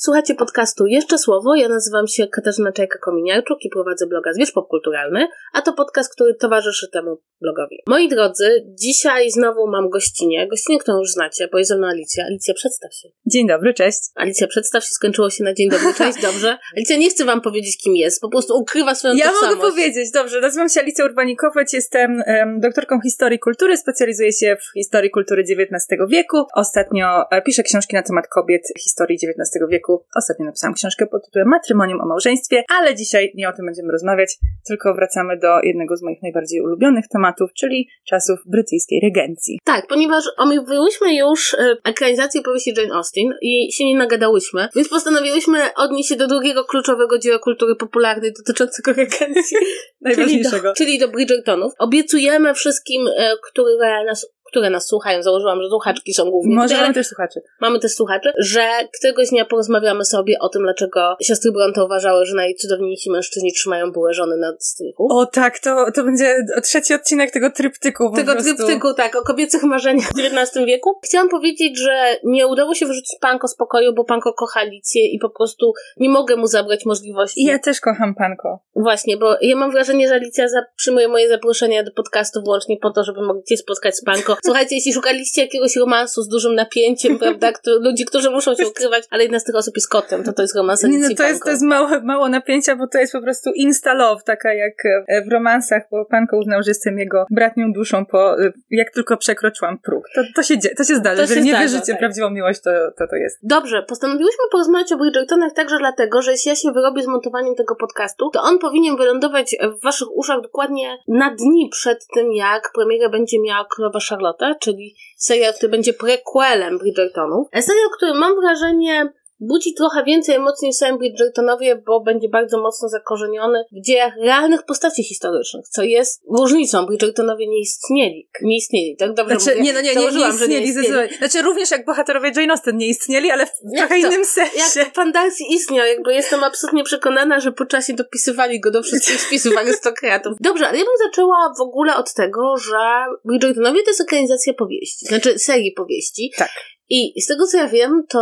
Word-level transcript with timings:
słuchacie 0.00 0.34
podcastu 0.34 0.86
Jeszcze 0.86 1.18
Słowo. 1.18 1.54
Ja 1.54 1.68
nazywam 1.68 2.06
się 2.06 2.28
Katarzyna 2.28 2.70
Czajka-Kominiarczuk 2.70 3.56
i 3.60 3.70
prowadzę 3.70 4.06
bloga 4.06 4.32
Zwierz 4.32 4.52
Popkulturalny, 4.52 5.26
a 5.52 5.62
to 5.62 5.72
podcast, 5.72 6.14
który 6.14 6.34
towarzyszy 6.34 6.88
temu 6.92 7.22
blogowi. 7.40 7.76
Moi 7.86 8.08
drodzy, 8.08 8.64
dzisiaj 8.80 9.30
znowu 9.30 9.66
mam 9.66 9.88
gościnę, 9.88 10.48
gościnę, 10.48 10.78
którą 10.78 10.98
już 10.98 11.10
znacie, 11.10 11.48
bo 11.52 11.58
jest 11.58 11.68
ze 11.68 11.78
mną 11.78 11.86
Alicja. 11.86 12.24
Alicja, 12.24 12.54
przedstaw 12.54 12.94
się. 12.94 13.08
Dzień 13.26 13.48
dobry, 13.48 13.74
cześć. 13.74 13.98
Alicja, 14.14 14.46
przedstaw 14.46 14.84
się, 14.84 14.90
skończyło 14.90 15.30
się 15.30 15.44
na 15.44 15.54
dzień 15.54 15.70
dobry, 15.70 15.94
cześć, 15.94 16.22
dobrze. 16.28 16.58
Alicja 16.76 16.96
nie 16.96 17.10
chce 17.10 17.24
wam 17.24 17.40
powiedzieć, 17.40 17.78
kim 17.82 17.96
jest, 17.96 18.20
po 18.20 18.28
prostu 18.28 18.58
ukrywa 18.58 18.94
swoją 18.94 19.14
Ja 19.14 19.30
tożsamość. 19.30 19.56
mogę 19.56 19.70
powiedzieć, 19.70 20.10
dobrze, 20.10 20.40
nazywam 20.40 20.68
się 20.68 20.80
Alicja 20.80 21.04
Urbanikowicz, 21.04 21.72
jestem 21.72 22.22
em, 22.26 22.60
doktorką 22.60 23.00
historii 23.00 23.38
kultury, 23.38 23.76
specjalizuję 23.76 24.32
się 24.32 24.56
w 24.56 24.78
historii 24.78 25.10
kultury 25.10 25.42
XIX 25.42 26.00
wieku. 26.08 26.36
Ostatnio 26.54 27.30
e, 27.30 27.42
piszę 27.42 27.62
książki 27.62 27.96
na 27.96 28.02
temat 28.02 28.28
kobiet 28.28 28.62
historii 28.78 29.16
XIX 29.16 29.64
wieku. 29.70 29.89
Ostatnio 30.16 30.44
napisałam 30.46 30.74
książkę 30.74 31.06
pod 31.06 31.24
tytułem 31.24 31.48
Matrymonium 31.48 32.00
o 32.00 32.06
małżeństwie, 32.06 32.64
ale 32.78 32.94
dzisiaj 32.94 33.32
nie 33.34 33.48
o 33.48 33.52
tym 33.52 33.66
będziemy 33.66 33.92
rozmawiać, 33.92 34.36
tylko 34.66 34.94
wracamy 34.94 35.38
do 35.38 35.60
jednego 35.62 35.96
z 35.96 36.02
moich 36.02 36.22
najbardziej 36.22 36.60
ulubionych 36.60 37.08
tematów, 37.08 37.50
czyli 37.52 37.88
czasów 38.08 38.38
brytyjskiej 38.46 39.00
regencji. 39.02 39.58
Tak, 39.64 39.86
ponieważ 39.86 40.24
omówiłyśmy 40.38 41.14
już 41.14 41.54
e, 41.54 41.76
ekranizację 41.84 42.42
powieści 42.42 42.72
Jane 42.76 42.94
Austen 42.94 43.34
i 43.42 43.72
się 43.72 43.84
nie 43.84 43.96
nagadałyśmy, 43.96 44.68
więc 44.76 44.88
postanowiłyśmy 44.88 45.58
odnieść 45.76 46.08
się 46.08 46.16
do 46.16 46.26
drugiego 46.26 46.64
kluczowego 46.64 47.18
dzieła 47.18 47.38
kultury 47.38 47.76
popularnej 47.76 48.32
dotyczącego 48.32 48.92
regencji. 48.92 49.56
Najważniejszego. 50.00 50.50
Czyli 50.50 50.62
do, 50.62 50.74
czyli 50.74 50.98
do 50.98 51.08
Bridgertonów. 51.08 51.72
Obiecujemy 51.78 52.54
wszystkim, 52.54 53.06
e, 53.16 53.32
które 53.50 54.04
nas 54.04 54.26
które 54.50 54.70
nas 54.70 54.86
słuchają, 54.86 55.22
założyłam, 55.22 55.62
że 55.62 55.68
słuchaczki 55.68 56.14
są 56.14 56.30
głównie. 56.30 56.56
Może 56.56 56.76
mamy 56.76 56.94
też 56.94 57.06
słuchaczy. 57.06 57.40
mamy 57.60 57.78
też 57.78 57.92
słuchaczy, 57.92 58.32
że 58.38 58.68
któregoś 58.98 59.28
dnia 59.28 59.44
porozmawiamy 59.44 60.04
sobie 60.04 60.38
o 60.40 60.48
tym, 60.48 60.62
dlaczego 60.62 61.16
siostry 61.22 61.52
Bronte 61.52 61.84
uważały, 61.84 62.26
że 62.26 62.36
najcudowniejsi 62.36 63.10
mężczyźni 63.10 63.52
trzymają 63.52 63.92
bułę 63.92 64.14
żony 64.14 64.36
na 64.36 64.52
strychu. 64.58 65.08
O 65.10 65.26
tak, 65.26 65.58
to, 65.58 65.86
to 65.94 66.04
będzie 66.04 66.36
trzeci 66.62 66.94
odcinek 66.94 67.30
tego 67.30 67.50
tryptyku 67.50 68.12
tego 68.16 68.32
prostu. 68.32 68.54
tryptyku, 68.54 68.94
tak, 68.94 69.16
o 69.16 69.22
kobiecych 69.22 69.62
marzeniach 69.62 70.06
w 70.06 70.18
XIX 70.18 70.66
wieku. 70.66 70.98
Chciałam 71.04 71.28
powiedzieć, 71.28 71.78
że 71.78 72.16
nie 72.24 72.46
udało 72.46 72.74
się 72.74 72.86
wyrzucić 72.86 73.18
Panko 73.20 73.48
z 73.48 73.56
pokoju, 73.56 73.92
bo 73.94 74.04
Panko 74.04 74.32
kocha 74.32 74.60
Alicję 74.60 75.06
i 75.06 75.18
po 75.18 75.30
prostu 75.30 75.72
nie 75.96 76.08
mogę 76.08 76.36
mu 76.36 76.46
zabrać 76.46 76.86
możliwości. 76.86 77.42
I 77.42 77.44
ja 77.44 77.58
też 77.58 77.80
kocham 77.80 78.14
panko. 78.14 78.58
Właśnie, 78.76 79.16
bo 79.16 79.36
ja 79.40 79.56
mam 79.56 79.70
wrażenie, 79.70 80.08
że 80.08 80.14
Alicja 80.14 80.46
przyjmuje 80.76 81.08
moje 81.08 81.28
zaproszenia 81.28 81.82
do 81.82 81.90
podcastu 81.92 82.42
wyłącznie 82.42 82.76
po 82.82 82.90
to, 82.90 83.04
żeby 83.04 83.22
mogli 83.22 83.42
się 83.48 83.56
spotkać 83.56 83.96
z 83.96 84.04
Panko. 84.04 84.36
Słuchajcie, 84.44 84.74
jeśli 84.74 84.92
szukaliście 84.92 85.42
jakiegoś 85.42 85.76
romansu 85.76 86.22
z 86.22 86.28
dużym 86.28 86.54
napięciem, 86.54 87.18
prawda, 87.18 87.52
kto, 87.58 87.70
ludzi, 87.80 88.04
którzy 88.04 88.30
muszą 88.30 88.54
się 88.54 88.68
ukrywać, 88.68 89.04
ale 89.10 89.22
jedna 89.22 89.38
z 89.38 89.44
tych 89.44 89.54
osób 89.54 89.76
jest 89.76 89.88
kotem, 89.88 90.24
to 90.24 90.32
to 90.32 90.42
jest 90.42 90.56
romans 90.56 90.82
Nie, 90.82 90.98
no 90.98 91.08
to 91.16 91.28
jest, 91.28 91.44
to 91.44 91.50
jest 91.50 91.62
mało, 91.62 91.88
mało 92.02 92.28
napięcia, 92.28 92.76
bo 92.76 92.86
to 92.86 92.98
jest 92.98 93.12
po 93.12 93.22
prostu 93.22 93.50
insta 93.54 93.94
love, 93.94 94.22
taka 94.24 94.54
jak 94.54 94.74
e, 95.08 95.24
w 95.24 95.32
romansach, 95.32 95.82
bo 95.90 96.04
panko 96.04 96.38
uznał, 96.38 96.62
że 96.62 96.70
jestem 96.70 96.98
jego 96.98 97.24
bratnią 97.30 97.72
duszą 97.72 98.06
po, 98.06 98.42
e, 98.42 98.52
jak 98.70 98.90
tylko 98.90 99.16
przekroczyłam 99.16 99.78
próg. 99.78 100.04
To, 100.14 100.22
to 100.36 100.42
się 100.42 100.54
to 100.76 100.84
się 100.84 100.96
zdarza. 100.96 101.16
To 101.16 101.22
Jeżeli 101.22 101.42
nie 101.42 101.50
zdarza, 101.50 101.62
wierzycie 101.62 101.92
tak. 101.92 101.98
prawdziwą 101.98 102.30
miłość, 102.30 102.60
to, 102.60 102.70
to 102.98 103.06
to 103.10 103.16
jest. 103.16 103.38
Dobrze, 103.42 103.82
postanowiłyśmy 103.82 104.44
porozmawiać 104.52 104.92
o 104.92 104.96
Bridgertonach 104.96 105.52
także 105.52 105.76
dlatego, 105.78 106.22
że 106.22 106.32
jeśli 106.32 106.48
ja 106.48 106.56
się 106.56 106.72
wyrobię 106.72 107.02
z 107.02 107.06
montowaniem 107.06 107.54
tego 107.54 107.76
podcastu, 107.76 108.30
to 108.32 108.42
on 108.42 108.58
powinien 108.58 108.96
wylądować 108.96 109.56
w 109.78 109.84
waszych 109.84 110.16
uszach 110.16 110.40
dokładnie 110.40 110.98
na 111.08 111.34
dni 111.34 111.68
przed 111.72 112.06
tym, 112.14 112.32
jak 112.32 112.70
premierę 112.74 113.08
będzie 113.08 113.42
miała 113.42 113.66
Królowa 113.70 113.98
Charlotte, 114.08 114.29
czyli 114.60 114.96
serial, 115.16 115.54
który 115.54 115.70
będzie 115.70 115.92
prequelem 115.92 116.78
Bridgertonów. 116.78 117.48
Serial, 117.60 117.90
który 117.96 118.14
mam 118.14 118.40
wrażenie 118.40 119.12
budzi 119.40 119.74
trochę 119.74 120.04
więcej 120.04 120.34
emocji 120.34 120.68
niż 120.68 120.76
sam 120.76 120.98
Bridgertonowie, 120.98 121.82
bo 121.86 122.00
będzie 122.00 122.28
bardzo 122.28 122.62
mocno 122.62 122.88
zakorzeniony 122.88 123.64
w 123.72 123.86
dziejach 123.86 124.14
realnych 124.22 124.62
postaci 124.62 125.04
historycznych, 125.04 125.68
co 125.68 125.82
jest 125.82 126.22
różnicą. 126.38 126.86
Bridgertonowie 126.86 127.48
nie 127.48 127.60
istnieli. 127.60 128.28
Nie 128.42 128.56
istnieli, 128.56 128.96
tak 128.98 129.14
dobrze 129.14 129.40
Znaczy, 129.40 129.58
mówię? 129.58 129.68
nie, 129.68 129.72
no 129.72 129.80
nie, 129.80 129.88
nie, 129.88 129.94
nie 129.94 130.00
Założyłam, 130.00 130.38
że 130.38 130.44
istnieli, 130.44 130.72
zdecydowanie. 130.72 131.08
Znaczy 131.18 131.42
również 131.42 131.70
jak 131.70 131.84
bohaterowie 131.84 132.32
Jane 132.36 132.52
Austen 132.52 132.76
nie 132.76 132.88
istnieli, 132.88 133.30
ale 133.30 133.46
w 133.46 133.50
Jak 133.74 133.88
trochę 133.88 134.02
to? 134.02 134.08
innym 134.08 134.24
sensie. 134.24 134.80
Jak 134.80 134.92
pan 134.92 135.12
Darcy 135.12 135.44
istniał, 135.50 135.86
jakby 135.86 136.14
jestem 136.14 136.44
absolutnie 136.44 136.84
przekonana, 136.84 137.40
że 137.40 137.52
po 137.52 137.66
czasie 137.66 137.92
dopisywali 137.92 138.60
go 138.60 138.70
do 138.70 138.82
wszystkich 138.82 139.20
spisów 139.26 139.56
arystokratów. 139.56 140.32
Dobrze, 140.40 140.68
ale 140.68 140.78
ja 140.78 140.84
bym 140.84 141.08
zaczęła 141.08 141.52
w 141.58 141.60
ogóle 141.60 141.96
od 141.96 142.14
tego, 142.14 142.56
że 142.56 142.78
Bridgertonowie 143.24 143.82
to 143.82 143.90
jest 143.90 144.00
ekranizacja 144.00 144.54
powieści, 144.54 145.06
znaczy 145.06 145.38
serii 145.38 145.72
powieści. 145.72 146.32
Tak. 146.36 146.50
I 146.88 147.20
z 147.22 147.26
tego 147.26 147.46
co 147.46 147.56
ja 147.56 147.68
wiem, 147.68 148.04
to 148.08 148.20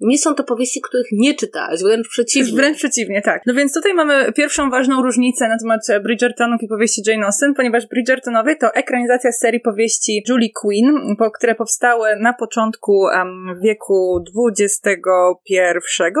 nie 0.00 0.18
są 0.18 0.34
to 0.34 0.44
powieści, 0.44 0.80
których 0.80 1.06
nie 1.12 1.34
czytałaś, 1.34 1.82
wręcz 1.82 2.08
przeciwnie. 2.08 2.56
Wręcz 2.56 2.76
przeciwnie, 2.76 3.22
tak. 3.22 3.42
No 3.46 3.54
więc 3.54 3.74
tutaj 3.74 3.94
mamy 3.94 4.32
pierwszą 4.32 4.70
ważną 4.70 5.02
różnicę 5.02 5.48
na 5.48 5.58
temat 5.58 5.80
e, 5.88 6.00
Bridgertonów 6.00 6.62
i 6.62 6.68
powieści 6.68 7.02
Jane 7.06 7.26
Austen, 7.26 7.54
ponieważ 7.54 7.86
Bridgertonowie 7.86 8.56
to 8.56 8.74
ekranizacja 8.74 9.32
serii 9.32 9.60
powieści 9.60 10.24
Julie 10.28 10.48
Quinn, 10.60 11.16
po, 11.18 11.30
które 11.30 11.54
powstały 11.54 12.08
na 12.20 12.32
początku 12.32 13.08
em, 13.08 13.60
wieku 13.62 14.24
XXI, 14.58 14.92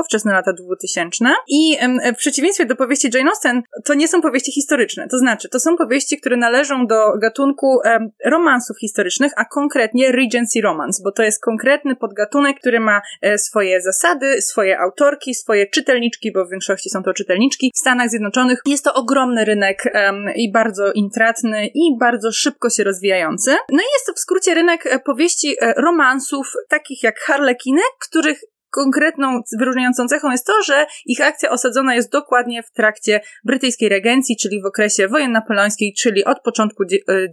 wczesne 0.06 0.32
lata 0.32 0.52
2000. 0.52 1.24
I 1.48 1.76
em, 1.80 1.98
w 2.14 2.18
przeciwieństwie 2.18 2.66
do 2.66 2.76
powieści 2.76 3.08
Jane 3.14 3.30
Austen, 3.30 3.62
to 3.84 3.94
nie 3.94 4.08
są 4.08 4.22
powieści 4.22 4.52
historyczne. 4.52 5.08
To 5.10 5.18
znaczy, 5.18 5.48
to 5.48 5.60
są 5.60 5.76
powieści, 5.76 6.20
które 6.20 6.36
należą 6.36 6.86
do 6.86 7.18
gatunku 7.18 7.80
em, 7.84 8.10
romansów 8.24 8.78
historycznych, 8.80 9.32
a 9.36 9.44
konkretnie 9.44 10.12
Regency 10.12 10.60
Romance, 10.60 11.02
bo 11.04 11.12
to 11.12 11.22
jest 11.22 11.42
konkretny 11.44 11.96
podgatunek, 11.96 12.60
który 12.60 12.80
ma 12.80 13.00
e, 13.22 13.38
swoje 13.38 13.65
zasady, 13.80 14.42
swoje 14.42 14.78
autorki, 14.78 15.34
swoje 15.34 15.66
czytelniczki, 15.66 16.32
bo 16.32 16.46
w 16.46 16.50
większości 16.50 16.90
są 16.90 17.02
to 17.02 17.12
czytelniczki. 17.12 17.72
W 17.74 17.78
Stanach 17.78 18.10
Zjednoczonych 18.10 18.60
jest 18.66 18.84
to 18.84 18.94
ogromny 18.94 19.44
rynek 19.44 19.82
em, 19.92 20.24
i 20.36 20.52
bardzo 20.52 20.92
intratny 20.92 21.66
i 21.66 21.98
bardzo 22.00 22.32
szybko 22.32 22.70
się 22.70 22.84
rozwijający. 22.84 23.50
No 23.50 23.78
i 23.78 23.90
jest 23.94 24.06
to 24.06 24.12
w 24.12 24.18
skrócie 24.18 24.54
rynek 24.54 24.86
e, 24.86 24.98
powieści 24.98 25.56
e, 25.60 25.72
romansów, 25.72 26.52
takich 26.68 27.02
jak 27.02 27.20
Harlekiny, 27.20 27.82
których 28.08 28.40
konkretną 28.70 29.40
wyróżniającą 29.58 30.06
cechą 30.06 30.30
jest 30.30 30.46
to, 30.46 30.52
że 30.66 30.86
ich 31.06 31.20
akcja 31.20 31.50
osadzona 31.50 31.94
jest 31.94 32.12
dokładnie 32.12 32.62
w 32.62 32.70
trakcie 32.70 33.20
brytyjskiej 33.44 33.88
regencji, 33.88 34.36
czyli 34.36 34.62
w 34.62 34.66
okresie 34.66 35.08
wojen 35.08 35.32
napoleońskiej, 35.32 35.94
czyli 35.98 36.24
od 36.24 36.40
początku 36.40 36.84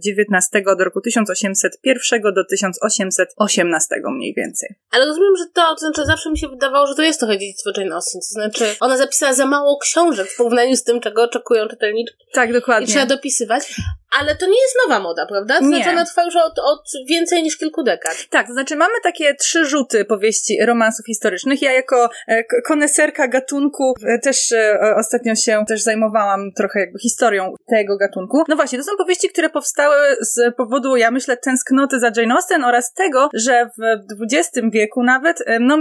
XIX 0.06 0.64
do 0.78 0.84
roku 0.84 1.00
1801 1.00 2.22
do 2.34 2.44
1818 2.50 3.96
mniej 4.16 4.34
więcej. 4.36 4.68
Ale 4.90 5.06
rozumiem, 5.06 5.36
że 5.38 5.44
to, 5.54 5.74
to 5.74 5.78
znaczy 5.78 6.06
zawsze 6.06 6.30
mi 6.30 6.38
się 6.38 6.48
wydawało, 6.48 6.86
że 6.86 6.94
to 6.94 7.02
jest 7.02 7.18
trochę 7.20 7.38
dziedzictwo 7.38 7.70
Jane 7.76 7.94
Austen, 7.94 8.20
to 8.20 8.34
znaczy 8.34 8.76
ona 8.80 8.96
zapisała 8.96 9.32
za 9.32 9.46
mało 9.46 9.78
książek 9.78 10.28
w 10.28 10.36
porównaniu 10.36 10.76
z 10.76 10.84
tym, 10.84 11.00
czego 11.00 11.22
oczekują 11.22 11.68
czytelniczki 11.68 12.24
Tak, 12.32 12.50
i 12.50 12.52
dokładnie. 12.52 12.86
trzeba 12.86 13.06
dopisywać. 13.06 13.74
Ale 14.20 14.36
to 14.36 14.46
nie 14.46 14.62
jest 14.62 14.76
nowa 14.88 15.00
moda, 15.00 15.26
prawda? 15.26 15.58
To 15.58 15.64
Nie. 15.64 15.76
znaczy 15.76 15.90
ona 15.90 16.04
trwa 16.04 16.24
już 16.24 16.36
od, 16.36 16.58
od 16.58 16.90
więcej 17.08 17.42
niż 17.42 17.56
kilku 17.56 17.82
dekad. 17.82 18.26
Tak, 18.30 18.46
to 18.46 18.52
znaczy 18.52 18.76
mamy 18.76 18.94
takie 19.02 19.34
trzy 19.34 19.64
rzuty 19.64 20.04
powieści 20.04 20.58
romansów 20.66 21.06
historycznych. 21.06 21.62
Ja 21.62 21.72
jako 21.72 22.10
e, 22.28 22.44
koneserka 22.66 23.28
gatunku 23.28 23.94
e, 24.06 24.18
też 24.18 24.52
e, 24.52 24.78
ostatnio 24.96 25.34
się 25.34 25.64
też 25.68 25.82
zajmowałam 25.82 26.52
trochę 26.56 26.80
jakby 26.80 26.98
historią 26.98 27.54
tego 27.68 27.96
gatunku. 27.96 28.44
No 28.48 28.56
właśnie, 28.56 28.78
to 28.78 28.84
są 28.84 28.92
powieści, 28.98 29.28
które 29.28 29.50
powstały 29.50 29.96
z 30.20 30.54
powodu, 30.56 30.96
ja 30.96 31.10
myślę, 31.10 31.36
tęsknoty 31.36 32.00
za 32.00 32.10
Jane 32.16 32.34
Austen 32.34 32.64
oraz 32.64 32.92
tego, 32.92 33.28
że 33.34 33.70
w 33.78 34.22
XX 34.32 34.50
wieku 34.72 35.02
nawet 35.02 35.38
no, 35.60 35.78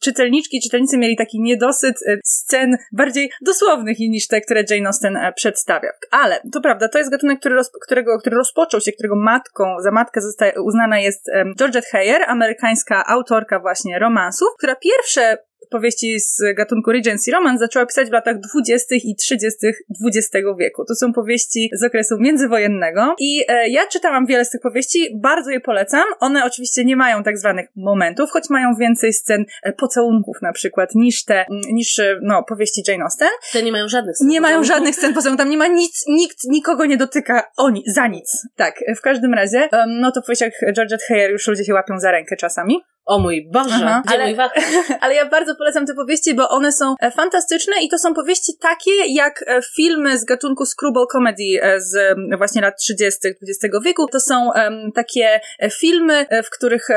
czytelniczki 0.00 0.60
czytelnicy 0.60 0.98
mieli 0.98 1.16
taki 1.16 1.40
niedosyt 1.40 1.96
scen 2.24 2.76
bardziej 2.92 3.30
dosłownych 3.40 3.98
niż 3.98 4.26
te, 4.26 4.40
które 4.40 4.64
Jane 4.70 4.86
Austen 4.86 5.18
przedstawia. 5.36 5.88
Ale 6.10 6.40
to 6.52 6.60
prawda, 6.60 6.88
to 6.88 6.98
jest 6.98 7.10
gatunek, 7.10 7.40
który, 7.40 7.54
roz, 7.54 7.67
którego, 7.82 8.18
który 8.18 8.36
rozpoczął 8.36 8.80
się, 8.80 8.92
którego 8.92 9.16
matką, 9.16 9.64
za 9.80 9.90
matkę 9.90 10.20
uznana 10.62 10.98
jest 10.98 11.28
um, 11.34 11.54
Georgette 11.58 11.88
Heyer, 11.90 12.22
amerykańska 12.26 13.06
autorka 13.06 13.60
właśnie 13.60 13.98
romansów, 13.98 14.48
która 14.58 14.76
pierwsze 14.76 15.38
powieści 15.70 16.20
z 16.20 16.42
gatunku 16.56 16.92
Regency 16.92 17.30
Romance 17.30 17.58
zaczęła 17.58 17.86
pisać 17.86 18.08
w 18.08 18.12
latach 18.12 18.36
20. 18.40 18.94
i 19.04 19.16
30. 19.16 19.58
XX 20.06 20.30
wieku. 20.58 20.84
To 20.84 20.94
są 20.94 21.12
powieści 21.12 21.70
z 21.72 21.84
okresu 21.84 22.16
międzywojennego 22.20 23.14
i 23.18 23.44
e, 23.48 23.68
ja 23.68 23.86
czytałam 23.86 24.26
wiele 24.26 24.44
z 24.44 24.50
tych 24.50 24.60
powieści, 24.60 25.08
bardzo 25.22 25.50
je 25.50 25.60
polecam. 25.60 26.04
One 26.20 26.44
oczywiście 26.44 26.84
nie 26.84 26.96
mają 26.96 27.22
tak 27.22 27.38
zwanych 27.38 27.68
momentów, 27.76 28.30
choć 28.30 28.50
mają 28.50 28.74
więcej 28.80 29.12
scen 29.12 29.44
e, 29.62 29.72
pocałunków 29.72 30.36
na 30.42 30.52
przykład 30.52 30.94
niż 30.94 31.24
te, 31.24 31.46
niż 31.72 31.98
e, 31.98 32.18
no, 32.22 32.42
powieści 32.48 32.82
Jane 32.88 33.04
Austen. 33.04 33.28
Te 33.52 33.62
nie 33.62 33.72
mają 33.72 33.88
żadnych 33.88 34.16
Nie 34.20 34.40
mają 34.40 34.64
scen. 34.64 34.74
żadnych 34.76 34.94
scen 34.94 35.14
poza 35.14 35.36
tam 35.36 35.50
nie 35.50 35.56
ma 35.56 35.66
nic, 35.66 36.04
nikt 36.08 36.38
nikogo 36.44 36.84
nie 36.86 36.96
dotyka 36.96 37.42
oni, 37.56 37.82
za 37.86 38.06
nic. 38.06 38.46
Tak, 38.56 38.80
w 38.96 39.00
każdym 39.00 39.34
razie, 39.34 39.68
no 39.86 40.12
to 40.12 40.20
w 40.22 40.24
powieściach 40.24 40.52
Georgette 40.72 41.04
Heyer 41.08 41.30
już 41.30 41.48
ludzie 41.48 41.64
się 41.64 41.74
łapią 41.74 41.98
za 41.98 42.10
rękę 42.10 42.36
czasami. 42.36 42.80
O 43.08 43.18
mój 43.18 43.48
Boże, 43.52 43.74
Aha, 43.74 44.02
gdzie 44.06 44.14
ale, 44.14 44.24
mój 44.26 44.36
ale 45.00 45.14
ja 45.14 45.28
bardzo 45.28 45.54
polecam 45.54 45.86
te 45.86 45.94
powieści, 45.94 46.34
bo 46.34 46.48
one 46.48 46.72
są 46.72 46.94
e, 47.00 47.10
fantastyczne 47.10 47.72
i 47.82 47.88
to 47.88 47.98
są 47.98 48.14
powieści 48.14 48.52
takie 48.60 48.90
jak 49.08 49.44
e, 49.46 49.60
filmy 49.76 50.18
z 50.18 50.24
gatunku 50.24 50.64
screwball 50.66 51.06
comedy 51.12 51.44
e, 51.62 51.80
z 51.80 52.16
właśnie 52.38 52.62
lat 52.62 52.74
30. 52.78 53.18
XX 53.28 53.76
wieku. 53.84 54.06
To 54.12 54.20
są 54.20 54.50
um, 54.54 54.92
takie 54.94 55.40
filmy, 55.72 56.26
w 56.44 56.50
których 56.50 56.88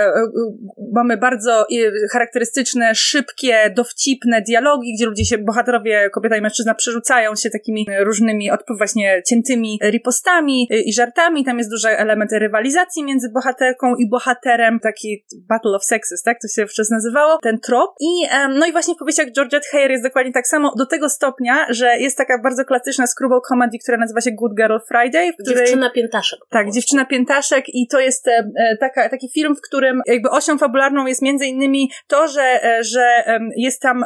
mamy 0.94 1.18
bardzo 1.18 1.66
charakterystyczne, 2.12 2.96
szybkie, 2.96 3.74
dowcipne 3.76 4.42
dialogi, 4.42 4.94
gdzie 4.96 5.06
ludzie 5.06 5.26
się, 5.26 5.38
bohaterowie, 5.38 6.10
kobieta 6.10 6.38
i 6.38 6.42
mężczyzna 6.42 6.76
przerzucają 6.76 7.36
się 7.36 7.50
takimi 7.50 7.88
różnymi, 8.00 8.50
właśnie 8.78 9.22
ciętymi 9.28 9.80
ripostami 9.84 10.68
i 10.86 10.94
żartami. 10.94 11.46
Tam 11.46 11.58
jest 11.58 11.70
duży 11.70 11.90
element 11.90 12.32
rywalizacji 12.32 13.04
między 13.04 13.30
bohaterką 13.34 13.96
i 13.96 14.10
bohaterem, 14.10 14.80
taki 14.80 15.26
battle 15.50 15.76
of 15.76 15.84
sexes, 16.02 16.24
tak? 16.24 16.42
To 16.42 16.48
się 16.48 16.62
wówczas 16.62 16.90
nazywało, 16.90 17.38
ten 17.38 17.60
trop. 17.60 17.92
I, 18.00 18.28
no 18.50 18.66
i 18.66 18.72
właśnie 18.72 18.96
w 18.96 18.98
powieściach 18.98 19.32
Georgette 19.32 19.68
Heyer 19.72 19.92
jest 19.92 20.04
dokładnie 20.04 20.32
tak 20.32 20.48
samo, 20.48 20.74
do 20.78 20.86
tego 20.86 21.10
stopnia, 21.10 21.66
że 21.70 21.98
jest 22.00 22.18
taka 22.18 22.40
bardzo 22.40 22.66
klasyczna 22.66 23.08
screwball 23.08 23.42
comedy, 23.50 23.78
która 23.84 23.98
nazywa 23.98 24.22
się 24.22 24.32
Good 24.32 24.56
Girl 24.56 24.78
Friday. 24.88 25.34
Której... 25.34 25.66
Dziewczyna 25.66 25.90
Piętaszek. 25.90 26.40
Tak, 26.50 26.72
Dziewczyna 26.72 27.06
Piętaszek 27.06 27.66
i 27.68 27.88
to 27.88 28.00
jest 28.00 28.28
e, 28.28 28.52
e, 28.56 28.78
taka, 28.78 29.10
taki 29.10 29.30
film, 29.30 29.56
w 29.56 29.62
którym 29.62 30.02
jakby 30.06 30.30
osią 30.30 30.58
fabularną 30.58 31.06
jest 31.06 31.22
między 31.22 31.46
innymi 31.46 31.92
to, 32.08 32.28
że, 32.28 32.64
e, 32.64 32.84
że 32.84 33.24
jest 33.56 33.82
tam 33.82 34.06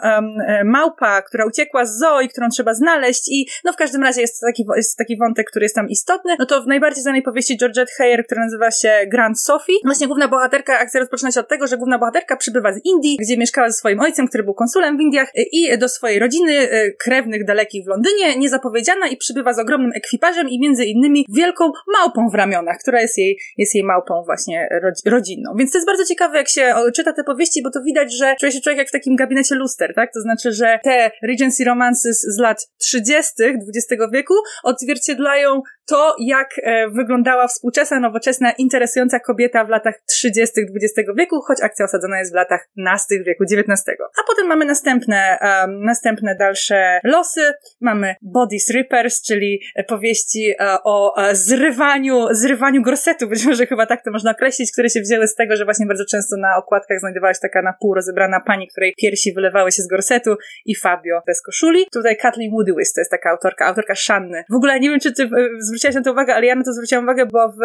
małpa, 0.66 1.22
która 1.22 1.46
uciekła 1.46 1.86
z 1.86 2.00
zoo 2.00 2.22
i 2.22 2.30
którą 2.30 2.50
trzeba 2.50 2.74
znaleźć 2.74 3.30
i 3.32 3.48
no 3.64 3.74
w 3.74 3.76
każdym 3.76 4.04
razie 4.04 4.22
jest 4.22 4.42
taki, 4.42 4.66
jest 4.76 4.98
taki 4.98 5.18
wątek, 5.18 5.50
który 5.50 5.66
jest 5.66 5.76
tam 5.76 5.90
istotny. 5.90 6.36
No 6.40 6.46
to 6.46 6.62
w 6.62 6.68
najbardziej 6.68 7.04
znanej 7.04 7.22
powieści 7.22 7.58
Georgette 7.58 7.92
Heyer, 7.98 8.26
która 8.26 8.44
nazywa 8.44 8.72
się 8.72 8.92
Grand 9.08 9.42
Sophie, 9.42 9.76
właśnie 9.86 10.08
główna 10.08 10.28
bohaterka, 10.28 10.80
akcja 10.80 11.00
rozpoczyna 11.00 11.32
się 11.32 11.40
od 11.40 11.48
tego, 11.48 11.68
że 11.68 11.78
główna 11.86 12.00
bohaterka 12.00 12.38
przybywa 12.38 12.74
z 12.74 12.80
Indii, 12.84 13.18
gdzie 13.22 13.38
mieszkała 13.38 13.70
ze 13.70 13.74
swoim 13.74 14.00
ojcem, 14.00 14.28
który 14.28 14.44
był 14.44 14.54
konsulem 14.54 14.98
w 14.98 15.02
Indiach 15.02 15.32
i 15.52 15.78
do 15.78 15.90
swojej 15.90 16.20
rodziny, 16.20 16.54
e, 16.54 16.92
krewnych 16.92 17.46
dalekich 17.46 17.86
w 17.86 17.88
Londynie, 17.88 18.38
niezapowiedziana 18.38 19.08
i 19.08 19.18
przybywa 19.18 19.54
z 19.54 19.60
ogromnym 19.60 19.92
ekwipażem 19.96 20.50
i 20.50 20.60
między 20.60 20.86
innymi 20.86 21.26
wielką 21.30 21.72
małpą 21.94 22.30
w 22.30 22.36
ramionach, 22.36 22.78
która 22.82 23.02
jest 23.02 23.18
jej, 23.18 23.40
jest 23.58 23.76
jej 23.76 23.84
małpą 23.84 24.24
właśnie 24.26 24.70
rodzinną. 25.06 25.52
Więc 25.60 25.72
to 25.72 25.78
jest 25.78 25.88
bardzo 25.88 26.06
ciekawe, 26.06 26.38
jak 26.38 26.50
się 26.50 26.74
czyta 26.96 27.14
te 27.14 27.24
powieści, 27.24 27.64
bo 27.64 27.72
to 27.72 27.82
widać, 27.84 28.18
że 28.18 28.36
czuje 28.40 28.52
się 28.52 28.62
człowiek 28.62 28.78
jak 28.78 28.88
w 28.88 28.92
takim 28.92 29.16
gabinecie 29.16 29.56
luster, 29.56 29.94
tak? 29.96 30.14
To 30.14 30.22
znaczy, 30.22 30.52
że 30.52 30.80
te 30.84 31.12
Regency 31.24 31.64
Romances 31.64 32.22
z 32.22 32.40
lat 32.40 32.68
30. 32.78 33.34
XX 33.44 34.04
wieku 34.14 34.34
odzwierciedlają 34.64 35.62
to, 35.86 36.16
jak 36.20 36.50
e, 36.64 36.90
wyglądała 36.90 37.48
współczesna, 37.48 38.00
nowoczesna, 38.00 38.52
interesująca 38.52 39.20
kobieta 39.20 39.66
w 39.66 39.70
latach 39.70 39.96
30. 40.10 40.62
XX 40.62 41.10
wieku, 41.18 41.42
choć 41.48 41.62
akcja 41.76 41.86
osadzona 41.86 42.20
jest 42.20 42.32
w 42.32 42.36
latach 42.36 42.68
nastych 42.76 43.26
wieku 43.26 43.44
XIX. 43.44 43.84
A 44.20 44.28
potem 44.28 44.48
mamy 44.48 44.66
następne, 44.66 45.38
um, 45.42 45.84
następne 45.84 46.36
dalsze 46.36 47.00
losy. 47.04 47.54
Mamy 47.82 48.16
Body 48.22 48.60
Strippers, 48.60 49.22
czyli 49.22 49.62
powieści 49.88 50.54
e, 50.60 50.78
o 50.84 51.14
e, 51.18 51.36
zrywaniu, 51.36 52.28
zrywaniu 52.32 52.82
gorsetu, 52.82 53.28
być 53.28 53.46
może 53.46 53.66
chyba 53.66 53.86
tak 53.86 54.04
to 54.04 54.12
można 54.12 54.32
określić, 54.32 54.72
które 54.72 54.90
się 54.90 55.02
wzięły 55.02 55.28
z 55.28 55.36
tego, 55.36 55.56
że 55.56 55.66
właśnie 55.66 55.86
bardzo 55.86 56.06
często 56.12 56.38
na 56.38 56.58
okładkach 56.58 57.00
znajdowała 57.00 57.34
się 57.34 57.40
taka 57.42 57.62
na 57.62 57.74
pół 57.82 57.94
rozebrana 57.94 58.40
pani, 58.40 58.68
której 58.68 58.94
piersi 59.02 59.34
wylewały 59.34 59.72
się 59.72 59.82
z 59.84 59.88
gorsetu 59.88 60.36
i 60.66 60.76
Fabio 60.76 61.22
bez 61.28 61.42
koszuli. 61.42 61.86
Tutaj 61.94 62.18
Kathleen 62.18 62.52
Woodywis, 62.52 62.94
to 62.94 63.02
jest 63.02 63.12
taka 63.12 63.30
autorka, 63.30 63.66
autorka 63.66 63.96
Shanny. 63.96 64.44
W 64.52 64.56
ogóle 64.56 64.80
nie 64.80 64.90
wiem, 64.90 65.00
czy 65.00 65.14
ty 65.14 65.24
e, 65.24 65.28
zwróciłaś 65.60 65.96
na 65.96 66.02
to 66.02 66.12
uwagę, 66.12 66.36
ale 66.36 66.46
ja 66.46 66.56
na 66.56 66.64
to 66.64 66.74
zwróciłam 66.74 67.04
uwagę, 67.04 67.26
bo 67.26 67.50
w 67.50 67.60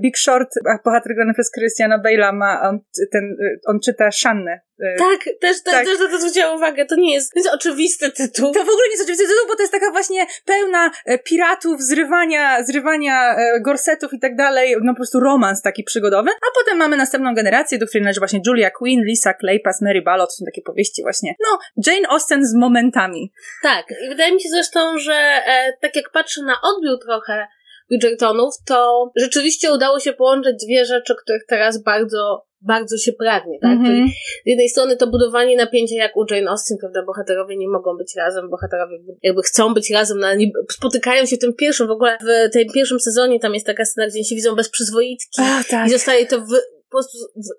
Big 0.00 0.18
Short 0.18 0.54
bohater 0.84 1.14
grany 1.14 1.34
przez 1.34 1.50
Christiana 1.52 1.98
Bale'a 1.98 2.32
ma 2.32 2.78
ten, 3.12 3.23
on 3.66 3.80
czyta 3.80 4.10
Shannę 4.10 4.60
E, 4.82 4.96
tak, 4.98 5.24
też, 5.40 5.62
tak. 5.62 5.84
też 5.84 5.98
na 5.98 6.08
to 6.08 6.18
zwróciłam 6.18 6.56
uwagę. 6.56 6.86
To 6.86 6.96
nie 6.96 7.14
jest, 7.14 7.32
to 7.32 7.38
jest 7.38 7.54
oczywisty 7.54 8.10
tytuł. 8.10 8.52
To 8.52 8.60
w 8.60 8.68
ogóle 8.68 8.86
nie 8.86 8.90
jest 8.90 9.02
oczywisty 9.02 9.26
tytuł, 9.26 9.46
bo 9.48 9.56
to 9.56 9.62
jest 9.62 9.72
taka 9.72 9.90
właśnie 9.90 10.26
pełna 10.44 10.90
e, 11.06 11.18
piratów, 11.18 11.82
zrywania, 11.82 12.64
zrywania 12.64 13.36
e, 13.36 13.60
gorsetów 13.60 14.12
i 14.12 14.20
tak 14.20 14.36
dalej. 14.36 14.76
No 14.82 14.92
po 14.92 14.96
prostu 14.96 15.20
romans 15.20 15.62
taki 15.62 15.84
przygodowy. 15.84 16.30
A 16.30 16.60
potem 16.60 16.78
mamy 16.78 16.96
następną 16.96 17.34
generację, 17.34 17.78
do 17.78 17.86
której 17.86 18.02
należy 18.02 18.20
właśnie 18.20 18.40
Julia 18.46 18.70
Quinn, 18.70 19.04
Lisa 19.04 19.34
Kleypas, 19.34 19.82
Mary 19.82 20.02
Ballot. 20.02 20.30
To 20.30 20.36
są 20.36 20.44
takie 20.44 20.62
powieści 20.62 21.02
właśnie. 21.02 21.34
No, 21.40 21.58
Jane 21.86 22.08
Austen 22.08 22.46
z 22.46 22.54
momentami. 22.54 23.32
Tak. 23.62 23.86
I 24.06 24.08
wydaje 24.08 24.34
mi 24.34 24.40
się 24.40 24.48
zresztą, 24.48 24.98
że 24.98 25.14
e, 25.14 25.72
tak 25.80 25.96
jak 25.96 26.10
patrzę 26.12 26.42
na 26.42 26.56
odbiór 26.62 26.98
trochę 27.04 27.46
Bridgertonów, 27.90 28.54
to 28.66 29.10
rzeczywiście 29.16 29.72
udało 29.72 30.00
się 30.00 30.12
połączyć 30.12 30.64
dwie 30.66 30.84
rzeczy, 30.84 31.14
których 31.22 31.42
teraz 31.48 31.82
bardzo 31.82 32.46
bardzo 32.66 32.96
się 32.96 33.12
pragnie, 33.12 33.58
tak? 33.60 33.78
Mm-hmm. 33.78 34.06
Z 34.44 34.46
jednej 34.46 34.68
strony 34.68 34.96
to 34.96 35.06
budowanie 35.06 35.56
napięcia 35.56 35.96
jak 35.96 36.16
u 36.16 36.24
Jane 36.30 36.50
Austen, 36.50 36.78
prawda? 36.80 37.02
Bohaterowie 37.06 37.56
nie 37.56 37.68
mogą 37.68 37.96
być 37.96 38.16
razem, 38.16 38.50
bohaterowie 38.50 38.98
jakby 39.22 39.42
chcą 39.42 39.74
być 39.74 39.90
razem, 39.90 40.18
no 40.18 40.26
spotykają 40.72 41.26
się 41.26 41.36
w 41.36 41.38
tym 41.38 41.54
pierwszym, 41.54 41.86
w 41.86 41.90
ogóle 41.90 42.18
w 42.22 42.52
tym 42.52 42.68
pierwszym 42.74 43.00
sezonie 43.00 43.40
tam 43.40 43.54
jest 43.54 43.66
taka 43.66 43.84
scena, 43.84 44.06
gdzie 44.06 44.24
się 44.24 44.34
widzą 44.34 44.54
bez 44.54 44.70
przyzwoitki 44.70 45.42
tak. 45.70 45.86
i 45.86 45.90
zostaje 45.90 46.26
to 46.26 46.40
w, 46.40 46.48
po 46.90 46.96
prostu 46.96 47.18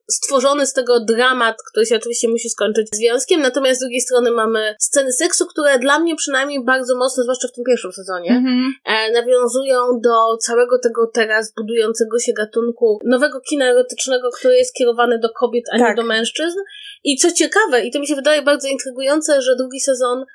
stworzony 0.09 0.65
z 0.65 0.73
tego 0.73 0.99
dramat, 0.99 1.55
który 1.71 1.85
się 1.85 1.95
oczywiście 1.95 2.27
musi 2.29 2.49
skończyć 2.49 2.87
związkiem, 2.93 3.41
natomiast 3.41 3.79
z 3.79 3.83
drugiej 3.83 4.01
strony 4.01 4.31
mamy 4.31 4.75
sceny 4.79 5.13
seksu, 5.13 5.45
które 5.45 5.79
dla 5.79 5.99
mnie 5.99 6.15
przynajmniej 6.15 6.63
bardzo 6.63 6.97
mocno, 6.97 7.23
zwłaszcza 7.23 7.47
w 7.47 7.51
tym 7.51 7.63
pierwszym 7.63 7.91
sezonie, 7.91 8.31
mm-hmm. 8.31 8.69
e, 8.85 9.11
nawiązują 9.11 9.99
do 10.03 10.37
całego 10.37 10.79
tego 10.79 11.07
teraz 11.13 11.53
budującego 11.57 12.19
się 12.19 12.33
gatunku 12.33 12.99
nowego 13.05 13.41
kina 13.49 13.65
erotycznego, 13.65 14.29
który 14.31 14.55
jest 14.55 14.73
kierowany 14.73 15.19
do 15.19 15.29
kobiet, 15.29 15.65
a 15.71 15.79
tak. 15.79 15.89
nie 15.89 16.03
do 16.03 16.07
mężczyzn. 16.07 16.57
I 17.03 17.17
co 17.17 17.31
ciekawe, 17.31 17.81
i 17.81 17.91
to 17.91 17.99
mi 17.99 18.07
się 18.07 18.15
wydaje 18.15 18.41
bardzo 18.41 18.67
intrygujące, 18.67 19.41
że 19.41 19.55
drugi 19.55 19.79
sezon 19.79 20.25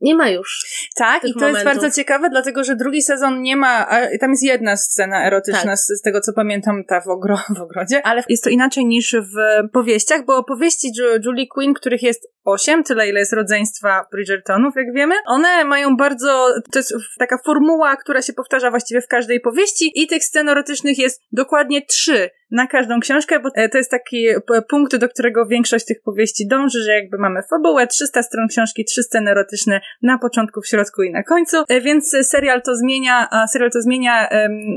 nie 0.00 0.14
ma 0.14 0.28
już. 0.28 0.66
Tak, 0.96 1.24
i 1.24 1.32
to 1.32 1.40
momentów. 1.40 1.64
jest 1.64 1.80
bardzo 1.80 1.96
ciekawe, 1.96 2.30
dlatego 2.30 2.64
że 2.64 2.76
drugi 2.76 3.02
sezon 3.02 3.42
nie 3.42 3.56
ma, 3.56 3.86
tam 4.20 4.30
jest 4.30 4.42
jedna 4.42 4.76
scena 4.76 5.26
erotyczna 5.26 5.62
tak. 5.62 5.78
z, 5.78 5.98
z, 5.98 6.02
tego 6.02 6.20
co 6.20 6.32
pamiętam, 6.32 6.84
ta 6.84 7.00
w, 7.00 7.08
ogro, 7.08 7.36
w 7.56 7.60
ogrodzie, 7.60 8.06
ale 8.06 8.22
jest 8.28 8.44
to 8.44 8.50
inaczej 8.50 8.86
niż 8.86 9.12
w 9.12 9.68
powieściach, 9.72 10.24
bo 10.24 10.44
powieści 10.44 10.90
Julie 11.24 11.46
Quinn, 11.46 11.74
których 11.74 12.02
jest 12.02 12.28
osiem, 12.44 12.84
tyle 12.84 13.08
ile 13.08 13.20
jest 13.20 13.32
rodzeństwa 13.32 14.06
Bridgertonów, 14.12 14.74
jak 14.76 14.94
wiemy, 14.94 15.14
one 15.26 15.64
mają 15.64 15.96
bardzo, 15.96 16.48
to 16.72 16.78
jest 16.78 16.94
taka 17.18 17.38
formuła, 17.44 17.96
która 17.96 18.22
się 18.22 18.32
powtarza 18.32 18.70
właściwie 18.70 19.00
w 19.00 19.08
każdej 19.08 19.40
powieści 19.40 19.92
i 19.94 20.06
tych 20.06 20.24
scen 20.24 20.48
erotycznych 20.48 20.98
jest 20.98 21.22
dokładnie 21.32 21.86
trzy 21.86 22.30
na 22.50 22.66
każdą 22.66 23.00
książkę, 23.00 23.40
bo 23.40 23.48
e, 23.54 23.68
to 23.68 23.78
jest 23.78 23.90
taki 23.90 24.26
punkt, 24.68 24.96
do 24.96 25.08
którego 25.08 25.46
większość 25.46 25.84
tych 25.84 26.02
powieści 26.04 26.48
dąży, 26.48 26.82
że 26.82 26.92
jakby 26.92 27.18
mamy 27.18 27.40
fabułę, 27.50 27.86
300 27.86 28.22
stron 28.22 28.48
książki, 28.48 28.84
trzy 28.84 29.02
sceny 29.02 29.30
erotyczne 29.30 29.80
na 30.02 30.18
początku, 30.18 30.60
w 30.60 30.66
środku 30.66 31.02
i 31.02 31.12
na 31.12 31.22
końcu, 31.22 31.56
e, 31.68 31.80
więc 31.80 32.16
serial 32.22 32.62
to 32.62 32.76
zmienia, 32.76 33.28
a 33.30 33.46
serial 33.46 33.70
to 33.70 33.82
zmienia, 33.82 34.28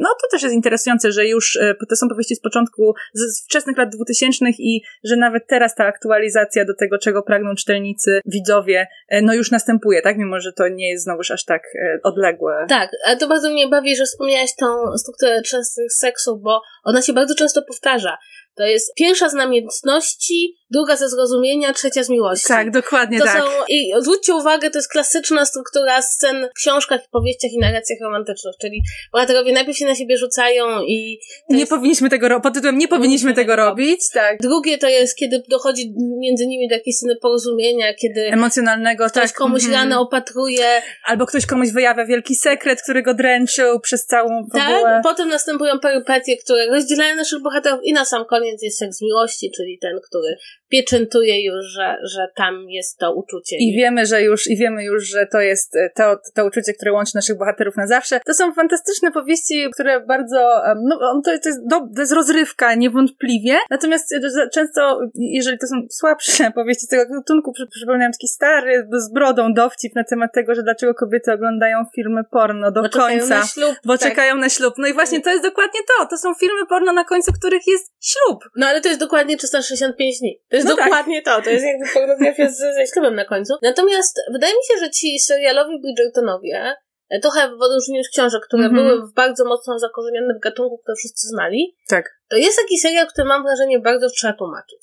no 0.02 0.10
to 0.10 0.28
też 0.32 0.44
jest 0.44 0.56
interesujące, 0.56 1.12
że 1.12 1.28
już 1.28 1.56
e, 1.56 1.76
to 1.90 1.96
są 1.96 2.10
powieści 2.10 2.36
z 2.36 2.42
początku, 2.42 2.94
z 3.14 3.46
wczesnych 3.46 3.78
lat 3.78 3.90
2000 3.90 4.46
i 4.60 4.82
że 5.04 5.16
nawet 5.16 5.48
teraz 5.48 5.76
ta 5.76 5.86
aktualizacja 5.86 6.66
do 6.66 6.74
tego, 6.74 6.98
czego 6.98 7.24
pragną 7.24 7.56
czytelnicy, 7.56 8.22
widzowie, 8.26 8.88
no 9.22 9.34
już 9.34 9.52
następuje, 9.52 10.02
tak? 10.02 10.18
Mimo, 10.18 10.40
że 10.40 10.54
to 10.54 10.68
nie 10.68 10.90
jest 10.90 11.04
znowuż 11.04 11.32
aż 11.32 11.46
tak 11.46 11.62
odległe. 12.04 12.66
Tak, 12.70 12.90
ale 13.06 13.18
to 13.18 13.28
bardzo 13.28 13.50
mnie 13.50 13.68
bawi, 13.68 13.96
że 13.96 14.06
wspomniałaś 14.06 14.56
tą 14.56 14.98
strukturę 14.98 15.42
częstych 15.42 15.94
seksów, 15.94 16.42
bo 16.42 16.62
ona 16.84 17.02
się 17.02 17.14
bardzo 17.14 17.36
często 17.36 17.59
powtarza. 17.62 18.18
To 18.60 18.66
jest 18.66 18.96
pierwsza 18.96 19.30
z 19.30 19.34
namiętności, 19.34 20.56
druga 20.72 20.96
ze 20.96 21.10
zrozumienia, 21.10 21.74
trzecia 21.74 22.04
z 22.04 22.10
miłości. 22.10 22.48
Tak, 22.48 22.72
dokładnie 22.72 23.20
to 23.20 23.26
tak. 23.26 23.38
Są, 23.38 23.46
I 23.70 23.92
zwróćcie 24.00 24.36
uwagę, 24.36 24.70
to 24.70 24.78
jest 24.78 24.92
klasyczna 24.92 25.46
struktura 25.46 26.02
scen 26.02 26.48
w 26.52 26.54
książkach, 26.54 27.02
powieściach 27.12 27.52
i 27.52 27.60
narracjach 27.60 28.00
romantycznych, 28.02 28.56
czyli 28.62 28.82
bohaterowie 29.12 29.54
najpierw 29.54 29.78
się 29.78 29.86
na 29.86 29.96
siebie 29.96 30.18
rzucają 30.18 30.82
i... 30.82 31.20
Nie 31.50 31.60
jest... 31.60 31.70
powinniśmy 31.70 32.10
tego 32.10 32.30
robić, 32.30 32.44
pod 32.44 32.54
tytułem 32.54 32.78
nie 32.78 32.88
powinniśmy 32.88 33.34
tego 33.34 33.56
robić, 33.56 34.02
tak. 34.14 34.38
Drugie 34.40 34.78
to 34.78 34.88
jest, 34.88 35.18
kiedy 35.18 35.44
dochodzi 35.50 35.94
między 36.20 36.48
nimi 36.48 36.68
do 36.68 36.76
jakiejś 36.76 36.96
sceny 36.96 37.16
porozumienia, 37.16 37.94
kiedy... 37.94 38.22
Emocjonalnego, 38.22 39.06
ktoś 39.06 39.24
tak. 39.24 39.34
komuś 39.34 39.64
mm. 39.64 39.76
rano 39.76 40.02
opatruje. 40.02 40.82
Albo 41.06 41.26
ktoś 41.26 41.46
komuś 41.46 41.70
wyjawia 41.72 42.06
wielki 42.06 42.36
sekret, 42.36 42.82
który 42.82 43.04
go 43.04 43.14
dręczył 43.14 43.80
przez 43.80 44.06
całą 44.06 44.48
fabułę. 44.54 44.82
Tak, 44.84 45.04
potem 45.04 45.30
następują 45.30 45.80
perypetie, 45.80 46.38
które 46.38 46.68
rozdzielają 46.68 47.16
naszych 47.16 47.42
bohaterów 47.42 47.80
i 47.84 47.94
na 47.94 48.06
sam 48.06 48.26
koniec 48.26 48.49
jest 48.62 48.78
seks 48.78 49.02
miłości, 49.02 49.52
czyli 49.56 49.80
ten, 49.82 50.00
który 50.08 50.36
pieczętuje 50.70 51.46
już, 51.46 51.66
że, 51.66 51.98
że 52.04 52.28
tam 52.36 52.70
jest 52.70 52.98
to 52.98 53.16
uczucie. 53.16 53.56
I 53.60 53.74
wiemy, 53.78 54.06
że 54.06 54.24
już, 54.24 54.48
i 54.48 54.58
wiemy 54.58 54.84
już, 54.84 55.08
że 55.08 55.28
to 55.32 55.42
jest 55.42 55.76
e, 55.76 55.90
to, 55.96 56.20
to 56.36 56.46
uczucie, 56.46 56.74
które 56.74 56.92
łączy 56.92 57.12
naszych 57.16 57.38
bohaterów 57.38 57.76
na 57.76 57.88
zawsze. 57.88 58.20
To 58.26 58.34
są 58.34 58.54
fantastyczne 58.54 59.12
powieści, 59.12 59.70
które 59.74 60.06
bardzo, 60.06 60.62
no 60.84 61.22
to, 61.26 61.32
to, 61.44 61.50
jest, 61.50 61.68
do, 61.68 61.80
to 61.96 62.02
jest 62.02 62.14
rozrywka, 62.14 62.76
niewątpliwie. 62.76 63.58
Natomiast 63.70 64.14
e, 64.14 64.50
często, 64.54 65.00
jeżeli 65.16 65.58
to 65.58 65.68
są 65.68 65.76
słabsze 65.92 66.52
powieści 66.56 66.88
tego 66.88 67.14
gatunku, 67.14 67.54
przypominam 67.72 68.12
taki 68.12 68.28
stary, 68.28 68.88
z 68.92 69.14
brodą 69.14 69.54
dowcip 69.54 69.96
na 69.96 70.04
temat 70.04 70.34
tego, 70.34 70.56
że 70.56 70.64
dlaczego 70.64 70.94
kobiety 70.94 71.34
oglądają 71.34 71.84
filmy 71.96 72.22
porno 72.32 72.72
do 72.72 72.82
bo 72.82 72.90
końca. 72.90 73.48
Ślub, 73.48 73.76
bo 73.86 73.98
tak. 73.98 74.10
czekają 74.10 74.36
na 74.36 74.50
ślub. 74.50 74.74
No 74.78 74.88
i 74.88 74.94
właśnie 74.94 75.22
to 75.22 75.30
jest 75.30 75.44
dokładnie 75.44 75.80
to. 75.88 76.06
To 76.06 76.18
są 76.18 76.34
filmy 76.34 76.66
porno, 76.70 76.94
na 76.94 77.04
końcu 77.04 77.32
których 77.34 77.68
jest 77.68 77.94
ślub. 78.02 78.39
No 78.56 78.68
ale 78.68 78.82
to 78.82 78.88
jest 78.88 79.00
dokładnie 79.00 79.38
365 79.38 80.20
dni. 80.20 80.42
To 80.50 80.56
jest 80.56 80.68
No 80.68 80.76
tak. 80.76 80.86
dokładnie 80.86 81.22
to. 81.22 81.42
To 81.42 81.50
jest 81.50 81.66
jakby 81.66 81.86
pornografia 81.94 82.50
z, 82.50 82.58
ze 82.58 82.88
ślubem 82.94 83.16
na 83.16 83.26
końcu. 83.26 83.54
Natomiast 83.62 84.18
wydaje 84.32 84.54
mi 84.54 84.64
się, 84.72 84.80
że 84.86 84.90
ci 84.90 85.20
serialowi 85.20 85.82
Bridgertonowie, 85.82 86.76
e, 87.10 87.20
trochę 87.20 87.50
w 87.50 87.62
odróżnieniu 87.62 88.02
od 88.02 88.08
książek, 88.14 88.42
które 88.48 88.66
Mhm. 88.66 88.86
były 88.88 89.12
bardzo 89.16 89.46
mocno 89.46 89.80
zakorzenione 89.80 90.34
w 90.34 90.44
gatunku, 90.44 90.78
który 90.78 90.96
wszyscy 90.96 91.28
znali, 91.28 91.76
Tak. 91.90 92.06
to 92.30 92.36
jest 92.38 92.58
taki 92.58 92.78
serial, 92.78 93.08
który 93.08 93.28
mam 93.28 93.44
wrażenie 93.44 93.80
bardzo 93.80 94.10
trzeba 94.10 94.34
tłumaczyć. 94.34 94.80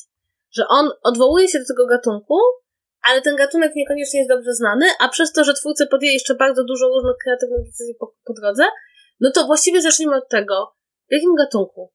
Że 0.57 0.63
on 0.69 0.91
odwołuje 1.03 1.49
się 1.49 1.59
do 1.59 1.65
tego 1.69 1.87
gatunku, 1.87 2.39
ale 3.11 3.23
ten 3.23 3.37
gatunek 3.37 3.73
niekoniecznie 3.75 4.21
jest 4.21 4.31
dobrze 4.31 4.53
znany, 4.55 4.87
a 5.01 5.09
przez 5.09 5.33
to, 5.33 5.45
że 5.45 5.55
twórcy 5.55 5.87
podjęli 5.87 6.15
jeszcze 6.15 6.35
bardzo 6.35 6.65
dużo 6.65 6.89
różnych 6.89 7.17
kreatywnych 7.25 7.67
decyzji 7.67 7.95
po, 8.01 8.15
po 8.25 8.33
drodze, 8.33 8.65
no 9.21 9.31
to 9.35 9.45
właściwie 9.47 9.83
zacznijmy 9.83 10.17
od 10.17 10.29
tego, 10.29 10.73
w 11.09 11.13
jakim 11.13 11.35
gatunku. 11.35 11.93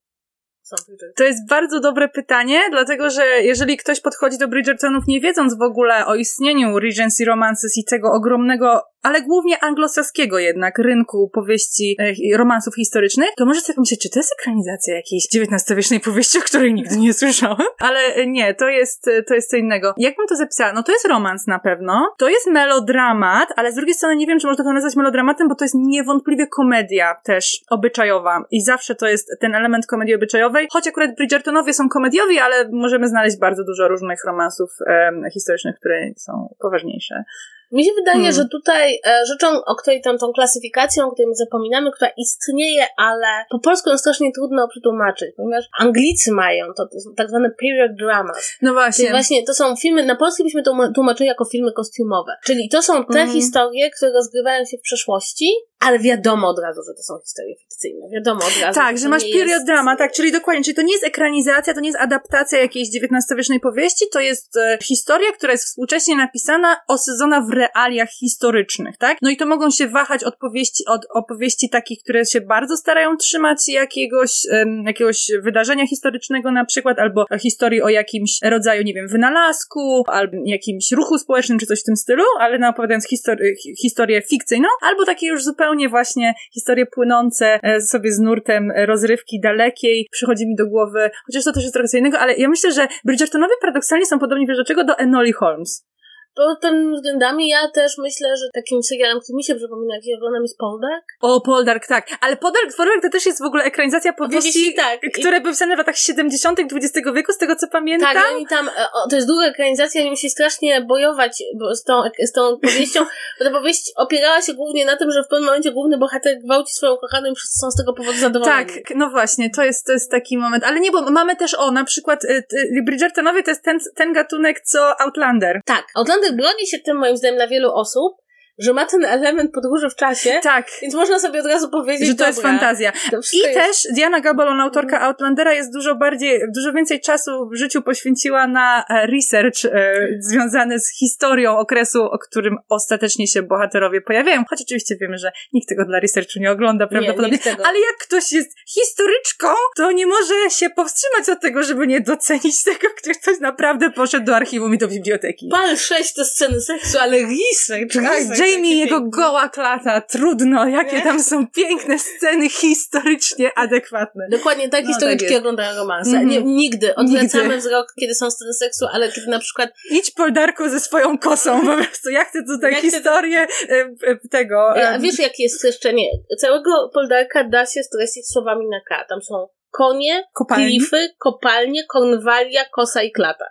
To 1.16 1.24
jest 1.24 1.48
bardzo 1.48 1.80
dobre 1.80 2.08
pytanie, 2.08 2.60
dlatego 2.70 3.10
że 3.10 3.24
jeżeli 3.42 3.76
ktoś 3.76 4.00
podchodzi 4.00 4.38
do 4.38 4.48
Bridgertonów 4.48 5.04
nie 5.06 5.20
wiedząc 5.20 5.58
w 5.58 5.62
ogóle 5.62 6.06
o 6.06 6.14
istnieniu 6.14 6.78
Regency 6.78 7.24
Romances 7.24 7.78
i 7.78 7.84
tego 7.84 8.12
ogromnego, 8.12 8.80
ale 9.02 9.22
głównie 9.22 9.64
anglosaskiego 9.64 10.38
jednak 10.38 10.78
rynku 10.78 11.30
powieści, 11.34 11.96
e, 12.32 12.36
romansów 12.36 12.74
historycznych, 12.74 13.28
to 13.36 13.46
może 13.46 13.60
sobie 13.60 13.74
pomyśleć, 13.74 14.00
czy 14.00 14.10
to 14.10 14.18
jest 14.18 14.34
ekranizacja 14.40 14.94
jakiejś 14.94 15.28
XIX-wiecznej 15.34 16.00
powieści, 16.00 16.38
o 16.38 16.40
której 16.40 16.74
nigdy 16.74 16.96
nie 16.96 17.14
słyszałem? 17.14 17.66
Ale 17.78 17.98
e, 17.98 18.26
nie, 18.26 18.54
to 18.54 18.68
jest, 18.68 19.08
e, 19.08 19.22
to 19.22 19.34
jest 19.34 19.50
co 19.50 19.56
innego. 19.56 19.94
Jak 19.96 20.16
bym 20.16 20.26
to 20.26 20.36
zapisała? 20.36 20.72
No 20.72 20.82
to 20.82 20.92
jest 20.92 21.08
romans 21.08 21.46
na 21.46 21.58
pewno, 21.58 22.14
to 22.18 22.28
jest 22.28 22.46
melodramat, 22.46 23.48
ale 23.56 23.72
z 23.72 23.74
drugiej 23.74 23.94
strony 23.94 24.16
nie 24.16 24.26
wiem, 24.26 24.38
czy 24.38 24.46
można 24.46 24.64
to 24.64 24.72
nazwać 24.72 24.96
melodramatem, 24.96 25.48
bo 25.48 25.54
to 25.54 25.64
jest 25.64 25.74
niewątpliwie 25.74 26.46
komedia 26.46 27.14
też 27.24 27.60
obyczajowa 27.70 28.44
i 28.50 28.60
zawsze 28.60 28.94
to 28.94 29.06
jest 29.06 29.30
ten 29.40 29.54
element 29.54 29.86
komedii 29.86 30.14
obyczajowej, 30.14 30.51
choć 30.72 30.86
akurat 30.86 31.14
Bridgertonowie 31.16 31.74
są 31.74 31.88
komediowi, 31.88 32.38
ale 32.38 32.68
możemy 32.72 33.08
znaleźć 33.08 33.38
bardzo 33.38 33.64
dużo 33.64 33.88
różnych 33.88 34.24
romansów 34.26 34.70
em, 34.86 35.22
historycznych, 35.32 35.76
które 35.76 36.10
są 36.16 36.54
poważniejsze. 36.58 37.24
Mi 37.72 37.84
się 37.84 37.90
wydaje, 37.96 38.16
Hmm. 38.18 38.32
że 38.32 38.48
tutaj 38.48 39.00
e, 39.06 39.26
rzeczą, 39.26 39.48
o 39.66 39.74
której 39.76 40.00
tą, 40.02 40.18
tą 40.18 40.32
klasyfikacją, 40.32 41.06
o 41.06 41.12
której 41.12 41.28
my 41.28 41.34
zapominamy, 41.34 41.90
która 41.92 42.10
istnieje, 42.16 42.86
ale 42.96 43.26
po 43.50 43.58
polsku 43.58 43.90
ją 43.90 43.98
strasznie 43.98 44.32
trudno 44.32 44.68
przetłumaczyć, 44.68 45.28
ponieważ 45.36 45.64
Anglicy 45.78 46.32
mają 46.32 46.66
to, 46.76 46.86
to 46.86 46.96
tak 47.16 47.28
zwane 47.28 47.50
period 47.60 47.90
dramas. 47.98 48.50
No 48.62 48.68
Czyli 48.70 48.74
właśnie. 48.74 49.10
właśnie 49.10 49.44
to 49.46 49.54
są 49.54 49.76
filmy, 49.76 50.06
na 50.06 50.16
polski 50.16 50.42
byśmy 50.44 50.62
to 50.62 50.76
tłumaczyli 50.94 51.28
jako 51.28 51.44
filmy 51.44 51.72
kostiumowe. 51.72 52.32
Czyli 52.44 52.68
to 52.68 52.82
są 52.82 52.92
te 53.04 53.20
Mhm. 53.20 53.30
historie, 53.30 53.90
które 53.90 54.12
rozgrywają 54.12 54.64
się 54.64 54.76
w 54.78 54.80
przeszłości, 54.80 55.52
ale 55.80 55.98
wiadomo 55.98 56.48
od 56.48 56.58
razu, 56.58 56.80
że 56.88 56.94
to 56.94 57.02
są 57.02 57.14
historie 57.24 57.54
fikcyjne. 57.56 58.06
Wiadomo 58.14 58.40
od 58.44 58.62
razu. 58.62 58.74
Tak, 58.80 58.94
to 58.96 59.02
że 59.02 59.08
masz 59.08 59.22
period 59.22 59.48
jest- 59.48 59.66
drama, 59.66 59.96
tak, 59.96 60.12
czyli 60.12 60.32
dokładnie, 60.32 60.64
czyli 60.64 60.74
to 60.74 60.82
nie 60.82 60.92
jest 60.92 61.04
ekranizacja, 61.04 61.74
to 61.74 61.80
nie 61.80 61.88
jest 61.88 62.00
adaptacja 62.00 62.58
jakiejś 62.60 62.88
XIX-wiecznej 62.88 63.60
powieści, 63.60 64.04
to 64.12 64.20
jest 64.20 64.56
e, 64.56 64.78
historia, 64.82 65.32
która 65.32 65.52
jest 65.52 65.64
współcześnie 65.64 66.16
napisana, 66.16 66.76
osadzona 66.88 67.40
w 67.40 67.61
realiach 67.62 68.08
historycznych, 68.10 68.96
tak? 68.98 69.18
No 69.22 69.30
i 69.30 69.36
to 69.36 69.46
mogą 69.46 69.70
się 69.70 69.88
wahać 69.88 70.24
od 70.24 70.36
powieści, 70.36 70.84
od 70.88 71.06
opowieści 71.14 71.68
takich, 71.68 71.98
które 72.02 72.24
się 72.24 72.40
bardzo 72.40 72.76
starają 72.76 73.16
trzymać 73.16 73.68
jakiegoś, 73.68 74.32
em, 74.50 74.84
jakiegoś 74.86 75.30
wydarzenia 75.42 75.86
historycznego 75.86 76.52
na 76.52 76.64
przykład, 76.64 76.98
albo 76.98 77.24
historii 77.42 77.82
o 77.82 77.88
jakimś 77.88 78.38
rodzaju, 78.42 78.82
nie 78.82 78.94
wiem, 78.94 79.08
wynalazku, 79.08 80.04
albo 80.06 80.36
jakimś 80.44 80.92
ruchu 80.92 81.18
społecznym, 81.18 81.58
czy 81.58 81.66
coś 81.66 81.80
w 81.80 81.84
tym 81.84 81.96
stylu, 81.96 82.24
ale 82.40 82.58
no, 82.58 82.68
opowiadając 82.68 83.06
histori- 83.08 83.56
hi- 83.62 83.76
historię 83.82 84.22
fikcyjną, 84.22 84.68
albo 84.82 85.04
takie 85.04 85.26
już 85.26 85.44
zupełnie 85.44 85.88
właśnie 85.88 86.34
historie 86.54 86.86
płynące 86.86 87.60
e, 87.62 87.80
sobie 87.80 88.12
z 88.12 88.18
nurtem 88.18 88.72
rozrywki 88.86 89.40
dalekiej. 89.40 90.08
Przychodzi 90.12 90.46
mi 90.46 90.56
do 90.56 90.66
głowy, 90.66 91.10
chociaż 91.26 91.44
to 91.44 91.52
też 91.52 91.62
jest 91.62 91.74
trochę 91.74 91.98
innego, 91.98 92.18
ale 92.18 92.34
ja 92.36 92.48
myślę, 92.48 92.72
że 92.72 92.88
Bridgertonowie 93.04 93.54
paradoksalnie 93.60 94.06
są 94.06 94.18
podobni, 94.18 94.46
wiesz? 94.46 94.58
Do 94.86 94.98
Enoli 94.98 95.32
Holmes. 95.32 95.91
Pod 96.34 96.60
tym 96.60 96.94
względami 96.94 97.48
ja 97.48 97.70
też 97.70 97.98
myślę, 97.98 98.36
że 98.36 98.44
takim 98.54 98.82
serialem, 98.82 99.20
który 99.20 99.36
mi 99.36 99.44
się 99.44 99.54
przypomina, 99.54 99.94
jak 99.94 100.04
je 100.04 100.16
oglądam, 100.16 100.42
jest 100.42 100.58
Poldark. 100.58 101.04
O, 101.20 101.40
Poldark, 101.40 101.86
tak. 101.86 102.06
Ale 102.20 102.36
Poldark, 102.36 102.76
Poldark 102.76 103.02
to 103.02 103.10
też 103.10 103.26
jest 103.26 103.42
w 103.42 103.44
ogóle 103.44 103.64
ekranizacja 103.64 104.12
powieści, 104.12 104.52
Powieści, 104.52 104.74
tak. 104.74 105.04
I- 105.04 105.10
które 105.10 105.40
były 105.40 105.52
pisane 105.52 105.74
w 105.74 105.78
latach 105.78 105.96
70. 105.96 106.58
XX 106.60 107.10
wieku, 107.14 107.32
z 107.32 107.38
tego 107.38 107.56
co 107.56 107.68
pamiętam. 107.68 108.14
Tak, 108.14 108.32
oni 108.34 108.46
tam, 108.46 108.68
e, 108.68 108.86
o, 108.92 109.08
to 109.10 109.16
jest 109.16 109.28
długa 109.28 109.46
ekranizacja, 109.46 110.00
oni 110.00 110.10
musi 110.10 110.30
strasznie 110.30 110.80
bojować 110.80 111.42
bo 111.54 111.74
z, 111.74 111.84
tą, 111.84 112.02
z 112.18 112.32
tą 112.32 112.58
powieścią, 112.62 113.00
bo 113.38 113.44
ta 113.44 113.50
powieść 113.50 113.92
opierała 113.96 114.42
się 114.42 114.54
głównie 114.54 114.84
na 114.84 114.96
tym, 114.96 115.10
że 115.10 115.22
w 115.22 115.28
pewnym 115.28 115.46
momencie 115.46 115.72
główny 115.72 115.98
bohater 115.98 116.38
gwałci 116.44 116.74
swoją 116.74 116.96
kochaną 116.96 117.30
i 117.30 117.34
wszyscy 117.34 117.58
są 117.58 117.70
z 117.70 117.76
tego 117.76 117.92
powodu 117.92 118.18
zadowoleni. 118.18 118.66
Tak, 118.66 118.96
no 118.96 119.10
właśnie, 119.10 119.50
to 119.50 119.64
jest, 119.64 119.86
to 119.86 119.92
jest 119.92 120.10
taki 120.10 120.38
moment. 120.38 120.64
Ale 120.64 120.80
nie, 120.80 120.90
bo 120.90 121.10
mamy 121.10 121.36
też 121.36 121.54
o, 121.54 121.70
na 121.70 121.84
przykład 121.84 122.24
y, 122.24 122.44
y, 122.52 122.82
Bridgertonowie 122.86 123.42
to 123.42 123.50
jest 123.50 123.64
ten, 123.64 123.78
ten 123.94 124.12
gatunek, 124.12 124.60
co 124.60 125.00
Outlander. 125.00 125.60
Tak. 125.64 125.84
Outlander 125.94 126.21
broni 126.32 126.66
się 126.66 126.78
tym, 126.78 126.96
moim 126.96 127.16
zdaniem, 127.16 127.36
dla 127.36 127.46
wielu 127.46 127.72
osób, 127.74 128.21
że 128.58 128.72
ma 128.72 128.86
ten 128.86 129.04
element 129.04 129.50
podróży 129.54 129.90
w 129.90 129.96
czasie, 129.96 130.40
Tak. 130.42 130.66
więc 130.82 130.94
można 130.94 131.18
sobie 131.18 131.40
od 131.40 131.46
razu 131.46 131.70
powiedzieć, 131.70 132.08
Że 132.08 132.14
to 132.14 132.26
jest 132.26 132.38
dobra, 132.38 132.50
fantazja. 132.50 132.92
to 133.10 133.16
I 133.32 133.38
jest- 133.38 133.54
też 133.54 133.76
Diana 133.94 134.20
Gabaldon, 134.20 134.60
autorka 134.60 135.00
Outlandera, 135.00 135.52
jest 135.52 135.72
dużo 135.72 135.94
bardziej, 135.94 136.40
dużo 136.56 136.72
więcej 136.72 137.00
czasu 137.00 137.30
w 137.52 137.56
życiu 137.56 137.82
poświęciła 137.82 138.46
na 138.46 138.84
e, 138.88 139.06
research 139.06 139.64
e, 139.64 139.94
związany 140.20 140.80
z 140.80 140.98
historią 140.98 141.58
okresu, 141.58 142.02
o 142.02 142.18
którym 142.18 142.56
ostatecznie 142.68 143.26
się 143.26 143.42
bohaterowie 143.42 144.00
pojawiają. 144.00 144.44
Choć 144.50 144.62
oczywiście 144.62 144.96
wiemy, 145.00 145.18
że 145.18 145.32
nikt 145.52 145.68
tego 145.68 145.84
dla 145.84 146.00
researchu 146.00 146.38
nie 146.40 146.50
ogląda 146.50 146.86
prawdopodobnie. 146.86 147.38
tego. 147.38 147.66
Ale 147.66 147.78
jak 147.80 147.96
ktoś 147.98 148.32
jest 148.32 148.50
historyczką, 148.68 149.48
to 149.76 149.92
nie 149.92 150.06
może 150.06 150.34
się 150.50 150.70
powstrzymać 150.70 151.28
od 151.28 151.40
tego, 151.40 151.62
żeby 151.62 151.86
nie 151.86 152.00
docenić 152.00 152.62
tego, 152.64 152.88
gdzie 153.02 153.14
ktoś 153.14 153.38
naprawdę 153.40 153.90
poszedł 153.90 154.26
do 154.26 154.36
archiwum 154.36 154.74
i 154.74 154.78
do 154.78 154.88
biblioteki. 154.88 155.48
Pal 155.52 155.76
6 155.76 156.14
to 156.14 156.24
sceny 156.24 156.60
seksu, 156.60 156.98
ale 156.98 157.16
research, 157.18 157.92
Tak, 157.94 158.04
research, 158.04 158.38
Jamie, 158.46 158.70
jakie 158.70 158.80
jego 158.84 159.00
piękne. 159.00 159.22
goła 159.22 159.48
klata, 159.48 160.00
trudno, 160.00 160.66
jakie 160.68 160.96
Nie? 160.96 161.02
tam 161.02 161.22
są 161.22 161.46
piękne 161.46 161.98
sceny 161.98 162.48
historycznie 162.48 163.58
adekwatne. 163.58 164.26
Dokładnie 164.30 164.68
tak 164.68 164.84
No, 164.84 164.88
historyczki 164.88 165.28
tak 165.28 165.38
oglądają 165.38 165.76
romanse. 165.76 166.10
Mhm. 166.10 166.28
Nie, 166.28 166.42
nigdy. 166.42 166.94
Odwracamy 166.94 167.44
Nigdy. 167.44 167.58
wzrok, 167.58 167.86
kiedy 168.00 168.14
są 168.14 168.30
sceny 168.30 168.52
seksu, 168.54 168.86
ale 168.92 169.12
kiedy 169.12 169.26
na 169.26 169.38
przykład 169.38 169.70
Idź 169.90 170.10
Poldarku 170.10 170.68
ze 170.68 170.80
swoją 170.80 171.18
kosą, 171.18 171.60
po 171.66 171.74
prostu. 171.76 172.10
Ja 172.10 172.24
chcę 172.24 172.38
tutaj 172.48 172.72
Ja 172.72 172.78
chcę- 172.78 172.90
historię 172.90 173.46
e, 173.68 173.74
e, 174.06 174.16
tego. 174.30 174.70
A 174.70 174.74
E, 174.76 174.98
wiesz, 174.98 175.18
jakie 175.18 175.42
jest 175.42 175.56
streszczenie? 175.58 176.10
Całego 176.40 176.90
Poldarka 176.94 177.44
da 177.44 177.66
się 177.66 177.82
streścić 177.82 178.28
słowami 178.28 178.66
na 178.68 178.80
K. 178.88 179.04
Tam 179.08 179.22
są 179.22 179.48
konie, 179.70 180.24
Kopalni. 180.34 180.66
klify, 180.78 181.08
kopalnie, 181.18 181.84
konwalia, 181.86 182.64
kosa 182.72 183.02
i 183.02 183.12
klata. 183.12 183.44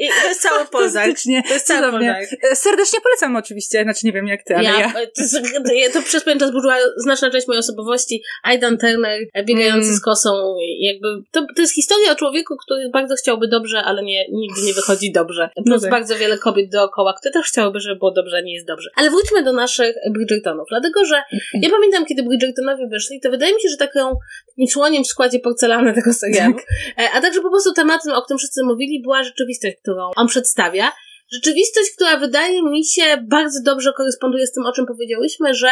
I 0.00 0.08
to 0.22 0.28
jest 0.28 0.42
cały. 0.42 0.64
Fantastycznie. 0.72 1.42
To 1.48 1.54
jest 1.54 1.66
cały. 1.66 1.90
Poldark. 1.90 2.28
E, 2.52 2.56
Serdecznie 2.56 2.98
polecam 3.02 3.36
oczywiście, 3.36 3.82
znaczy 3.82 4.00
nie 4.06 4.12
wiem 4.12 4.26
jak 4.26 4.42
ty, 4.44 4.56
ale 4.56 4.64
ja. 4.68 4.80
Ja, 4.80 4.92
to, 4.92 5.22
jest- 5.22 5.92
to, 5.92 6.02
przez 6.02 6.24
pewien 6.24 6.38
czas 6.38 6.50
burzyła 6.52 6.76
znaczna 6.96 7.30
część 7.30 7.48
mojej 7.48 7.58
osobowości. 7.58 8.22
Aidan 8.42 8.78
Turner, 8.78 9.20
e, 9.34 9.44
biegający 9.44 9.86
Mm. 9.86 9.96
z 9.96 10.00
kosą, 10.00 10.54
jakby, 10.80 11.08
to, 11.30 11.46
to 11.56 11.62
jest 11.62 11.74
historia 11.74 12.12
o 12.12 12.14
człowieku, 12.14 12.56
który 12.56 12.88
bardzo 12.92 13.14
chciałby 13.14 13.48
dobrze, 13.48 13.82
ale 13.82 14.02
nie, 14.02 14.28
nigdy 14.32 14.60
nie 14.66 14.72
wychodzi 14.72 15.12
dobrze. 15.12 15.50
Plus 15.54 15.66
No 15.66 15.80
tak. 15.80 15.90
bardzo 15.90 16.16
wiele 16.16 16.38
kobiet 16.38 16.70
dookoła, 16.70 17.14
które 17.18 17.32
też 17.32 17.46
chciałyby, 17.46 17.80
żeby 17.80 17.96
było 17.98 18.10
dobrze, 18.10 18.36
a 18.36 18.40
nie 18.40 18.54
jest 18.54 18.66
dobrze. 18.66 18.90
Ale 18.96 19.10
wróćmy 19.10 19.42
do 19.42 19.52
naszych 19.52 19.96
Bridgertonów, 20.10 20.66
dlatego, 20.70 21.04
że 21.04 21.22
ja 21.62 21.70
pamiętam, 21.76 22.04
kiedy 22.06 22.22
Bridgertonowie 22.22 22.86
wyszli, 22.86 23.20
to 23.20 23.30
wydaje 23.30 23.54
mi 23.54 23.60
się, 23.60 23.68
że 23.68 23.76
taką, 23.76 24.16
takim 24.48 24.66
członiem 24.66 25.04
w 25.04 25.06
składzie 25.06 25.38
porcelany 25.40 25.94
tego 25.94 26.12
serialu, 26.12 26.54
e, 26.98 27.10
a 27.14 27.20
także 27.20 27.40
po 27.40 27.50
prostu 27.50 27.72
tematem, 27.72 28.12
o 28.12 28.22
którym 28.22 28.38
wszyscy 28.38 28.60
mówili, 28.64 29.02
była 29.02 29.22
rzeczywistość, 29.24 29.76
którą 29.90 30.10
on 30.16 30.26
przedstawia. 30.26 30.92
Rzeczywistość, 31.32 31.90
która 31.96 32.16
wydaje 32.16 32.62
mi 32.62 32.84
się 32.84 33.02
bardzo 33.22 33.58
dobrze 33.64 33.92
koresponduje 33.96 34.46
z 34.46 34.52
tym, 34.52 34.66
o 34.66 34.72
czym 34.72 34.86
powiedziałyśmy, 34.86 35.54
że 35.54 35.68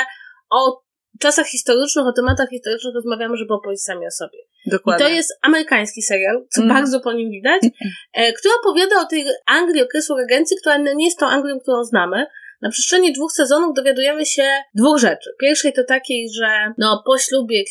o 0.50 0.82
czasach 1.20 1.46
historycznych, 1.46 2.06
o 2.06 2.12
tematach 2.12 2.48
historycznych 2.48 2.94
rozmawiamy, 2.94 3.36
żeby 3.36 3.54
opowiedzieć 3.54 3.84
sami 3.84 4.06
o 4.06 4.10
sobie. 4.10 4.38
I 4.66 4.70
Dokładnie. 4.70 5.06
to 5.06 5.12
jest 5.12 5.38
amerykański 5.42 6.02
serial, 6.02 6.46
co 6.50 6.62
Mhm. 6.62 6.80
bardzo 6.80 7.00
po 7.00 7.12
nim 7.12 7.30
widać, 7.30 7.62
e, 8.12 8.32
który 8.32 8.54
opowiada 8.60 9.00
o 9.00 9.04
tej 9.06 9.24
Anglii 9.46 9.82
okresu 9.82 10.16
regencji, 10.16 10.56
która 10.60 10.76
nie 10.76 11.04
jest 11.04 11.18
tą 11.18 11.26
Anglią, 11.26 11.60
którą 11.60 11.84
znamy. 11.84 12.26
Na 12.62 12.70
przestrzeni 12.70 13.12
dwóch 13.12 13.32
sezonów 13.32 13.74
dowiadujemy 13.76 14.26
się 14.26 14.50
dwóch 14.74 14.98
rzeczy. 14.98 15.30
Pierwszej 15.40 15.72
to 15.72 15.84
takiej, 15.84 16.28
że 16.38 16.72
no, 16.78 17.02
po 17.06 17.18
ślubie 17.18 17.64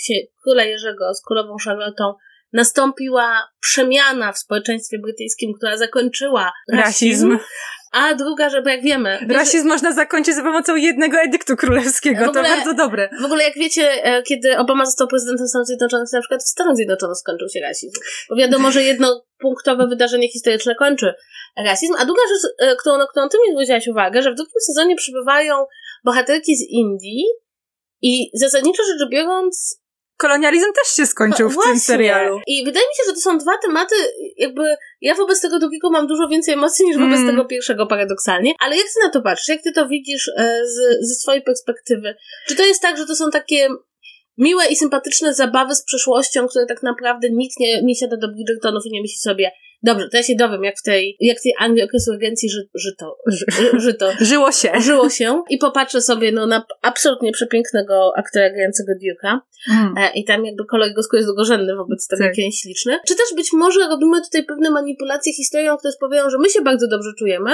króla 0.44 0.64
Jerzego 0.64 1.14
z 1.14 1.22
królową 1.22 1.56
Charlottą 1.66 2.14
nastąpiła 2.54 3.50
przemiana 3.60 4.34
w 4.34 4.38
społeczeństwie 4.38 4.98
brytyjskim, 5.00 5.54
która 5.58 5.78
zakończyła 5.78 6.52
rasizm. 6.74 7.32
rasizm. 7.32 7.40
A 7.92 8.14
druga, 8.14 8.50
żeby 8.50 8.70
jak 8.70 8.82
wiemy. 8.82 9.20
Rasizm 9.30 9.68
można 9.68 9.94
zakończyć 9.94 10.36
za 10.36 10.44
pomocą 10.44 10.76
jednego 10.76 11.18
edyktu 11.18 11.56
królewskiego. 11.56 12.26
Ogóle, 12.30 12.44
to 12.44 12.56
bardzo 12.56 12.74
dobre. 12.74 13.10
W 13.22 13.26
ogóle, 13.26 13.44
jak 13.44 13.54
wiecie, 13.56 14.04
e, 14.04 14.24
kiedy 14.24 14.58
Obama 14.58 14.86
został 14.86 15.08
prezydentem 15.08 15.48
Stanów 15.48 15.68
Zjednoczonych, 15.68 16.08
na 16.14 16.22
przykład 16.22 16.44
w 16.44 16.48
Stanach 16.48 16.76
Zjednoczonych 16.76 17.18
skończył 17.18 17.50
się 17.50 17.60
rasizm. 17.60 18.00
Bo 18.30 18.36
wiadomo, 18.36 18.72
że 18.72 18.84
jednopunktowe 18.84 19.88
wydarzenie 19.88 20.30
historyczne 20.30 20.76
kończy 20.76 21.14
rasizm. 21.66 21.94
A 22.00 22.06
druga 22.06 22.22
rzecz, 22.30 22.52
e, 22.60 22.76
którą, 22.76 22.98
na 22.98 23.08
którą 23.08 23.30
ty 23.30 23.38
mi 23.38 23.54
zwróciłaś 23.54 23.88
uwagę, 23.88 24.22
że 24.22 24.32
w 24.32 24.36
drugim 24.36 24.62
sezonie 24.68 24.96
przybywają 24.96 25.66
bohaterki 26.06 26.56
z 26.56 26.62
Indii 26.70 27.24
i 28.02 28.30
zasadniczo 28.34 28.84
rzecz 28.84 29.10
biorąc, 29.10 29.82
kolonializm 30.18 30.66
też 30.66 30.96
się 30.96 31.06
skończył 31.06 31.50
w 31.50 31.64
tym 31.64 31.80
serialu. 31.80 32.40
I 32.48 32.66
wydaje 32.66 32.86
mi 32.86 32.96
się, 32.98 33.04
że 33.08 33.14
to 33.14 33.20
są 33.20 33.38
dwa 33.38 33.58
tematy, 33.66 33.96
jakby 34.38 34.64
ja 35.02 35.16
wobec 35.16 35.42
tego 35.42 35.60
drugiego 35.60 35.90
mam 35.90 36.08
dużo 36.08 36.28
więcej 36.28 36.54
emocji 36.54 36.86
niż 36.86 36.98
wobec 36.98 37.20
mm. 37.20 37.28
tego 37.28 37.46
pierwszego 37.46 37.88
paradoksalnie. 37.88 38.54
Ale 38.60 38.78
jak 38.78 38.86
ty 38.86 39.00
na 39.04 39.10
to 39.10 39.22
patrzysz? 39.22 39.48
Jak 39.48 39.62
ty 39.62 39.72
to 39.72 39.88
widzisz 39.88 40.32
e, 40.38 40.62
z, 40.66 41.08
ze 41.08 41.16
swojej 41.16 41.42
perspektywy? 41.42 42.16
Czy 42.48 42.56
to 42.56 42.66
jest 42.66 42.82
tak, 42.82 42.98
że 42.98 43.06
to 43.06 43.16
są 43.16 43.32
takie 43.32 43.68
miłe 44.38 44.68
i 44.68 44.76
sympatyczne 44.76 45.34
zabawy 45.34 45.76
z 45.76 45.84
przeszłością, 45.84 46.48
które 46.48 46.66
tak 46.66 46.84
naprawdę 46.84 47.28
nikt 47.32 47.60
nie, 47.60 47.82
nie 47.82 47.96
siada 47.96 48.18
do 48.18 48.28
Bridgertonów 48.28 48.86
i 48.86 48.92
nie 48.92 49.02
myśli 49.02 49.18
sobie, 49.18 49.52
Dobrze, 49.84 50.10
to 50.10 50.18
ja 50.18 50.24
się 50.24 50.36
dowiem, 50.36 50.64
jak 50.64 50.76
w 50.78 50.84
tej, 50.84 51.18
jak 51.20 51.40
w 51.40 51.44
tej 51.44 51.54
Anglii 51.60 51.84
okresu 51.84 52.12
regencji 52.12 52.50
ży, 52.50 52.70
żyto, 52.76 53.18
ży, 53.28 53.46
żyto. 53.74 54.12
Żyło 54.32 54.52
się. 54.52 54.72
Żyło 54.80 55.10
się. 55.10 55.44
I 55.50 55.58
popatrzę 55.58 56.02
sobie, 56.02 56.32
no, 56.32 56.48
na 56.48 56.66
absolutnie 56.82 57.32
przepięknego 57.32 58.12
aktora 58.18 58.50
grającego 58.50 58.92
Duke'a. 58.94 59.40
Mm. 59.72 59.94
E, 59.98 60.12
I 60.16 60.26
tam 60.26 60.46
jakby 60.46 60.66
kolor 60.66 60.90
go 60.94 61.18
jest 61.18 61.28
drugorzędny 61.28 61.76
wobec 61.76 62.08
tego, 62.08 62.24
tak. 62.24 62.28
jaki 62.28 62.42
jest 62.42 62.62
śliczny. 62.62 63.00
Czy 63.08 63.16
też 63.16 63.26
być 63.36 63.54
może 63.54 63.80
robimy 63.80 64.22
tutaj 64.22 64.46
pewne 64.46 64.70
manipulacje 64.72 65.34
historią, 65.34 65.78
które 65.78 65.92
spowiadają, 65.92 66.30
że 66.30 66.38
my 66.38 66.50
się 66.50 66.62
bardzo 66.62 66.88
dobrze 66.88 67.10
czujemy, 67.20 67.52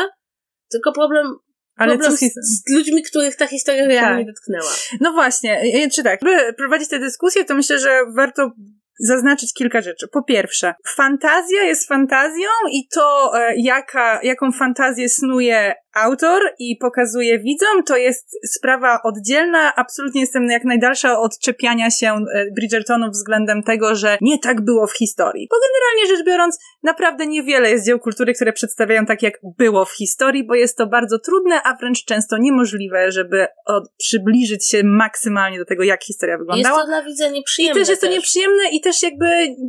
tylko 0.72 0.92
problem 0.92 1.36
ale 1.76 1.98
co 1.98 2.12
z, 2.12 2.20
z 2.20 2.74
ludźmi, 2.76 3.04
których 3.04 3.36
ta 3.36 3.48
historia 3.48 3.88
realnie 3.88 4.26
tak. 4.26 4.36
dotknęła. 4.36 4.76
No 5.00 5.14
właśnie, 5.14 5.62
czy 5.90 6.04
tak, 6.04 6.20
by 6.24 6.54
prowadzić 6.58 6.90
tę 6.90 7.00
dyskusję, 7.00 7.46
to 7.46 7.56
myślę, 7.56 7.80
że 7.80 8.00
warto 8.16 8.52
zaznaczyć 9.00 9.54
kilka 9.54 9.82
rzeczy. 9.82 10.08
Po 10.12 10.24
pierwsze, 10.24 10.74
fantazja 10.96 11.64
jest 11.64 11.88
fantazją 11.88 12.50
i 12.72 12.88
to, 12.88 13.32
e, 13.40 13.54
jaka, 13.58 14.20
jaką 14.24 14.52
fantazję 14.52 15.10
snuje 15.10 15.74
autor 15.94 16.42
i 16.60 16.78
pokazuje 16.78 17.40
widzom, 17.40 17.84
to 17.84 17.98
jest 17.98 18.38
sprawa 18.46 19.00
oddzielna. 19.04 19.76
Absolutnie 19.76 20.22
jestem 20.22 20.46
jak 20.50 20.64
najdalsza 20.64 21.20
od 21.20 21.40
czepiania 21.40 21.92
się 21.92 22.08
e, 22.08 22.46
Bridgertonów 22.56 23.10
względem 23.12 23.64
tego, 23.64 23.96
że 23.96 24.18
nie 24.22 24.40
tak 24.40 24.62
było 24.62 24.88
w 24.88 24.98
historii. 24.98 25.48
Bo 25.52 25.56
generalnie 25.68 26.16
rzecz 26.16 26.26
biorąc, 26.26 26.60
naprawdę 26.84 27.28
niewiele 27.28 27.72
jest 27.72 27.86
dzieł 27.86 28.00
kultury, 28.00 28.34
które 28.34 28.54
przedstawiają 28.54 29.06
tak, 29.06 29.22
jak 29.22 29.34
było 29.58 29.86
w 29.86 29.92
historii, 29.92 30.48
bo 30.48 30.56
jest 30.56 30.78
to 30.78 30.88
bardzo 30.88 31.20
trudne, 31.20 31.62
a 31.64 31.76
wręcz 31.76 32.06
często 32.06 32.38
niemożliwe, 32.38 33.12
żeby 33.12 33.48
od, 33.66 33.84
przybliżyć 33.98 34.70
się 34.70 34.84
maksymalnie 34.84 35.60
do 35.60 35.66
tego, 35.66 35.84
jak 35.84 36.04
historia 36.04 36.38
wyglądała. 36.38 36.78
Jest 36.78 36.82
to 36.82 36.88
dla 36.88 37.02
widza 37.02 37.30
nieprzyjemne. 37.30 37.80
I 37.80 37.82
też 37.82 37.90
jest 37.90 38.02
to 38.02 38.08
nieprzyjemne 38.08 38.64
i 38.72 38.82
też 38.82 39.04
jakby 39.04 39.26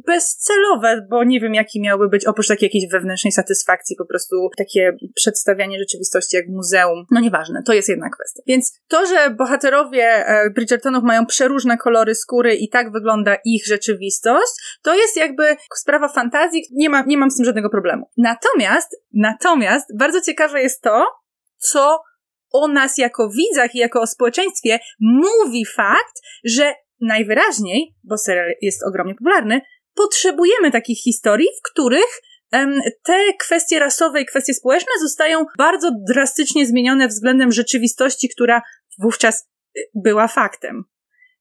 bezcelowe, 0.07 1.07
bo 1.11 1.25
nie 1.25 1.40
wiem, 1.40 1.54
jaki 1.54 1.81
miałby 1.81 2.09
być, 2.09 2.26
oprócz 2.26 2.49
takiej 2.49 2.66
jakiejś 2.66 2.93
wewnętrznej 2.93 3.33
satysfakcji, 3.33 3.97
po 3.97 4.07
prostu 4.07 4.50
takie 4.59 4.97
przedstawianie 5.14 5.78
rzeczywistości 5.78 6.13
rzeczywistości 6.14 6.37
jak 6.37 6.47
w 6.47 6.56
muzeum. 6.56 7.04
No 7.11 7.21
nieważne, 7.21 7.62
to 7.66 7.73
jest 7.73 7.88
jedna 7.88 8.11
kwestia. 8.11 8.42
Więc 8.47 8.80
to, 8.88 9.06
że 9.06 9.30
bohaterowie 9.30 10.04
e, 10.04 10.50
Bridgertonów 10.50 11.04
mają 11.04 11.26
przeróżne 11.26 11.76
kolory 11.76 12.14
skóry 12.14 12.54
i 12.54 12.68
tak 12.68 12.92
wygląda 12.92 13.37
ich 13.44 13.66
rzeczywistość, 13.66 14.78
to 14.83 14.94
jest 14.94 15.16
jakby 15.16 15.56
sprawa 15.76 16.09
fantazji, 16.09 16.62
nie, 16.73 16.90
ma, 16.90 17.02
nie 17.06 17.18
mam 17.18 17.30
z 17.30 17.37
tym 17.37 17.44
żadnego 17.44 17.71
problemu. 17.71 18.11
Natomiast, 18.16 18.97
natomiast 19.12 19.99
bardzo 19.99 20.21
ciekawe 20.21 20.62
jest 20.62 20.83
to, 20.83 21.06
co 21.59 21.99
o 22.52 22.68
nas 22.68 22.99
jako 22.99 23.30
widzach 23.30 23.75
i 23.75 23.78
jako 23.78 24.00
o 24.00 24.06
społeczeństwie 24.06 24.78
mówi 25.00 25.64
fakt, 25.66 26.14
że 26.44 26.75
najwyraźniej, 27.00 27.94
bo 28.04 28.18
serial 28.18 28.52
jest 28.62 28.83
ogromnie 28.87 29.14
popularny, 29.14 29.61
potrzebujemy 29.94 30.71
takich 30.71 31.02
historii, 31.02 31.47
w 31.59 31.71
których 31.71 32.21
te 33.05 33.33
kwestie 33.41 33.79
rasowe 33.79 34.21
i 34.21 34.27
kwestie 34.27 34.55
społeczne 34.55 34.93
zostają 35.01 35.45
bardzo 35.59 35.91
drastycznie 36.09 36.67
zmienione 36.67 37.09
względem 37.09 37.53
rzeczywistości, 37.53 38.29
która 38.29 38.63
wówczas 38.99 39.49
y, 39.79 39.81
była 39.95 40.29
faktem. 40.29 40.85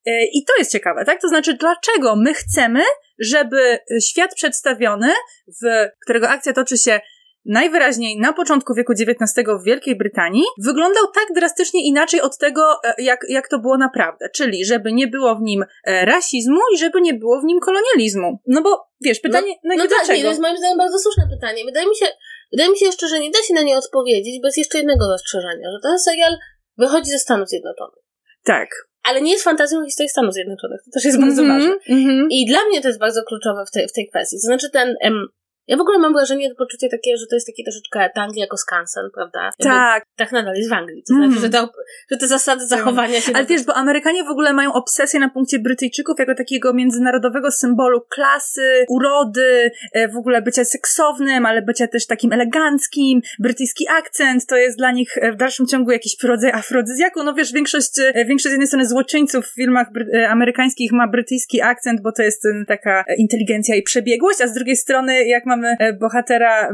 E, 0.05 0.25
I 0.25 0.45
to 0.45 0.53
jest 0.59 0.71
ciekawe, 0.71 1.05
tak? 1.05 1.21
To 1.21 1.27
znaczy, 1.27 1.53
dlaczego 1.53 2.15
my 2.15 2.33
chcemy, 2.33 2.83
żeby 3.19 3.79
świat 4.01 4.35
przedstawiony, 4.35 5.13
w 5.47 5.87
którego 6.03 6.29
akcja 6.29 6.53
toczy 6.53 6.77
się 6.77 6.99
najwyraźniej 7.45 8.19
na 8.19 8.33
początku 8.33 8.73
wieku 8.73 8.93
XIX 8.93 9.49
w 9.61 9.65
Wielkiej 9.65 9.97
Brytanii 9.97 10.43
wyglądał 10.63 11.03
tak 11.15 11.25
drastycznie 11.35 11.87
inaczej 11.87 12.21
od 12.21 12.37
tego, 12.37 12.61
e, 12.83 12.93
jak, 12.97 13.19
jak 13.29 13.47
to 13.47 13.59
było 13.59 13.77
naprawdę. 13.77 14.29
Czyli, 14.35 14.65
żeby 14.65 14.93
nie 14.93 15.07
było 15.07 15.35
w 15.35 15.41
nim 15.41 15.65
e, 15.83 16.05
rasizmu 16.05 16.59
i 16.73 16.77
żeby 16.77 17.01
nie 17.01 17.13
było 17.13 17.41
w 17.41 17.43
nim 17.43 17.59
kolonializmu. 17.59 18.39
No 18.47 18.61
bo, 18.61 18.85
wiesz, 19.01 19.19
pytanie, 19.19 19.53
no, 19.63 19.75
no, 19.75 19.83
no 19.83 19.89
tak, 19.89 20.09
nie, 20.09 20.23
to 20.23 20.29
jest 20.29 20.41
moim 20.41 20.57
zdaniem 20.57 20.77
bardzo 20.77 20.99
słuszne 20.99 21.27
pytanie. 21.35 21.65
Wydaje 21.65 21.87
mi 21.87 21.95
się, 21.95 22.05
wydaje 22.51 22.69
mi 22.69 22.77
się 22.77 22.85
jeszcze, 22.85 23.07
że 23.07 23.19
nie 23.19 23.31
da 23.31 23.39
się 23.39 23.53
na 23.53 23.61
nie 23.61 23.77
odpowiedzieć 23.77 24.41
bez 24.41 24.57
jeszcze 24.57 24.77
jednego 24.77 25.05
zastrzeżenia, 25.05 25.71
że 25.71 25.79
ten 25.83 25.99
serial 25.99 26.37
wychodzi 26.77 27.11
ze 27.11 27.19
Stanów 27.19 27.49
Zjednoczonych. 27.49 28.03
Tak. 28.43 28.69
Ale 29.03 29.21
nie 29.21 29.31
jest 29.31 29.43
fantazją 29.43 29.85
historii 29.85 30.09
Stanów 30.09 30.33
Zjednoczonych. 30.33 30.81
To 30.85 30.91
też 30.93 31.05
jest 31.05 31.17
mm 31.17 31.29
-hmm, 31.29 31.35
bardzo 31.35 31.53
ważne. 31.53 31.75
Mm 31.89 32.03
-hmm. 32.03 32.27
I 32.29 32.45
dla 32.45 32.65
mnie 32.65 32.81
to 32.81 32.87
jest 32.87 32.99
bardzo 32.99 33.23
kluczowe 33.23 33.63
w 33.67 33.71
tej, 33.71 33.87
w 33.87 33.93
tej 33.93 34.09
kwestii. 34.09 34.35
To 34.35 34.47
znaczy 34.47 34.69
ten, 34.69 34.95
em, 35.01 35.27
ja 35.67 35.77
w 35.77 35.81
ogóle 35.81 35.99
mam 35.99 36.13
wrażenie, 36.13 36.55
poczucie 36.57 36.89
takie, 36.89 37.17
że 37.17 37.25
to 37.27 37.35
jest 37.35 37.47
takie 37.47 37.63
troszeczkę 37.63 38.21
Anglia 38.21 38.43
jako 38.43 38.57
skansen, 38.57 39.09
prawda? 39.13 39.43
Jakby 39.43 39.63
tak. 39.63 40.03
Tak 40.15 40.31
nadal 40.31 40.55
jest 40.55 40.69
w 40.69 40.73
Anglii. 40.73 41.03
To 41.07 41.13
mm. 41.13 41.31
znaczy, 41.31 41.45
że 41.45 41.49
te, 41.49 41.67
że 42.11 42.17
te 42.17 42.27
zasady 42.27 42.67
zachowania 42.67 43.21
się... 43.21 43.31
Ale 43.35 43.45
wiesz, 43.45 43.63
bo 43.63 43.75
Amerykanie 43.75 44.23
w 44.23 44.29
ogóle 44.29 44.53
mają 44.53 44.73
obsesję 44.73 45.19
na 45.19 45.29
punkcie 45.29 45.59
Brytyjczyków 45.59 46.19
jako 46.19 46.35
takiego 46.35 46.73
międzynarodowego 46.73 47.51
symbolu 47.51 48.01
klasy, 48.01 48.85
urody, 48.89 49.71
e, 49.93 50.07
w 50.07 50.17
ogóle 50.17 50.41
bycia 50.41 50.65
seksownym, 50.65 51.45
ale 51.45 51.61
bycia 51.61 51.87
też 51.87 52.07
takim 52.07 52.33
eleganckim. 52.33 53.21
Brytyjski 53.39 53.85
akcent 53.99 54.45
to 54.45 54.57
jest 54.57 54.77
dla 54.77 54.91
nich 54.91 55.17
e, 55.17 55.31
w 55.31 55.35
dalszym 55.35 55.67
ciągu 55.67 55.91
jakiś 55.91 56.15
rodzaj 56.23 56.51
afrodyzjaku. 56.51 57.23
No 57.23 57.33
wiesz, 57.33 57.53
większość, 57.53 57.99
e, 57.99 58.25
większość 58.25 58.49
z 58.49 58.51
jednej 58.51 58.67
strony 58.67 58.87
złoczyńców 58.87 59.45
w 59.47 59.55
filmach 59.55 59.87
amerykańskich 60.29 60.91
ma 60.91 61.07
brytyjski 61.07 61.61
akcent, 61.61 62.01
bo 62.01 62.11
to 62.11 62.21
jest 62.21 62.43
taka 62.67 63.05
inteligencja 63.17 63.75
i 63.75 63.81
przebiegłość, 63.81 64.41
a 64.41 64.47
z 64.47 64.53
drugiej 64.53 64.75
strony, 64.75 65.25
jak 65.25 65.45
ma 65.45 65.52
mamy 65.55 65.75
e, 65.79 65.93
bohatera 65.93 66.71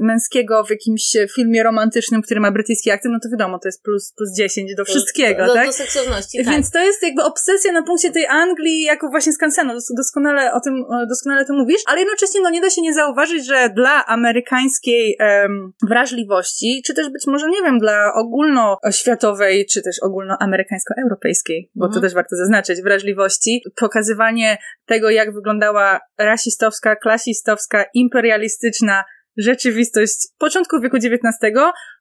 męskiego 0.00 0.64
w 0.64 0.70
jakimś 0.70 1.16
filmie 1.34 1.62
romantycznym, 1.62 2.22
który 2.22 2.40
ma 2.40 2.50
brytyjski 2.50 2.90
akcent, 2.90 3.12
no 3.12 3.20
to 3.22 3.28
wiadomo, 3.30 3.58
to 3.58 3.68
jest 3.68 3.82
plus, 3.82 4.12
plus 4.16 4.34
10 4.38 4.74
do 4.74 4.84
wszystkiego, 4.84 5.46
do, 5.46 5.54
tak? 5.54 5.66
Do 5.66 5.72
seksowności, 5.72 6.44
tak. 6.44 6.54
Więc 6.54 6.70
to 6.70 6.78
jest 6.78 7.02
jakby 7.02 7.22
obsesja 7.22 7.72
na 7.72 7.82
punkcie 7.82 8.10
tej 8.10 8.26
Anglii 8.26 8.82
jako 8.82 9.10
właśnie 9.10 9.32
skansenu. 9.32 9.72
Doskonale 9.96 10.52
o 10.52 10.60
tym, 10.60 10.84
doskonale 11.08 11.44
to 11.44 11.54
mówisz, 11.54 11.80
ale 11.86 12.00
jednocześnie 12.00 12.40
no 12.40 12.50
nie 12.50 12.60
da 12.60 12.70
się 12.70 12.82
nie 12.82 12.94
zauważyć, 12.94 13.46
że 13.46 13.70
dla 13.76 14.06
amerykańskiej 14.06 15.16
um, 15.20 15.72
wrażliwości, 15.88 16.82
czy 16.86 16.94
też 16.94 17.10
być 17.10 17.26
może, 17.26 17.48
nie 17.48 17.62
wiem, 17.62 17.78
dla 17.78 18.12
ogólnoświatowej, 18.14 19.66
czy 19.66 19.82
też 19.82 19.96
ogólnoamerykańsko-europejskiej, 20.02 21.70
bo 21.74 21.86
mhm. 21.86 21.94
to 21.94 22.06
też 22.06 22.14
warto 22.14 22.36
zaznaczyć, 22.36 22.82
wrażliwości, 22.82 23.62
pokazywanie 23.80 24.58
tego, 24.86 25.10
jak 25.10 25.34
wyglądała 25.34 26.00
rasistowska, 26.18 26.96
klasistowska 26.96 27.84
i 27.94 28.05
imperialistyczna 28.06 29.04
rzeczywistość 29.36 30.16
początku 30.38 30.80
wieku 30.80 30.96
XIX, 30.96 31.54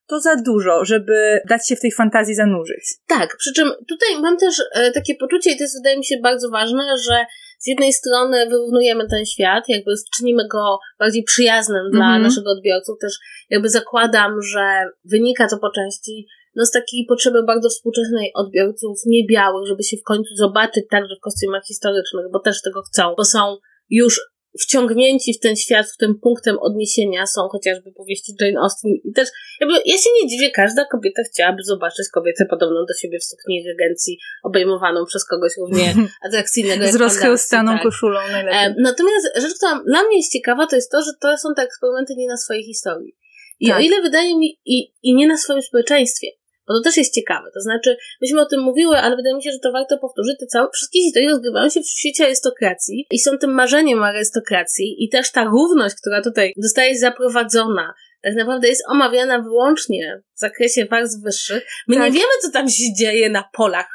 to 0.07 0.19
za 0.19 0.35
dużo, 0.35 0.85
żeby 0.85 1.41
dać 1.49 1.67
się 1.67 1.75
w 1.75 1.81
tej 1.81 1.91
fantazji 1.91 2.35
zanurzyć. 2.35 2.83
Tak, 3.07 3.37
przy 3.37 3.53
czym 3.53 3.67
tutaj 3.67 4.21
mam 4.21 4.37
też 4.37 4.63
e, 4.73 4.91
takie 4.91 5.15
poczucie, 5.15 5.51
i 5.51 5.57
to 5.57 5.63
jest 5.63 5.79
wydaje 5.79 5.97
mi 5.97 6.05
się 6.05 6.15
bardzo 6.23 6.49
ważne, 6.49 6.83
że 7.03 7.25
z 7.59 7.67
jednej 7.67 7.93
strony 7.93 8.49
wyrównujemy 8.49 9.07
ten 9.09 9.25
świat, 9.25 9.63
jakby 9.67 9.91
czynimy 10.17 10.47
go 10.47 10.79
bardziej 10.99 11.23
przyjaznym 11.23 11.77
mm 11.77 11.91
-hmm. 11.91 11.95
dla 11.95 12.19
naszych 12.19 12.43
odbiorców, 12.47 12.95
też 13.01 13.13
jakby 13.49 13.69
zakładam, 13.69 14.41
że 14.41 14.65
wynika 15.05 15.47
to 15.47 15.57
po 15.57 15.71
części 15.71 16.27
no 16.55 16.65
z 16.65 16.71
takiej 16.71 17.05
potrzeby 17.09 17.43
bardzo 17.43 17.69
współczesnej 17.69 18.31
odbiorców 18.35 18.97
niebiałych, 19.05 19.67
żeby 19.67 19.83
się 19.83 19.97
w 19.97 20.03
końcu 20.03 20.35
zobaczyć 20.35 20.83
także 20.89 21.15
w 21.15 21.23
kostiumach 21.23 21.63
historycznych, 21.67 22.25
bo 22.33 22.39
też 22.39 22.61
tego 22.61 22.81
chcą, 22.81 23.13
bo 23.17 23.25
są 23.25 23.57
już 23.89 24.19
wciągnięci 24.59 25.33
w 25.33 25.39
ten 25.39 25.55
świat, 25.55 25.87
w 25.89 25.93
którym 25.93 26.19
punktem 26.19 26.59
odniesienia 26.59 27.25
są 27.27 27.41
chociażby 27.51 27.91
powieści 27.91 28.33
Jane 28.41 28.59
Austen 28.59 28.91
i 29.03 29.13
też 29.13 29.29
jakby 29.61 29.75
ja 29.85 29.97
się 29.97 30.09
nie 30.21 30.29
dziwię, 30.29 30.51
każda 30.51 30.85
kobieta 30.85 31.21
chciałaby 31.31 31.63
zobaczyć 31.63 32.09
kobietę 32.13 32.45
podobną 32.49 32.85
do 32.87 32.93
siebie 32.93 33.19
w 33.19 33.23
sukni 33.23 33.63
regencji 33.67 34.17
obejmowaną 34.43 35.05
przez 35.05 35.25
kogoś 35.25 35.51
równie 35.57 35.95
atrakcyjnego 36.27 36.87
Z 36.87 36.95
rozchełstaną 36.95 37.71
tak. 37.71 37.83
koszulą 37.83 38.19
najlepiej. 38.31 38.59
E, 38.59 38.75
natomiast 38.77 39.25
rzecz, 39.35 39.53
która 39.57 39.83
dla 39.87 40.03
mnie 40.03 40.17
jest 40.17 40.33
ciekawa, 40.33 40.67
to 40.67 40.75
jest 40.75 40.91
to, 40.91 41.01
że 41.01 41.11
to 41.21 41.37
są 41.37 41.49
te 41.55 41.61
eksperymenty 41.61 42.13
nie 42.17 42.27
na 42.27 42.37
swojej 42.37 42.63
historii. 42.63 43.15
I 43.59 43.67
tak. 43.67 43.77
o 43.77 43.79
ile 43.79 44.01
wydaje 44.01 44.37
mi, 44.37 44.59
i, 44.65 44.93
i 45.03 45.15
nie 45.15 45.27
na 45.27 45.37
swoim 45.37 45.61
społeczeństwie, 45.61 46.27
bo 46.67 46.73
to 46.73 46.81
też 46.81 46.97
jest 46.97 47.13
ciekawe. 47.13 47.49
To 47.53 47.59
znaczy, 47.59 47.97
myśmy 48.21 48.41
o 48.41 48.45
tym 48.45 48.61
mówiły, 48.61 48.97
ale 48.97 49.15
wydaje 49.15 49.35
mi 49.35 49.43
się, 49.43 49.51
że 49.51 49.59
to 49.59 49.71
warto 49.71 49.97
powtórzyć. 49.97 50.39
Te 50.39 50.45
całe, 50.45 50.67
wszystkie 50.73 50.99
historie 50.99 51.29
rozgrywają 51.29 51.69
się 51.69 51.81
w 51.81 51.89
świecie 51.89 52.25
arystokracji 52.25 53.05
i 53.11 53.19
są 53.19 53.37
tym 53.37 53.53
marzeniem 53.53 54.03
arystokracji 54.03 55.03
i 55.03 55.09
też 55.09 55.31
ta 55.31 55.43
równość, 55.43 55.95
która 55.95 56.21
tutaj 56.21 56.53
zostaje 56.57 56.97
zaprowadzona, 56.97 57.93
tak 58.21 58.35
naprawdę 58.35 58.67
jest 58.67 58.83
omawiana 58.87 59.41
wyłącznie 59.41 60.21
w 60.35 60.39
zakresie 60.39 60.85
warstw 60.85 61.23
wyższych. 61.23 61.67
My 61.87 61.95
tak. 61.95 62.05
nie 62.05 62.11
wiemy, 62.11 62.31
co 62.41 62.51
tam 62.51 62.69
się 62.69 62.93
dzieje 62.99 63.29
na 63.29 63.43
polach 63.53 63.94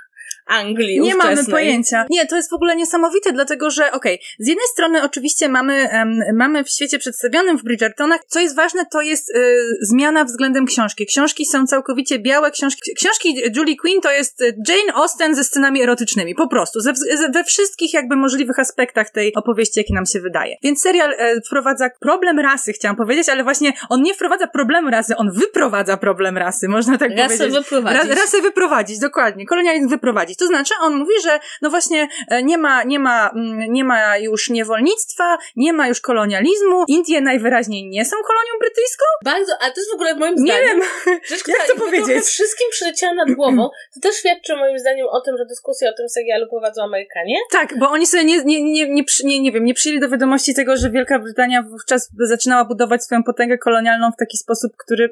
Anglii 0.51 1.01
Nie 1.01 1.15
mamy 1.15 1.45
pojęcia. 1.45 2.07
Nie, 2.11 2.27
to 2.27 2.37
jest 2.37 2.51
w 2.51 2.55
ogóle 2.55 2.77
niesamowite, 2.77 3.33
dlatego 3.33 3.71
że 3.71 3.93
okej, 3.93 4.15
okay, 4.15 4.27
z 4.39 4.49
jednej 4.49 4.67
strony 4.73 5.03
oczywiście 5.03 5.49
mamy, 5.49 5.89
um, 5.93 6.21
mamy 6.35 6.65
w 6.65 6.71
świecie 6.71 6.99
przedstawionym 6.99 7.59
w 7.59 7.63
Bridgertonach, 7.63 8.21
co 8.27 8.41
jest 8.41 8.57
ważne, 8.57 8.87
to 8.87 9.01
jest 9.01 9.31
y, 9.31 9.35
zmiana 9.83 10.25
względem 10.25 10.67
książki. 10.67 11.07
Książki 11.07 11.47
są 11.47 11.67
całkowicie 11.67 12.19
białe, 12.19 12.51
książki, 12.51 12.95
książki 12.97 13.43
Julie 13.57 13.77
Quinn 13.77 14.01
to 14.01 14.11
jest 14.11 14.41
Jane 14.69 14.95
Austen 14.95 15.35
ze 15.35 15.45
scenami 15.45 15.83
erotycznymi, 15.83 16.35
po 16.35 16.49
prostu, 16.49 16.81
ze, 16.81 16.93
ze, 16.95 17.31
we 17.35 17.45
wszystkich 17.45 17.95
jakby 17.95 18.17
możliwych 18.17 18.59
aspektach 18.59 19.11
tej 19.11 19.35
opowieści, 19.35 19.81
jakie 19.81 19.95
nam 19.95 20.07
się 20.07 20.21
wydaje. 20.21 20.57
Więc 20.63 20.81
serial 20.83 21.13
e, 21.19 21.41
wprowadza 21.41 21.91
problem 22.01 22.39
rasy, 22.39 22.73
chciałam 22.73 22.97
powiedzieć, 22.97 23.29
ale 23.29 23.45
właśnie 23.45 23.73
on 23.89 24.03
nie 24.03 24.15
wprowadza 24.15 24.47
problem 24.47 24.89
rasy, 24.89 25.17
on 25.17 25.33
wyprowadza 25.33 25.97
problem 25.97 26.39
rasy, 26.39 26.69
można 26.69 26.99
tak 26.99 27.11
rasę 27.17 27.39
powiedzieć. 27.39 27.59
Wyprowadzić. 27.59 28.09
Ra, 28.09 28.15
rasę 28.15 28.43
wyprowadzić, 28.43 28.99
dokładnie. 28.99 29.47
Kolonializm 29.47 29.89
wyprowadzić. 29.89 30.39
To 30.41 30.47
znaczy, 30.47 30.75
on 30.81 30.95
mówi, 30.95 31.13
że 31.23 31.39
no 31.63 31.71
właśnie 31.71 32.09
e, 32.29 32.43
nie 32.43 32.59
ma, 32.59 32.83
nie 32.83 32.99
ma, 32.99 33.31
mm, 33.31 33.73
nie 33.73 33.85
ma 33.85 34.19
już 34.19 34.51
niewolnictwa, 34.51 35.39
nie 35.57 35.73
ma 35.73 35.89
już 35.89 36.01
kolonializmu, 36.01 36.85
Indie 36.89 37.21
najwyraźniej 37.21 37.89
nie 37.89 38.05
są 38.05 38.17
kolonią 38.17 38.53
brytyjską. 38.61 39.05
Bardzo, 39.25 39.53
ale 39.61 39.73
to 39.73 39.81
jest 39.81 39.91
w 39.91 39.95
ogóle 39.95 40.15
moim 40.15 40.39
zdaniem... 40.39 40.79
Nie 40.79 40.85
wiem, 41.07 41.21
rzecz, 41.31 41.49
jak 41.49 41.67
to 41.67 41.75
powiedzieć? 41.85 42.25
wszystkim 42.25 42.69
przyleciała 42.71 43.15
nad 43.15 43.31
głową. 43.31 43.69
To 43.95 44.01
też 44.03 44.17
świadczy 44.17 44.57
moim 44.57 44.79
zdaniem 44.79 45.07
o 45.11 45.21
tym, 45.21 45.37
że 45.39 45.47
dyskusję 45.47 45.91
o 45.91 45.93
tym 45.93 46.09
serialu 46.09 46.47
prowadzą 46.49 46.83
Amerykanie. 46.83 47.37
Tak, 47.51 47.79
bo 47.79 47.91
oni 47.91 48.07
sobie 48.07 48.25
nie, 48.25 48.45
nie, 48.45 48.63
nie, 48.63 48.89
nie, 48.89 49.05
nie, 49.25 49.41
nie 49.41 49.53
wiem, 49.53 49.65
nie 49.65 49.75
przyjęli 49.75 50.01
do 50.01 50.09
wiadomości 50.09 50.55
tego, 50.55 50.77
że 50.77 50.91
Wielka 50.91 51.19
Brytania 51.19 51.63
wówczas 51.63 52.11
zaczynała 52.19 52.65
budować 52.65 53.05
swoją 53.05 53.23
potęgę 53.23 53.59
kolonialną 53.59 54.11
w 54.13 54.17
taki 54.17 54.39
sposób, 54.39 54.73
który 54.85 55.11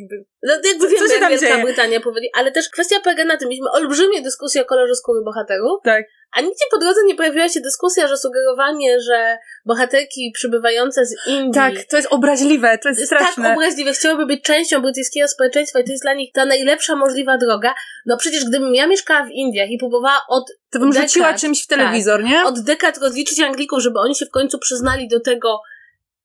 jakby, 0.00 0.24
no, 0.42 0.52
jakby 0.70 0.88
wiemy, 0.88 1.08
co 1.08 1.14
się 1.14 1.20
tam 1.20 1.30
Wielka 1.30 1.46
dzieje? 1.46 1.64
Brytania 1.64 2.00
powiedzi, 2.00 2.30
ale 2.34 2.52
też 2.52 2.68
kwestia 2.68 2.96
polega 3.04 3.24
na 3.24 3.36
tym, 3.36 3.48
mieliśmy 3.48 3.70
olbrzymie 3.70 4.22
dyskusje 4.22 4.62
o 4.62 4.64
kolorze 4.64 4.94
skóry 4.94 5.20
bohaterów. 5.24 5.80
Tak. 5.84 6.04
A 6.32 6.40
nigdzie 6.40 6.64
po 6.70 6.78
drodze 6.78 7.00
nie 7.06 7.14
pojawiła 7.14 7.48
się 7.48 7.60
dyskusja, 7.60 8.08
że 8.08 8.16
sugerowanie, 8.16 9.00
że 9.00 9.38
bohaterki 9.66 10.32
przybywające 10.34 11.06
z 11.06 11.26
Indii... 11.26 11.54
Tak, 11.54 11.74
to 11.90 11.96
jest 11.96 12.08
obraźliwe, 12.10 12.78
to 12.78 12.88
jest, 12.88 13.00
jest 13.00 13.12
straszne. 13.12 13.44
tak 13.44 13.56
obraźliwe, 13.56 13.92
chciałyby 13.92 14.26
być 14.26 14.42
częścią 14.42 14.82
brytyjskiego 14.82 15.28
społeczeństwa 15.28 15.80
i 15.80 15.84
to 15.84 15.90
jest 15.90 16.02
dla 16.02 16.14
nich 16.14 16.32
ta 16.32 16.44
najlepsza 16.44 16.96
możliwa 16.96 17.38
droga. 17.38 17.74
No 18.06 18.16
przecież 18.16 18.44
gdybym 18.44 18.74
ja 18.74 18.86
mieszkała 18.86 19.24
w 19.24 19.30
Indiach 19.30 19.70
i 19.70 19.78
próbowała 19.78 20.20
od 20.28 20.44
To 20.70 20.78
bym 20.78 20.90
dekad, 20.90 21.08
rzuciła 21.08 21.34
czymś 21.34 21.64
w 21.64 21.66
telewizor, 21.66 22.20
tak, 22.20 22.30
nie? 22.30 22.44
Od 22.44 22.60
dekad 22.60 22.98
rozliczyć 22.98 23.40
Anglików, 23.40 23.80
żeby 23.80 23.98
oni 23.98 24.14
się 24.14 24.26
w 24.26 24.30
końcu 24.30 24.58
przyznali 24.58 25.08
do 25.08 25.20
tego, 25.20 25.60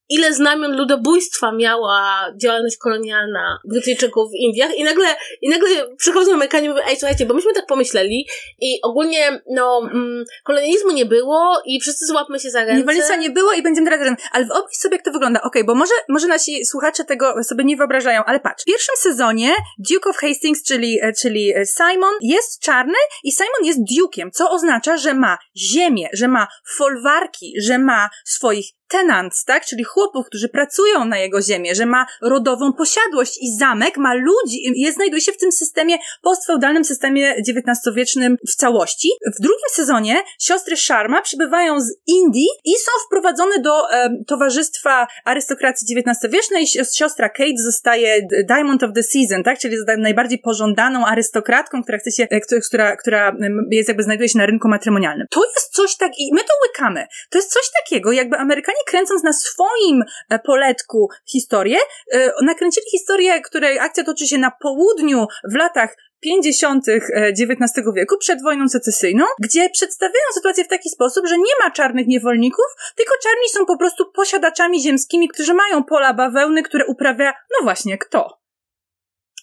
ile 0.09 0.33
znamion 0.33 0.77
ludobójstwa 0.77 1.51
miała 1.51 2.27
działalność 2.41 2.77
kolonialna 2.77 3.59
Brytyjczyków 3.65 4.31
w 4.31 4.35
Indiach 4.35 4.77
i 4.77 4.83
nagle, 4.83 5.07
i 5.41 5.49
nagle 5.49 5.95
przychodzą 5.97 6.33
Amerykanie 6.33 6.65
i 6.65 6.69
mówią, 6.69 6.81
ej, 6.87 6.97
słuchajcie, 6.97 7.25
bo 7.25 7.33
myśmy 7.33 7.53
tak 7.53 7.65
pomyśleli 7.65 8.27
i 8.61 8.79
ogólnie, 8.83 9.41
no, 9.51 9.81
mm, 9.91 10.25
kolonializmu 10.43 10.91
nie 10.91 11.05
było 11.05 11.61
i 11.65 11.79
wszyscy 11.79 12.05
złapmy 12.05 12.39
się 12.39 12.49
za 12.49 12.59
ręce. 12.59 12.77
Niewolnictwa 12.77 13.15
nie 13.15 13.29
było 13.29 13.53
i 13.53 13.61
będziemy 13.61 13.85
teraz 13.85 13.99
razem. 13.99 14.15
Ale 14.31 14.45
wyobraź 14.45 14.75
sobie, 14.75 14.95
jak 14.95 15.05
to 15.05 15.11
wygląda. 15.11 15.39
Okej, 15.39 15.61
okay, 15.61 15.63
bo 15.63 15.75
może, 15.75 15.93
może 16.09 16.27
nasi 16.27 16.65
słuchacze 16.65 17.03
tego 17.05 17.43
sobie 17.43 17.63
nie 17.63 17.77
wyobrażają, 17.77 18.23
ale 18.23 18.39
patrz. 18.39 18.63
W 18.63 18.65
pierwszym 18.65 18.95
sezonie 18.97 19.53
Duke 19.89 20.09
of 20.09 20.17
Hastings, 20.17 20.63
czyli, 20.63 20.99
e, 21.01 21.13
czyli 21.13 21.53
e, 21.55 21.65
Simon, 21.65 22.13
jest 22.21 22.61
czarny 22.61 22.97
i 23.23 23.31
Simon 23.31 23.65
jest 23.65 23.79
Duke'iem, 23.79 24.29
co 24.33 24.51
oznacza, 24.51 24.97
że 24.97 25.13
ma 25.13 25.37
ziemię, 25.57 26.09
że 26.13 26.27
ma 26.27 26.47
folwarki, 26.77 27.53
że 27.61 27.79
ma 27.79 28.09
swoich 28.25 28.65
tenants, 28.87 29.45
tak? 29.45 29.65
Czyli 29.65 29.83
chłopów, 29.83 30.25
którzy 30.25 30.49
pracują 30.49 31.05
na 31.05 31.17
jego 31.17 31.41
ziemię, 31.41 31.75
że 31.75 31.85
ma 31.85 32.05
rodową 32.21 32.73
posiadłość 32.73 33.37
i 33.41 33.57
zamek 33.57 33.97
ma 33.97 34.13
ludzi, 34.13 34.61
jest, 34.75 34.95
znajduje 34.95 35.21
się 35.21 35.31
w 35.31 35.37
tym 35.37 35.51
systemie, 35.51 35.97
postfeudalnym 36.21 36.85
systemie 36.85 37.35
XIX-wiecznym 37.47 38.35
w 38.49 38.55
całości. 38.55 39.09
W 39.37 39.41
drugim 39.41 39.69
sezonie 39.73 40.21
siostry 40.39 40.77
Sharma 40.77 41.21
przybywają 41.21 41.79
z 41.79 41.93
Indii 42.07 42.47
i 42.65 42.71
są 42.71 42.91
wprowadzone 43.05 43.59
do 43.59 43.91
e, 43.91 44.09
towarzystwa 44.27 45.07
arystokracji 45.25 45.97
XIX-wiecznej. 45.97 46.65
Siostra 46.95 47.29
Kate 47.29 47.57
zostaje 47.63 48.27
Diamond 48.47 48.83
of 48.83 48.91
the 48.95 49.03
Season, 49.03 49.43
tak? 49.43 49.59
Czyli 49.59 49.75
najbardziej 49.97 50.39
pożądaną 50.39 51.05
arystokratką, 51.05 51.83
która 51.83 51.97
chce 51.97 52.11
się, 52.11 52.27
e, 52.31 52.59
która, 52.59 52.95
która 52.95 53.35
jest 53.71 53.87
jakby 53.87 54.03
znajduje 54.03 54.29
się 54.29 54.37
na 54.37 54.45
rynku 54.45 54.67
matrymonialnym. 54.67 55.27
To 55.29 55.41
jest 55.55 55.73
coś 55.73 55.97
tak, 55.97 56.11
i 56.17 56.33
my 56.33 56.41
to 56.41 56.53
łykamy. 56.67 57.05
To 57.29 57.37
jest 57.37 57.53
coś 57.53 57.63
takiego, 57.83 58.11
jakby 58.11 58.37
Amerykanie 58.37 58.74
kręcąc 58.87 59.23
na 59.23 59.33
swoim 59.33 60.03
e, 60.29 60.39
poletku 60.39 61.09
historię, 61.25 61.77
e, 62.11 62.31
nakręcili 62.41 62.85
historię, 62.91 63.41
której 63.41 63.79
akcja 63.79 64.03
toczy 64.03 64.27
się 64.27 64.37
na 64.37 64.51
południu 64.51 65.25
w 65.51 65.55
latach 65.55 65.95
50. 66.19 66.85
XIX 66.89 67.87
wieku, 67.95 68.17
przed 68.17 68.43
wojną 68.43 68.69
secesyjną, 68.69 69.25
gdzie 69.39 69.69
przedstawiają 69.69 70.25
sytuację 70.33 70.63
w 70.63 70.67
taki 70.67 70.89
sposób, 70.89 71.27
że 71.27 71.37
nie 71.37 71.53
ma 71.63 71.71
czarnych 71.71 72.07
niewolników, 72.07 72.65
tylko 72.95 73.13
czarni 73.23 73.49
są 73.49 73.65
po 73.65 73.77
prostu 73.77 74.11
posiadaczami 74.11 74.81
ziemskimi, 74.81 75.29
którzy 75.29 75.53
mają 75.53 75.83
pola 75.83 76.13
bawełny, 76.13 76.63
które 76.63 76.85
uprawia, 76.85 77.33
no 77.51 77.63
właśnie, 77.63 77.97
kto? 77.97 78.44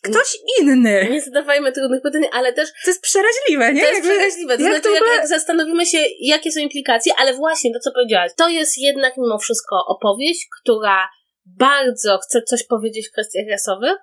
Ktoś 0.03 0.37
inny. 0.61 1.09
Nie 1.11 1.21
zadawajmy 1.21 1.73
trudnych 1.73 2.03
pytań, 2.03 2.23
ale 2.33 2.53
też... 2.53 2.69
To 2.85 2.91
jest 2.91 3.03
przeraźliwe, 3.03 3.73
nie? 3.73 3.83
To 3.83 3.88
jest 3.88 4.03
przeraźliwe. 4.03 4.57
To 4.57 4.62
jak 4.62 4.73
znaczy, 4.73 4.95
jak, 4.95 5.17
jak 5.17 5.29
zastanowimy 5.29 5.87
się, 5.87 5.99
jakie 6.21 6.53
są 6.53 6.61
implikacje, 6.61 7.12
ale 7.19 7.35
właśnie 7.35 7.73
to, 7.73 7.81
co 7.81 7.93
powiedziałaś, 7.93 8.33
to 8.37 8.49
jest 8.49 8.79
jednak 8.79 9.17
mimo 9.17 9.38
wszystko 9.38 9.77
opowieść, 9.87 10.49
która 10.61 11.09
bardzo 11.47 12.19
chce 12.19 12.43
coś 12.43 12.67
powiedzieć 12.67 13.09
w 13.09 13.12
kwestiach 13.12 13.45
rasowych, 13.51 13.97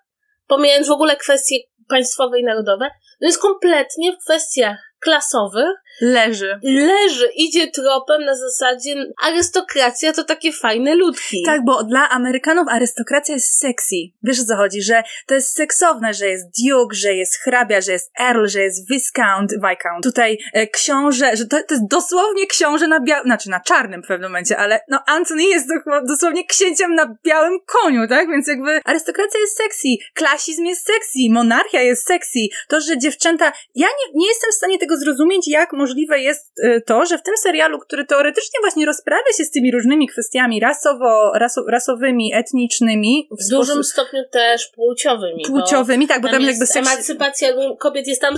pomijając 0.47 0.87
w 0.87 0.91
ogóle 0.91 1.15
kwestie 1.15 1.55
państwowe 1.89 2.39
i 2.39 2.43
narodowe, 2.43 2.91
no 3.21 3.27
jest 3.27 3.41
kompletnie 3.41 4.13
w 4.13 4.23
kwestiach 4.23 4.77
klasowych. 4.99 5.75
Leży. 6.01 6.59
Leży, 6.63 7.29
idzie 7.35 7.67
tropem 7.71 8.25
na 8.25 8.35
zasadzie 8.35 8.95
arystokracja 9.23 10.13
to 10.13 10.23
takie 10.23 10.51
fajne 10.51 10.95
ludki. 10.95 11.43
Tak, 11.45 11.65
bo 11.65 11.83
dla 11.83 12.09
Amerykanów 12.09 12.67
arystokracja 12.67 13.35
jest 13.35 13.59
sexy. 13.59 13.95
Wiesz 14.23 14.39
o 14.39 14.45
co 14.45 14.55
chodzi, 14.55 14.81
że 14.81 15.03
to 15.27 15.35
jest 15.35 15.55
seksowne, 15.55 16.13
że 16.13 16.27
jest 16.27 16.45
duke, 16.45 16.95
że 16.95 17.13
jest 17.13 17.35
hrabia, 17.35 17.81
że 17.81 17.91
jest 17.91 18.11
earl, 18.19 18.47
że 18.47 18.61
jest 18.61 18.89
viscount, 18.89 19.51
viscount. 19.51 20.03
Tutaj 20.03 20.37
e, 20.53 20.67
książę, 20.67 21.35
że 21.35 21.45
to, 21.45 21.57
to 21.67 21.73
jest 21.73 21.87
dosłownie 21.87 22.47
książę 22.47 22.87
na 22.87 22.99
białym, 22.99 23.25
znaczy 23.25 23.49
na 23.49 23.59
czarnym 23.59 24.03
w 24.03 24.07
pewnym 24.07 24.31
momencie, 24.31 24.57
ale 24.57 24.79
no 24.87 24.99
Anthony 25.07 25.43
jest 25.43 25.67
dosłownie 26.07 26.45
księciem 26.45 26.95
na 26.95 27.15
białym 27.25 27.59
koniu, 27.65 28.07
tak? 28.07 28.29
Więc 28.29 28.47
jakby 28.47 28.81
arystokracja 28.85 29.39
jest 29.39 29.57
sexy, 29.57 29.87
klasizm 30.13 30.65
jest 30.65 30.85
sexy, 30.85 31.19
monarchia 31.29 31.81
jest 31.81 32.07
sexy. 32.07 32.39
To, 32.67 32.81
że 32.81 32.97
dziewczęta, 32.97 33.51
ja 33.75 33.87
nie, 33.87 34.19
nie 34.19 34.27
jestem 34.27 34.51
w 34.51 34.55
stanie 34.55 34.77
tego 34.77 34.97
zrozumieć, 34.97 35.47
jak 35.47 35.73
możliwe 35.89 36.19
jest 36.19 36.59
y, 36.59 36.81
to, 36.85 37.05
że 37.05 37.17
w 37.17 37.23
tym 37.23 37.37
serialu, 37.37 37.79
który 37.79 38.05
teoretycznie 38.05 38.59
właśnie 38.61 38.85
rozprawia 38.85 39.33
się 39.37 39.43
z 39.43 39.51
tymi 39.51 39.71
różnymi 39.71 40.07
kwestiami 40.07 40.59
rasowo, 40.59 41.31
raso, 41.35 41.61
rasowymi, 41.67 42.31
etnicznymi. 42.33 43.29
W, 43.31 43.45
w 43.45 43.49
dużym 43.49 43.83
stopniu 43.83 44.23
też 44.31 44.67
płciowymi. 44.75 45.43
Płciowymi, 45.47 46.07
tak, 46.07 46.21
bo 46.21 46.27
tam, 46.27 46.37
tam 46.37 46.47
jakby... 46.47 46.65
Emancypacja 46.75 47.49
kobiet 47.79 48.07
jest 48.07 48.21
tam 48.21 48.35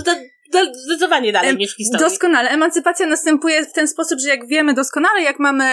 zdecydowanie 0.74 1.32
dalej 1.32 1.56
niż 1.56 1.74
w 1.74 1.76
historii. 1.76 2.06
Doskonale. 2.06 2.50
Emancypacja 2.50 3.06
następuje 3.06 3.64
w 3.64 3.72
ten 3.72 3.88
sposób, 3.88 4.20
że 4.20 4.28
jak 4.28 4.46
wiemy 4.46 4.74
doskonale, 4.74 5.22
jak 5.22 5.38
mamy 5.38 5.64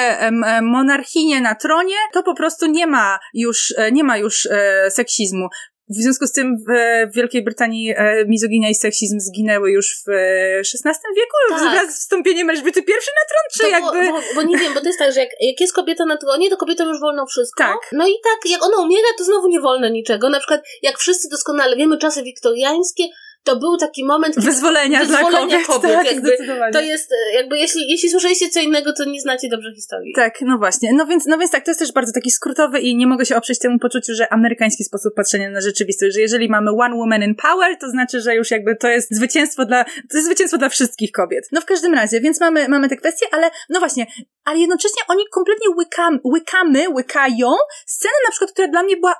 monarchinię 0.61 1.41
na 1.41 1.55
tronie, 1.55 1.95
to 2.13 2.23
po 2.23 2.35
prostu 2.35 2.65
nie 2.65 2.87
ma 2.87 3.19
już, 3.33 3.73
e, 3.77 3.91
nie 3.91 4.03
ma 4.03 4.17
już 4.17 4.45
e, 4.45 4.91
seksizmu. 4.91 5.47
W 5.89 5.95
związku 5.95 6.27
z 6.27 6.31
tym 6.31 6.57
w, 6.57 6.71
Wielkiej 7.15 7.43
Brytanii 7.43 7.93
e, 7.97 8.25
mizoginia 8.25 8.69
i 8.69 8.75
seksizm 8.75 9.19
zginęły 9.19 9.71
już 9.71 9.95
w 9.95 10.09
XVI 10.57 10.89
e, 10.89 11.15
wieku, 11.15 11.37
tak. 11.49 11.59
wraz 11.59 11.95
z 11.95 11.99
wstąpieniem 11.99 12.49
Elżbiety 12.49 12.79
I 12.79 12.83
na 12.83 13.25
tron, 13.29 13.43
czy 13.51 13.59
to 13.59 13.67
jakby... 13.67 14.11
Bo, 14.11 14.19
bo, 14.19 14.21
bo, 14.35 14.41
nie 14.41 14.57
wiem, 14.57 14.73
bo 14.73 14.81
to 14.81 14.87
jest 14.87 14.99
tak, 14.99 15.13
że 15.13 15.19
jak, 15.19 15.29
jak 15.41 15.61
jest 15.61 15.73
kobieta 15.73 16.05
na 16.05 16.17
tronie, 16.17 16.49
to 16.49 16.57
kobietom 16.57 16.87
już 16.87 16.99
wolno 16.99 17.25
wszystko. 17.25 17.63
Tak. 17.63 17.77
No 17.91 18.07
i 18.07 18.13
tak, 18.23 18.51
jak 18.51 18.63
ona 18.63 18.77
umiera, 18.77 19.07
to 19.17 19.23
znowu 19.23 19.47
nie 19.47 19.61
wolno 19.61 19.89
niczego. 19.89 20.29
Na 20.29 20.39
przykład, 20.39 20.61
jak 20.81 20.97
wszyscy 20.97 21.29
doskonale 21.29 21.75
wiemy, 21.75 21.97
czasy 21.97 22.23
wiktoriańskie, 22.23 23.03
to 23.43 23.55
był 23.55 23.77
taki 23.77 24.05
moment 24.05 24.35
wyzwolenia, 24.39 24.99
wyzwolenia 24.99 25.31
dla 25.31 25.41
kobiet. 25.41 25.67
kobiet 25.67 25.93
tak, 25.93 26.05
jakby, 26.05 26.37
to 26.73 26.81
jest, 26.81 27.11
e, 27.11 27.35
jakby 27.35 27.57
jeśli, 27.57 27.91
jeśli 27.91 28.09
słyszeliście 28.09 28.49
co 28.49 28.59
innego, 28.59 28.93
to 28.93 29.05
nie 29.05 29.21
znacie 29.21 29.49
dobrze 29.49 29.73
historii. 29.75 30.13
Tak, 30.15 30.33
no 30.41 30.57
właśnie. 30.57 30.93
No 30.93 31.05
więc, 31.05 31.25
no 31.25 31.37
więc 31.37 31.51
tak, 31.51 31.65
to 31.65 31.71
jest 31.71 31.79
też 31.79 31.91
bardzo 31.91 32.11
taki 32.13 32.31
skrótowy 32.31 32.79
i 32.79 32.95
nie 32.95 33.07
mogę 33.07 33.25
się 33.25 33.35
oprzeć 33.35 33.59
temu 33.59 33.79
poczuciu, 33.79 34.13
że 34.13 34.33
amerykański 34.33 34.83
sposób 34.83 35.13
patrzenia 35.15 35.49
na 35.49 35.61
rzeczywistość, 35.61 36.15
że 36.15 36.21
jeżeli 36.21 36.49
mamy 36.49 36.71
one 36.71 36.95
woman 36.95 37.23
in 37.23 37.35
power, 37.35 37.77
to 37.77 37.89
znaczy, 37.89 38.21
że 38.21 38.35
już 38.35 38.51
jakby 38.51 38.75
to 38.75 38.87
jest 38.87 39.15
zwycięstwo 39.15 39.65
dla, 39.65 39.83
to 39.83 40.17
jest 40.17 40.25
zwycięstwo 40.25 40.57
dla 40.57 40.69
wszystkich 40.69 41.11
kobiet. 41.11 41.47
No 41.51 41.61
w 41.61 41.65
każdym 41.65 41.93
razie, 41.93 42.21
więc 42.21 42.39
mamy, 42.39 42.69
mamy 42.69 42.89
te 42.89 42.97
kwestie, 42.97 43.25
ale 43.31 43.49
no 43.69 43.79
właśnie, 43.79 44.05
ale 44.45 44.59
jednocześnie 44.59 45.01
oni 45.07 45.23
kompletnie 45.33 45.69
łykam, 45.77 46.19
łykamy, 46.23 46.89
łykają 46.89 47.51
scenę 47.85 48.13
na 48.25 48.31
przykład, 48.31 48.51
która 48.51 48.67
dla 48.67 48.83
mnie 48.83 48.97
była 48.97 49.15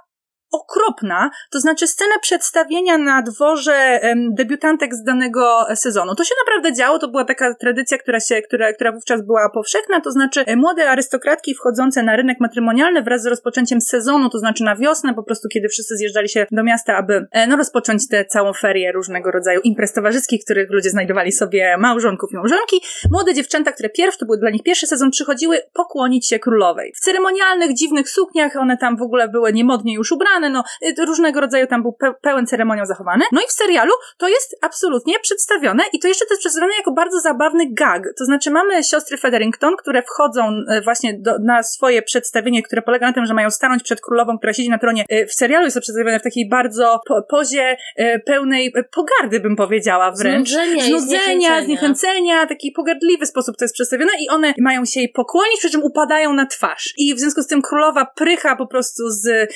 okropna, 0.52 1.30
to 1.52 1.60
znaczy 1.60 1.88
scena 1.88 2.20
przedstawienia 2.22 2.98
na 2.98 3.22
dworze 3.22 4.00
debiutantek 4.32 4.96
z 4.96 5.04
danego 5.04 5.66
sezonu. 5.76 6.16
To 6.16 6.24
się 6.24 6.36
naprawdę 6.46 6.74
działo, 6.74 7.00
to 7.00 7.08
była 7.08 7.26
taka 7.26 7.54
tradycja, 7.54 7.98
która 7.98 8.20
się, 8.20 8.42
która, 8.42 8.74
która 8.74 8.92
wówczas 8.92 9.26
była 9.26 9.50
powszechna, 9.50 10.02
to 10.02 10.12
znaczy 10.12 10.46
e, 10.46 10.56
młode 10.56 10.90
arystokratki 10.90 11.56
wchodzące 11.56 12.04
na 12.04 12.16
rynek 12.16 12.38
matrymonialny 12.40 13.02
wraz 13.02 13.22
z 13.22 13.26
rozpoczęciem 13.26 13.82
sezonu, 13.82 14.30
to 14.30 14.40
znaczy 14.40 14.64
na 14.64 14.76
wiosnę, 14.76 15.14
po 15.14 15.24
prostu 15.24 15.48
kiedy 15.48 15.68
wszyscy 15.70 15.96
zjeżdżali 15.98 16.30
się 16.30 16.48
do 16.52 16.64
miasta, 16.64 16.98
aby 16.98 17.28
e, 17.32 17.48
no, 17.48 17.58
rozpocząć 17.58 18.08
tę 18.08 18.26
całą 18.26 18.54
ferię 18.54 18.92
różnego 18.92 19.32
rodzaju 19.32 19.60
imprez 19.64 19.94
towarzyskich, 19.94 20.44
których 20.44 20.72
ludzie 20.72 20.90
znajdowali 20.90 21.32
sobie 21.32 21.78
małżonków 21.78 22.32
i 22.32 22.36
małżonki. 22.36 22.82
Młode 23.12 23.34
dziewczęta, 23.34 23.72
które 23.72 23.90
pierwsze, 23.90 24.20
to 24.20 24.26
był 24.26 24.38
dla 24.38 24.50
nich 24.50 24.64
pierwszy 24.64 24.88
sezon, 24.88 25.12
przychodziły 25.12 25.62
pokłonić 25.74 26.28
się 26.28 26.40
królowej. 26.40 26.94
W 26.96 27.00
ceremonialnych, 27.00 27.74
dziwnych 27.74 28.10
sukniach, 28.10 28.56
one 28.56 28.78
tam 28.78 28.98
w 28.98 29.02
ogóle 29.02 29.28
były 29.28 29.54
niemodnie 29.54 29.94
już 29.96 30.12
ubrane, 30.12 30.39
no 30.50 30.64
y, 31.00 31.06
różnego 31.06 31.42
rodzaju 31.42 31.68
tam 31.68 31.82
był 31.82 31.94
pe 31.94 32.14
pełen 32.22 32.48
ceremoniał 32.48 32.86
zachowany. 32.86 33.26
No 33.32 33.42
i 33.42 33.48
w 33.48 33.52
serialu 33.52 33.92
to 34.18 34.28
jest 34.28 34.58
absolutnie 34.62 35.20
przedstawione 35.20 35.84
i 35.94 36.00
to 36.00 36.08
jeszcze 36.08 36.26
jest 36.30 36.40
przedstawione 36.40 36.74
jako 36.78 36.92
bardzo 36.92 37.20
zabawny 37.20 37.66
gag. 37.72 38.04
To 38.18 38.26
znaczy 38.26 38.52
mamy 38.52 38.84
siostry 38.84 39.18
Federington, 39.18 39.76
które 39.78 40.04
wchodzą 40.04 40.52
y, 40.78 40.82
właśnie 40.82 41.14
do, 41.20 41.32
na 41.46 41.64
swoje 41.64 42.02
przedstawienie, 42.02 42.64
które 42.64 42.82
polega 42.82 43.08
na 43.08 43.14
tym, 43.14 43.26
że 43.26 43.34
mają 43.34 43.52
stanąć 43.52 43.84
przed 43.84 44.02
królową, 44.02 44.38
która 44.38 44.54
siedzi 44.54 44.70
na 44.70 44.78
tronie. 44.78 45.06
Y, 45.12 45.26
w 45.26 45.34
serialu 45.34 45.66
jest 45.66 45.76
to 45.76 45.82
przedstawione 45.82 46.20
w 46.20 46.24
takiej 46.24 46.50
bardzo 46.50 47.02
po 47.08 47.24
pozie 47.24 47.78
pełnej 48.26 48.74
pogardy, 48.92 49.40
bym 49.40 49.56
powiedziała 49.56 50.12
wręcz. 50.12 50.50
Znudzenia, 50.50 50.84
Znudzenia 50.84 51.64
zniechęcenia, 51.64 52.46
taki 52.46 52.72
pogardliwy 52.72 53.26
sposób 53.26 53.58
to 53.58 53.66
jest 53.66 53.74
przedstawione 53.74 54.12
i 54.20 54.30
one 54.30 54.54
mają 54.60 54.86
się 54.86 55.00
jej 55.00 55.10
pokłonić, 55.10 55.60
przy 55.60 55.70
czym 55.70 55.84
upadają 55.84 56.34
na 56.34 56.46
twarz. 56.46 56.94
I 56.98 57.16
w 57.16 57.20
związku 57.20 57.42
z 57.42 57.48
tym 57.48 57.62
królowa 57.62 58.06
prycha 58.06 58.56
po 58.56 58.68
prostu 58.68 59.10
z, 59.10 59.54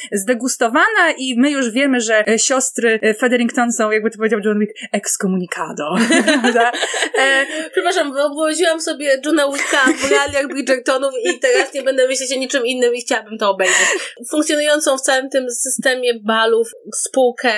zdegustowana 0.74 1.12
i 1.18 1.36
my 1.40 1.52
już 1.52 1.72
wiemy, 1.72 2.02
że 2.02 2.28
e, 2.28 2.40
siostry 2.40 3.00
e, 3.02 3.14
Federington 3.14 3.72
są, 3.72 3.92
jakby 3.92 4.12
to 4.12 4.18
powiedział 4.18 4.40
John 4.46 4.60
Wick, 4.60 4.74
excommunicado. 4.92 5.96
e, 7.20 7.46
Przepraszam, 7.72 8.14
wyobraziłam 8.14 8.82
sobie 8.82 9.22
Johna 9.26 9.52
Wicka 9.52 9.78
w 9.98 10.12
realiach 10.12 10.48
Bridgertonów 10.48 11.14
i 11.24 11.40
teraz 11.40 11.74
nie 11.74 11.82
będę 11.82 12.08
myśleć 12.08 12.34
o 12.34 12.40
niczym 12.40 12.66
innym 12.66 12.96
i 12.96 13.02
chciałabym 13.02 13.38
to 13.38 13.50
obejrzeć. 13.50 13.88
Funkcjonującą 14.32 14.98
w 14.98 15.02
całym 15.02 15.30
tym 15.30 15.52
systemie 15.52 16.14
balów 16.26 16.68
spółkę 16.96 17.54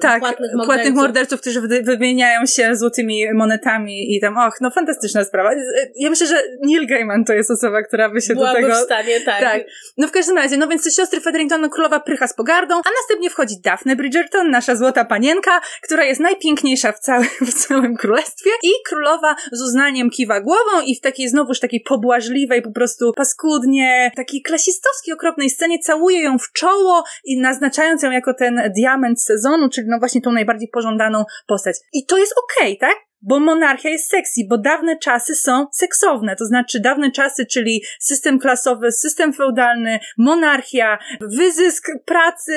tak, 0.00 0.20
płatnych 0.20 0.50
morderców. 0.52 0.74
płatnych 0.74 0.94
morderców, 0.94 1.40
którzy 1.40 1.60
wymieniają 1.82 2.46
się 2.46 2.76
złotymi 2.76 3.34
monetami 3.34 4.16
i 4.16 4.20
tam, 4.20 4.38
och, 4.38 4.60
no 4.60 4.70
fantastyczna 4.70 5.24
sprawa. 5.24 5.50
Ja 5.96 6.10
myślę, 6.10 6.26
że 6.26 6.42
Neil 6.62 6.86
Gaiman 6.86 7.24
to 7.24 7.32
jest 7.32 7.50
osoba, 7.50 7.82
która 7.82 8.10
by 8.10 8.20
się 8.20 8.34
Byłaby 8.34 8.60
do 8.60 8.66
tego... 8.66 8.80
w 8.80 8.84
stanie, 8.84 9.20
tak. 9.20 9.40
tak. 9.40 9.62
No 9.96 10.08
w 10.08 10.10
każdym 10.10 10.36
razie, 10.36 10.56
no 10.56 10.68
więc 10.68 10.84
te 10.84 10.90
siostry 10.90 11.20
Federington, 11.20 11.60
no, 11.60 11.68
królowa 11.68 12.00
prycha 12.00 12.28
z 12.28 12.34
pogardą, 12.36 12.74
a 12.74 12.90
następnie 13.00 13.30
wchodzi 13.30 13.54
Daphne 13.64 13.96
Bridgerton, 13.96 14.50
nasza 14.50 14.76
złota 14.76 15.04
panienka, 15.04 15.60
która 15.82 16.04
jest 16.04 16.20
najpiękniejsza 16.20 16.92
w 16.92 16.98
całym, 16.98 17.28
w 17.40 17.54
całym 17.54 17.96
królestwie 17.96 18.50
i 18.62 18.70
królowa 18.88 19.36
z 19.52 19.62
uznaniem 19.62 20.10
kiwa 20.10 20.40
głową 20.40 20.80
i 20.86 20.96
w 20.96 21.00
takiej 21.00 21.28
znowuż 21.28 21.60
takiej 21.60 21.80
pobłażliwej, 21.80 22.62
po 22.62 22.70
prostu 22.70 23.12
paskudnie, 23.16 24.10
takiej 24.16 24.42
klasistowskiej, 24.42 25.14
okropnej 25.14 25.50
scenie 25.50 25.78
całuje 25.78 26.22
ją 26.22 26.38
w 26.38 26.52
czoło 26.52 27.04
i 27.24 27.40
naznaczając 27.40 28.02
ją 28.02 28.10
jako 28.10 28.34
ten 28.34 28.72
diament 28.76 29.22
sezonu, 29.22 29.68
czyli 29.68 29.86
no 29.90 29.98
właśnie 29.98 30.20
tą 30.20 30.32
najbardziej 30.32 30.68
pożądaną 30.72 31.24
postać. 31.46 31.76
I 31.92 32.06
to 32.06 32.18
jest 32.18 32.34
okej, 32.38 32.76
okay, 32.78 32.88
tak? 32.88 33.06
Bo 33.22 33.40
monarchia 33.40 33.90
jest 33.90 34.10
sexy, 34.10 34.40
bo 34.48 34.58
dawne 34.58 34.98
czasy 34.98 35.34
są 35.34 35.66
seksowne, 35.72 36.36
to 36.36 36.44
znaczy 36.44 36.80
dawne 36.80 37.10
czasy, 37.10 37.46
czyli 37.46 37.82
system 38.00 38.38
klasowy, 38.38 38.92
system 38.92 39.32
feudalny, 39.32 39.98
monarchia, 40.18 40.98
wyzysk 41.20 41.86
pracy 42.04 42.52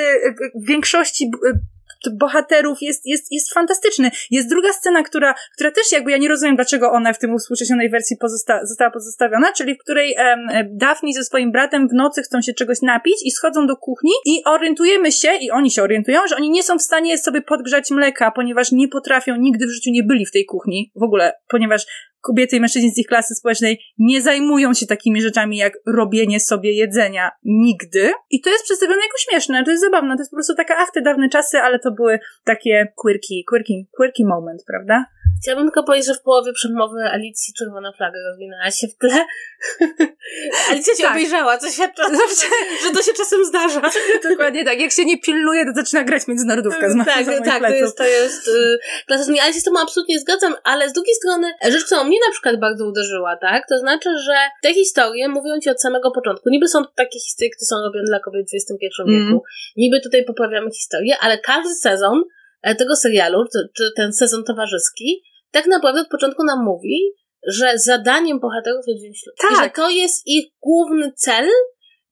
większości 0.67 1.32
bohaterów 2.12 2.81
jest, 2.81 3.05
jest, 3.05 3.31
jest 3.31 3.53
fantastyczny. 3.53 4.12
Jest 4.31 4.49
druga 4.49 4.73
scena, 4.73 5.03
która, 5.03 5.35
która 5.53 5.71
też 5.71 5.91
jakby 5.91 6.12
ja 6.12 6.17
nie 6.17 6.29
rozumiem, 6.29 6.55
dlaczego 6.55 6.91
ona 6.91 7.13
w 7.13 7.19
tym 7.19 7.33
uspółcześnionej 7.33 7.89
wersji 7.89 8.17
pozosta 8.17 8.65
została 8.65 8.91
pozostawiona, 8.91 9.53
czyli 9.53 9.75
w 9.75 9.77
której 9.77 10.15
um, 10.17 10.39
Daphne 10.77 11.13
ze 11.13 11.23
swoim 11.23 11.51
bratem 11.51 11.88
w 11.88 11.93
nocy 11.93 12.21
chcą 12.21 12.41
się 12.41 12.53
czegoś 12.53 12.81
napić 12.81 13.25
i 13.25 13.31
schodzą 13.31 13.67
do 13.67 13.75
kuchni 13.75 14.12
i 14.25 14.43
orientujemy 14.45 15.12
się, 15.12 15.31
i 15.41 15.51
oni 15.51 15.71
się 15.71 15.83
orientują, 15.83 16.19
że 16.29 16.35
oni 16.35 16.49
nie 16.49 16.63
są 16.63 16.77
w 16.77 16.81
stanie 16.81 17.17
sobie 17.17 17.41
podgrzać 17.41 17.91
mleka, 17.91 18.31
ponieważ 18.31 18.71
nie 18.71 18.88
potrafią, 18.88 19.35
nigdy 19.35 19.67
w 19.67 19.69
życiu 19.69 19.91
nie 19.91 20.03
byli 20.03 20.25
w 20.25 20.31
tej 20.31 20.45
kuchni. 20.45 20.91
W 20.95 21.03
ogóle, 21.03 21.33
ponieważ 21.49 21.85
kobiety 22.21 22.55
i 22.55 22.59
mężczyźni 22.59 22.91
z 22.91 22.97
ich 22.97 23.07
klasy 23.07 23.35
społecznej 23.35 23.81
nie 23.97 24.21
zajmują 24.21 24.73
się 24.73 24.85
takimi 24.85 25.21
rzeczami 25.21 25.57
jak 25.57 25.73
robienie 25.88 26.39
sobie 26.39 26.73
jedzenia 26.73 27.31
nigdy. 27.43 28.12
I 28.29 28.41
to 28.41 28.49
jest 28.49 28.63
przedstawione 28.63 29.01
jako 29.01 29.17
śmieszne, 29.17 29.63
to 29.63 29.71
jest 29.71 29.83
zabawne, 29.83 30.15
to 30.15 30.21
jest 30.21 30.31
po 30.31 30.35
prostu 30.35 30.55
taka, 30.55 30.75
ach, 30.77 30.91
te 30.93 31.01
dawne 31.01 31.29
czasy, 31.29 31.57
ale 31.57 31.79
to 31.79 31.88
były 31.91 32.19
takie 32.43 32.88
quirky, 32.95 33.43
quirky, 33.49 33.88
quirky 33.97 34.25
moment, 34.25 34.63
prawda? 34.67 35.06
Chciałabym 35.42 35.68
tylko 35.68 35.84
powiedzieć, 35.84 36.08
że 36.08 36.13
w 36.13 36.22
połowie 36.22 36.54
przemowy 36.54 37.02
Alicji 37.02 37.54
czerwona 37.54 37.92
flaga 37.98 38.18
rozwinęła 38.30 38.72
się 38.72 38.88
w 38.88 38.96
tle. 38.98 39.26
Alicja 40.72 40.94
cię 40.96 41.04
tak. 41.04 41.12
obejrzała, 41.12 41.58
co 41.58 41.70
świadczy 41.72 42.02
Zawsze, 42.02 42.48
że 42.84 42.92
to 42.94 43.02
się 43.02 43.13
czasem 43.13 43.46
zdarza. 43.46 43.82
Dokładnie 44.30 44.65
tak. 44.65 44.80
Jak 44.80 44.92
się 44.92 45.06
nie 45.06 45.20
pilnuje, 45.20 45.65
to 45.65 45.72
zaczyna 45.76 46.04
grać 46.04 46.28
międzynarodówka 46.28 46.89
z 46.89 47.06
Tak, 47.06 47.26
tak, 47.46 47.62
to 47.62 47.70
jest, 47.70 47.98
to 47.98 48.06
jest 48.06 48.48
yy. 48.48 49.42
Ale 49.42 49.54
się 49.54 49.60
z 49.60 49.63
tym 49.63 49.78
absolutnie 49.78 50.20
zgadzam, 50.20 50.56
ale 50.63 50.89
z 50.89 50.94
drugiej 50.94 51.15
strony 51.15 51.54
rzecz, 51.63 51.86
którą 51.86 52.04
mnie 52.04 52.18
na 52.28 52.32
przykład 52.32 52.60
bardzo 52.60 52.88
uderzyła, 52.88 53.38
tak, 53.38 53.63
to 53.70 53.78
znaczy, 53.78 54.10
że 54.26 54.36
te 54.62 54.74
historie 54.74 55.30
mówią 55.30 55.60
ci 55.63 55.70
od 55.70 55.82
samego 55.82 56.12
początku. 56.12 56.50
Niby 56.50 56.68
są 56.68 56.84
takie 56.96 57.20
historie, 57.20 57.52
które 57.52 57.65
są 57.65 57.76
robione 57.86 58.06
dla 58.08 58.20
kobiet 58.20 58.48
w 58.50 58.56
XXI 58.56 59.02
mm. 59.02 59.26
wieku. 59.26 59.44
Niby 59.78 60.02
tutaj 60.02 60.26
poprawiamy 60.26 60.72
historię, 60.72 61.15
ale 61.22 61.38
każdy 61.38 61.76
sezon 61.76 62.24
tego 62.78 62.95
serialu, 62.95 63.45
czy 63.78 63.91
ten 63.95 64.13
sezon 64.13 64.43
towarzyski, 64.43 65.24
tak 65.52 65.67
naprawdę 65.67 66.02
od 66.02 66.08
początku 66.08 66.43
nam 66.43 66.63
mówi, 66.63 67.13
że 67.48 67.74
zadaniem 67.76 68.39
bohaterów 68.39 68.84
jest 68.88 69.02
wziąć 69.02 69.19
ślub. 69.19 69.36
Tak. 69.41 69.52
I 69.52 69.56
że 69.56 69.69
to 69.69 69.89
jest 69.89 70.28
ich 70.28 70.45
główny 70.62 71.12
cel 71.15 71.48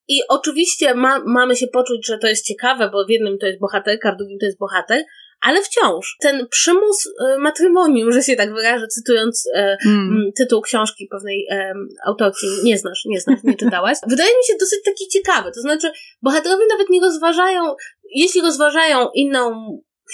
i 0.07 0.21
oczywiście 0.29 0.93
ma, 0.93 1.23
mamy 1.25 1.55
się 1.55 1.67
poczuć, 1.67 2.07
że 2.07 2.17
to 2.17 2.27
jest 2.27 2.45
ciekawe, 2.45 2.89
bo 2.89 3.05
w 3.05 3.09
jednym 3.09 3.37
to 3.37 3.47
jest 3.47 3.59
bohaterka, 3.59 4.11
w 4.11 4.17
drugim 4.17 4.39
to 4.39 4.45
jest 4.45 4.57
bohater, 4.57 5.03
ale 5.41 5.61
wciąż 5.61 6.17
ten 6.21 6.47
przymus 6.47 7.07
e, 7.07 7.37
matrymonium, 7.37 8.11
że 8.11 8.23
się 8.23 8.35
tak 8.35 8.53
wyrażę, 8.53 8.87
cytując 8.87 9.49
e, 9.55 9.77
mm. 9.85 10.31
tytuł 10.37 10.61
książki 10.61 11.07
pewnej 11.11 11.47
e, 11.51 11.73
autorki, 12.05 12.47
nie 12.63 12.77
znasz, 12.77 13.05
nie 13.05 13.21
znasz, 13.21 13.43
nie 13.43 13.55
czytałaś, 13.55 13.97
wydaje 14.09 14.29
mi 14.29 14.43
się 14.47 14.53
dosyć 14.59 14.79
taki 14.85 15.07
ciekawy. 15.07 15.51
To 15.51 15.61
znaczy, 15.61 15.91
bohaterowie 16.21 16.65
nawet 16.69 16.89
nie 16.89 17.01
rozważają, 17.01 17.75
jeśli 18.15 18.41
rozważają 18.41 19.07
inną 19.13 19.51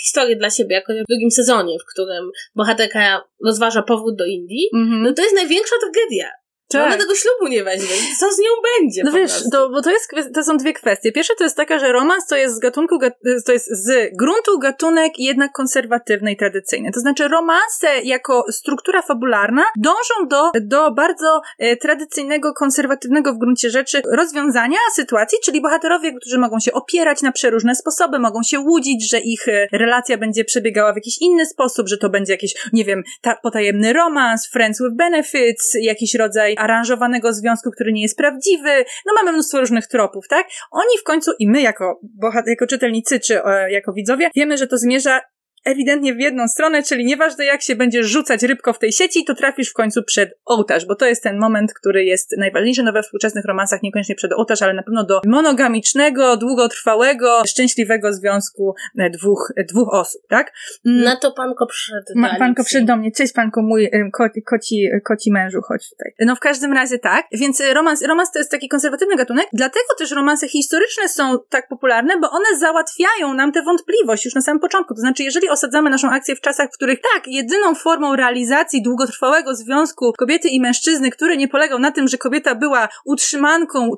historię 0.01 0.36
dla 0.36 0.49
siebie, 0.49 0.75
jako 0.75 0.93
w 0.93 1.08
drugim 1.10 1.32
sezonie, 1.32 1.77
w 1.79 1.91
którym 1.93 2.32
bohaterka 2.56 3.23
rozważa 3.45 3.82
powrót 3.84 4.15
do 4.15 4.25
Indii, 4.25 4.69
mm 4.73 4.88
-hmm. 4.88 5.03
no 5.03 5.13
to 5.13 5.21
jest 5.21 5.36
największa 5.36 5.75
tragedia. 5.82 6.42
Tak. 6.79 6.88
Ona 6.88 6.97
tego 6.97 7.15
ślubu 7.15 7.47
nie 7.47 7.63
weźmie. 7.63 7.95
Co 8.19 8.31
z 8.31 8.39
nią 8.39 8.49
będzie? 8.79 9.03
No 9.03 9.12
wiesz, 9.12 9.43
to, 9.51 9.69
bo 9.69 9.81
to, 9.81 9.91
jest, 9.91 10.13
to 10.33 10.43
są 10.43 10.57
dwie 10.57 10.73
kwestie. 10.73 11.12
Pierwsza 11.12 11.33
to 11.38 11.43
jest 11.43 11.57
taka, 11.57 11.79
że 11.79 11.91
romans 11.91 12.27
to 12.27 12.36
jest 12.36 12.55
z 12.55 12.59
gatunku, 12.59 12.99
to 13.45 13.51
jest 13.51 13.67
z 13.71 14.17
gruntu 14.17 14.59
gatunek 14.59 15.13
jednak 15.17 15.51
konserwatywny 15.51 16.31
i 16.31 16.38
tradycyjny. 16.38 16.91
To 16.91 16.99
znaczy 16.99 17.27
romanse 17.27 17.88
jako 18.03 18.45
struktura 18.51 19.01
fabularna 19.01 19.63
dążą 19.77 20.27
do, 20.27 20.51
do 20.62 20.91
bardzo 20.91 21.41
e, 21.59 21.77
tradycyjnego, 21.77 22.53
konserwatywnego 22.53 23.33
w 23.33 23.38
gruncie 23.38 23.69
rzeczy 23.69 24.01
rozwiązania 24.12 24.77
sytuacji, 24.95 25.38
czyli 25.43 25.62
bohaterowie, 25.62 26.13
którzy 26.13 26.38
mogą 26.38 26.59
się 26.59 26.71
opierać 26.71 27.21
na 27.21 27.31
przeróżne 27.31 27.75
sposoby, 27.75 28.19
mogą 28.19 28.43
się 28.43 28.59
łudzić, 28.59 29.09
że 29.09 29.19
ich 29.19 29.47
e, 29.47 29.67
relacja 29.71 30.17
będzie 30.17 30.45
przebiegała 30.45 30.93
w 30.93 30.95
jakiś 30.95 31.21
inny 31.21 31.45
sposób, 31.45 31.88
że 31.88 31.97
to 31.97 32.09
będzie 32.09 32.33
jakiś, 32.33 32.53
nie 32.73 32.86
wiem, 32.86 33.03
ta, 33.21 33.36
potajemny 33.36 33.93
romans, 33.93 34.47
friends 34.47 34.79
with 34.79 34.95
benefits, 34.95 35.77
jakiś 35.81 36.15
rodzaj 36.15 36.55
aranżowanego 36.63 37.34
związku, 37.34 37.71
który 37.71 37.91
nie 37.93 38.02
jest 38.02 38.17
prawdziwy. 38.17 38.86
No 39.06 39.13
mamy 39.15 39.32
mnóstwo 39.32 39.60
różnych 39.60 39.88
tropów, 39.88 40.28
tak? 40.28 40.47
Oni 40.71 40.97
w 40.99 41.04
końcu 41.04 41.32
i 41.39 41.49
my 41.49 41.62
jako, 41.62 41.99
jako 42.45 42.67
czytelnicy 42.67 43.19
czy 43.19 43.43
e, 43.43 43.71
jako 43.71 43.93
widzowie 43.93 44.30
wiemy, 44.36 44.58
że 44.58 44.67
to 44.67 44.78
zmierza 44.78 45.19
ewidentnie 45.63 46.13
w 46.13 46.19
jedną 46.19 46.47
stronę, 46.47 46.84
czyli 46.84 47.06
nieważne 47.06 47.45
jak 47.45 47.62
się 47.62 47.76
będziesz 47.76 48.06
rzucać 48.06 48.43
rybko 48.43 48.73
w 48.73 48.80
tej 48.80 48.91
sieci, 48.91 49.26
to 49.26 49.36
trafisz 49.36 49.69
w 49.69 49.73
końcu 49.73 50.04
przed 50.04 50.39
ołtarz, 50.45 50.86
bo 50.86 50.95
to 50.95 51.06
jest 51.06 51.23
ten 51.23 51.39
moment, 51.39 51.73
który 51.73 52.04
jest 52.04 52.36
najważniejszy 52.38 52.84
no 52.84 52.93
we 52.93 53.04
współczesnych 53.04 53.45
romansach, 53.45 53.84
niekoniecznie 53.84 54.15
przed 54.15 54.34
ołtarz, 54.34 54.62
ale 54.62 54.73
na 54.73 54.84
pewno 54.84 55.04
do 55.04 55.21
monogamicznego, 55.26 56.38
długotrwałego, 56.38 57.41
szczęśliwego 57.47 58.13
związku 58.13 58.76
e, 58.97 59.10
dwóch, 59.10 59.54
e, 59.56 59.63
dwóch 59.63 59.93
osób, 59.93 60.21
tak? 60.30 60.54
Mm. 60.86 61.04
Na 61.04 61.15
to 61.15 61.32
panko 61.32 61.67
przyszedł 61.67 62.04
Ma, 62.15 62.36
Panko 62.39 62.63
przyszedł 62.63 62.88
do 62.88 62.95
mnie. 62.95 63.12
Cześć 63.12 63.34
panko 63.34 63.62
mój, 63.62 63.89
ko, 64.13 64.23
koci, 64.45 64.89
koci 65.04 65.32
mężu, 65.32 65.62
chodź 65.62 65.89
tutaj. 65.89 66.12
No 66.19 66.36
w 66.36 66.39
każdym 66.39 66.73
razie 66.73 66.99
tak, 66.99 67.26
więc 67.32 67.62
romans, 67.73 68.04
romans 68.04 68.32
to 68.32 68.39
jest 68.39 68.52
taki 68.52 68.69
konserwatywny 68.69 69.15
gatunek, 69.15 69.47
dlatego 69.54 69.86
też 69.97 70.12
romanse 70.12 70.47
historyczne 70.47 71.10
są 71.10 71.38
tak 71.49 71.67
popularne, 71.67 72.19
bo 72.19 72.30
one 72.30 72.60
załatwiają 72.60 73.34
nam 73.34 73.52
tę 73.52 73.62
wątpliwość 73.62 74.26
już 74.26 74.36
na 74.36 74.41
samym 74.41 74.60
początku, 74.60 74.93
to 74.93 74.99
znaczy 74.99 75.23
jeżeli 75.23 75.49
osadzamy 75.54 75.89
naszą 75.89 76.10
akcję 76.10 76.36
w 76.36 76.42
czasach, 76.42 76.70
w 76.70 76.74
których 76.74 77.00
tak, 77.13 77.28
jedyną 77.28 77.76
formą 77.76 78.16
realizacji 78.16 78.84
długotrwałego 78.84 79.56
związku 79.56 80.13
kobiety 80.18 80.50
i 80.50 80.62
mężczyzny, 80.62 81.12
który 81.12 81.38
nie 81.38 81.48
polegał 81.48 81.80
na 81.80 81.92
tym, 81.92 82.08
że 82.08 82.18
kobieta 82.18 82.56
była 82.56 82.89
utrzymanką 83.06 83.89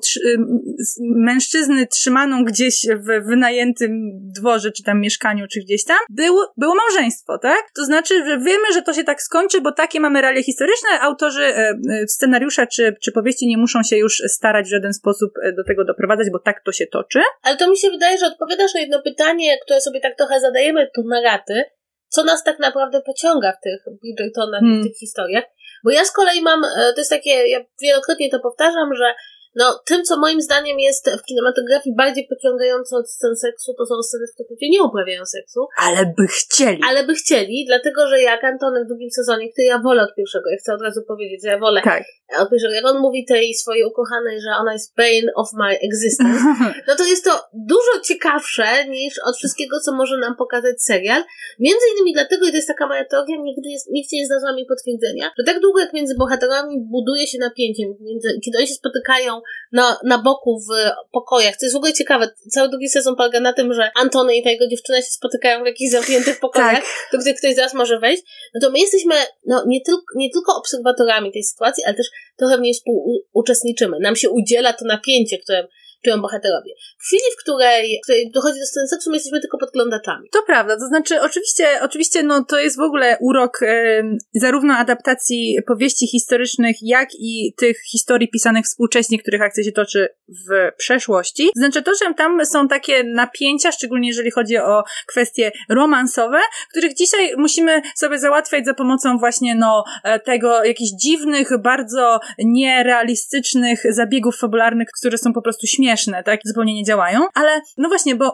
mężczyzny 1.00 1.86
trzymaną 1.86 2.44
gdzieś 2.44 2.86
w 2.96 3.26
wynajętym 3.26 4.10
dworze, 4.14 4.72
czy 4.72 4.82
tam 4.82 5.00
mieszkaniu, 5.00 5.46
czy 5.52 5.60
gdzieś 5.60 5.84
tam, 5.84 5.98
było, 6.10 6.52
było 6.56 6.74
małżeństwo, 6.74 7.38
tak? 7.38 7.62
To 7.76 7.84
znaczy, 7.84 8.14
że 8.26 8.38
wiemy, 8.38 8.72
że 8.74 8.82
to 8.82 8.92
się 8.92 9.04
tak 9.04 9.22
skończy, 9.22 9.60
bo 9.60 9.72
takie 9.72 10.00
mamy 10.00 10.22
realia 10.22 10.42
historyczne, 10.42 10.88
autorzy 11.00 11.44
e, 11.44 11.70
e, 11.70 12.08
scenariusza 12.08 12.66
czy, 12.66 12.96
czy 13.02 13.12
powieści 13.12 13.46
nie 13.46 13.58
muszą 13.58 13.82
się 13.82 13.96
już 13.96 14.22
starać 14.28 14.66
w 14.66 14.70
żaden 14.70 14.92
sposób 14.92 15.30
e, 15.42 15.52
do 15.52 15.64
tego 15.64 15.84
doprowadzać, 15.84 16.30
bo 16.30 16.38
tak 16.38 16.62
to 16.64 16.72
się 16.72 16.86
toczy. 16.86 17.20
Ale 17.42 17.56
to 17.56 17.70
mi 17.70 17.76
się 17.76 17.90
wydaje, 17.90 18.18
że 18.18 18.26
odpowiadasz 18.26 18.74
na 18.74 18.80
jedno 18.80 19.02
pytanie, 19.02 19.58
które 19.64 19.80
sobie 19.80 20.00
tak 20.00 20.16
trochę 20.16 20.40
zadajemy 20.40 20.90
tu 20.94 21.02
na 21.04 21.20
raty, 21.48 21.64
co 22.08 22.24
nas 22.24 22.44
tak 22.44 22.58
naprawdę 22.58 23.02
pociąga 23.02 23.52
w 23.52 23.60
tych 23.60 23.84
Bridgertonach, 24.02 24.60
hmm. 24.60 24.80
w 24.80 24.86
tych 24.86 24.98
historiach. 24.98 25.44
Bo 25.84 25.90
ja 25.90 26.04
z 26.04 26.12
kolei 26.12 26.42
mam, 26.42 26.62
to 26.94 27.00
jest 27.00 27.10
takie, 27.10 27.48
ja 27.48 27.58
wielokrotnie 27.82 28.30
to 28.30 28.40
powtarzam, 28.40 28.94
że 28.94 29.14
no, 29.56 29.80
tym, 29.86 30.04
co 30.04 30.18
moim 30.18 30.40
zdaniem 30.40 30.80
jest 30.80 31.10
w 31.10 31.22
kinematografii 31.22 31.96
bardziej 31.96 32.28
pociągające 32.28 32.96
od 32.96 33.10
scen 33.10 33.36
seksu, 33.36 33.74
to 33.78 33.86
są 33.86 34.02
sceny, 34.02 34.26
w 34.26 34.34
których 34.34 34.50
ludzie 34.50 34.68
nie 34.68 34.82
uprawiają 34.82 35.26
seksu. 35.26 35.60
Ale 35.78 36.14
by 36.16 36.26
chcieli. 36.26 36.80
Ale 36.88 37.04
by 37.04 37.14
chcieli, 37.14 37.64
dlatego 37.66 38.08
że 38.08 38.20
jak 38.20 38.44
Antony 38.44 38.84
w 38.84 38.88
drugim 38.88 39.10
sezonie, 39.10 39.52
który 39.52 39.66
ja 39.66 39.78
wolę 39.78 40.02
od 40.02 40.14
pierwszego, 40.14 40.50
ja 40.50 40.56
chcę 40.56 40.74
od 40.74 40.82
razu 40.82 41.00
powiedzieć, 41.08 41.42
że 41.42 41.48
ja 41.48 41.58
wolę 41.58 41.80
tak. 41.84 42.02
od 42.38 42.50
pierwszego, 42.50 42.74
jak 42.74 42.86
on 42.86 42.98
mówi 42.98 43.24
tej 43.24 43.54
swojej 43.54 43.84
ukochanej, 43.84 44.40
że 44.40 44.50
ona 44.60 44.72
jest 44.72 44.94
pain 44.94 45.24
of 45.34 45.48
my 45.52 45.78
existence, 45.88 46.40
no 46.88 46.96
to 46.96 47.04
jest 47.04 47.24
to 47.24 47.30
dużo 47.52 48.00
ciekawsze 48.04 48.88
niż 48.88 49.18
od 49.18 49.36
wszystkiego, 49.36 49.80
co 49.80 49.92
może 49.92 50.18
nam 50.18 50.36
pokazać 50.36 50.82
serial. 50.82 51.22
Między 51.58 51.86
innymi 51.92 52.12
dlatego, 52.12 52.46
i 52.46 52.50
to 52.50 52.56
jest 52.56 52.68
taka 52.68 52.86
moja 52.86 53.04
teoria, 53.04 53.36
nigdy 53.42 53.68
jest, 53.68 53.90
nikt 53.90 54.12
nie 54.12 54.26
znalazła 54.26 54.52
mi 54.52 54.66
potwierdzenia, 54.66 55.30
że 55.38 55.44
tak 55.44 55.60
długo 55.60 55.80
jak 55.80 55.92
między 55.92 56.14
bohaterami 56.18 56.80
buduje 56.80 57.26
się 57.26 57.38
napięcie, 57.38 57.82
między, 58.00 58.28
kiedy 58.44 58.58
oni 58.58 58.68
się 58.68 58.74
spotykają 58.74 59.40
na, 59.72 59.98
na 60.04 60.18
boku 60.18 60.60
w 60.60 60.68
pokojach. 61.12 61.56
To 61.56 61.66
jest 61.66 61.74
w 61.74 61.76
ogóle 61.76 61.92
ciekawe. 61.92 62.28
Cały 62.50 62.68
drugi 62.68 62.88
sezon 62.88 63.16
polega 63.16 63.40
na 63.40 63.52
tym, 63.52 63.74
że 63.74 63.90
Antony 64.00 64.36
i 64.36 64.42
ta 64.42 64.50
jego 64.50 64.68
dziewczyna 64.68 64.98
się 64.98 65.10
spotykają 65.10 65.62
w 65.62 65.66
jakichś 65.66 65.92
zamkniętych 65.92 66.40
pokojach, 66.40 66.72
tak. 66.72 67.08
do 67.12 67.18
których 67.18 67.38
ktoś 67.38 67.54
zaraz 67.54 67.74
może 67.74 67.98
wejść. 67.98 68.22
No 68.54 68.60
to 68.60 68.70
my 68.70 68.78
jesteśmy 68.78 69.14
no, 69.46 69.64
nie, 69.66 69.80
tylko, 69.80 70.02
nie 70.16 70.30
tylko 70.30 70.56
obserwatorami 70.56 71.32
tej 71.32 71.44
sytuacji, 71.44 71.84
ale 71.84 71.94
też 71.94 72.06
trochę 72.36 72.58
w 72.58 72.60
niej 72.60 72.74
współuczestniczymy. 72.74 73.96
Nam 74.00 74.16
się 74.16 74.30
udziela 74.30 74.72
to 74.72 74.84
napięcie, 74.84 75.38
które 75.38 75.68
czują 76.06 76.22
bohaterowie. 76.22 76.72
W 76.98 77.06
chwili, 77.06 77.22
w 77.38 77.42
której, 77.42 78.00
w 78.02 78.06
której 78.06 78.30
dochodzi 78.30 78.60
do 78.60 78.66
sceny 78.66 78.88
seksu, 78.88 79.10
my 79.10 79.16
jesteśmy 79.16 79.40
tylko 79.40 79.58
podglądaczami. 79.58 80.28
To 80.32 80.42
prawda, 80.46 80.76
to 80.76 80.86
znaczy 80.86 81.20
oczywiście, 81.20 81.68
oczywiście 81.82 82.22
no 82.22 82.44
to 82.44 82.58
jest 82.58 82.76
w 82.76 82.80
ogóle 82.80 83.16
urok 83.20 83.62
e, 83.62 84.02
zarówno 84.34 84.74
adaptacji 84.74 85.58
powieści 85.66 86.06
historycznych, 86.06 86.76
jak 86.82 87.08
i 87.18 87.54
tych 87.58 87.76
historii 87.92 88.28
pisanych 88.30 88.64
współcześnie, 88.64 89.18
których 89.18 89.42
akcja 89.42 89.64
się 89.64 89.72
toczy 89.72 90.08
w 90.28 90.76
przeszłości. 90.78 91.50
Znaczy 91.56 91.82
to, 91.82 91.92
że 91.94 92.14
tam 92.14 92.46
są 92.46 92.68
takie 92.68 93.04
napięcia, 93.04 93.72
szczególnie 93.72 94.08
jeżeli 94.08 94.30
chodzi 94.30 94.58
o 94.58 94.82
kwestie 95.06 95.52
romansowe, 95.68 96.38
których 96.70 96.94
dzisiaj 96.94 97.32
musimy 97.36 97.82
sobie 97.96 98.18
załatwiać 98.18 98.64
za 98.64 98.74
pomocą 98.74 99.18
właśnie 99.18 99.54
no 99.54 99.84
e, 100.04 100.20
tego 100.20 100.64
jakichś 100.64 100.90
dziwnych, 101.02 101.48
bardzo 101.62 102.20
nierealistycznych 102.38 103.82
zabiegów 103.90 104.36
fabularnych, 104.38 104.88
które 105.00 105.18
są 105.18 105.32
po 105.32 105.42
prostu 105.42 105.66
śmieszne 105.66 105.95
śmieszne, 105.96 106.22
tak? 106.22 106.40
Zupełnie 106.44 106.74
nie 106.74 106.84
działają. 106.84 107.20
Ale 107.34 107.60
no 107.76 107.88
właśnie, 107.88 108.16
bo 108.16 108.32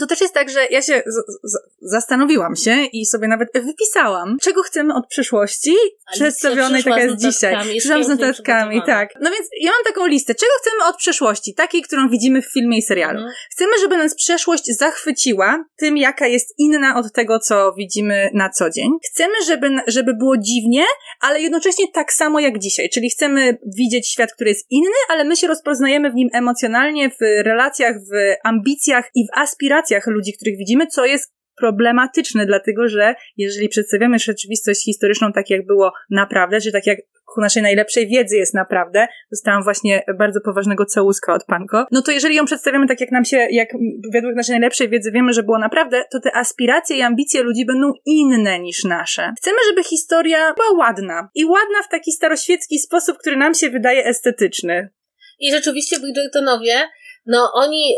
to 0.00 0.06
też 0.06 0.20
jest 0.20 0.34
tak, 0.34 0.50
że 0.50 0.66
ja 0.70 0.82
się 0.82 1.02
zastanowiłam 1.80 2.56
się 2.56 2.84
i 2.92 3.06
sobie 3.06 3.28
nawet 3.28 3.48
wypisałam, 3.54 4.36
czego 4.42 4.62
chcemy 4.62 4.94
od 4.94 5.06
przyszłości 5.06 5.74
przedstawionej 6.12 6.84
taka 6.84 7.00
jest 7.00 7.16
dzisiaj. 7.16 7.78
Przyszłam 7.78 8.04
z 8.04 8.08
notatkami, 8.08 8.82
tak. 8.86 9.10
No 9.20 9.30
więc 9.30 9.46
ja 9.60 9.70
mam 9.70 9.94
taką 9.94 10.06
listę, 10.06 10.34
czego 10.34 10.52
chcemy 10.60 10.88
od 10.88 10.96
przeszłości, 10.96 11.54
takiej, 11.54 11.82
którą 11.82 12.08
widzimy 12.08 12.42
w 12.42 12.52
filmie 12.52 12.78
i 12.78 12.82
serialu. 12.82 13.18
Mhm. 13.18 13.34
Chcemy, 13.50 13.72
żeby 13.80 13.96
nas 13.96 14.14
przeszłość 14.14 14.64
zachwyciła 14.78 15.64
tym, 15.76 15.96
jaka 15.96 16.26
jest 16.26 16.54
inna 16.58 16.98
od 16.98 17.12
tego, 17.12 17.38
co 17.38 17.74
widzimy 17.78 18.30
na 18.34 18.50
co 18.50 18.70
dzień. 18.70 18.90
Chcemy, 19.12 19.34
żeby, 19.46 19.70
żeby 19.86 20.14
było 20.14 20.36
dziwnie, 20.36 20.84
ale 21.20 21.40
jednocześnie 21.40 21.84
tak 21.94 22.12
samo 22.12 22.40
jak 22.40 22.58
dzisiaj, 22.58 22.88
czyli 22.90 23.10
chcemy 23.10 23.58
widzieć 23.76 24.08
świat, 24.08 24.32
który 24.32 24.50
jest 24.50 24.66
inny, 24.70 24.96
ale 25.08 25.24
my 25.24 25.36
się 25.36 25.46
rozpoznajemy 25.46 26.10
w 26.10 26.14
nim 26.14 26.28
emocjonalnie, 26.32 27.10
w 27.10 27.44
relacjach, 27.44 27.96
w 27.96 28.34
ambicjach 28.44 29.10
i 29.14 29.26
w 29.26 29.38
aspiracjach 29.38 29.81
relacjach 29.82 30.06
ludzi, 30.06 30.32
których 30.32 30.58
widzimy, 30.58 30.86
co 30.86 31.04
jest 31.06 31.32
problematyczne, 31.56 32.46
dlatego 32.46 32.88
że 32.88 33.14
jeżeli 33.36 33.68
przedstawiamy 33.68 34.18
rzeczywistość 34.18 34.84
historyczną 34.84 35.32
tak, 35.32 35.50
jak 35.50 35.66
było 35.66 35.92
naprawdę, 36.10 36.60
czy 36.60 36.72
tak 36.72 36.86
jak 36.86 36.98
ku 37.34 37.40
naszej 37.40 37.62
najlepszej 37.62 38.08
wiedzy 38.08 38.36
jest 38.36 38.54
naprawdę, 38.54 39.06
dostałam 39.30 39.62
właśnie 39.62 40.02
bardzo 40.18 40.40
poważnego 40.40 40.84
całuska 40.84 41.34
od 41.34 41.44
Panko, 41.44 41.86
no 41.90 42.02
to 42.02 42.12
jeżeli 42.12 42.34
ją 42.34 42.44
przedstawiamy 42.44 42.86
tak, 42.86 43.00
jak 43.00 43.10
nam 43.10 43.24
się, 43.24 43.46
jak 43.50 43.68
według 44.12 44.34
naszej 44.36 44.52
najlepszej 44.52 44.88
wiedzy 44.88 45.12
wiemy, 45.12 45.32
że 45.32 45.42
było 45.42 45.58
naprawdę, 45.58 46.04
to 46.12 46.20
te 46.20 46.36
aspiracje 46.36 46.96
i 46.96 47.02
ambicje 47.02 47.42
ludzi 47.42 47.66
będą 47.66 47.92
inne 48.06 48.60
niż 48.60 48.84
nasze. 48.84 49.32
Chcemy, 49.38 49.56
żeby 49.68 49.84
historia 49.84 50.54
była 50.54 50.86
ładna. 50.86 51.28
I 51.34 51.44
ładna 51.44 51.82
w 51.82 51.88
taki 51.88 52.12
staroświecki 52.12 52.78
sposób, 52.78 53.18
który 53.18 53.36
nam 53.36 53.54
się 53.54 53.70
wydaje 53.70 54.04
estetyczny. 54.04 54.90
I 55.40 55.50
rzeczywiście 55.50 56.00
Bridgertonowie 56.00 56.74
no 57.26 57.50
oni, 57.54 57.94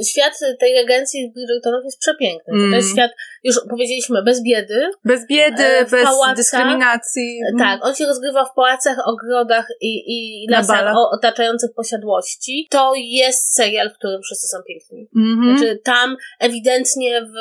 y, 0.00 0.04
świat 0.04 0.32
tej 0.60 0.74
regencji 0.74 1.32
Bridgertonów 1.34 1.84
jest 1.84 1.98
przepiękny. 1.98 2.54
Mm. 2.54 2.70
To 2.70 2.76
jest 2.76 2.92
świat, 2.92 3.10
już 3.44 3.56
powiedzieliśmy, 3.70 4.22
bez 4.22 4.42
biedy. 4.42 4.90
Bez 5.04 5.26
biedy, 5.26 5.62
e, 5.62 5.84
bez 5.84 6.08
dyskryminacji. 6.36 7.40
E, 7.54 7.58
tak, 7.58 7.84
on 7.84 7.94
się 7.94 8.06
rozgrywa 8.06 8.44
w 8.44 8.54
pałacach, 8.54 8.96
ogrodach 9.06 9.66
i, 9.80 10.02
i 10.06 10.46
lasach 10.50 10.94
otaczających 11.12 11.70
posiadłości. 11.74 12.66
To 12.70 12.92
jest 12.96 13.54
serial, 13.54 13.90
w 13.90 13.94
którym 13.94 14.22
wszyscy 14.22 14.48
są 14.48 14.58
piękni. 14.68 15.08
Mm 15.16 15.40
-hmm. 15.40 15.58
Znaczy 15.58 15.80
tam 15.84 16.16
ewidentnie 16.40 17.22
w 17.22 17.34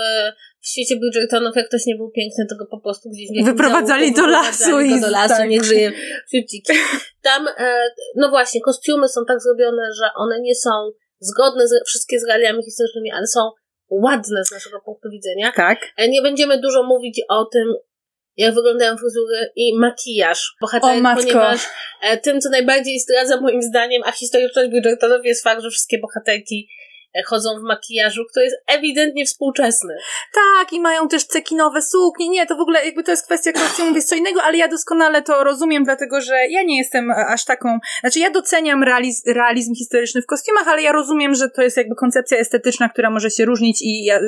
w 0.62 0.68
świecie 0.68 0.96
Bridgertonów, 0.96 1.56
jak 1.56 1.68
ktoś 1.68 1.86
nie 1.86 1.96
był 1.96 2.12
piękny, 2.12 2.46
to 2.50 2.56
go 2.56 2.66
po 2.66 2.80
prostu 2.80 3.10
gdzieś 3.10 3.30
nie 3.30 3.44
Wyprowadzali 3.44 4.14
do 4.14 4.28
lasu 4.28 4.82
i 4.82 5.02
do 5.02 5.10
lasu, 5.10 5.36
tak. 5.36 5.50
niech 5.50 5.64
żyje 5.64 5.92
wśród 6.28 6.46
Tam, 7.22 7.48
e, 7.48 7.90
no 8.16 8.30
właśnie, 8.30 8.62
kostiumy 8.62 9.08
są 9.10 9.22
tak 9.28 9.42
zrobione, 9.42 9.94
że 9.94 10.10
one 10.16 10.40
nie 10.40 10.56
są 10.56 10.70
zgodne 11.20 11.68
z, 11.68 11.72
wszystkie 11.86 12.20
z 12.20 12.28
realiami 12.28 12.64
historycznymi, 12.64 13.12
ale 13.12 13.28
są 13.28 13.40
ładne 13.90 14.46
z 14.46 14.52
naszego 14.52 14.82
punktu 14.86 15.10
widzenia. 15.10 15.52
Tak. 15.56 15.80
E, 15.98 16.08
nie 16.08 16.22
będziemy 16.22 16.62
dużo 16.62 16.84
mówić 16.84 17.22
o 17.30 17.46
tym, 17.46 17.74
jak 18.38 18.56
wyglądają 18.56 18.98
fryzury 18.98 19.52
i 19.56 19.78
makijaż 19.80 20.56
bohaterek, 20.62 21.04
ponieważ 21.16 21.68
e, 22.02 22.18
tym, 22.18 22.42
co 22.42 22.50
najbardziej 22.50 23.00
zdradza 23.00 23.42
moim 23.42 23.62
zdaniem, 23.62 24.02
a 24.06 24.12
historyczność 24.12 24.70
Bridgertonów 24.70 25.26
jest 25.26 25.44
fakt, 25.44 25.62
że 25.62 25.70
wszystkie 25.70 26.00
bohaterki 26.00 26.70
chodzą 27.26 27.50
w 27.60 27.64
makijażu, 27.64 28.26
który 28.30 28.46
jest 28.46 28.58
ewidentnie 28.68 29.26
współczesny. 29.26 29.96
Tak, 30.34 30.74
i 30.74 30.80
mają 30.80 31.08
też 31.08 31.24
cekinowe 31.24 31.82
suknie. 31.82 32.30
Nie, 32.30 32.46
to 32.46 32.56
w 32.56 32.60
ogóle 32.60 32.86
jakby 32.86 33.04
to 33.04 33.12
jest 33.12 33.26
kwestia 33.26 33.52
kostiumów, 33.52 33.96
jest 33.96 34.10
co 34.10 34.16
innego, 34.16 34.44
ale 34.44 34.58
ja 34.58 34.68
doskonale 34.68 35.22
to 35.22 35.44
rozumiem, 35.44 35.84
dlatego 35.84 36.22
że 36.22 36.34
ja 36.50 36.64
nie 36.64 36.78
jestem 36.78 37.12
aż 37.12 37.46
taką, 37.46 37.80
znaczy 38.02 38.20
ja 38.20 38.30
doceniam 38.30 38.84
realizm, 38.84 39.34
realizm 39.34 39.76
historyczny 39.76 40.22
w 40.22 40.26
kostiumach, 40.26 40.68
ale 40.68 40.82
ja 40.82 40.92
rozumiem, 40.92 41.36
że 41.36 41.50
to 41.50 41.62
jest 41.62 41.78
jakby 41.78 41.96
koncepcja 41.96 42.38
estetyczna, 42.38 42.90
która 42.90 43.10
może 43.10 43.30
się 43.30 43.46
różnić 43.46 43.82
i 43.82 44.06
ja 44.06 44.20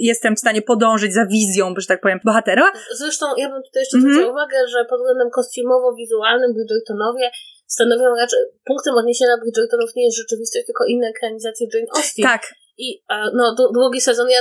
jestem 0.00 0.36
w 0.36 0.38
stanie 0.38 0.62
podążyć 0.62 1.14
za 1.14 1.26
wizją, 1.26 1.74
że 1.76 1.86
tak 1.86 2.00
powiem, 2.00 2.20
bohatera. 2.24 2.72
Zresztą 2.94 3.26
ja 3.36 3.50
bym 3.50 3.62
tutaj 3.62 3.82
jeszcze 3.82 3.98
zwróciła 3.98 4.22
mm 4.22 4.30
-hmm. 4.30 4.32
uwagę, 4.32 4.68
że 4.68 4.84
pod 4.84 5.00
względem 5.00 5.28
kostiumowo-wizualnym 5.30 6.54
Bridgertonowie 6.54 7.30
stanowią 7.76 8.06
raczej, 8.20 8.38
punktem 8.66 8.94
odniesienia 8.94 9.36
Bridgertonów 9.42 9.90
nie 9.96 10.04
jest 10.04 10.18
rzeczywistość, 10.22 10.66
tylko 10.66 10.84
inne 10.84 11.06
ekranizacje 11.08 11.66
Jane 11.74 11.86
Austen. 11.96 12.22
Tak. 12.22 12.42
I 12.78 13.02
no, 13.34 13.54
drugi 13.74 14.00
sezon, 14.00 14.30
ja 14.30 14.40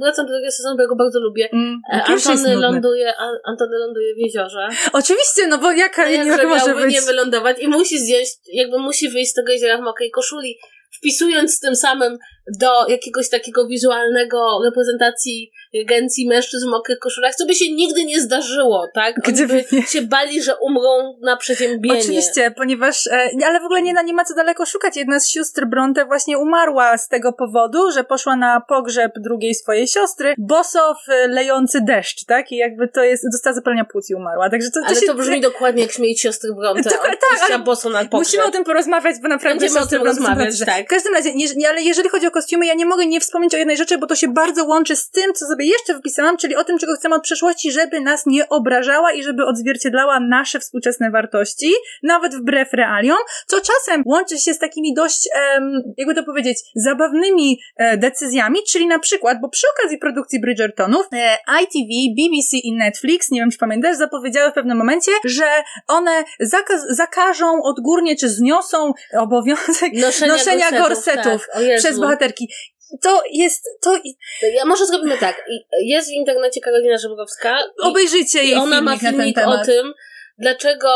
wracam 0.00 0.26
do 0.26 0.32
drugiego 0.32 0.52
sezonu, 0.52 0.76
bo 0.76 0.82
ja 0.82 0.88
go 0.88 0.96
bardzo 0.96 1.20
lubię. 1.20 1.48
Mm, 1.52 1.80
e, 1.92 2.02
Antony 2.04 2.56
ląduje, 2.56 3.12
Antony 3.44 3.78
ląduje 3.78 4.14
w 4.14 4.18
jeziorze. 4.18 4.68
Oczywiście, 4.92 5.46
no 5.46 5.58
bo 5.58 5.72
jaka 5.72 6.04
no, 6.04 6.10
jak 6.10 6.48
może 6.48 6.74
być? 6.74 6.94
nie 6.94 7.02
wylądować 7.02 7.56
i 7.60 7.68
musi 7.68 7.98
zdjąć, 7.98 8.28
jakby 8.52 8.78
musi 8.78 9.08
wyjść 9.08 9.30
z 9.30 9.34
tego 9.34 9.52
jeziora 9.52 9.78
w 9.78 9.80
mokrej 9.80 10.10
koszuli 10.10 10.58
wpisując 10.98 11.60
tym 11.60 11.76
samym 11.76 12.18
do 12.60 12.86
jakiegoś 12.88 13.28
takiego 13.28 13.66
wizualnego 13.66 14.60
reprezentacji 14.64 15.50
agencji 15.84 16.28
mężczyzn 16.28 16.66
w 16.66 16.70
mokrych 16.70 16.98
koszulach, 16.98 17.34
co 17.34 17.46
by 17.46 17.54
się 17.54 17.72
nigdy 17.72 18.04
nie 18.04 18.20
zdarzyło, 18.20 18.86
tak? 18.94 19.14
Gdyby 19.24 19.64
się 19.88 20.02
bali, 20.02 20.42
że 20.42 20.56
umrą 20.56 21.18
na 21.22 21.36
przeziębienie. 21.36 22.00
Oczywiście, 22.00 22.50
ponieważ, 22.56 23.06
e, 23.06 23.30
ale 23.46 23.60
w 23.60 23.64
ogóle 23.64 23.82
nie, 23.82 23.94
nie 24.04 24.14
ma 24.14 24.24
co 24.24 24.34
daleko 24.34 24.66
szukać. 24.66 24.96
Jedna 24.96 25.20
z 25.20 25.28
sióstr 25.28 25.66
Bronte 25.66 26.04
właśnie 26.04 26.38
umarła 26.38 26.98
z 26.98 27.08
tego 27.08 27.32
powodu, 27.32 27.90
że 27.90 28.04
poszła 28.04 28.36
na 28.36 28.60
pogrzeb 28.60 29.12
drugiej 29.16 29.54
swojej 29.54 29.86
siostry, 29.86 30.34
boso 30.38 30.94
w 30.94 31.28
lejący 31.28 31.80
deszcz, 31.80 32.24
tak? 32.24 32.52
I 32.52 32.56
jakby 32.56 32.88
to 32.88 33.02
jest, 33.02 33.24
dostała 33.32 33.54
zapalenia 33.54 33.84
płuc 33.84 34.10
i 34.10 34.14
umarła. 34.14 34.50
Także 34.50 34.70
to, 34.70 34.80
to 34.80 34.86
ale 34.86 35.00
się... 35.00 35.06
to 35.06 35.14
brzmi 35.14 35.40
dokładnie 35.40 35.82
jak 35.82 35.92
śmieć 35.92 36.20
siostry 36.20 36.54
Bronte. 36.54 36.90
To, 36.90 36.96
tak, 36.96 37.50
ale 37.50 37.58
boso 37.58 37.88
na 37.88 37.98
pogrzeb. 37.98 38.12
Musimy 38.12 38.44
o 38.44 38.50
tym 38.50 38.64
porozmawiać, 38.64 39.16
bo 39.22 39.28
naprawdę 39.28 39.60
Będziemy 39.60 39.80
o 39.80 39.86
tym 39.86 40.02
rozmawiać, 40.02 40.60
tak. 40.66 40.84
W 40.84 40.88
każdym 40.88 41.14
razie, 41.14 41.34
nie, 41.34 41.68
ale 41.68 41.82
jeżeli 41.82 42.08
chodzi 42.08 42.26
o 42.26 42.30
kostiumy, 42.30 42.66
ja 42.66 42.74
nie 42.74 42.86
mogę 42.86 43.06
nie 43.06 43.20
wspomnieć 43.20 43.54
o 43.54 43.58
jednej 43.58 43.76
rzeczy, 43.76 43.98
bo 43.98 44.06
to 44.06 44.14
się 44.14 44.28
bardzo 44.28 44.64
łączy 44.64 44.96
z 44.96 45.10
tym, 45.10 45.34
co 45.34 45.46
sobie 45.46 45.66
jeszcze 45.68 45.98
wpisałam, 45.98 46.36
czyli 46.36 46.56
o 46.56 46.64
tym, 46.64 46.78
czego 46.78 46.94
chcemy 46.94 47.14
od 47.14 47.22
przeszłości, 47.22 47.72
żeby 47.72 48.00
nas 48.00 48.26
nie 48.26 48.48
obrażała 48.48 49.12
i 49.12 49.22
żeby 49.22 49.44
odzwierciedlała 49.46 50.20
nasze 50.20 50.60
współczesne 50.60 51.10
wartości, 51.10 51.72
nawet 52.02 52.34
wbrew 52.34 52.72
realiom, 52.72 53.18
co 53.46 53.56
czasem 53.60 54.02
łączy 54.06 54.38
się 54.38 54.54
z 54.54 54.58
takimi 54.58 54.94
dość, 54.94 55.28
jakby 55.96 56.14
to 56.14 56.22
powiedzieć, 56.22 56.58
zabawnymi 56.74 57.60
e, 57.76 57.96
decyzjami, 57.96 58.58
czyli 58.70 58.86
na 58.86 58.98
przykład, 58.98 59.38
bo 59.42 59.48
przy 59.48 59.66
okazji 59.78 59.98
produkcji 59.98 60.40
Bridgertonów, 60.40 61.06
e, 61.12 61.36
ITV, 61.62 61.90
BBC 62.18 62.56
i 62.56 62.72
Netflix, 62.72 63.30
nie 63.30 63.40
wiem 63.40 63.50
czy 63.50 63.58
pamiętasz, 63.58 63.96
zapowiedziały 63.96 64.50
w 64.50 64.54
pewnym 64.54 64.78
momencie, 64.78 65.12
że 65.24 65.48
one 65.86 66.24
zakaz, 66.40 66.80
zakażą 66.90 67.62
odgórnie, 67.62 68.16
czy 68.16 68.28
zniosą 68.28 68.92
obowiązek 69.18 69.92
noszenia, 69.92 70.32
noszenia 70.32 70.70
gorsetów, 70.70 71.24
gorsetów 71.24 71.48
tak. 71.52 71.78
przez 71.78 71.98
bohaterki. 71.98 72.48
To 73.02 73.22
jest, 73.32 73.64
to... 73.82 74.00
Ja 74.54 74.64
może 74.64 74.86
zrobimy 74.86 75.18
tak. 75.18 75.44
Jest 75.82 76.08
w 76.08 76.12
internecie 76.12 76.60
Karolina 76.60 76.98
Żebrowska. 76.98 77.58
Obejrzyjcie 77.82 78.44
jej 78.44 78.54
Ona 78.54 78.80
ma 78.80 78.96
filmik 78.96 79.38
o 79.46 79.64
tym, 79.64 79.92
dlaczego 80.38 80.88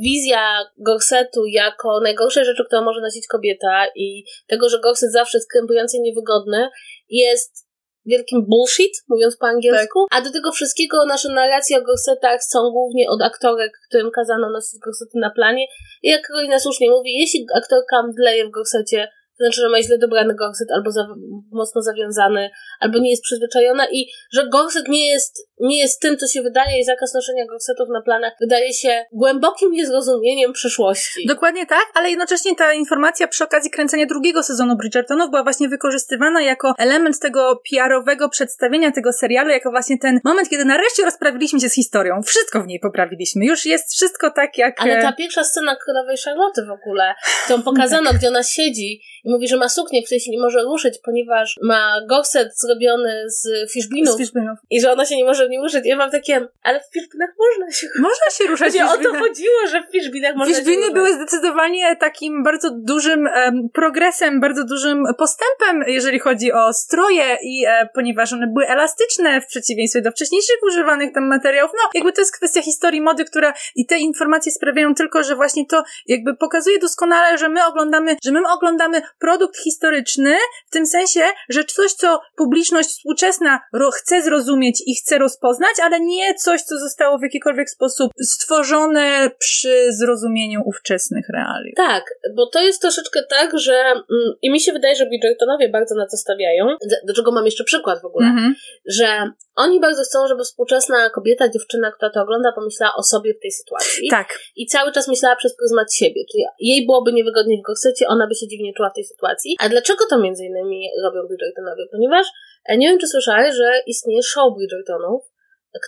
wizja 0.00 0.70
gorsetu 0.78 1.46
jako 1.46 2.00
najgorszej 2.00 2.44
rzeczy, 2.44 2.64
którą 2.66 2.82
może 2.82 3.00
nosić 3.00 3.26
kobieta 3.26 3.86
i 3.94 4.24
tego, 4.48 4.68
że 4.68 4.80
gorset 4.80 5.12
zawsze 5.12 5.38
jest 5.38 5.50
krępujący 5.50 5.96
i 5.96 6.00
niewygodny, 6.00 6.68
jest 7.08 7.70
wielkim 8.06 8.46
bullshit, 8.48 8.92
mówiąc 9.08 9.36
po 9.36 9.46
angielsku, 9.46 10.06
tak. 10.10 10.20
a 10.20 10.24
do 10.24 10.32
tego 10.32 10.52
wszystkiego 10.52 11.06
nasze 11.06 11.28
narracje 11.28 11.78
o 11.78 11.82
gorsetach 11.82 12.44
są 12.44 12.70
głównie 12.70 13.10
od 13.10 13.22
aktorek, 13.22 13.72
którym 13.88 14.10
kazano 14.10 14.50
nosić 14.50 14.80
gorsety 14.84 15.18
na 15.18 15.30
planie 15.30 15.66
i 16.02 16.08
jak 16.08 16.22
Karolina 16.22 16.58
słusznie 16.58 16.90
mówi, 16.90 17.18
jeśli 17.18 17.46
aktorka 17.56 18.02
mdleje 18.02 18.46
w 18.46 18.50
gorsecie, 18.50 19.08
to 19.40 19.44
znaczy, 19.44 19.60
że 19.60 19.68
ma 19.68 19.82
źle 19.82 19.98
dobrany 19.98 20.34
gorset, 20.34 20.68
albo 20.76 20.90
za, 20.90 21.06
mocno 21.52 21.82
zawiązany, 21.82 22.50
albo 22.80 22.98
nie 22.98 23.10
jest 23.10 23.22
przyzwyczajona 23.22 23.86
i 23.92 24.06
że 24.32 24.48
gorset 24.48 24.88
nie 24.88 25.10
jest, 25.10 25.48
nie 25.60 25.78
jest 25.78 26.00
tym, 26.00 26.16
co 26.16 26.26
się 26.26 26.42
wydaje 26.42 26.80
i 26.80 26.84
zakaz 26.84 27.14
noszenia 27.14 27.46
gorsetów 27.46 27.88
na 27.88 28.02
planach 28.02 28.32
wydaje 28.40 28.72
się 28.72 29.04
głębokim 29.12 29.72
niezrozumieniem 29.72 30.52
przeszłości. 30.52 31.26
Dokładnie 31.26 31.66
tak, 31.66 31.84
ale 31.94 32.10
jednocześnie 32.10 32.56
ta 32.56 32.72
informacja 32.72 33.28
przy 33.28 33.44
okazji 33.44 33.70
kręcenia 33.70 34.06
drugiego 34.06 34.42
sezonu 34.42 34.76
Bridgertonów 34.76 35.30
była 35.30 35.42
właśnie 35.42 35.68
wykorzystywana 35.68 36.42
jako 36.42 36.74
element 36.78 37.20
tego 37.20 37.60
PR-owego 37.70 38.28
przedstawienia 38.28 38.92
tego 38.92 39.12
serialu, 39.12 39.50
jako 39.50 39.70
właśnie 39.70 39.98
ten 39.98 40.20
moment, 40.24 40.48
kiedy 40.48 40.64
nareszcie 40.64 41.04
rozprawiliśmy 41.04 41.60
się 41.60 41.68
z 41.68 41.74
historią. 41.74 42.22
Wszystko 42.22 42.62
w 42.62 42.66
niej 42.66 42.80
poprawiliśmy. 42.80 43.44
Już 43.44 43.66
jest 43.66 43.92
wszystko 43.92 44.30
tak, 44.30 44.58
jak... 44.58 44.82
Ale 44.82 45.02
ta 45.02 45.12
pierwsza 45.12 45.44
scena 45.44 45.76
Królowej 45.76 46.16
Charlotte 46.24 46.66
w 46.66 46.70
ogóle, 46.70 47.14
którą 47.44 47.62
pokazano, 47.62 48.06
tak. 48.10 48.18
gdzie 48.18 48.28
ona 48.28 48.42
siedzi 48.42 49.00
i 49.24 49.29
mówi, 49.30 49.48
że 49.48 49.56
ma 49.56 49.68
suknię, 49.68 50.02
w 50.02 50.04
której 50.04 50.20
się 50.20 50.30
nie 50.30 50.40
może 50.40 50.62
ruszyć, 50.62 50.98
ponieważ 51.04 51.56
ma 51.62 52.00
gorset 52.08 52.58
zrobiony 52.58 53.24
z 53.26 53.72
fishbinów. 53.72 54.14
Z 54.14 54.18
fishbinów. 54.18 54.58
I 54.70 54.80
że 54.80 54.92
ona 54.92 55.06
się 55.06 55.16
nie 55.16 55.24
może 55.24 55.46
w 55.46 55.50
nim 55.50 55.62
ruszyć. 55.62 55.80
Ja 55.84 55.96
mam 55.96 56.10
takie, 56.10 56.48
ale 56.62 56.80
w 56.80 56.92
fishbinach 56.92 57.30
można 57.38 57.72
się 57.72 57.86
ruszać. 57.86 58.02
Można 58.02 58.30
się 58.30 58.44
ruszać. 58.50 58.72
Właśnie 58.72 59.08
o 59.08 59.12
to 59.12 59.18
chodziło, 59.18 59.66
że 59.70 59.82
w 59.82 59.92
fishbinach 59.92 60.36
można 60.36 60.54
Fishbiny 60.54 60.86
się 60.86 60.92
były 60.92 61.14
zdecydowanie 61.14 61.96
takim 61.96 62.42
bardzo 62.44 62.70
dużym 62.70 63.20
um, 63.20 63.68
progresem, 63.72 64.40
bardzo 64.40 64.64
dużym 64.64 65.04
postępem, 65.18 65.84
jeżeli 65.86 66.18
chodzi 66.18 66.52
o 66.52 66.72
stroje 66.72 67.36
i 67.42 67.64
e, 67.66 67.88
ponieważ 67.94 68.32
one 68.32 68.46
były 68.46 68.66
elastyczne 68.66 69.40
w 69.40 69.46
przeciwieństwie 69.46 70.02
do 70.02 70.10
wcześniejszych 70.10 70.56
używanych 70.66 71.14
tam 71.14 71.28
materiałów. 71.28 71.72
No, 71.82 71.90
jakby 71.94 72.12
to 72.12 72.20
jest 72.20 72.36
kwestia 72.36 72.62
historii 72.62 73.00
mody, 73.00 73.24
która 73.24 73.54
i 73.76 73.86
te 73.86 73.98
informacje 73.98 74.52
sprawiają 74.52 74.94
tylko, 74.94 75.22
że 75.22 75.36
właśnie 75.36 75.66
to 75.66 75.82
jakby 76.06 76.36
pokazuje 76.36 76.78
doskonale, 76.78 77.38
że 77.38 77.48
my 77.48 77.66
oglądamy, 77.66 78.16
że 78.24 78.32
my 78.32 78.40
oglądamy 78.52 79.02
produkt 79.20 79.58
historyczny, 79.58 80.36
w 80.66 80.70
tym 80.70 80.86
sensie, 80.86 81.20
że 81.48 81.64
coś, 81.64 81.92
co 81.92 82.20
publiczność 82.36 82.88
współczesna 82.88 83.60
chce 83.94 84.22
zrozumieć 84.22 84.82
i 84.86 84.94
chce 84.94 85.18
rozpoznać, 85.18 85.76
ale 85.82 86.00
nie 86.00 86.34
coś, 86.34 86.62
co 86.62 86.78
zostało 86.78 87.18
w 87.18 87.22
jakikolwiek 87.22 87.70
sposób 87.70 88.12
stworzone 88.22 89.30
przy 89.38 89.92
zrozumieniu 89.92 90.60
ówczesnych 90.64 91.28
realiów. 91.34 91.74
Tak, 91.76 92.04
bo 92.36 92.46
to 92.46 92.60
jest 92.60 92.80
troszeczkę 92.80 93.20
tak, 93.30 93.58
że 93.58 93.74
mm, 93.74 94.04
i 94.42 94.50
mi 94.50 94.60
się 94.60 94.72
wydaje, 94.72 94.96
że 94.96 95.06
Bridgertonowie 95.06 95.68
bardzo 95.68 95.94
na 95.94 96.06
to 96.06 96.16
stawiają, 96.16 96.66
do 97.06 97.14
czego 97.14 97.32
mam 97.32 97.44
jeszcze 97.44 97.64
przykład 97.64 98.02
w 98.02 98.04
ogóle, 98.04 98.26
mm-hmm. 98.26 98.52
że 98.86 99.30
oni 99.56 99.80
bardzo 99.80 100.02
chcą, 100.02 100.28
żeby 100.28 100.42
współczesna 100.44 101.10
kobieta, 101.10 101.48
dziewczyna, 101.48 101.92
która 101.92 102.10
to 102.10 102.22
ogląda, 102.22 102.52
pomyślała 102.52 102.94
o 102.96 103.02
sobie 103.02 103.34
w 103.34 103.40
tej 103.40 103.50
sytuacji. 103.50 104.08
Tak. 104.10 104.38
I 104.56 104.66
cały 104.66 104.92
czas 104.92 105.08
myślała 105.08 105.36
przez 105.36 105.56
pryzmat 105.56 105.94
siebie, 105.94 106.24
czyli 106.32 106.44
jej 106.58 106.86
byłoby 106.86 107.12
niewygodnie 107.12 107.58
w 107.58 107.66
gorsecie, 107.66 108.06
ona 108.08 108.26
by 108.26 108.34
się 108.34 108.48
dziwnie 108.48 108.72
czuła 108.76 108.90
w 108.90 108.94
tej 108.94 108.99
sytuacji. 109.04 109.56
A 109.60 109.68
dlaczego 109.68 110.04
to 110.10 110.18
między 110.18 110.44
innymi 110.44 110.88
robią 111.04 111.28
Bridgertonowie? 111.28 111.84
Ponieważ 111.92 112.26
e, 112.68 112.76
nie 112.76 112.88
wiem, 112.88 112.98
czy 112.98 113.06
słyszałeś, 113.06 113.54
że 113.54 113.68
istnieje 113.86 114.22
show 114.22 114.54
Bridgertonów, 114.56 115.22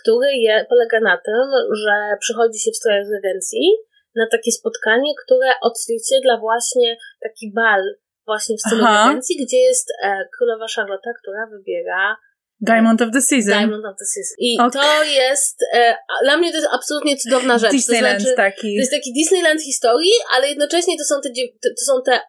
który 0.01 0.27
je, 0.33 0.65
polega 0.69 0.99
na 0.99 1.17
tym, 1.17 1.45
że 1.83 1.93
przychodzi 2.19 2.59
się 2.59 2.71
w 2.71 2.75
strojach 2.75 3.07
regencji 3.11 3.65
na 4.15 4.27
takie 4.31 4.51
spotkanie, 4.51 5.11
które 5.25 5.49
odzwierciedla 5.61 6.37
właśnie 6.37 6.97
taki 7.23 7.51
bal 7.55 7.83
właśnie 8.25 8.55
w 8.57 8.61
stylu 8.61 8.83
Aha. 8.85 9.07
regencji, 9.07 9.45
gdzie 9.45 9.57
jest 9.57 9.87
e, 10.03 10.27
królowa 10.37 10.65
Charlotte, 10.75 11.11
która 11.21 11.47
wybiera 11.51 12.17
Diamond 12.61 13.01
of 13.01 13.11
the 13.11 13.21
Season. 13.21 13.57
Diamond 13.59 13.85
of 13.85 13.95
the 13.99 14.05
Season. 14.05 14.35
I 14.39 14.59
okay. 14.59 14.81
to 14.81 15.03
jest, 15.03 15.57
e, 15.73 15.95
dla 16.23 16.37
mnie 16.37 16.51
to 16.51 16.57
jest 16.57 16.69
absolutnie 16.71 17.17
cudowna 17.17 17.57
rzecz. 17.57 17.71
Disneyland 17.71 18.17
to 18.17 18.23
znaczy, 18.23 18.35
taki. 18.35 18.75
To 18.75 18.79
jest 18.79 18.91
taki 18.91 19.13
Disneyland 19.13 19.61
historii, 19.61 20.11
ale 20.35 20.47
jednocześnie 20.49 20.97
to 20.97 21.03
są 21.03 21.21
te, 21.21 21.29
to 21.63 21.85
są 21.85 22.01
te 22.05 22.19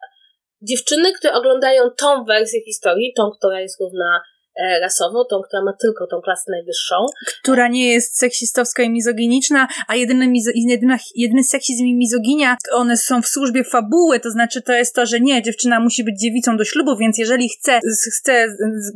dziewczyny, 0.65 1.13
które 1.13 1.33
oglądają 1.33 1.89
tą 1.97 2.25
wersję 2.25 2.61
historii, 2.61 3.13
tą, 3.17 3.31
która 3.37 3.61
jest 3.61 3.79
równa 3.81 4.21
E, 4.63 4.79
rasową, 4.79 5.23
tą, 5.29 5.41
która 5.41 5.63
ma 5.63 5.73
tylko 5.81 6.07
tą 6.07 6.21
klasę 6.21 6.51
najwyższą. 6.51 6.95
Która 7.43 7.67
nie 7.67 7.93
jest 7.93 8.17
seksistowska 8.17 8.83
i 8.83 8.89
mizoginiczna, 8.89 9.67
a 9.87 9.95
jedyny, 9.95 10.27
mizo, 10.27 10.51
jedyna, 10.55 10.97
jedyny 11.15 11.43
seksizm 11.43 11.85
i 11.85 11.95
mizoginia, 11.95 12.57
one 12.71 12.97
są 12.97 13.21
w 13.21 13.27
służbie 13.27 13.63
fabuły, 13.63 14.19
to 14.19 14.31
znaczy 14.31 14.61
to 14.61 14.73
jest 14.73 14.95
to, 14.95 15.05
że 15.05 15.19
nie, 15.19 15.41
dziewczyna 15.41 15.79
musi 15.79 16.03
być 16.03 16.21
dziewicą 16.21 16.57
do 16.57 16.65
ślubu, 16.65 16.97
więc 16.97 17.17
jeżeli 17.17 17.49
chce, 17.49 17.79
chce 18.19 18.47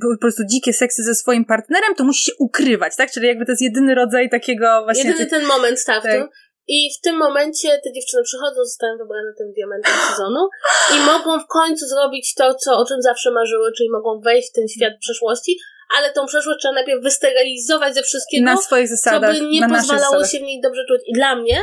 po 0.02 0.18
prostu 0.22 0.44
dzikie 0.46 0.74
seksy 0.74 1.04
ze 1.04 1.16
swoim 1.16 1.46
partnerem, 1.46 1.96
to 1.96 2.04
musi 2.04 2.24
się 2.24 2.32
ukrywać, 2.40 2.96
tak? 2.96 3.12
Czyli 3.12 3.28
jakby 3.28 3.46
to 3.46 3.52
jest 3.52 3.62
jedyny 3.62 3.96
rodzaj 3.96 4.30
takiego 4.30 4.82
właśnie... 4.84 5.10
Jedyny 5.10 5.26
ten 5.26 5.46
moment 5.46 5.80
startu. 5.80 6.08
Tak. 6.08 6.30
I 6.72 6.90
w 6.98 7.02
tym 7.02 7.18
momencie 7.18 7.70
te 7.84 7.94
dziewczyny 7.94 8.24
przychodzą, 8.24 8.56
zostają 8.56 8.98
wybrane 8.98 9.34
tym 9.38 9.54
diamentem 9.54 9.94
sezonu 10.10 10.50
i 10.96 11.00
mogą 11.00 11.40
w 11.40 11.48
końcu 11.48 11.86
zrobić 11.86 12.36
to, 12.36 12.56
co, 12.56 12.78
o 12.78 12.86
czym 12.86 13.02
zawsze 13.02 13.32
marzyły, 13.32 13.72
czyli 13.78 13.90
mogą 13.90 14.20
wejść 14.20 14.50
w 14.50 14.54
ten 14.54 14.68
świat 14.68 14.94
przeszłości, 15.00 15.60
ale 15.98 16.14
tą 16.14 16.26
przeszłość 16.26 16.60
trzeba 16.60 16.74
najpierw 16.74 17.04
wysterylizować 17.04 17.94
ze 17.94 18.04
wszystkiego, 18.04 18.46
na 18.46 18.58
swoich 18.58 18.88
zasadach, 18.88 19.36
co 19.36 19.42
by 19.42 19.50
nie 19.50 19.70
pozwalało 19.70 20.26
się 20.26 20.40
w 20.40 20.42
niej 20.42 20.62
dobrze 20.62 20.86
czuć. 20.88 21.02
I 21.06 21.14
dla 21.14 21.36
mnie 21.36 21.62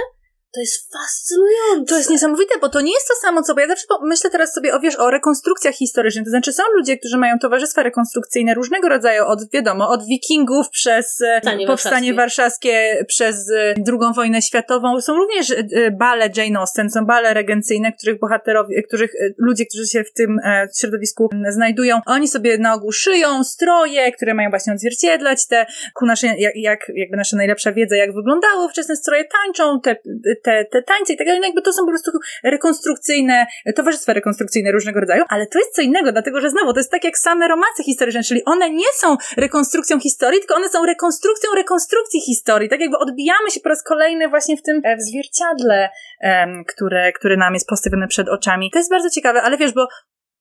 to 0.55 0.61
jest 0.61 0.93
fascynujące. 0.93 1.89
To 1.89 1.99
jest 1.99 2.11
niesamowite, 2.11 2.59
bo 2.61 2.69
to 2.69 2.81
nie 2.81 2.93
jest 2.93 3.09
to 3.09 3.15
samo, 3.15 3.43
co, 3.43 3.55
bo 3.55 3.61
ja 3.61 3.69
zawsze 3.69 3.87
myślę 4.03 4.31
teraz 4.31 4.55
sobie 4.55 4.75
o, 4.75 4.81
wiesz, 4.81 4.97
o 4.97 5.11
rekonstrukcjach 5.11 5.75
historycznych, 5.75 6.25
to 6.25 6.31
znaczy 6.31 6.53
są 6.53 6.63
ludzie, 6.77 6.99
którzy 6.99 7.19
mają 7.19 7.39
towarzystwa 7.39 7.83
rekonstrukcyjne 7.83 8.55
różnego 8.55 8.89
rodzaju, 8.89 9.25
od, 9.25 9.51
wiadomo, 9.53 9.89
od 9.89 10.07
wikingów 10.07 10.71
przez 10.71 11.21
e, 11.21 11.41
Stanie 11.43 11.67
powstanie 11.67 12.15
warszawskie. 12.15 12.71
warszawskie, 12.73 13.05
przez 13.09 13.51
e, 13.51 13.75
drugą 13.79 14.13
wojnę 14.13 14.43
światową, 14.43 15.01
są 15.01 15.17
również 15.17 15.51
e, 15.51 15.91
bale 15.91 16.31
Jane 16.37 16.59
Austen, 16.59 16.91
są 16.91 17.07
bale 17.07 17.35
regencyjne, 17.35 17.93
których 17.93 18.21
bohaterowie, 18.21 18.83
których 18.83 19.13
ludzie, 19.39 19.67
którzy 19.67 19.87
się 19.87 20.05
w 20.05 20.13
tym 20.13 20.37
środowisku 20.81 21.29
znajdują, 21.49 22.01
oni 22.07 22.29
sobie 22.29 22.59
na 22.59 22.75
ogół 22.75 22.93
szyją 22.93 23.45
stroje, 23.45 24.13
które 24.13 24.35
mają 24.35 24.51
właśnie 24.51 24.73
odzwierciedlać 24.73 25.47
te, 25.47 25.67
ku 25.95 26.07
naszej, 26.07 26.41
jak, 26.41 26.53
jak, 26.57 26.81
jakby 26.95 27.17
nasza 27.17 27.37
najlepsza 27.37 27.73
wiedza, 27.73 27.97
jak 27.97 28.15
wyglądały 28.15 28.69
wczesne 28.69 28.97
stroje, 28.97 29.25
tańczą 29.25 29.81
te, 29.81 29.97
te, 30.45 30.65
te 30.65 30.83
tańce 30.83 31.13
i 31.13 31.17
tak 31.17 31.27
dalej, 31.27 31.41
no 31.41 31.47
jakby 31.47 31.63
to 31.63 31.73
są 31.73 31.83
po 31.83 31.91
prostu 31.91 32.11
rekonstrukcyjne, 32.45 33.47
towarzystwa 33.77 34.13
rekonstrukcyjne 34.13 34.73
różnego 34.73 35.01
rodzaju, 35.01 35.25
ale 35.29 35.47
to 35.47 35.59
jest 35.59 35.75
co 35.75 35.83
innego, 35.83 36.13
dlatego 36.13 36.41
że 36.41 36.51
znowu, 36.51 36.73
to 36.73 36.81
jest 36.81 36.91
tak 36.91 37.05
jak 37.05 37.19
same 37.19 37.49
romanse 37.49 37.83
historyczne, 37.83 38.23
czyli 38.23 38.45
one 38.45 38.71
nie 38.71 38.93
są 38.95 39.17
rekonstrukcją 39.37 40.01
historii, 40.01 40.41
tylko 40.41 40.55
one 40.55 40.69
są 40.69 40.87
rekonstrukcją 40.87 41.51
rekonstrukcji 41.55 42.21
historii, 42.21 42.69
tak 42.69 42.81
jakby 42.81 42.99
odbijamy 42.99 43.51
się 43.51 43.61
po 43.61 43.69
raz 43.69 43.83
kolejny 43.83 44.29
właśnie 44.29 44.57
w 44.57 44.63
tym 44.63 44.81
e, 44.85 44.97
w 44.97 45.01
zwierciadle, 45.03 45.89
um, 46.23 46.65
które, 46.65 47.13
które 47.13 47.37
nam 47.37 47.55
jest 47.55 47.69
postawione 47.69 48.09
przed 48.09 48.29
oczami. 48.29 48.71
To 48.71 48.79
jest 48.79 48.91
bardzo 48.91 49.11
ciekawe, 49.11 49.43
ale 49.43 49.57
wiesz, 49.57 49.73
bo 49.73 49.89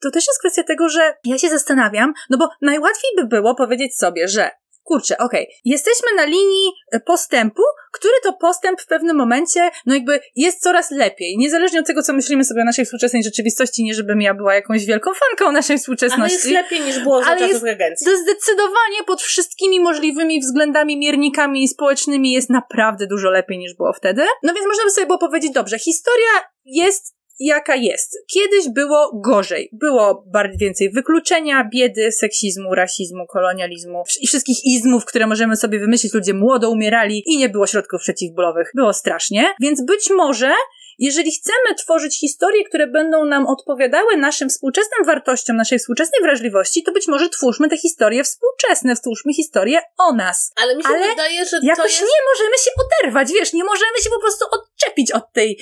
to 0.02 0.12
też 0.12 0.28
jest 0.28 0.40
kwestia 0.40 0.64
tego, 0.64 0.90
że 0.90 1.14
ja 1.24 1.38
się 1.38 1.50
zastanawiam, 1.50 2.14
no 2.30 2.38
bo 2.38 2.50
najłatwiej 2.62 3.12
by 3.18 3.28
było 3.28 3.56
powiedzieć 3.56 3.98
sobie, 3.98 4.28
że 4.28 4.50
kurczę, 4.86 5.18
okej, 5.18 5.44
okay, 5.44 5.56
jesteśmy 5.66 6.08
na 6.16 6.26
linii 6.26 6.72
e, 6.92 7.00
postępu, 7.00 7.62
który 7.94 8.14
to 8.24 8.34
postęp 8.34 8.82
w 8.82 8.88
pewnym 8.88 9.16
momencie, 9.18 9.70
no 9.86 9.94
jakby 9.94 10.20
jest 10.36 10.62
coraz 10.62 10.92
lepiej. 10.92 11.38
Niezależnie 11.38 11.80
od 11.80 11.88
tego, 11.88 12.02
co 12.02 12.14
myślimy 12.14 12.44
sobie 12.44 12.62
o 12.62 12.66
naszej 12.66 12.86
współczesnej 12.86 13.24
rzeczywistości, 13.24 13.84
nie 13.84 13.94
żebym 13.94 14.22
ja 14.22 14.34
była 14.34 14.56
jakąś 14.56 14.86
wielką 14.86 15.12
fanką 15.14 15.52
naszej 15.52 15.78
współczesności. 15.78 16.48
Ale 16.48 16.60
jest 16.60 16.72
lepiej 16.72 16.82
niż 16.82 17.00
było 17.00 17.24
za 17.24 17.36
czasów 17.36 17.64
regencji. 17.64 18.06
To 18.06 18.18
zdecydowanie 18.18 19.04
pod 19.08 19.22
wszystkimi 19.22 19.80
możliwymi 19.80 20.40
względami, 20.40 20.98
miernikami 20.98 21.68
społecznymi 21.68 22.32
jest 22.32 22.50
naprawdę 22.50 23.08
dużo 23.08 23.30
lepiej 23.30 23.58
niż 23.58 23.76
było 23.76 23.94
wtedy. 23.94 24.26
No 24.44 24.54
więc 24.54 24.68
można 24.68 24.84
by 24.84 24.92
sobie 24.92 25.08
było 25.08 25.20
powiedzieć, 25.20 25.52
dobrze, 25.52 25.80
historia 25.80 26.30
jest 26.66 27.16
jaka 27.40 27.76
jest. 27.76 28.18
Kiedyś 28.34 28.70
było 28.70 29.12
gorzej. 29.24 29.70
Było 29.74 30.24
bardzo 30.34 30.58
więcej 30.58 30.92
wykluczenia, 30.92 31.70
biedy, 31.74 32.12
seksizmu, 32.12 32.76
rasizmu, 32.76 33.26
kolonializmu 33.28 34.04
i 34.22 34.28
wszystkich 34.28 34.58
izmów, 34.66 35.06
które 35.06 35.28
możemy 35.28 35.58
sobie 35.58 35.80
wymyślić. 35.80 36.14
Ludzie 36.14 36.34
młodo 36.34 36.70
umierali 36.70 37.24
i 37.26 37.38
nie 37.38 37.50
było 37.50 37.68
środków 37.68 38.02
przeciwbólowych. 38.02 38.72
Było 38.76 38.94
strasznie. 38.94 39.54
Więc 39.62 39.86
być 39.86 40.10
może 40.10 40.54
jeżeli 41.00 41.32
chcemy 41.32 41.76
tworzyć 41.78 42.20
historie, 42.20 42.64
które 42.64 42.88
będą 42.88 43.26
nam 43.26 43.48
odpowiadały 43.48 44.18
naszym 44.18 44.50
współczesnym 44.50 45.06
wartościom, 45.06 45.56
naszej 45.56 45.80
współczesnej 45.80 46.22
wrażliwości, 46.22 46.84
to 46.84 46.92
być 46.92 47.08
może 47.08 47.30
twórzmy 47.30 47.70
te 47.70 47.78
historie 47.78 48.24
współczesne, 48.24 48.96
stwórzmy 48.96 49.34
historie 49.34 49.80
o 49.98 50.16
nas. 50.16 50.52
Ale 50.56 50.76
mi 50.76 50.84
się 50.84 50.90
Ale 50.90 51.10
wydaje, 51.10 51.46
że 51.46 51.60
jakoś 51.64 51.92
jest... 51.92 52.02
nie 52.02 52.20
możemy 52.34 52.58
się 52.58 52.72
oderwać, 52.86 53.32
wiesz, 53.34 53.54
nie 53.54 53.64
możemy 53.64 53.98
się 54.04 54.10
po 54.10 54.20
prostu 54.20 54.46
odczepić 54.52 55.12
od 55.12 55.34
tej 55.34 55.60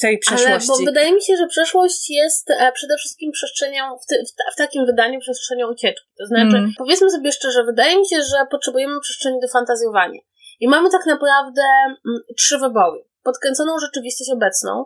tej 0.00 0.18
przeszłości. 0.18 0.48
Ale 0.48 0.60
bo 0.68 0.76
wydaje 0.84 1.12
mi 1.12 1.22
się, 1.22 1.36
że 1.36 1.46
przeszłość 1.46 2.10
jest 2.10 2.50
e, 2.50 2.72
przede 2.72 2.96
wszystkim 2.96 3.32
przestrzenią, 3.32 3.98
w, 4.02 4.06
ty, 4.06 4.24
w, 4.28 4.54
w 4.54 4.56
takim 4.56 4.86
wydaniu 4.86 5.20
przestrzenią 5.20 5.70
ucieczki. 5.70 6.06
To 6.18 6.26
znaczy, 6.26 6.56
mm. 6.56 6.72
powiedzmy 6.78 7.10
sobie 7.10 7.32
szczerze, 7.32 7.64
wydaje 7.64 7.98
mi 7.98 8.08
się, 8.08 8.16
że 8.16 8.46
potrzebujemy 8.50 9.00
przestrzeni 9.00 9.40
do 9.40 9.48
fantazjowania. 9.48 10.20
I 10.60 10.68
mamy 10.68 10.90
tak 10.90 11.06
naprawdę 11.06 11.62
mm, 12.06 12.20
trzy 12.36 12.58
wybory 12.58 13.04
podkręconą 13.22 13.78
rzeczywistość 13.78 14.30
obecną, 14.30 14.84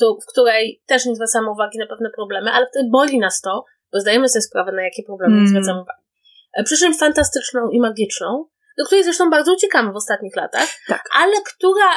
w 0.00 0.26
której 0.32 0.82
też 0.86 1.06
nie 1.06 1.14
zwracamy 1.14 1.50
uwagi 1.50 1.78
na 1.78 1.86
pewne 1.86 2.10
problemy, 2.10 2.50
ale 2.50 2.66
wtedy 2.66 2.88
boli 2.92 3.18
nas 3.18 3.40
to, 3.40 3.64
bo 3.92 4.00
zdajemy 4.00 4.28
sobie 4.28 4.42
sprawę, 4.42 4.72
na 4.72 4.82
jakie 4.82 5.02
problemy 5.02 5.36
mm. 5.36 5.48
zwracamy 5.48 5.82
uwagę. 5.82 6.02
E, 6.52 6.64
Przyczyn 6.64 6.94
fantastyczną 6.94 7.68
i 7.70 7.80
magiczną, 7.80 8.44
do 8.78 8.84
której 8.84 9.04
zresztą 9.04 9.30
bardzo 9.30 9.52
uciekamy 9.52 9.92
w 9.92 9.96
ostatnich 9.96 10.36
latach, 10.36 10.68
tak. 10.88 11.02
ale 11.20 11.32
która 11.56 11.90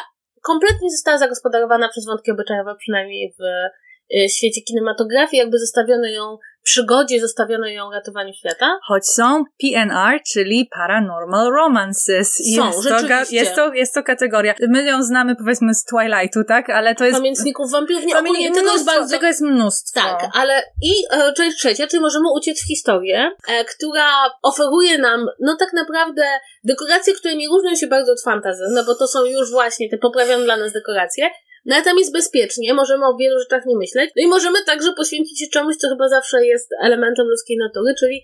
kompletnie 0.45 0.89
została 0.91 1.17
zagospodarowana 1.17 1.89
przez 1.89 2.05
wątki 2.05 2.31
obyczajowe, 2.31 2.75
przynajmniej 2.79 3.33
w 3.39 3.43
e, 3.43 4.29
świecie 4.29 4.61
kinematografii, 4.61 5.39
jakby 5.39 5.59
zostawiono 5.59 6.07
ją 6.07 6.37
przygodzie 6.65 7.21
zostawiono 7.21 7.67
ją 7.67 7.91
ratowaniu 7.91 8.33
świata. 8.33 8.79
Choć 8.87 9.07
są 9.07 9.43
PNR, 9.61 10.19
czyli 10.31 10.69
Paranormal 10.71 11.51
Romances. 11.51 12.35
Są, 12.55 12.65
jest, 12.65 12.83
to, 12.89 13.07
jest, 13.31 13.55
to, 13.55 13.73
jest 13.73 13.93
to 13.93 14.03
kategoria. 14.03 14.53
My 14.69 14.83
ją 14.83 15.03
znamy 15.03 15.35
powiedzmy 15.35 15.73
z 15.73 15.85
Twilightu, 15.85 16.43
tak? 16.43 16.69
Ale 16.69 16.95
to 16.95 17.05
jest... 17.05 17.17
Pamiętników 17.17 17.71
wampirów, 17.71 18.05
nie, 18.05 18.17
ogólnie 18.17 18.51
tego 18.51 18.73
jest 18.73 18.85
bardzo... 18.85 19.15
Tego 19.15 19.27
jest 19.27 19.41
mnóstwo. 19.41 20.01
Tak, 20.01 20.29
ale 20.33 20.63
i 20.83 20.93
e, 21.11 21.33
część 21.33 21.57
trzecia, 21.57 21.87
czyli 21.87 22.01
możemy 22.01 22.25
uciec 22.35 22.63
w 22.63 22.67
historię, 22.67 23.31
e, 23.47 23.65
która 23.65 24.09
oferuje 24.43 24.97
nam, 24.97 25.27
no 25.39 25.55
tak 25.59 25.73
naprawdę, 25.73 26.23
dekoracje, 26.63 27.13
które 27.13 27.35
nie 27.35 27.47
różnią 27.47 27.75
się 27.75 27.87
bardzo 27.87 28.11
od 28.11 28.21
fantazy, 28.21 28.63
no 28.71 28.83
bo 28.83 28.95
to 28.95 29.07
są 29.07 29.25
już 29.25 29.51
właśnie 29.51 29.89
te 29.89 29.97
poprawione 29.97 30.43
dla 30.43 30.57
nas 30.57 30.73
dekoracje, 30.73 31.29
no 31.65 31.75
ale 31.75 31.83
tam 31.83 31.97
jest 31.97 32.13
bezpiecznie, 32.13 32.73
możemy 32.73 33.05
o 33.05 33.17
wielu 33.17 33.39
rzeczach 33.39 33.65
nie 33.65 33.77
myśleć. 33.77 34.11
No 34.15 34.23
i 34.23 34.27
możemy 34.27 34.63
także 34.65 34.93
poświęcić 34.97 35.39
się 35.39 35.45
czemuś, 35.53 35.75
co 35.75 35.89
chyba 35.89 36.09
zawsze 36.09 36.45
jest 36.45 36.69
elementem 36.83 37.27
ludzkiej 37.27 37.57
natury, 37.57 37.93
czyli 37.99 38.23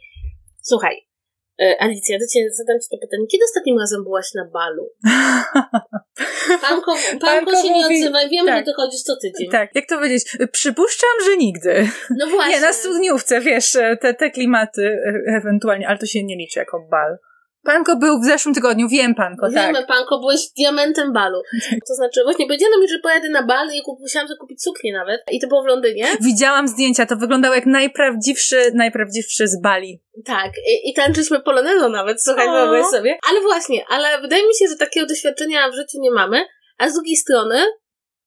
słuchaj, 0.62 1.08
e, 1.62 1.82
Alicja, 1.82 2.20
do 2.20 2.26
ciebie 2.34 2.52
zadam 2.52 2.80
ci 2.80 2.88
to 2.92 2.98
pytanie. 2.98 3.28
Kiedy 3.32 3.44
ostatnim 3.44 3.80
razem 3.80 4.04
byłaś 4.04 4.34
na 4.34 4.46
balu? 4.46 4.90
Panko, 6.62 6.96
panko, 6.96 7.26
panko 7.26 7.52
się 7.52 7.70
mówi, 7.70 7.74
nie 7.74 7.86
odzywa. 7.86 8.30
Wiem, 8.30 8.46
tak, 8.46 8.60
że 8.60 8.64
ty 8.66 8.74
chodzisz 8.74 9.02
co 9.02 9.16
tydzień. 9.16 9.52
Tak, 9.52 9.76
jak 9.76 9.86
to 9.90 9.96
powiedzieć? 9.96 10.38
Przypuszczam, 10.52 11.10
że 11.26 11.38
nigdy. 11.38 11.90
No 12.18 12.28
właśnie. 12.28 12.56
Nie, 12.56 12.62
na 12.62 12.74
studniówce, 12.74 13.42
wiesz, 13.42 13.72
te, 14.02 14.14
te 14.14 14.32
klimaty 14.32 14.84
e, 14.84 15.38
ewentualnie, 15.38 15.88
ale 15.88 15.98
to 15.98 16.06
się 16.06 16.24
nie 16.24 16.36
liczy 16.36 16.60
jako 16.60 16.88
bal. 16.92 17.18
Panko 17.64 17.96
był 17.96 18.22
w 18.22 18.26
zeszłym 18.26 18.56
tygodniu, 18.56 18.88
wiem 18.90 19.16
Panko, 19.16 19.50
Wiemy, 19.50 19.74
tak. 19.74 19.88
Panko, 19.88 20.20
byłeś 20.20 20.40
diamentem 20.58 21.14
balu. 21.14 21.42
To 21.88 21.94
znaczy, 21.96 22.24
właśnie 22.24 22.46
powiedziano 22.46 22.80
mi, 22.80 22.88
że 22.88 23.00
pojadę 23.00 23.30
na 23.30 23.44
bal 23.44 23.68
i 23.74 23.82
kup, 23.82 24.00
musiałam 24.00 24.28
sobie 24.28 24.38
kupić 24.38 24.64
suknię 24.64 24.94
nawet. 24.94 25.22
I 25.32 25.40
to 25.40 25.48
było 25.48 25.64
w 25.64 25.66
Londynie. 25.66 26.06
Widziałam 26.22 26.68
zdjęcia, 26.68 27.06
to 27.06 27.16
wyglądało 27.16 27.56
jak 27.56 27.66
najprawdziwszy, 27.66 28.72
najprawdziwszy 28.74 29.48
z 29.48 29.62
Bali. 29.62 30.02
Tak, 30.26 30.52
i, 30.58 30.90
i 30.90 30.94
tańczyliśmy 30.94 31.40
polonezą 31.40 31.90
nawet, 31.90 32.24
słuchaj, 32.24 32.48
wyobraź 32.48 32.86
sobie. 32.86 33.18
Ale 33.30 33.42
właśnie, 33.42 33.86
ale 33.90 34.22
wydaje 34.22 34.48
mi 34.48 34.54
się, 34.54 34.68
że 34.68 34.76
takiego 34.76 35.08
doświadczenia 35.08 35.70
w 35.70 35.76
życiu 35.76 35.98
nie 36.02 36.12
mamy, 36.12 36.46
a 36.78 36.90
z 36.90 36.94
drugiej 36.94 37.16
strony, 37.16 37.56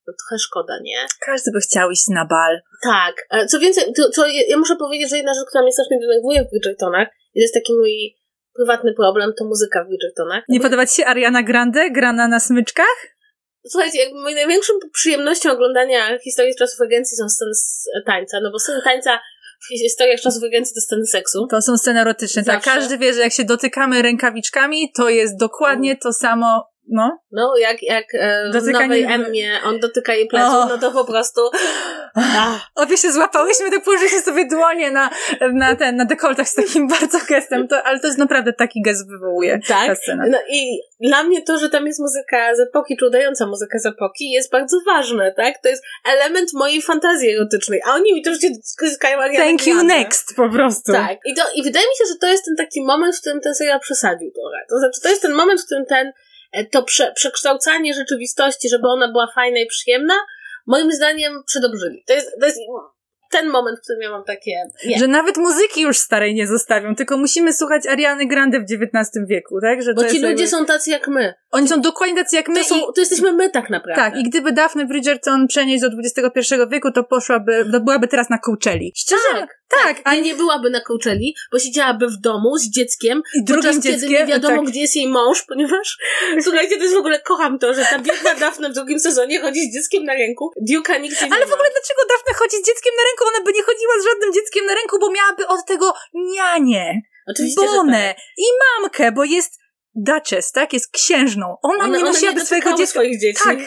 no 0.07 0.15
trochę 0.21 0.39
szkoda, 0.39 0.79
nie? 0.83 1.07
Każdy 1.27 1.51
by 1.53 1.61
chciał 1.61 1.91
iść 1.91 2.09
na 2.09 2.25
bal. 2.25 2.61
Tak. 2.83 3.15
E, 3.31 3.47
co 3.47 3.59
więcej, 3.59 3.85
to, 3.97 4.11
to 4.11 4.27
ja 4.49 4.57
muszę 4.57 4.77
powiedzieć, 4.77 5.11
że 5.11 5.17
jedna 5.17 5.35
rzecz, 5.35 5.49
która 5.49 5.63
mnie 5.63 5.73
strasznie 5.73 5.99
denerwuje 6.01 6.45
w 6.45 6.51
Bridgertonach, 6.51 7.09
jest 7.35 7.55
taki 7.55 7.75
mój 7.75 8.15
prywatny 8.57 8.95
problem 8.95 9.33
to 9.39 9.45
muzyka 9.45 9.85
w 9.85 9.89
Bridgertonach. 9.89 10.45
Nie 10.49 10.61
podoba 10.61 10.87
Ci 10.87 10.97
się 10.97 11.07
Ariana 11.07 11.43
Grande 11.43 11.91
grana 11.91 12.29
na 12.29 12.41
smyczkach? 12.41 13.15
Słuchajcie, 13.69 13.99
jakby 13.99 14.21
moją 14.21 14.35
największą 14.35 14.73
przyjemnością 14.93 15.53
oglądania 15.53 16.19
historii 16.19 16.53
z 16.53 16.57
czasów 16.57 16.81
agencji 16.81 17.17
są 17.17 17.29
sceny 17.29 17.55
z 17.55 17.89
tańca, 18.07 18.41
no 18.43 18.51
bo 18.51 18.59
sceny 18.59 18.83
tańca 18.85 19.21
w 19.65 19.69
historiach 19.69 20.21
czasów 20.21 20.43
agencji 20.43 20.75
to 20.75 20.81
sceny 20.81 21.07
seksu. 21.07 21.47
To 21.51 21.63
są 21.63 21.77
sceny 21.77 22.01
erotyczne, 22.01 22.45
tak. 22.45 22.63
Każdy 22.63 22.99
wie, 22.99 23.13
że 23.13 23.21
jak 23.21 23.33
się 23.33 23.45
dotykamy 23.45 24.03
rękawiczkami, 24.03 24.93
to 24.97 25.09
jest 25.09 25.37
dokładnie 25.39 25.97
to 25.97 26.13
samo 26.13 26.74
no. 26.89 27.19
No, 27.33 27.57
jak, 27.57 27.83
jak 27.83 28.05
e, 28.15 28.51
w 28.53 28.67
nowej 28.67 29.05
Emmie 29.05 29.59
on 29.65 29.81
dotyka 29.81 30.15
jej 30.15 30.27
pleców, 30.27 30.55
oh. 30.55 30.67
no 30.69 30.79
to 30.79 30.93
po 30.93 31.05
prostu... 31.05 31.41
Ah. 32.15 32.61
Obie 32.75 32.97
się 32.97 33.13
złapałyśmy, 33.13 33.71
to 33.71 33.81
położyliśmy 33.81 34.21
sobie 34.21 34.49
dłonie 34.49 34.91
na, 34.91 35.11
na 35.53 35.77
ten, 35.77 35.97
na 35.97 36.05
dekoltach 36.05 36.49
z 36.49 36.55
takim 36.55 36.89
bardzo 37.01 37.19
gestem, 37.29 37.69
to, 37.69 37.83
ale 37.83 38.01
to 38.01 38.07
jest 38.07 38.19
naprawdę 38.19 38.53
taki 38.53 38.83
gest 38.83 39.11
wywołuje 39.11 39.61
tak? 39.69 39.87
ta 39.87 39.95
scena. 39.95 40.25
No 40.29 40.39
i 40.51 40.81
dla 41.01 41.23
mnie 41.23 41.43
to, 41.43 41.59
że 41.59 41.69
tam 41.69 41.87
jest 41.87 42.01
muzyka 42.01 42.55
z 42.57 42.61
epoki, 42.61 42.97
czy 42.97 43.07
udająca 43.07 43.47
muzyka 43.47 43.79
z 43.79 43.87
epoki, 43.87 44.31
jest 44.31 44.53
bardzo 44.53 44.77
ważne, 44.87 45.33
tak? 45.33 45.55
To 45.63 45.69
jest 45.69 45.85
element 46.05 46.51
mojej 46.55 46.83
fantazji 46.83 47.31
erotycznej, 47.31 47.81
a 47.87 47.95
oni 47.95 48.15
mi 48.15 48.23
to 48.23 48.35
się 48.35 48.49
zyskają 48.81 49.19
Thank 49.37 49.67
you, 49.67 49.83
next, 49.83 50.37
po 50.37 50.51
prostu. 50.51 50.93
Tak. 50.93 51.19
I, 51.25 51.35
to, 51.35 51.43
I 51.55 51.63
wydaje 51.63 51.87
mi 51.87 51.97
się, 51.99 52.05
że 52.13 52.19
to 52.21 52.27
jest 52.27 52.45
ten 52.45 52.57
taki 52.57 52.83
moment, 52.83 53.17
w 53.17 53.21
którym 53.21 53.41
ten 53.41 53.55
serial 53.55 53.81
przesadził 53.81 54.31
trochę. 54.31 54.59
To 54.69 54.79
znaczy, 54.79 55.01
to 55.01 55.09
jest 55.09 55.23
ten 55.23 55.33
moment, 55.33 55.61
w 55.61 55.65
którym 55.65 55.87
ten 55.87 56.13
to 56.73 56.83
prze, 56.83 57.13
przekształcanie 57.13 57.95
rzeczywistości, 57.95 58.69
żeby 58.69 58.89
ona 58.89 59.13
była 59.13 59.29
fajna 59.35 59.59
i 59.59 59.67
przyjemna, 59.67 60.15
moim 60.67 60.93
zdaniem 60.93 61.43
przedobrzyli. 61.47 62.05
To 62.07 62.13
jest, 62.13 62.31
to 62.41 62.47
jest 62.47 62.59
ten 63.35 63.51
moment, 63.51 63.79
w 63.79 63.83
którym 63.83 64.03
ja 64.03 64.11
mam 64.11 64.25
takie... 64.25 64.53
Nie. 64.87 64.99
Że 64.99 65.09
nawet 65.09 65.37
muzyki 65.37 65.81
już 65.81 65.99
starej 65.99 66.35
nie 66.35 66.47
zostawią, 66.47 66.95
tylko 66.95 67.17
musimy 67.17 67.53
słuchać 67.53 67.87
Ariany 67.87 68.27
Grande 68.27 68.61
w 68.61 68.63
XIX 68.63 69.27
wieku, 69.27 69.61
tak? 69.61 69.83
Że 69.83 69.95
Bo 69.95 70.03
ci 70.03 70.09
ludzie 70.09 70.27
jakby... 70.27 70.49
są 70.49 70.67
tacy 70.67 70.91
jak 70.91 71.09
my. 71.09 71.35
Oni 71.51 71.69
są 71.69 71.81
dokładnie 71.81 72.17
tacy 72.17 72.37
jak 72.37 72.49
my. 72.49 72.55
To, 72.55 72.65
są, 72.65 72.77
i... 72.77 72.81
to 72.81 73.01
jesteśmy 73.01 73.33
my 73.33 73.51
tak 73.51 73.71
naprawdę. 73.71 74.03
Tak, 74.03 74.17
i 74.17 74.23
gdyby 74.23 74.53
Daphne 74.53 74.85
Bridgerton 74.85 75.47
przenieść 75.47 75.83
do 75.83 75.89
XXI 75.89 76.55
wieku, 76.71 76.93
to 76.93 77.05
poszłaby, 77.05 77.67
to 77.73 77.81
byłaby 77.81 78.09
teraz 78.09 78.31
na 78.31 78.39
Coachelli. 78.39 78.93
Szczerze? 78.97 79.33
Tak. 79.33 79.65
Tak, 79.83 80.01
a 80.05 80.15
nie 80.15 80.35
byłaby 80.35 80.71
na 80.71 80.81
Coachelli, 80.81 81.35
bo 81.53 81.59
siedziałaby 81.59 82.07
w 82.09 82.17
domu 82.21 82.57
z 82.57 82.71
dzieckiem, 82.71 83.23
I 83.35 83.45
drugim 83.45 83.65
podczas 83.65 83.85
dzieckiem, 83.85 84.11
kiedy 84.11 84.21
nie 84.21 84.27
wiadomo, 84.27 84.57
tak. 84.57 84.71
gdzie 84.71 84.81
jest 84.81 84.97
jej 84.97 85.09
mąż, 85.09 85.43
ponieważ, 85.43 85.99
słuchajcie, 86.45 86.77
to 86.77 86.83
jest 86.83 86.95
w 86.95 86.99
ogóle, 86.99 87.21
kocham 87.21 87.59
to, 87.59 87.75
że 87.75 87.85
ta 87.91 87.99
biedna 87.99 88.35
Daphne 88.35 88.71
w 88.71 88.73
drugim 88.73 89.01
sezonie 89.01 89.41
chodzi 89.41 89.61
z 89.61 89.75
dzieckiem 89.75 90.05
na 90.05 90.15
ręku, 90.15 90.51
Duke'a 90.71 91.01
nigdzie 91.01 91.27
nie 91.27 91.33
Ale 91.33 91.47
w 91.47 91.53
ogóle 91.53 91.69
dlaczego 91.77 92.01
Daphne 92.09 92.35
chodzi 92.35 92.57
z 92.57 92.67
dzieckiem 92.67 92.93
na 92.97 93.03
ręku? 93.09 93.24
Ona 93.29 93.45
by 93.45 93.53
nie 93.53 93.63
chodziła 93.63 93.93
z 94.01 94.05
żadnym 94.05 94.33
dzieckiem 94.33 94.67
na 94.67 94.75
ręku, 94.75 94.99
bo 94.99 95.11
miałaby 95.11 95.47
od 95.47 95.67
tego 95.67 95.95
nianie, 96.15 97.03
Oczywiście, 97.27 97.67
Bonę 97.67 98.15
tak. 98.17 98.25
i 98.39 98.45
mamkę, 98.83 99.13
bo 99.13 99.25
jest 99.25 99.59
Duchess, 99.95 100.53
tak? 100.53 100.73
Jest 100.73 100.91
księżną. 100.93 101.57
Ona, 101.63 101.85
ona 101.85 101.97
nie 101.99 102.05
nosiłaby 102.05 102.47
swojego 102.47 102.71
dziecka. 102.71 102.87
swoich 102.87 103.21
dzieci. 103.21 103.41
Tak. 103.45 103.59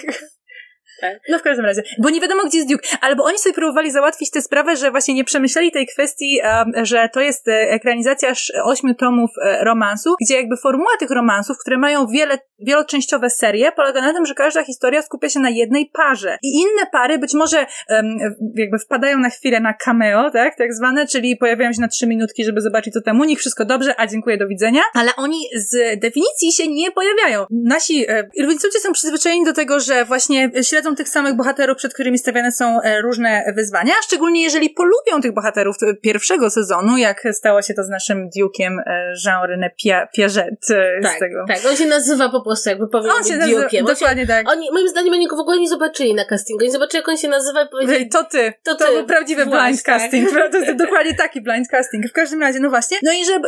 Tak. 1.02 1.20
No 1.30 1.39
w 1.39 1.41
każdym 1.41 1.66
razie, 1.66 1.84
bo 2.00 2.10
nie 2.10 2.22
wiadomo, 2.22 2.43
gdzie 2.45 2.58
jest 2.58 2.70
Duke. 2.70 2.88
Albo 3.02 3.24
oni 3.24 3.38
sobie 3.39 3.54
próbowali 3.54 3.91
załatwić 3.91 4.32
tę 4.32 4.41
sprawę, 4.41 4.76
że 4.76 4.91
właśnie 4.91 5.14
nie 5.14 5.24
przemyśleli 5.24 5.72
tej 5.72 5.88
kwestii, 5.88 6.39
że 6.84 7.10
to 7.14 7.22
jest 7.22 7.48
e, 7.48 7.52
ekranizacja 7.52 8.34
ośmiu 8.64 8.95
tomów 8.95 9.30
e, 9.41 9.64
romansu, 9.64 10.16
gdzie 10.26 10.36
jakby 10.36 10.58
formuła 10.58 10.91
tych 11.00 11.12
romansów, 11.12 11.58
które 11.58 11.78
mają 11.78 12.08
wiele, 12.08 12.38
wieloczęściowe 12.60 13.30
serie, 13.30 13.72
polega 13.72 14.02
na 14.02 14.14
tym, 14.14 14.26
że 14.26 14.34
każda 14.34 14.64
historia 14.64 15.02
skupia 15.02 15.30
się 15.30 15.39
na 15.39 15.50
jednej 15.50 15.91
parze. 15.93 16.38
I 16.43 16.62
inne 16.62 16.86
pary 16.91 17.18
być 17.18 17.34
może 17.34 17.66
jakby 18.56 18.80
wpadają 18.80 19.20
na 19.20 19.30
chwilę 19.30 19.60
na 19.60 19.74
cameo, 19.74 20.32
tak, 20.32 20.58
tak 20.58 20.74
zwane, 20.74 21.08
czyli 21.08 21.38
pojawiają 21.38 21.74
się 21.74 21.82
na 21.82 21.88
trzy 21.88 22.08
minutki, 22.08 22.43
żeby 22.43 22.62
zobaczyć, 22.62 22.93
co 22.93 23.02
tam 23.02 23.22
u 23.22 23.24
nich, 23.24 23.39
wszystko 23.39 23.66
dobrze, 23.66 24.00
a 24.00 24.08
dziękuję, 24.08 24.38
do 24.38 24.48
widzenia. 24.48 24.82
Ale 24.93 25.12
oni 25.18 25.39
z 25.56 26.00
definicji 26.00 26.52
się 26.52 26.68
nie 26.68 26.91
pojawiają. 26.91 27.45
Nasi 27.52 28.06
e, 28.10 28.30
są 28.80 28.91
przyzwyczajeni 28.91 29.45
do 29.45 29.54
tego, 29.54 29.80
że 29.80 30.06
właśnie 30.06 30.52
śledzą 30.64 30.87
śledzą 30.88 30.96
tych 30.96 31.10
samych 31.10 31.36
bohaterów, 31.36 31.78
przed 31.78 31.94
którymi 31.94 32.18
stawiane 32.18 32.52
są 32.52 32.82
e, 32.82 33.02
różne 33.02 33.54
wyzwania, 33.56 33.94
szczególnie 34.04 34.44
jeżeli 34.44 34.70
polubią 34.70 35.22
tych 35.22 35.34
bohaterów 35.34 35.76
pierwszego 36.02 36.50
sezonu, 36.50 36.98
jak 36.98 37.24
stało 37.32 37.62
się 37.62 37.74
to 37.74 37.84
z 37.84 37.90
naszym 37.90 38.30
Duke'iem 38.30 38.80
e, 38.86 39.14
Jean-René 39.26 39.70
Piaget 40.18 40.70
e, 40.70 41.02
tak, 41.04 41.20
tego. 41.20 41.46
Tak, 41.48 41.60
on 41.70 41.76
się 41.76 41.86
nazywa 41.86 42.30
po 42.30 42.42
prostu, 42.42 42.70
jakby 42.70 42.86
on 42.94 43.06
nazywa, 43.06 43.46
Duke'iem. 43.46 43.86
Dokładnie 43.86 44.22
się, 44.22 44.28
tak. 44.28 44.50
Oni, 44.50 44.72
moim 44.72 44.90
zdaniem 44.90 45.14
oni 45.14 45.28
go 45.28 45.36
w 45.36 45.40
ogóle 45.40 45.60
nie 45.60 45.70
zobaczyli 45.70 46.14
na 46.14 46.26
castingu. 46.26 46.64
Oni 46.64 46.72
zobaczyli, 46.72 47.00
jak 47.00 47.10
on 47.10 47.18
się 47.18 47.28
nazywa 47.28 47.64
i 47.64 47.70
powiedzieli... 47.70 48.10
To 48.10 48.24
ty. 48.24 48.54
To, 48.64 48.76
ty. 48.76 48.86
to 48.86 48.92
był 48.92 49.06
prawdziwy 49.06 49.46
Właśnie. 49.46 49.68
blind 49.68 49.82
casting. 49.84 50.30
To 50.52 50.58
jest 50.58 50.78
dokładnie 50.86 51.14
taki 51.14 51.42
blind 51.42 51.68
casting. 51.68 52.10
W 52.10 52.14
każdym 52.14 52.42
razie, 52.42 52.60
no 52.60 52.70
właśnie. 52.70 52.98
No 53.04 53.12
i 53.14 53.26
że 53.26 53.40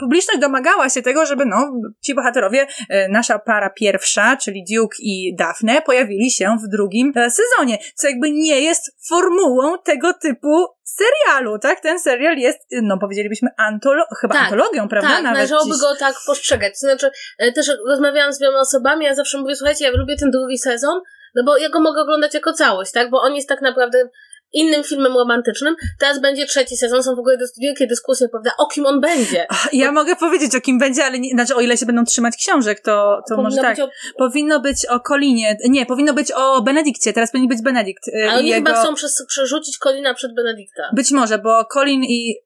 publiczność 0.00 0.40
domagała 0.40 0.88
się 0.88 1.02
tego, 1.02 1.26
żeby 1.26 1.44
no, 1.46 1.56
ci 2.04 2.14
bohaterowie, 2.14 2.66
nasza 3.08 3.38
para 3.38 3.70
pierwsza, 3.70 4.36
czyli 4.36 4.64
Duke 4.74 4.96
i 5.00 5.34
Daphne, 5.38 5.82
pojawili 5.82 6.30
się 6.30 6.56
w 6.64 6.68
drugim 6.76 7.12
e, 7.16 7.30
sezonie, 7.30 7.78
co 7.94 8.08
jakby 8.08 8.30
nie 8.30 8.60
jest 8.60 8.96
formułą 9.08 9.78
tego 9.84 10.12
typu 10.12 10.66
serialu, 10.82 11.58
tak? 11.58 11.80
Ten 11.80 12.00
serial 12.00 12.36
jest, 12.36 12.58
no 12.82 12.98
powiedzielibyśmy, 12.98 13.48
antolo 13.56 14.04
chyba 14.20 14.34
tak, 14.34 14.44
antologią, 14.44 14.88
prawda? 14.88 15.08
Tak, 15.08 15.22
Nawet 15.22 15.36
należałoby 15.36 15.70
dziś... 15.70 15.80
go 15.80 15.96
tak 15.96 16.14
postrzegać. 16.26 16.72
To 16.72 16.78
znaczy, 16.78 17.10
e, 17.38 17.52
też 17.52 17.70
rozmawiałam 17.88 18.32
z 18.32 18.40
wieloma 18.40 18.60
osobami, 18.60 19.04
ja 19.04 19.14
zawsze 19.14 19.38
mówię, 19.38 19.56
słuchajcie, 19.56 19.84
ja 19.84 19.90
lubię 19.90 20.16
ten 20.16 20.30
drugi 20.30 20.58
sezon, 20.58 21.00
no 21.34 21.44
bo 21.44 21.56
ja 21.56 21.68
go 21.68 21.80
mogę 21.80 22.00
oglądać 22.02 22.34
jako 22.34 22.52
całość, 22.52 22.92
tak? 22.92 23.10
Bo 23.10 23.20
on 23.20 23.34
jest 23.34 23.48
tak 23.48 23.62
naprawdę 23.62 24.08
innym 24.52 24.84
filmem 24.84 25.12
romantycznym. 25.16 25.76
Teraz 26.00 26.20
będzie 26.20 26.46
trzeci 26.46 26.76
sezon, 26.76 27.02
są 27.02 27.16
w 27.16 27.18
ogóle 27.18 27.36
wielkie 27.60 27.86
dyskusje, 27.86 28.28
prawda, 28.28 28.50
o 28.58 28.66
kim 28.66 28.86
on 28.86 29.00
będzie. 29.00 29.46
Ja 29.72 29.86
Bo... 29.86 29.92
mogę 29.92 30.16
powiedzieć, 30.16 30.54
o 30.54 30.60
kim 30.60 30.78
będzie, 30.78 31.04
ale 31.04 31.18
nie, 31.18 31.30
znaczy, 31.30 31.54
o 31.54 31.60
ile 31.60 31.76
się 31.76 31.86
będą 31.86 32.04
trzymać 32.04 32.36
książek, 32.36 32.80
to, 32.80 33.22
to 33.28 33.42
może 33.42 33.56
tak. 33.56 33.78
O... 33.78 33.88
Powinno 34.18 34.60
być 34.60 34.86
o 34.86 35.00
Kolinie, 35.00 35.56
nie, 35.68 35.86
powinno 35.86 36.14
być 36.14 36.32
o 36.32 36.62
Benedykcie, 36.62 37.12
teraz 37.12 37.32
powinien 37.32 37.48
być 37.48 37.62
Benedikt. 37.62 38.08
Y, 38.08 38.30
ale 38.30 38.38
oni 38.38 38.48
jego... 38.48 38.70
chyba 38.70 38.82
chcą 38.82 38.94
przerzucić 39.28 39.78
Kolina 39.78 40.14
przed 40.14 40.34
Benedykta. 40.34 40.90
Być 40.92 41.10
może, 41.10 41.38
bo 41.38 41.64
Colin 41.64 42.04
i 42.04 42.45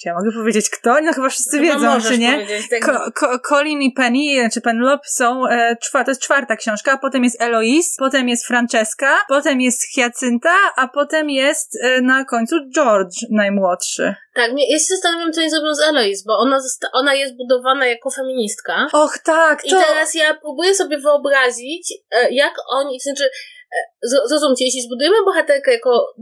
czy 0.00 0.08
ja 0.08 0.14
mogę 0.14 0.32
powiedzieć 0.32 0.70
kto? 0.70 1.00
No 1.02 1.12
chyba 1.12 1.28
wszyscy 1.28 1.58
chyba 1.58 1.74
wiedzą, 1.74 2.08
czy 2.08 2.18
nie? 2.18 2.46
Co, 2.86 2.92
Co, 3.20 3.38
Colin 3.38 3.82
i 3.82 3.92
Penny, 3.92 4.40
znaczy 4.40 4.60
Penelope 4.60 5.08
są, 5.08 5.46
e, 5.46 5.76
czwa, 5.82 6.04
to 6.04 6.10
jest 6.10 6.22
czwarta 6.22 6.56
książka, 6.56 6.92
a 6.92 6.98
potem 6.98 7.24
jest 7.24 7.42
Eloise, 7.42 7.90
potem 7.98 8.28
jest 8.28 8.46
Francesca, 8.46 9.18
potem 9.28 9.60
jest 9.60 9.82
Hyacynta, 9.94 10.54
a 10.76 10.88
potem 10.88 11.30
jest 11.30 11.78
e, 11.82 12.00
na 12.00 12.24
końcu 12.24 12.56
George, 12.74 13.16
najmłodszy. 13.30 14.14
Tak, 14.34 14.52
nie, 14.52 14.72
ja 14.72 14.78
się 14.78 14.84
zastanawiam, 14.84 15.32
co 15.32 15.40
oni 15.40 15.50
zrobią 15.50 15.74
z 15.74 15.80
Eloise, 15.80 16.22
bo 16.26 16.38
ona, 16.38 16.60
ona 16.92 17.14
jest 17.14 17.36
budowana 17.36 17.86
jako 17.86 18.10
feministka. 18.10 18.88
Och, 18.92 19.18
tak, 19.18 19.62
to... 19.62 19.68
I 19.68 19.70
teraz 19.70 20.14
ja 20.14 20.34
próbuję 20.34 20.74
sobie 20.74 20.98
wyobrazić, 20.98 21.94
e, 22.10 22.30
jak 22.30 22.54
oni, 22.70 22.98
to 22.98 23.02
znaczy, 23.02 23.24
e, 23.24 24.28
zrozumcie, 24.28 24.64
jeśli 24.64 24.82
zbudujemy 24.82 25.16
bohaterkę 25.24 25.72
jako 25.72 26.14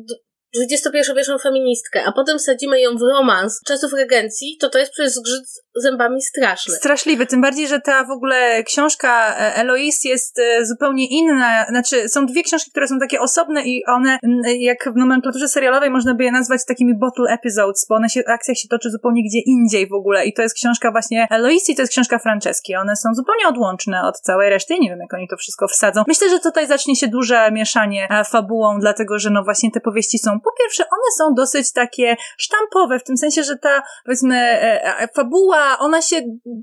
21-wieczną 0.57 1.39
feministkę, 1.39 2.05
a 2.05 2.13
potem 2.13 2.39
wsadzimy 2.39 2.81
ją 2.81 2.97
w 2.97 3.03
romans 3.03 3.61
czasów 3.67 3.93
regencji, 3.93 4.57
to 4.61 4.69
to 4.69 4.79
jest 4.79 4.93
przez 4.93 5.15
zgrzyt 5.15 5.45
zębami 5.75 6.23
straszny. 6.23 6.75
Straszliwy, 6.75 7.27
tym 7.27 7.41
bardziej, 7.41 7.69
że 7.69 7.81
ta 7.81 8.05
w 8.05 8.11
ogóle 8.11 8.63
książka 8.63 9.37
e, 9.37 9.55
Eloise 9.55 10.09
jest 10.09 10.39
e, 10.39 10.67
zupełnie 10.67 11.07
inna, 11.09 11.67
znaczy 11.69 12.09
są 12.09 12.27
dwie 12.27 12.43
książki, 12.43 12.71
które 12.71 12.89
są 12.89 12.99
takie 12.99 13.21
osobne 13.21 13.63
i 13.63 13.85
one, 13.87 14.19
jak 14.59 14.93
w 14.93 14.97
nomenklaturze 14.97 15.49
serialowej 15.49 15.91
można 15.91 16.15
by 16.15 16.25
je 16.25 16.33
nazwać 16.33 16.61
takimi 16.69 16.99
bottle 16.99 17.33
episodes, 17.33 17.87
bo 17.89 17.95
one 17.95 18.09
się, 18.09 18.23
akcja 18.27 18.55
się 18.55 18.69
toczy 18.69 18.91
zupełnie 18.91 19.23
gdzie 19.29 19.39
indziej 19.47 19.89
w 19.89 19.93
ogóle 19.93 20.27
i 20.27 20.33
to 20.33 20.43
jest 20.43 20.55
książka 20.55 20.91
właśnie 20.91 21.27
Eloise 21.31 21.73
i 21.73 21.77
to 21.77 21.83
jest 21.83 21.93
książka 21.93 22.19
Franceski. 22.19 22.77
One 22.77 22.97
są 22.97 23.15
zupełnie 23.15 23.49
odłączne 23.49 24.03
od 24.03 24.21
całej 24.21 24.51
reszty. 24.51 24.79
nie 24.79 24.89
wiem, 24.89 24.99
jak 25.01 25.15
oni 25.15 25.29
to 25.29 25.37
wszystko 25.37 25.69
wsadzą. 25.69 26.03
Myślę, 26.09 26.31
że 26.31 26.39
tutaj 26.39 26.67
zacznie 26.67 26.97
się 26.97 27.09
duże 27.09 27.51
mieszanie 27.53 28.09
e, 28.11 28.25
fabułą, 28.25 28.79
dlatego, 28.81 29.19
że 29.19 29.31
no 29.31 29.45
właśnie 29.45 29.71
te 29.71 29.81
powieści 29.81 30.19
są 30.19 30.41
po 30.41 30.51
pierwsze, 30.59 30.85
one 30.85 31.11
są 31.19 31.35
dosyć 31.35 31.73
takie 31.73 32.17
sztampowe, 32.39 32.99
w 32.99 33.05
tym 33.05 33.17
sensie, 33.17 33.43
że 33.43 33.57
ta, 33.57 33.83
powiedzmy, 34.05 34.37
e, 34.37 35.09
e, 35.75 35.79
ona 35.79 36.03
się 36.03 36.17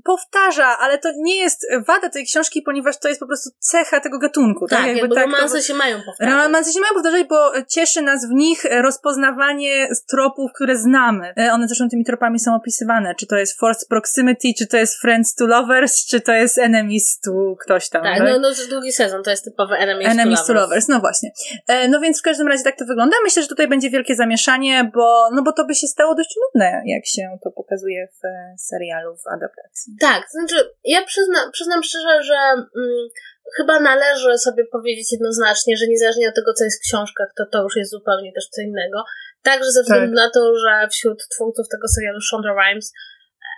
powtarza, 0.04 0.78
ale 0.78 0.98
to 0.98 1.08
nie 1.16 1.36
jest 1.36 1.66
wada 1.86 2.08
tej 2.08 2.24
książki, 2.24 2.62
ponieważ 2.62 2.98
to 2.98 3.08
jest 3.08 3.20
po 3.20 3.26
prostu 3.26 3.50
cecha 3.58 4.00
tego 4.00 4.18
gatunku. 4.18 4.66
Tak, 4.66 4.78
tak? 4.78 4.86
jakby, 4.86 5.00
jakby 5.00 5.14
tak, 5.14 5.24
romanse 5.24 5.56
to, 5.56 5.62
się 5.62 5.74
mają 5.74 5.96
powtarzać. 6.02 6.44
Romanse 6.44 6.72
się 6.72 6.80
mają 6.80 6.94
powtarzać, 6.94 7.26
bo 7.28 7.52
cieszy 7.68 8.02
nas 8.02 8.26
w 8.26 8.30
nich 8.30 8.64
rozpoznawanie 8.82 9.88
tropów, 10.10 10.52
które 10.52 10.76
znamy. 10.76 11.34
E, 11.38 11.52
one 11.52 11.68
zresztą 11.68 11.88
tymi 11.88 12.04
tropami 12.04 12.38
są 12.38 12.54
opisywane, 12.54 13.14
czy 13.14 13.26
to 13.26 13.36
jest 13.36 13.58
forced 13.58 13.88
proximity, 13.88 14.48
czy 14.58 14.66
to 14.66 14.76
jest 14.76 15.00
friends 15.00 15.34
to 15.34 15.46
lovers, 15.46 16.06
czy 16.06 16.20
to 16.20 16.32
jest 16.32 16.58
enemies 16.58 17.20
to 17.20 17.30
ktoś 17.64 17.88
tam. 17.88 18.02
Tak, 18.02 18.18
tak? 18.18 18.28
no, 18.28 18.38
no 18.38 18.48
drugi 18.70 18.92
sezon, 18.92 19.22
to 19.22 19.30
jest 19.30 19.44
typowy 19.44 19.74
enemies, 19.74 20.08
enemies 20.08 20.44
to, 20.44 20.52
lovers. 20.52 20.66
to 20.66 20.66
lovers. 20.66 20.88
No 20.88 21.00
właśnie. 21.00 21.30
No 21.88 22.00
więc 22.00 22.20
w 22.20 22.22
każdym 22.22 22.48
razie 22.48 22.64
tak 22.64 22.78
to 22.78 22.84
wygląda. 22.84 23.16
Myślę, 23.24 23.42
że 23.42 23.48
tutaj 23.48 23.68
będzie 23.68 23.90
wielkie 23.90 24.14
zamieszanie, 24.14 24.90
bo, 24.94 25.28
no 25.34 25.42
bo 25.42 25.52
to 25.52 25.64
by 25.64 25.74
się 25.74 25.86
stało 25.86 26.14
dość 26.14 26.36
nudne, 26.44 26.82
jak 26.86 27.06
się 27.06 27.22
to 27.42 27.50
pokazuje 27.50 28.08
w 28.22 28.24
e, 28.24 28.54
serialu, 28.58 28.89
adaptacji. 29.36 29.96
Tak, 30.00 30.22
to 30.22 30.32
znaczy, 30.38 30.70
ja 30.84 31.04
przyzna, 31.04 31.50
przyznam 31.52 31.82
szczerze, 31.82 32.22
że 32.22 32.38
mm, 32.76 33.08
chyba 33.56 33.80
należy 33.80 34.38
sobie 34.38 34.64
powiedzieć 34.72 35.12
jednoznacznie, 35.12 35.76
że 35.76 35.86
niezależnie 35.86 36.28
od 36.28 36.34
tego, 36.34 36.52
co 36.54 36.64
jest 36.64 36.80
w 36.80 36.86
książkach, 36.88 37.28
to 37.36 37.44
to 37.52 37.62
już 37.62 37.76
jest 37.76 37.90
zupełnie 37.90 38.32
też 38.32 38.48
co 38.48 38.60
innego. 38.60 39.04
Także 39.42 39.70
ze 39.70 39.82
względu 39.82 40.16
tak. 40.16 40.24
na 40.24 40.30
to, 40.30 40.40
że 40.62 40.88
wśród 40.88 41.18
twórców 41.34 41.66
tego 41.68 41.88
serialu 41.88 42.20
Shonda 42.20 42.52
Rhimes, 42.60 42.92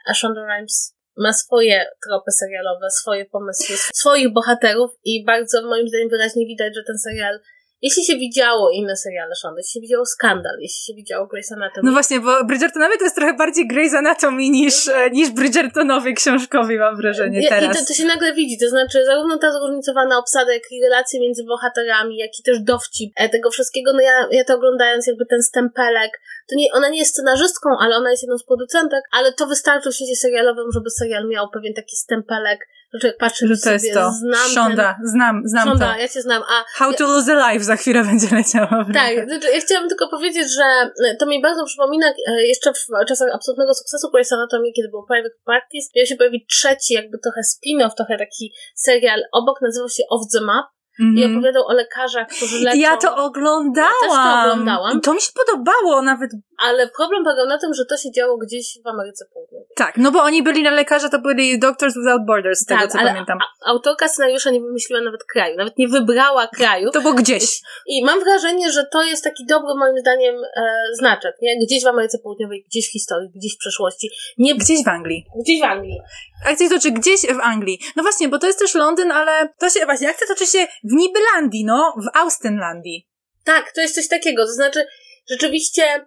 a 0.09 0.15
Shonda 0.15 0.41
Rhimes 0.47 0.95
ma 1.17 1.33
swoje 1.33 1.87
tropy 2.07 2.31
serialowe, 2.31 2.91
swoje 2.91 3.25
pomysły, 3.25 3.77
swoich 3.95 4.33
bohaterów 4.33 4.91
i 5.05 5.25
bardzo 5.25 5.63
moim 5.63 5.89
zdaniem 5.89 6.09
wyraźnie 6.09 6.47
widać, 6.47 6.75
że 6.75 6.83
ten 6.87 6.99
serial 6.99 7.41
jeśli 7.83 8.05
się 8.05 8.17
widziało 8.17 8.71
inne 8.71 8.97
seriale 8.97 9.35
Shonda, 9.35 9.59
jeśli 9.59 9.73
się 9.73 9.81
widziało 9.81 10.07
Skandal, 10.07 10.57
jeśli 10.61 10.81
się 10.87 10.95
widziało 10.95 11.27
Grey's 11.27 11.53
Anatomy. 11.57 11.87
No 11.87 11.93
właśnie, 11.93 12.21
bo 12.21 12.45
Bridgertonowie 12.45 12.99
to 12.99 13.05
jest 13.05 13.17
trochę 13.17 13.35
bardziej 13.35 13.69
Grey's 13.69 13.97
Anatomy 13.97 14.49
niż, 14.49 14.89
e, 14.89 15.11
niż 15.11 15.31
Bridgertonowie 15.31 16.13
książkowi, 16.13 16.79
mam 16.79 16.97
wrażenie 16.97 17.49
teraz. 17.49 17.77
I 17.77 17.81
to, 17.81 17.87
to 17.87 17.95
się 17.95 18.05
nagle 18.05 18.35
widzi, 18.35 18.59
to 18.59 18.69
znaczy 18.69 19.05
zarówno 19.05 19.39
ta 19.39 19.53
zróżnicowana 19.53 20.19
obsada, 20.19 20.53
jak 20.53 20.63
i 20.71 20.83
relacje 20.83 21.21
między 21.21 21.45
bohaterami, 21.45 22.17
jak 22.17 22.31
i 22.41 22.43
też 22.43 22.61
dowcip 22.61 23.13
e, 23.17 23.29
tego 23.29 23.51
wszystkiego, 23.51 23.93
no 23.93 24.01
ja, 24.01 24.29
ja 24.31 24.45
to 24.45 24.55
oglądając 24.55 25.07
jakby 25.07 25.27
ten 25.27 25.43
stempelek, 25.43 26.11
to 26.49 26.57
nie, 26.57 26.73
ona 26.73 26.89
nie 26.89 26.99
jest 26.99 27.13
scenarzystką, 27.13 27.71
ale 27.81 27.97
ona 27.97 28.11
jest 28.11 28.23
jedną 28.23 28.39
z 28.39 28.45
producentek, 28.45 29.05
ale 29.13 29.33
to 29.33 29.47
wystarczy 29.47 29.91
w 29.91 29.95
świecie 29.95 30.17
serialowym, 30.17 30.73
żeby 30.75 30.91
serial 30.91 31.29
miał 31.29 31.49
pewien 31.51 31.75
taki 31.75 31.97
stempelek, 31.97 32.69
że 33.01 33.13
patrzę 33.13 33.47
że 33.47 33.55
to 33.55 33.61
sobie, 33.61 33.75
jest 33.75 33.95
to. 33.95 34.11
znam 34.11 34.49
Shonda, 34.49 34.95
ten... 34.95 35.09
znam, 35.09 35.43
znam 35.45 35.69
Shonda, 35.69 35.93
to. 35.93 36.01
ja 36.01 36.09
cię 36.09 36.23
znam. 36.23 36.43
A 36.43 36.65
How 36.79 36.91
ja... 36.91 36.97
to 36.97 37.07
lose 37.07 37.33
a 37.33 37.53
life 37.53 37.65
za 37.65 37.77
chwilę 37.77 38.05
będzie 38.11 38.37
leciało. 38.37 38.85
Tak, 38.95 39.29
znaczy, 39.29 39.49
ja 39.55 39.61
chciałam 39.61 39.89
tylko 39.89 40.09
powiedzieć, 40.09 40.55
że 40.55 40.65
e, 41.09 41.17
to 41.17 41.27
mi 41.27 41.43
bardzo 41.43 41.65
przypomina 41.65 42.07
e, 42.07 42.43
jeszcze 42.47 42.73
w 42.73 43.07
czasach 43.09 43.29
absolutnego 43.35 43.75
sukcesu 43.75 44.09
Grey's 44.15 44.35
Anatomy, 44.35 44.73
kiedy 44.77 44.89
był 44.89 45.07
Private 45.07 45.35
Practice, 45.45 45.89
miał 45.97 46.07
się 46.07 46.17
pojawić 46.17 46.45
trzeci, 46.49 46.95
jakby 46.95 47.19
trochę 47.19 47.41
spin-off, 47.41 47.95
trochę 47.97 48.19
taki 48.19 48.55
serial 48.75 49.21
obok, 49.33 49.61
nazywał 49.63 49.89
się 49.89 50.03
Off 50.11 50.23
the 50.33 50.41
Map, 50.41 50.67
Mm 51.01 51.15
-hmm. 51.15 51.19
I 51.19 51.23
mhm. 51.23 51.39
opowiadał 51.39 51.67
o 51.67 51.73
lekarzach, 51.73 52.29
którzy 52.29 52.65
leczą. 52.65 52.79
Ja 52.79 52.97
to 52.97 53.17
oglądałam. 53.17 53.93
Ja 54.03 54.09
też 54.09 54.17
to 54.17 54.41
oglądałam. 54.41 54.99
I 54.99 55.01
to 55.01 55.15
mi 55.15 55.21
się 55.21 55.33
podobało 55.35 56.03
nawet. 56.03 56.31
Ale 56.63 56.89
problem 56.89 57.25
polegał 57.25 57.47
na 57.47 57.59
tym, 57.59 57.75
że 57.75 57.85
to 57.87 57.97
się 57.97 58.11
działo 58.13 58.39
gdzieś 58.39 58.79
w 58.85 58.87
Ameryce 58.87 59.25
Południowej. 59.33 59.69
Tak, 59.77 59.97
no 59.97 60.11
bo 60.11 60.23
oni 60.23 60.43
byli 60.43 60.63
na 60.63 60.71
lekarza, 60.71 61.09
to 61.09 61.19
byli 61.19 61.59
Doctors 61.59 61.95
Without 61.95 62.27
Borders, 62.27 62.59
z 62.59 62.67
tak, 62.67 62.81
tego 62.81 62.93
co 62.93 62.99
ale 62.99 63.11
pamiętam. 63.11 63.39
autorka 63.67 64.09
scenariusza 64.09 64.51
nie 64.51 64.61
wymyśliła 64.61 65.01
nawet 65.01 65.25
kraju, 65.25 65.57
nawet 65.57 65.79
nie 65.79 65.89
wybrała 65.89 66.47
kraju. 66.47 66.91
To 66.91 67.01
było 67.01 67.15
gdzieś. 67.15 67.61
I 67.87 68.05
mam 68.05 68.21
wrażenie, 68.21 68.71
że 68.71 68.87
to 68.93 69.03
jest 69.03 69.25
taki 69.25 69.47
dobry 69.47 69.75
moim 69.75 69.99
zdaniem 69.99 70.37
e, 70.37 70.73
znaczek, 70.95 71.35
nie? 71.43 71.59
Gdzieś 71.67 71.85
w 71.85 71.87
Ameryce 71.87 72.19
Południowej, 72.19 72.65
gdzieś 72.69 72.89
w 72.89 72.93
historii, 72.93 73.31
gdzieś 73.35 73.55
w 73.55 73.59
przeszłości. 73.59 74.11
Nie... 74.39 74.55
Gdzieś 74.55 74.85
w 74.85 74.89
Anglii. 74.89 75.27
Gdzieś 75.43 75.61
w 75.61 75.65
Anglii. 75.65 76.01
Akcja 76.47 76.69
toczy 76.69 76.91
gdzieś 76.91 77.21
w 77.21 77.41
Anglii. 77.41 77.79
No 77.97 78.03
właśnie, 78.03 78.29
bo 78.29 78.39
to 78.39 78.47
jest 78.47 78.59
też 78.59 78.75
Londyn, 78.75 79.13
ale 79.13 79.49
to 79.59 79.71
się, 79.71 79.85
właśnie, 79.85 80.11
akcja 80.11 80.27
toczy 80.27 80.47
się 80.47 80.67
w 80.85 80.93
Nibylandii, 80.93 81.65
no, 81.65 81.95
w 81.97 82.17
Austenlandii. 82.19 83.09
Tak, 83.45 83.73
to 83.73 83.81
jest 83.81 83.95
coś 83.95 84.09
takiego, 84.09 84.47
to 84.47 84.53
znaczy, 84.53 84.87
rzeczywiście 85.31 86.07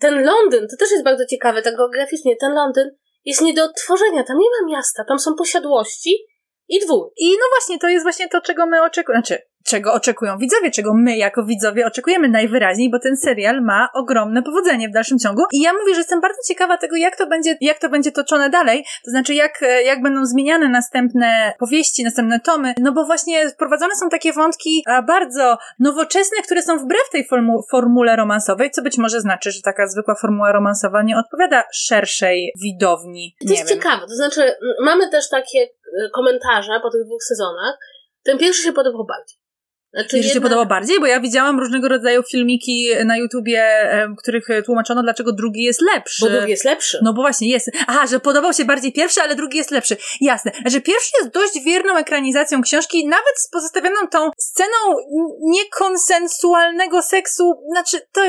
ten 0.00 0.24
Londyn, 0.24 0.68
to 0.68 0.76
też 0.76 0.90
jest 0.90 1.04
bardzo 1.04 1.26
ciekawe, 1.26 1.62
tak 1.62 1.76
geograficznie, 1.76 2.36
ten 2.36 2.52
Londyn 2.52 2.90
jest 3.24 3.40
nie 3.40 3.54
do 3.54 3.64
odtworzenia, 3.64 4.24
tam 4.24 4.38
nie 4.38 4.48
ma 4.50 4.76
miasta, 4.76 5.04
tam 5.08 5.18
są 5.18 5.34
posiadłości 5.34 6.26
i 6.68 6.80
dwór. 6.80 7.12
I 7.16 7.30
no 7.30 7.46
właśnie, 7.56 7.78
to 7.78 7.88
jest 7.88 8.04
właśnie 8.04 8.28
to, 8.28 8.40
czego 8.40 8.66
my 8.66 8.82
oczekujemy, 8.82 9.22
znaczy, 9.26 9.42
czego 9.64 9.92
oczekują 9.92 10.38
widzowie, 10.38 10.70
czego 10.70 10.94
my 10.94 11.16
jako 11.16 11.44
widzowie 11.44 11.86
oczekujemy 11.86 12.28
najwyraźniej, 12.28 12.90
bo 12.90 12.98
ten 12.98 13.16
serial 13.16 13.62
ma 13.62 13.88
ogromne 13.94 14.42
powodzenie 14.42 14.88
w 14.88 14.92
dalszym 14.92 15.18
ciągu. 15.18 15.42
I 15.52 15.60
ja 15.60 15.72
mówię, 15.72 15.94
że 15.94 16.00
jestem 16.00 16.20
bardzo 16.20 16.38
ciekawa 16.48 16.76
tego, 16.76 16.96
jak 16.96 17.16
to 17.16 17.26
będzie, 17.26 17.56
jak 17.60 17.78
to 17.78 17.88
będzie 17.88 18.12
toczone 18.12 18.50
dalej, 18.50 18.84
to 19.04 19.10
znaczy 19.10 19.34
jak, 19.34 19.60
jak 19.84 20.02
będą 20.02 20.24
zmieniane 20.24 20.68
następne 20.68 21.52
powieści, 21.58 22.04
następne 22.04 22.40
tomy, 22.40 22.74
no 22.78 22.92
bo 22.92 23.04
właśnie 23.04 23.48
wprowadzone 23.48 23.94
są 23.96 24.08
takie 24.08 24.32
wątki 24.32 24.84
bardzo 25.06 25.58
nowoczesne, 25.78 26.36
które 26.42 26.62
są 26.62 26.78
wbrew 26.78 27.10
tej 27.12 27.26
formu 27.26 27.62
formule 27.70 28.16
romansowej, 28.16 28.70
co 28.70 28.82
być 28.82 28.98
może 28.98 29.20
znaczy, 29.20 29.50
że 29.50 29.60
taka 29.62 29.86
zwykła 29.86 30.14
formuła 30.14 30.52
romansowa 30.52 31.02
nie 31.02 31.16
odpowiada 31.16 31.64
szerszej 31.72 32.52
widowni. 32.62 33.36
To 33.46 33.52
jest 33.52 33.68
wiem. 33.68 33.78
ciekawe, 33.78 34.06
to 34.06 34.14
znaczy 34.14 34.52
mamy 34.84 35.10
też 35.10 35.28
takie 35.28 35.58
e, 35.60 36.10
komentarze 36.14 36.80
po 36.82 36.90
tych 36.90 37.04
dwóch 37.04 37.22
sezonach, 37.22 37.78
ten 38.24 38.38
pierwszy 38.38 38.62
się 38.62 38.72
podobał 38.72 39.06
bardziej. 39.06 39.47
Znaczy 39.92 40.20
Ci 40.20 40.30
się 40.30 40.40
podoba 40.40 40.64
bardziej? 40.64 41.00
Bo 41.00 41.06
ja 41.06 41.20
widziałam 41.20 41.60
różnego 41.60 41.88
rodzaju 41.88 42.22
filmiki 42.30 42.88
na 43.04 43.16
YouTubie, 43.16 43.90
których 44.18 44.46
tłumaczono, 44.64 45.02
dlaczego 45.02 45.32
drugi 45.32 45.62
jest 45.62 45.80
lepszy. 45.94 46.24
Bo 46.24 46.30
drugi 46.30 46.50
jest 46.50 46.64
lepszy. 46.64 46.98
No 47.02 47.12
bo 47.12 47.22
właśnie 47.22 47.48
jest. 47.48 47.70
Aha, 47.86 48.06
że 48.06 48.20
podobał 48.20 48.52
się 48.52 48.64
bardziej 48.64 48.92
pierwszy, 48.92 49.20
ale 49.20 49.34
drugi 49.34 49.58
jest 49.58 49.70
lepszy. 49.70 49.96
Jasne. 50.20 50.52
Że 50.66 50.80
pierwszy 50.80 51.10
jest 51.20 51.34
dość 51.34 51.64
wierną 51.64 51.96
ekranizacją 51.96 52.62
książki, 52.62 53.06
nawet 53.06 53.34
z 53.36 53.50
pozostawioną 53.50 53.96
tą 54.10 54.30
sceną 54.38 54.96
niekonsensualnego 55.40 57.02
seksu. 57.02 57.52
Znaczy, 57.70 58.00
to, 58.12 58.20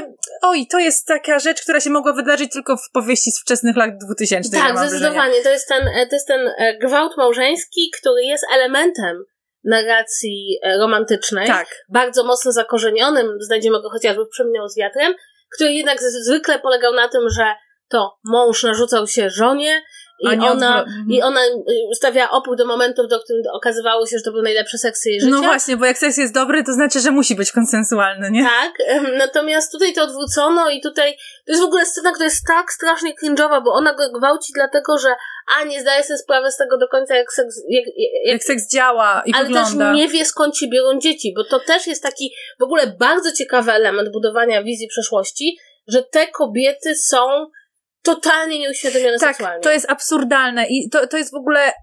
oj, 0.41 0.67
to 0.67 0.79
jest 0.79 1.07
taka 1.07 1.39
rzecz, 1.39 1.61
która 1.61 1.79
się 1.79 1.89
mogła 1.89 2.13
wydarzyć 2.13 2.51
tylko 2.53 2.77
w 2.77 2.91
powieści 2.93 3.31
z 3.31 3.41
wczesnych 3.41 3.77
lat 3.77 3.89
2000. 4.05 4.57
Tak, 4.57 4.77
zdecydowanie. 4.77 5.43
To 5.43 5.49
jest 5.49 5.67
ten, 5.67 5.83
to 6.09 6.15
jest 6.15 6.27
ten 6.27 6.47
e, 6.57 6.77
gwałt 6.77 7.17
małżeński, 7.17 7.91
który 7.99 8.23
jest 8.23 8.45
elementem 8.53 9.23
narracji 9.63 10.59
e, 10.63 10.77
romantycznej, 10.77 11.47
Tak. 11.47 11.67
bardzo 11.89 12.23
mocno 12.23 12.51
zakorzenionym, 12.51 13.41
znajdziemy 13.41 13.81
go 13.81 13.89
chociażby 13.89 14.25
w 14.25 14.29
Przeminął 14.29 14.69
z 14.69 14.77
wiatrem, 14.77 15.13
który 15.55 15.73
jednak 15.73 15.99
zwykle 16.01 16.59
polegał 16.59 16.93
na 16.93 17.07
tym, 17.07 17.21
że 17.29 17.45
to 17.87 18.17
mąż 18.23 18.63
narzucał 18.63 19.07
się 19.07 19.29
żonie 19.29 19.81
i 20.21 20.39
ona, 20.39 20.85
i 21.09 21.21
ona 21.21 21.39
y, 21.45 21.95
stawiała 21.95 22.31
opór 22.31 22.55
do 22.57 22.65
momentów, 22.65 23.07
do 23.09 23.19
których 23.19 23.45
okazywało 23.53 24.05
się, 24.07 24.17
że 24.17 24.23
to 24.23 24.31
był 24.31 24.41
najlepszy 24.41 24.77
seks 24.77 25.05
jej 25.05 25.21
życia. 25.21 25.31
No 25.31 25.41
właśnie, 25.41 25.77
bo 25.77 25.85
jak 25.85 25.97
seks 25.97 26.17
jest 26.17 26.33
dobry, 26.33 26.63
to 26.63 26.73
znaczy, 26.73 26.99
że 26.99 27.11
musi 27.11 27.35
być 27.35 27.51
konsensualny, 27.51 28.31
nie? 28.31 28.43
Tak, 28.43 28.73
natomiast 29.17 29.71
tutaj 29.71 29.93
to 29.93 30.03
odwrócono 30.03 30.69
i 30.69 30.81
tutaj 30.81 31.17
to 31.45 31.51
jest 31.51 31.61
w 31.61 31.65
ogóle 31.65 31.85
scena, 31.85 32.11
która 32.11 32.25
jest 32.25 32.45
tak 32.47 32.71
strasznie 32.71 33.13
cringe'owa, 33.23 33.63
bo 33.63 33.73
ona 33.73 33.93
go 33.93 34.09
gwałci 34.19 34.53
dlatego, 34.55 34.97
że 34.97 35.09
a 35.59 35.63
nie 35.63 35.81
zdaje 35.81 36.03
sobie 36.03 36.17
sprawy 36.17 36.51
z 36.51 36.57
tego 36.57 36.77
do 36.77 36.87
końca, 36.87 37.15
jak 37.15 37.33
seks, 37.33 37.55
jak, 37.69 37.85
jak, 37.85 38.33
Jak 38.33 38.43
seks 38.43 38.71
działa 38.73 39.23
i 39.25 39.33
ale 39.33 39.45
wygląda. 39.45 39.85
też 39.85 39.95
nie 39.95 40.07
wie 40.07 40.25
skąd 40.25 40.57
się 40.57 40.67
biorą 40.67 40.99
dzieci, 40.99 41.33
bo 41.35 41.43
to 41.43 41.59
też 41.59 41.87
jest 41.87 42.03
taki 42.03 42.33
w 42.59 42.63
ogóle 42.63 42.87
bardzo 42.87 43.31
ciekawy 43.31 43.71
element 43.71 44.11
budowania 44.11 44.63
wizji 44.63 44.87
przeszłości, 44.87 45.57
że 45.87 46.03
te 46.03 46.27
kobiety 46.27 46.95
są 46.95 47.19
totalnie 48.01 48.59
nieuświadomione 48.59 49.19
Tak, 49.19 49.29
seksualnie. 49.29 49.63
to 49.63 49.71
jest 49.71 49.89
absurdalne 49.89 50.65
i 50.69 50.89
to, 50.89 51.07
to 51.07 51.17
jest 51.17 51.31
w 51.31 51.35
ogóle... 51.35 51.73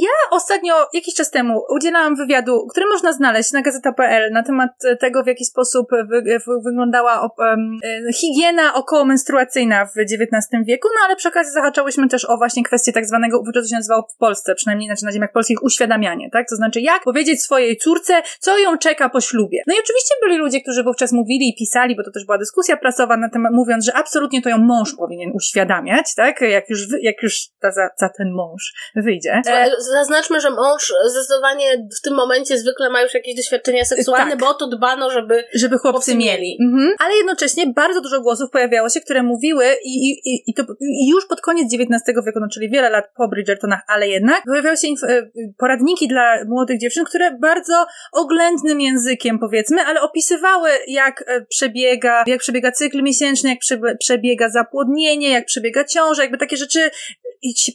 Ja 0.00 0.10
ostatnio, 0.30 0.74
jakiś 0.92 1.14
czas 1.14 1.30
temu, 1.30 1.62
udzielałam 1.76 2.16
wywiadu, 2.16 2.66
który 2.70 2.86
można 2.86 3.12
znaleźć 3.12 3.52
na 3.52 3.62
gazeta.pl 3.62 4.32
na 4.32 4.42
temat 4.42 4.70
tego, 5.00 5.22
w 5.22 5.26
jaki 5.26 5.44
sposób 5.44 5.86
wy, 5.90 6.22
wy, 6.22 6.38
wyglądała 6.64 7.20
op, 7.20 7.32
um, 7.38 7.78
e, 8.08 8.12
higiena 8.12 8.74
okołomenstruacyjna 8.74 9.86
w 9.86 9.98
XIX 9.98 10.64
wieku, 10.66 10.88
no 10.94 11.00
ale 11.06 11.16
przy 11.16 11.28
okazji 11.28 11.52
zahaczałyśmy 11.52 12.08
też 12.08 12.24
o 12.24 12.36
właśnie 12.36 12.64
kwestię 12.64 12.92
tak 12.92 13.06
zwanego, 13.06 13.42
to 13.54 13.62
się 13.62 13.76
nazywało 13.76 14.06
w 14.14 14.16
Polsce, 14.18 14.54
przynajmniej 14.54 14.88
znaczy 14.88 15.04
na 15.04 15.12
ziemiach 15.12 15.32
polskich, 15.32 15.62
uświadamianie, 15.62 16.30
tak? 16.32 16.48
To 16.48 16.56
znaczy, 16.56 16.80
jak 16.80 17.02
powiedzieć 17.02 17.42
swojej 17.42 17.76
córce, 17.76 18.22
co 18.40 18.58
ją 18.58 18.78
czeka 18.78 19.08
po 19.08 19.20
ślubie. 19.20 19.62
No 19.66 19.74
i 19.74 19.76
oczywiście 19.78 20.14
byli 20.22 20.36
ludzie, 20.38 20.60
którzy 20.60 20.82
wówczas 20.82 21.12
mówili 21.12 21.48
i 21.48 21.54
pisali, 21.58 21.96
bo 21.96 22.02
to 22.02 22.10
też 22.10 22.24
była 22.24 22.38
dyskusja 22.38 22.76
prasowa 22.76 23.16
na 23.16 23.28
temat, 23.28 23.52
mówiąc, 23.52 23.84
że 23.84 23.94
absolutnie 23.94 24.42
to 24.42 24.48
ją 24.48 24.58
mąż 24.58 24.94
powinien 24.94 25.30
uświadamiać, 25.34 26.14
tak? 26.16 26.40
Jak 26.40 26.70
już, 26.70 26.80
jak 27.02 27.22
już 27.22 27.38
ta, 27.60 27.72
za, 27.72 27.88
za 27.96 28.08
ten 28.08 28.32
mąż 28.32 28.72
wyjdzie. 28.96 29.42
E, 29.46 29.70
Zaznaczmy, 29.92 30.40
że 30.40 30.50
mąż 30.50 30.92
zdecydowanie 31.06 31.86
w 31.98 32.00
tym 32.04 32.14
momencie 32.14 32.58
zwykle 32.58 32.90
ma 32.90 33.02
już 33.02 33.14
jakieś 33.14 33.34
doświadczenia 33.36 33.84
seksualne, 33.84 34.30
Tak. 34.30 34.40
bo 34.40 34.48
o 34.48 34.54
to 34.54 34.66
dbano, 34.68 35.10
żeby 35.10 35.44
żeby 35.54 35.78
chłopcy 35.78 35.92
Chłopcy 35.94 36.14
mieli. 36.16 36.58
Mhm. 36.62 36.92
Ale 36.98 37.16
jednocześnie 37.16 37.66
bardzo 37.66 38.00
dużo 38.00 38.20
głosów 38.20 38.50
pojawiało 38.50 38.88
się, 38.88 39.00
które 39.00 39.22
mówiły 39.22 39.64
i, 39.84 40.10
i, 40.10 40.42
i- 40.50 40.54
to 40.54 40.62
już 41.08 41.26
pod 41.26 41.40
koniec 41.40 41.66
XIX 41.74 42.00
wieku, 42.26 42.40
no 42.40 42.46
czyli 42.54 42.70
wiele 42.70 42.90
lat 42.90 43.04
po 43.16 43.28
Bridgertonach, 43.28 43.80
ale 43.88 44.08
jednak 44.08 44.42
pojawiały 44.46 44.76
się 44.76 44.88
e, 45.08 45.22
poradniki 45.58 46.08
dla 46.08 46.44
młodych 46.48 46.78
dziewczyn, 46.80 47.04
które 47.04 47.38
bardzo 47.40 47.86
oględnym 48.12 48.80
językiem 48.80 49.38
powiedzmy, 49.38 49.82
ale 49.82 50.00
opisywały 50.00 50.70
jak 50.88 51.24
e, 51.28 51.40
przebiega, 51.48 52.24
jak 52.26 52.40
przebiega 52.40 52.72
cykl 52.72 53.02
miesięczny, 53.02 53.50
jak 53.50 53.58
przebiega 53.98 54.48
zapłodnienie, 54.48 55.30
jak 55.30 55.44
przebiega 55.46 55.84
ciąża, 55.84 56.22
jakby 56.22 56.38
takie 56.38 56.56
rzeczy 56.56 56.90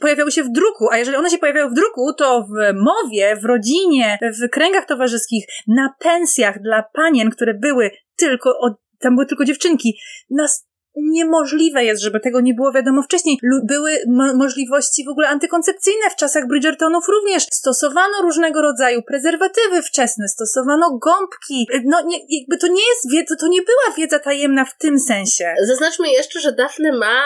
pojawiały 0.01 0.31
się 0.31 0.43
w 0.43 0.51
druku, 0.51 0.87
a 0.91 0.97
jeżeli 0.97 1.17
one 1.17 1.29
się 1.29 1.37
pojawiały 1.37 1.69
w 1.69 1.73
druku, 1.73 2.13
to 2.17 2.41
w 2.41 2.73
mowie, 2.75 3.35
w 3.35 3.45
rodzinie, 3.45 4.19
w 4.21 4.49
kręgach 4.49 4.85
towarzyskich, 4.85 5.45
na 5.67 5.93
pensjach 5.99 6.61
dla 6.61 6.83
panien, 6.93 7.29
które 7.29 7.53
były 7.53 7.91
tylko, 8.15 8.59
od, 8.59 8.73
tam 8.99 9.15
były 9.15 9.25
tylko 9.25 9.45
dziewczynki, 9.45 9.99
nas 10.29 10.69
niemożliwe 10.95 11.83
jest, 11.83 12.01
żeby 12.01 12.19
tego 12.19 12.41
nie 12.41 12.53
było 12.53 12.71
wiadomo 12.71 13.01
wcześniej. 13.01 13.37
Były 13.67 13.91
mo- 14.07 14.35
możliwości 14.35 15.05
w 15.05 15.09
ogóle 15.09 15.27
antykoncepcyjne 15.27 16.09
w 16.09 16.15
czasach 16.15 16.47
Bridgertonów 16.47 17.03
również. 17.07 17.43
Stosowano 17.43 18.21
różnego 18.21 18.61
rodzaju 18.61 19.01
prezerwatywy 19.07 19.81
wczesne, 19.81 20.27
stosowano 20.27 20.99
gąbki. 21.01 21.67
No 21.85 22.01
nie, 22.05 22.17
jakby 22.29 22.57
to 22.57 22.67
nie 22.67 22.83
jest 22.89 23.11
wiedza, 23.11 23.35
to 23.39 23.47
nie 23.47 23.61
była 23.61 23.95
wiedza 23.97 24.19
tajemna 24.19 24.65
w 24.65 24.77
tym 24.77 24.99
sensie. 24.99 25.53
Zaznaczmy 25.67 26.09
jeszcze, 26.09 26.39
że 26.39 26.51
Daphne 26.51 26.91
ma 26.91 27.21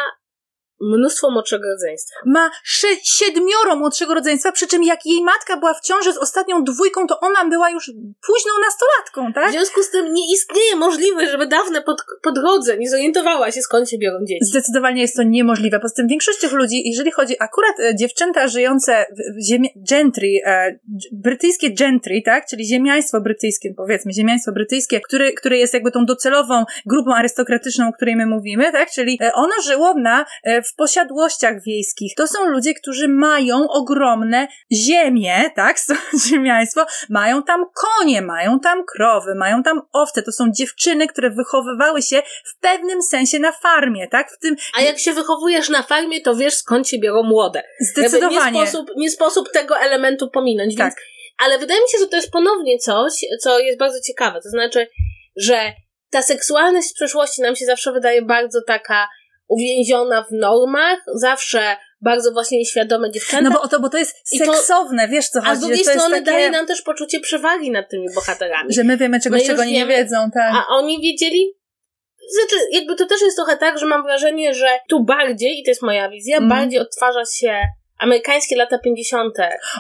mnóstwo 0.98 1.32
młodszego 1.32 1.70
rodzeństwa. 1.70 2.16
ma 2.26 2.50
sze- 2.64 2.88
siedmioro 3.04 3.76
młodszego 3.76 4.14
rodzeństwa, 4.14 4.52
przy 4.52 4.68
czym 4.68 4.84
jak 4.84 5.06
jej 5.06 5.24
matka 5.24 5.58
była 5.58 5.74
w 5.74 5.82
ciąży 5.82 6.14
z 6.14 6.18
ostatnią 6.18 6.64
dwójką, 6.64 7.08
to 7.08 7.20
ona 7.20 7.46
była 7.50 7.70
już 7.70 7.86
późną 8.28 8.52
nastolatką, 8.66 9.32
W 9.32 9.36
tak? 9.36 9.52
związku 9.52 9.84
z 9.84 9.90
tym 9.90 10.14
nie 10.14 10.34
istnieje 10.34 10.76
możliwość, 10.76 11.32
żeby 11.32 11.48
Daphne 11.48 11.82
pod, 11.82 11.98
po 12.24 12.32
drodze 12.32 12.78
nie 12.78 12.90
zorientowała 12.90 13.52
się, 13.52 13.62
skąd 13.62 13.90
się 13.90 13.98
biorą 13.98 14.18
dzieci. 14.26 14.46
Zdecydowanie 14.46 15.02
jest 15.02 15.16
to 15.16 15.24
niemożliwe. 15.24 15.80
Poza 15.80 15.94
tym 15.96 16.08
większość 16.08 16.40
tych 16.40 16.52
ludzi, 16.52 16.82
jeżeli 16.90 17.12
chodzi 17.12 17.36
akurat 17.40 17.80
e, 17.80 17.96
dziewczęta 17.96 18.48
żyjące 18.48 19.06
w, 19.12 19.38
w 19.40 19.48
ziemi, 19.50 19.70
gentry, 19.90 20.28
e, 20.46 20.80
brytyjskie 21.12 21.74
gentry, 21.74 22.22
tak? 22.26 22.46
Czyli 22.46 22.66
ziemiaństwo 22.66 23.22
brytyjskie, 23.22 23.74
powiedzmy, 23.78 24.14
ziemiaństwo 24.14 24.52
brytyjskie, 24.52 25.02
które, 25.02 25.32
które 25.32 25.58
jest 25.58 25.74
jakby 25.74 25.92
tą 25.92 26.06
docelową 26.06 26.64
grupą 26.86 27.16
arystokratyczną, 27.16 27.88
o 27.88 27.94
której 27.94 28.16
my 28.16 28.26
mówimy, 28.26 28.72
tak? 28.72 28.92
Czyli 28.92 29.20
e, 29.22 29.34
ono 29.34 29.54
żyło 29.66 29.94
na, 29.94 30.26
e, 30.44 30.62
w 30.74 30.76
posiadłościach 30.76 31.64
wiejskich. 31.66 32.16
To 32.16 32.28
są 32.28 32.46
ludzie, 32.46 32.74
którzy 32.74 33.08
mają 33.08 33.68
ogromne 33.70 34.48
ziemie, 34.72 35.52
tak? 35.56 35.80
Są 35.84 35.94
ziemiaństwo, 36.30 36.86
mają 37.10 37.44
tam 37.44 37.66
konie, 37.76 38.22
mają 38.22 38.60
tam 38.60 38.84
krowy, 38.86 39.36
mają 39.36 39.64
tam 39.64 39.82
owce. 39.94 40.24
To 40.24 40.32
są 40.32 40.52
dziewczyny, 40.52 41.08
które 41.08 41.30
wychowywały 41.30 42.02
się 42.02 42.22
w 42.46 42.60
pewnym 42.60 43.02
sensie 43.02 43.40
na 43.40 43.52
farmie, 43.52 44.08
tak? 44.08 44.32
W 44.32 44.40
tym 44.40 44.56
A 44.78 44.82
jak 44.82 45.00
się 45.00 45.14
wychowujesz 45.14 45.70
na 45.70 45.84
farmie, 45.84 46.22
to 46.22 46.36
wiesz, 46.36 46.54
skąd 46.54 46.88
się 46.88 47.00
biorą 47.00 47.24
młode. 47.24 47.60
Jakby 47.60 48.10
zdecydowanie. 48.10 48.60
Nie 48.60 48.68
sposób, 48.68 48.92
nie 48.98 49.10
sposób 49.10 49.52
tego 49.52 49.78
elementu 49.78 50.30
pominąć. 50.30 50.76
Tak. 50.78 50.86
Więc, 50.86 50.96
ale 51.38 51.60
wydaje 51.60 51.82
mi 51.82 51.90
się, 51.90 51.98
że 52.00 52.08
to 52.08 52.16
jest 52.16 52.32
ponownie 52.32 52.78
coś, 52.78 53.14
co 53.42 53.60
jest 53.60 53.80
bardzo 53.80 53.98
ciekawe. 54.08 54.40
To 54.44 54.50
znaczy, 54.50 54.88
że 55.36 55.74
ta 56.10 56.22
seksualność 56.22 56.88
z 56.88 56.94
przeszłości 56.94 57.42
nam 57.42 57.56
się 57.56 57.66
zawsze 57.66 57.92
wydaje 57.92 58.22
bardzo 58.22 58.60
taka 58.68 59.08
uwięziona 59.48 60.24
w 60.24 60.32
normach, 60.32 61.00
zawsze 61.16 61.76
bardzo 62.02 62.32
właśnie 62.32 62.58
nieświadome 62.58 63.12
dziewczęta. 63.12 63.50
No 63.50 63.60
bo, 63.62 63.68
to, 63.68 63.80
bo 63.80 63.90
to 63.90 63.98
jest 63.98 64.16
I 64.32 64.40
to- 64.40 64.46
seksowne, 64.54 65.08
wiesz 65.08 65.28
co 65.30 65.40
a 65.40 65.42
chodzi. 65.46 65.58
z 65.58 65.60
drugiej 65.62 65.86
strony 65.86 66.10
takie, 66.16 66.32
daje 66.32 66.50
nam 66.50 66.68
też 66.68 66.82
poczucie 66.82 67.20
przewagi 67.20 67.72
nad 67.72 67.90
tymi 67.90 68.08
bohaterami. 68.16 68.74
że 68.74 68.84
my 68.84 68.98
wiemy 68.98 69.20
czegoś, 69.20 69.42
My 69.42 69.48
czego 69.48 69.62
oni 69.62 69.72
nie 69.72 69.80
wiemy. 69.80 69.94
wiedzą, 69.98 70.16
tak. 70.34 70.54
A 70.56 70.66
oni 70.70 71.02
wiedzieli. 71.02 71.54
Znaczy, 72.40 72.66
jakby 72.72 72.96
to 72.96 73.06
też 73.06 73.22
jest 73.22 73.36
trochę 73.38 73.58
tak, 73.58 73.80
że 73.80 73.86
mam 73.86 74.04
wrażenie, 74.04 74.54
że 74.54 74.68
tu 74.90 75.04
bardziej, 75.04 75.60
i 75.60 75.64
to 75.64 75.72
jest 75.72 75.82
moja 75.82 76.10
wizja, 76.10 76.38
Mhm. 76.38 76.60
bardziej 76.62 76.80
odtwarza 76.80 77.24
się 77.36 77.60
amerykańskie 78.00 78.56
lata 78.56 78.78
50. 78.80 79.34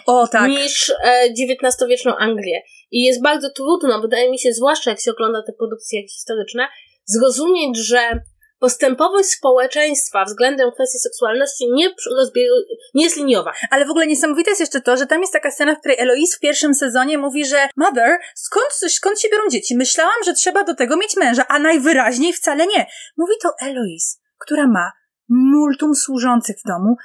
O 0.05 0.28
tak. 0.28 0.49
niż 0.49 0.89
e, 1.03 1.24
XIX-wieczną 1.30 2.16
Anglię. 2.16 2.61
I 2.91 3.03
jest 3.03 3.22
bardzo 3.22 3.49
trudno, 3.49 4.01
wydaje 4.01 4.32
mi 4.32 4.39
się, 4.39 4.53
zwłaszcza 4.53 4.89
jak 4.89 4.99
się 5.01 5.11
ogląda 5.11 5.43
te 5.47 5.53
produkcje 5.53 6.07
historyczne, 6.07 6.68
zrozumieć, 7.05 7.78
że 7.78 8.20
postępowość 8.64 9.30
społeczeństwa 9.30 10.26
względem 10.26 10.72
kwestii 10.72 10.99
seksualności 10.99 11.72
nie, 11.72 11.89
nie 12.93 13.03
jest 13.03 13.18
liniowa. 13.18 13.53
Ale 13.72 13.86
w 13.86 13.89
ogóle 13.89 14.07
niesamowite 14.07 14.51
jest 14.51 14.59
jeszcze 14.59 14.82
to, 14.82 14.97
że 14.97 15.05
tam 15.05 15.22
jest 15.22 15.34
taka 15.34 15.51
scena, 15.51 15.76
w 15.76 15.80
której 15.80 15.99
Eloise 15.99 16.38
w 16.38 16.39
pierwszym 16.39 16.76
sezonie 16.76 17.18
mówi, 17.18 17.45
że 17.45 17.68
Mother, 17.78 18.20
skąd, 18.36 18.91
skąd 18.93 19.20
się 19.20 19.30
biorą 19.32 19.43
dzieci? 19.49 19.78
Myślałam, 19.78 20.24
że 20.26 20.34
trzeba 20.34 20.64
do 20.64 20.76
tego 20.76 20.97
mieć 20.97 21.18
męża, 21.18 21.45
a 21.47 21.59
najwyraźniej 21.59 22.34
wcale 22.34 22.68
nie. 22.68 22.86
Mówi 23.18 23.34
to 23.41 23.49
Eloise, 23.61 24.18
która 24.38 24.68
ma 24.68 24.91
multum 25.30 25.95
służących 25.95 26.55
w 26.66 26.68
domu 26.68 26.95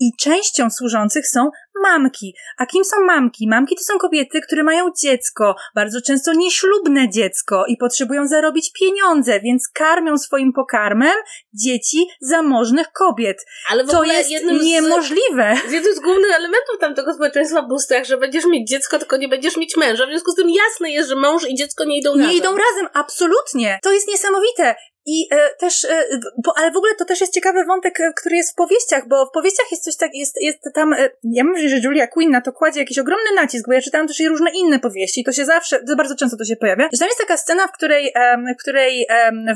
i 0.00 0.10
częścią 0.20 0.70
służących 0.70 1.28
są 1.28 1.50
mamki. 1.82 2.34
A 2.58 2.66
kim 2.66 2.84
są 2.84 2.96
mamki? 3.00 3.48
Mamki 3.48 3.76
to 3.76 3.82
są 3.84 3.98
kobiety, 3.98 4.40
które 4.40 4.62
mają 4.62 4.90
dziecko, 5.02 5.54
bardzo 5.74 6.00
często 6.00 6.32
nieślubne 6.34 7.08
dziecko 7.10 7.64
i 7.68 7.76
potrzebują 7.76 8.26
zarobić 8.26 8.72
pieniądze, 8.80 9.40
więc 9.40 9.68
karmią 9.74 10.18
swoim 10.18 10.52
pokarmem 10.52 11.14
dzieci 11.54 12.06
zamożnych 12.20 12.92
kobiet. 12.92 13.44
Ale 13.70 13.84
w 13.84 13.90
To 13.90 13.98
ogóle 13.98 14.14
jest 14.14 14.30
jednym 14.30 14.58
z, 14.60 14.64
niemożliwe. 14.64 15.54
jednym 15.70 15.94
z 15.94 16.00
głównych 16.00 16.30
elementów 16.36 16.78
tamtego 16.80 17.14
społeczeństwa 17.14 17.62
był 17.62 17.78
strach, 17.78 18.04
że 18.04 18.16
będziesz 18.16 18.44
mieć 18.46 18.68
dziecko, 18.70 18.98
tylko 18.98 19.16
nie 19.16 19.28
będziesz 19.28 19.56
mieć 19.56 19.76
męża. 19.76 20.06
W 20.06 20.08
związku 20.08 20.30
z 20.30 20.34
tym 20.34 20.50
jasne 20.50 20.90
jest, 20.90 21.08
że 21.08 21.16
mąż 21.16 21.48
i 21.48 21.54
dziecko 21.54 21.84
nie 21.84 21.98
idą 21.98 22.14
Nie 22.16 22.22
razem. 22.22 22.36
idą 22.36 22.48
razem, 22.50 22.88
absolutnie. 22.94 23.78
To 23.82 23.92
jest 23.92 24.08
niesamowite. 24.08 24.74
I 25.08 25.28
e, 25.30 25.54
też, 25.60 25.84
e, 25.84 26.04
bo, 26.44 26.52
ale 26.56 26.70
w 26.70 26.76
ogóle 26.76 26.94
to 26.94 27.04
też 27.04 27.20
jest 27.20 27.34
ciekawy 27.34 27.64
wątek, 27.64 28.00
e, 28.00 28.12
który 28.20 28.36
jest 28.36 28.52
w 28.52 28.54
powieściach, 28.54 29.08
bo 29.08 29.26
w 29.26 29.30
powieściach 29.30 29.55
jest 29.70 29.84
coś 29.84 29.96
tak, 29.96 30.10
jest, 30.14 30.36
jest 30.40 30.58
tam, 30.74 30.92
e, 30.92 31.10
ja 31.24 31.44
wrażenie, 31.44 31.68
że 31.68 31.88
Julia 31.88 32.06
Quinn 32.06 32.30
na 32.30 32.40
to 32.40 32.52
kładzie 32.52 32.80
jakiś 32.80 32.98
ogromny 32.98 33.34
nacisk, 33.36 33.66
bo 33.66 33.72
ja 33.72 33.82
czytałam 33.82 34.08
też 34.08 34.20
i 34.20 34.28
różne 34.28 34.50
inne 34.50 34.78
powieści 34.78 35.20
i 35.20 35.24
to 35.24 35.32
się 35.32 35.44
zawsze, 35.44 35.78
to 35.84 35.96
bardzo 35.96 36.16
często 36.16 36.36
to 36.36 36.44
się 36.44 36.56
pojawia, 36.56 36.88
że 36.92 36.98
tam 36.98 37.08
jest 37.08 37.20
taka 37.20 37.36
scena, 37.36 37.66
w 37.66 37.72
której, 37.72 38.12
w 38.58 38.62
której 38.62 39.06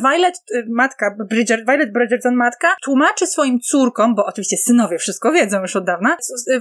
Violet, 0.01 0.34
e, 0.55 0.62
matka, 0.68 1.16
Bridger, 1.30 1.64
Violet 1.66 1.92
Bridgerton 1.92 2.34
matka, 2.34 2.76
tłumaczy 2.82 3.26
swoim 3.26 3.61
córkom, 3.61 4.14
bo 4.14 4.24
oczywiście 4.26 4.57
synowie 4.57 4.98
wszystko 4.98 5.32
wiedzą 5.32 5.61
już 5.61 5.76
od 5.76 5.84
dawna, 5.84 6.16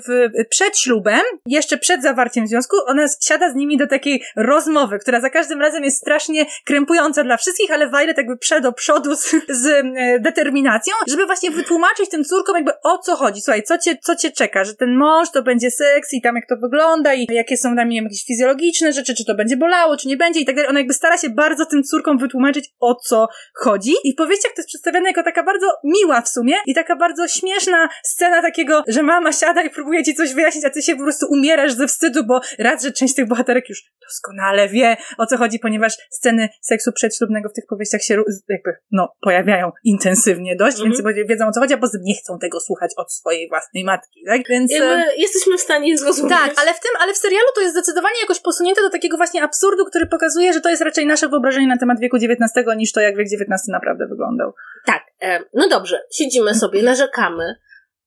w, 0.08 0.30
przed 0.50 0.78
ślubem, 0.78 1.22
jeszcze 1.46 1.78
przed 1.78 2.04
zawarciem 2.04 2.48
związku, 2.48 2.76
ona 2.88 3.06
siada 3.22 3.52
z 3.52 3.56
nimi 3.56 3.78
do 3.78 3.88
takiej 3.88 4.24
rozmowy, 4.36 5.00
która 5.00 5.22
za 5.22 5.30
każdym 5.30 5.62
razem 5.62 5.84
jest 5.84 5.98
strasznie 5.98 6.46
krępująca 6.66 7.24
dla 7.24 7.38
wszystkich, 7.38 7.72
ale 7.72 7.90
Violet 7.90 8.18
jakby 8.18 8.38
przed 8.38 8.76
przodu 8.76 9.16
z, 9.16 9.36
z 9.50 9.66
e, 9.68 10.20
determinacją, 10.20 10.94
żeby 11.08 11.26
właśnie 11.26 11.52
wytłumaczyć 11.52 12.10
tym 12.10 12.24
córkom 12.24 12.56
jakby 12.56 12.72
o 12.84 12.98
co 12.98 13.16
chodzi. 13.16 13.29
Słuchaj, 13.36 13.64
co 13.64 13.78
cię, 13.78 13.98
co 14.04 14.16
cię 14.16 14.32
czeka, 14.32 14.64
że 14.64 14.76
ten 14.76 14.98
mąż 14.98 15.32
to 15.32 15.44
będzie 15.44 15.72
seks 15.72 16.14
i 16.14 16.22
tam 16.22 16.36
jak 16.36 16.48
to 16.50 16.56
wygląda 16.58 17.14
i 17.14 17.28
jakie 17.30 17.58
są 17.58 17.76
tam, 17.76 17.90
nie 17.90 17.98
wiem, 17.98 18.04
jakieś 18.04 18.26
fizjologiczne 18.26 18.94
rzeczy, 18.94 19.16
czy 19.16 19.26
to 19.26 19.36
będzie 19.36 19.58
bolało, 19.58 19.98
czy 19.98 20.08
nie 20.08 20.18
będzie 20.18 20.40
i 20.40 20.46
tak 20.46 20.56
dalej. 20.56 20.70
Ona 20.70 20.80
jakby 20.80 20.94
stara 20.94 21.18
się 21.18 21.30
bardzo 21.30 21.66
tym 21.66 21.84
córkom 21.84 22.18
wytłumaczyć 22.18 22.70
o 22.80 22.96
co 22.96 23.28
chodzi 23.54 23.94
i 24.04 24.14
w 24.14 24.16
powieściach 24.16 24.52
to 24.52 24.60
jest 24.60 24.70
przedstawione 24.70 25.10
jako 25.10 25.24
taka 25.24 25.44
bardzo 25.44 25.68
miła 25.84 26.22
w 26.22 26.30
sumie 26.30 26.54
i 26.66 26.76
taka 26.76 26.96
bardzo 26.96 27.28
śmieszna 27.28 27.90
scena 28.04 28.42
takiego, 28.42 28.84
że 28.88 29.04
mama 29.04 29.32
siada 29.32 29.62
i 29.62 29.70
próbuje 29.70 30.04
ci 30.04 30.16
coś 30.16 30.34
wyjaśnić, 30.34 30.66
a 30.66 30.70
ty 30.70 30.82
się 30.82 30.96
po 30.96 31.04
prostu 31.04 31.26
umierasz 31.30 31.74
ze 31.74 31.88
wstydu, 31.88 32.24
bo 32.24 32.42
raz, 32.60 32.84
że 32.84 32.92
część 32.92 33.16
tych 33.16 33.28
bohaterek 33.28 33.70
już 33.70 33.84
doskonale 34.02 34.70
wie 34.70 34.98
o 35.18 35.26
co 35.26 35.38
chodzi, 35.38 35.60
ponieważ 35.60 35.98
sceny 36.10 36.50
seksu 36.62 36.92
przedślubnego 36.92 37.50
w 37.50 37.54
tych 37.54 37.66
powieściach 37.70 38.04
się 38.04 38.24
jakby, 38.50 38.76
no, 38.92 39.16
pojawiają 39.22 39.72
intensywnie 39.84 40.56
dość, 40.56 40.78
-hmm. 40.78 40.84
więc 40.84 41.28
wiedzą 41.30 41.48
o 41.48 41.52
co 41.52 41.60
chodzi, 41.60 41.74
a 41.74 41.78
poza 41.78 41.98
nie 42.02 42.16
chcą 42.16 42.40
tego 42.40 42.60
słuchać 42.60 42.92
od 42.98 43.14
swojej 43.20 43.50
własnej 43.50 43.84
matki, 43.84 44.24
tak? 44.28 44.42
Więc... 44.50 44.72
Jakby 44.72 45.04
jesteśmy 45.18 45.58
w 45.58 45.62
stanie 45.62 45.98
zrozumieć. 45.98 46.38
Tak, 46.38 46.52
ale 46.62 46.74
w 46.74 46.80
tym, 46.80 46.92
ale 47.00 47.14
w 47.14 47.18
serialu 47.18 47.48
to 47.56 47.62
jest 47.62 47.74
zdecydowanie 47.74 48.20
jakoś 48.22 48.40
posunięte 48.40 48.82
do 48.82 48.90
takiego 48.90 49.18
właśnie 49.18 49.44
absurdu, 49.44 49.86
który 49.86 50.08
pokazuje, 50.08 50.54
że 50.54 50.62
to 50.62 50.70
jest 50.70 50.82
raczej 50.82 51.06
nasze 51.06 51.28
wyobrażenie 51.28 51.68
na 51.68 51.78
temat 51.78 52.00
wieku 52.00 52.18
XIX 52.18 52.66
niż 52.78 52.92
to, 52.92 53.00
jak 53.00 53.18
wiek 53.18 53.28
XIX 53.28 53.68
naprawdę 53.68 54.08
wyglądał. 54.08 54.54
Tak, 54.86 55.04
e, 55.22 55.40
no 55.54 55.68
dobrze, 55.68 56.02
siedzimy 56.12 56.56
sobie, 56.56 56.84
narzekamy, 56.84 57.56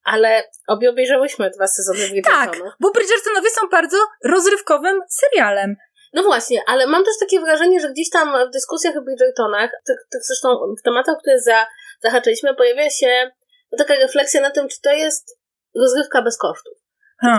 ale 0.04 0.44
obie 0.68 0.90
obejrzałyśmy 0.90 1.50
dwa 1.50 1.66
sezony 1.66 2.08
Bridgertonów. 2.08 2.62
Tak, 2.62 2.76
bo 2.80 2.90
Bridgertonowie 2.90 3.50
są 3.50 3.68
bardzo 3.68 3.96
rozrywkowym 4.24 5.00
serialem. 5.08 5.76
No 6.12 6.22
właśnie, 6.22 6.62
ale 6.66 6.86
mam 6.86 7.04
też 7.04 7.14
takie 7.20 7.40
wrażenie, 7.40 7.80
że 7.80 7.90
gdzieś 7.90 8.10
tam 8.10 8.48
w 8.48 8.52
dyskusjach 8.52 8.96
o 8.96 9.02
Bridgertonach, 9.02 9.70
tych, 9.86 9.96
tych 10.12 10.20
zresztą 10.24 10.48
w 10.78 10.82
tematach, 10.82 11.16
które 11.18 11.40
za, 11.40 11.66
zahaczyliśmy, 12.00 12.54
pojawia 12.54 12.90
się 12.90 13.30
no, 13.72 13.78
taka 13.78 13.94
refleksja 13.94 14.40
na 14.40 14.50
tym, 14.50 14.68
czy 14.68 14.80
to 14.82 14.90
jest 14.90 15.38
rozrywka 15.74 16.22
bez 16.22 16.38
kosztów. 16.38 16.74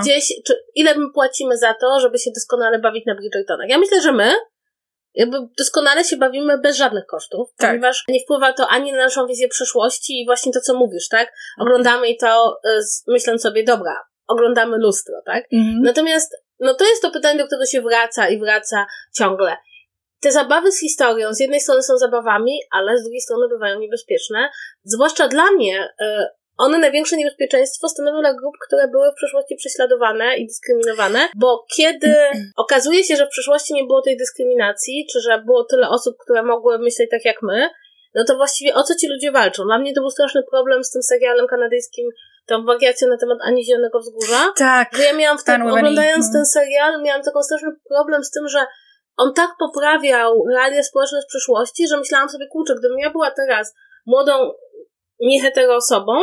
Gdzieś, 0.01 0.33
czy 0.45 0.55
ile 0.75 0.95
my 0.95 1.05
płacimy 1.13 1.57
za 1.57 1.73
to, 1.73 1.99
żeby 1.99 2.19
się 2.19 2.31
doskonale 2.35 2.79
bawić 2.79 3.05
na 3.05 3.15
Bridgertonach. 3.15 3.69
Ja 3.69 3.77
myślę, 3.77 4.01
że 4.01 4.11
my 4.11 4.33
jakby 5.13 5.37
doskonale 5.57 6.03
się 6.03 6.17
bawimy 6.17 6.57
bez 6.57 6.77
żadnych 6.77 7.05
kosztów, 7.05 7.49
tak. 7.57 7.69
ponieważ 7.69 8.03
nie 8.07 8.19
wpływa 8.19 8.53
to 8.53 8.67
ani 8.67 8.91
na 8.91 8.97
naszą 8.97 9.27
wizję 9.27 9.47
przyszłości 9.47 10.21
i 10.21 10.25
właśnie 10.25 10.53
to, 10.53 10.59
co 10.59 10.73
mówisz, 10.73 11.07
tak? 11.07 11.33
Oglądamy 11.59 12.09
i 12.09 12.17
to 12.17 12.59
y, 12.65 12.79
myśląc 13.07 13.41
sobie, 13.41 13.63
dobra, 13.63 14.03
oglądamy 14.27 14.77
lustro, 14.77 15.21
tak? 15.25 15.45
Mhm. 15.53 15.81
Natomiast, 15.81 16.35
no 16.59 16.73
to 16.73 16.85
jest 16.85 17.01
to 17.01 17.11
pytanie, 17.11 17.39
do 17.39 17.45
którego 17.45 17.65
się 17.65 17.81
wraca 17.81 18.29
i 18.29 18.39
wraca 18.39 18.85
ciągle. 19.17 19.57
Te 20.23 20.31
zabawy 20.31 20.71
z 20.71 20.79
historią 20.79 21.33
z 21.33 21.39
jednej 21.39 21.61
strony 21.61 21.83
są 21.83 21.97
zabawami, 21.97 22.59
ale 22.71 22.97
z 22.97 23.03
drugiej 23.03 23.21
strony 23.21 23.47
bywają 23.49 23.79
niebezpieczne. 23.79 24.49
Zwłaszcza 24.83 25.27
dla 25.27 25.51
mnie, 25.51 25.89
y, 26.01 26.05
one 26.57 26.77
największe 26.77 27.17
niebezpieczeństwo 27.17 27.89
stanowią 27.89 28.19
dla 28.19 28.33
grup, 28.33 28.53
które 28.67 28.87
były 28.87 29.11
w 29.11 29.15
przeszłości 29.15 29.55
prześladowane 29.55 30.37
i 30.37 30.47
dyskryminowane, 30.47 31.19
bo 31.35 31.65
kiedy 31.75 32.15
okazuje 32.57 33.03
się, 33.03 33.15
że 33.15 33.25
w 33.25 33.29
przeszłości 33.29 33.73
nie 33.73 33.83
było 33.83 34.01
tej 34.01 34.17
dyskryminacji, 34.17 35.07
czy 35.11 35.21
że 35.21 35.43
było 35.45 35.63
tyle 35.63 35.89
osób, 35.89 36.15
które 36.23 36.43
mogły 36.43 36.79
myśleć 36.79 37.09
tak 37.09 37.25
jak 37.25 37.41
my, 37.41 37.69
no 38.15 38.23
to 38.27 38.35
właściwie 38.35 38.75
o 38.75 38.83
co 38.83 38.95
ci 38.95 39.07
ludzie 39.07 39.31
walczą? 39.31 39.63
Dla 39.63 39.79
mnie 39.79 39.93
to 39.93 40.01
był 40.01 40.09
straszny 40.09 40.41
problem 40.51 40.83
z 40.83 40.91
tym 40.91 41.03
serialem 41.03 41.47
kanadyjskim, 41.47 42.09
tą 42.45 42.65
wariacją 42.65 43.07
na 43.07 43.17
temat 43.17 43.37
Ani 43.41 43.65
Zielonego 43.65 43.99
Wzgórza. 43.99 44.53
Tak. 44.57 44.89
Że 44.97 45.03
ja 45.03 45.13
miałam 45.13 45.37
w 45.37 45.43
tym, 45.43 45.61
oglądając 45.61 46.33
ten 46.33 46.45
serial, 46.45 47.01
miałam 47.01 47.23
taką 47.23 47.43
straszny 47.43 47.69
problem 47.89 48.23
z 48.23 48.31
tym, 48.31 48.47
że 48.47 48.65
on 49.17 49.33
tak 49.33 49.49
poprawiał 49.59 50.45
realia 50.53 50.83
społeczne 50.83 51.21
z 51.21 51.27
przeszłości, 51.27 51.87
że 51.87 51.97
myślałam 51.97 52.29
sobie, 52.29 52.47
kurczę, 52.51 52.75
gdybym 52.79 52.99
ja 52.99 53.09
była 53.09 53.31
teraz 53.31 53.73
młodą, 54.05 54.51
niehetero 55.19 55.75
osobą, 55.75 56.13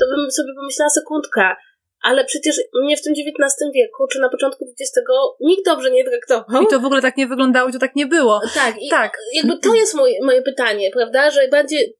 to 0.00 0.06
bym 0.06 0.30
sobie 0.30 0.54
pomyślała 0.56 0.90
sekundkę, 0.90 1.56
ale 2.02 2.24
przecież 2.24 2.56
mnie 2.82 2.96
w 2.96 3.02
tym 3.02 3.12
XIX 3.12 3.70
wieku, 3.74 4.06
czy 4.12 4.20
na 4.20 4.28
początku 4.28 4.64
XX 4.64 5.06
nikt 5.40 5.64
dobrze 5.64 5.90
nie 5.90 6.04
traktował. 6.04 6.62
I 6.62 6.66
to 6.66 6.80
w 6.80 6.84
ogóle 6.84 7.02
tak 7.02 7.16
nie 7.16 7.26
wyglądało, 7.26 7.68
i 7.68 7.72
to 7.72 7.78
tak 7.78 7.96
nie 7.96 8.06
było. 8.06 8.40
Tak, 8.54 8.74
i 8.82 8.88
tak. 8.88 9.18
jakby 9.34 9.58
to 9.58 9.74
jest 9.74 9.94
moje, 9.94 10.14
moje 10.22 10.42
pytanie, 10.42 10.90
prawda, 10.90 11.30
że 11.30 11.48
bardziej 11.48 11.96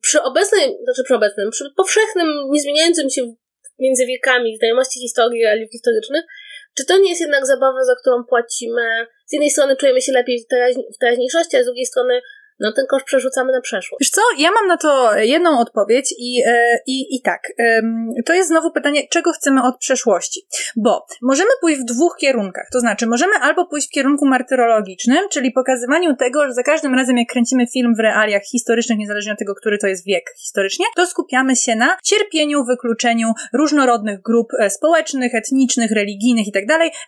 przy 0.00 0.22
obecnej, 0.22 0.78
znaczy 0.84 1.04
przy 1.04 1.14
obecnym, 1.14 1.50
przy 1.50 1.64
powszechnym, 1.76 2.28
niezmieniającym 2.50 3.10
się 3.10 3.34
między 3.78 4.06
wiekami 4.06 4.56
znajomości 4.58 5.00
historii, 5.00 5.44
realiów 5.44 5.70
historycznych, 5.70 6.24
czy 6.78 6.84
to 6.84 6.98
nie 6.98 7.08
jest 7.10 7.20
jednak 7.20 7.46
zabawa, 7.46 7.84
za 7.84 7.94
którą 7.94 8.24
płacimy? 8.24 9.06
Z 9.26 9.32
jednej 9.32 9.50
strony 9.50 9.76
czujemy 9.76 10.00
się 10.00 10.12
lepiej 10.12 10.46
w 10.94 10.98
teraźniejszości, 10.98 11.56
a 11.56 11.62
z 11.62 11.66
drugiej 11.66 11.86
strony 11.86 12.20
no 12.60 12.72
ten 12.72 12.86
koszt 12.86 13.06
przerzucamy 13.06 13.52
na 13.52 13.60
przeszłość. 13.60 14.00
Wiesz 14.00 14.10
co, 14.10 14.20
ja 14.38 14.50
mam 14.50 14.66
na 14.66 14.76
to 14.76 15.14
jedną 15.16 15.58
odpowiedź 15.60 16.14
i, 16.18 16.42
e, 16.46 16.78
i, 16.86 17.16
i 17.16 17.22
tak. 17.22 17.42
To 18.26 18.34
jest 18.34 18.48
znowu 18.48 18.70
pytanie, 18.70 19.08
czego 19.10 19.32
chcemy 19.32 19.62
od 19.62 19.78
przeszłości? 19.78 20.40
Bo 20.76 21.06
możemy 21.22 21.50
pójść 21.60 21.80
w 21.80 21.84
dwóch 21.84 22.16
kierunkach, 22.20 22.68
to 22.72 22.80
znaczy 22.80 23.06
możemy 23.06 23.32
albo 23.34 23.66
pójść 23.66 23.88
w 23.88 23.90
kierunku 23.90 24.26
martyrologicznym, 24.26 25.28
czyli 25.30 25.52
pokazywaniu 25.52 26.16
tego, 26.16 26.46
że 26.46 26.52
za 26.52 26.62
każdym 26.62 26.94
razem 26.94 27.16
jak 27.16 27.28
kręcimy 27.28 27.66
film 27.66 27.94
w 27.96 28.00
realiach 28.00 28.42
historycznych, 28.42 28.98
niezależnie 28.98 29.32
od 29.32 29.38
tego, 29.38 29.54
który 29.54 29.78
to 29.78 29.86
jest 29.86 30.06
wiek 30.06 30.34
historycznie, 30.38 30.86
to 30.96 31.06
skupiamy 31.06 31.56
się 31.56 31.76
na 31.76 31.96
cierpieniu, 32.02 32.64
wykluczeniu 32.64 33.32
różnorodnych 33.52 34.22
grup 34.22 34.48
e, 34.58 34.70
społecznych, 34.70 35.34
etnicznych, 35.34 35.90
religijnych 35.90 36.46
i 36.46 36.52
tak 36.52 36.64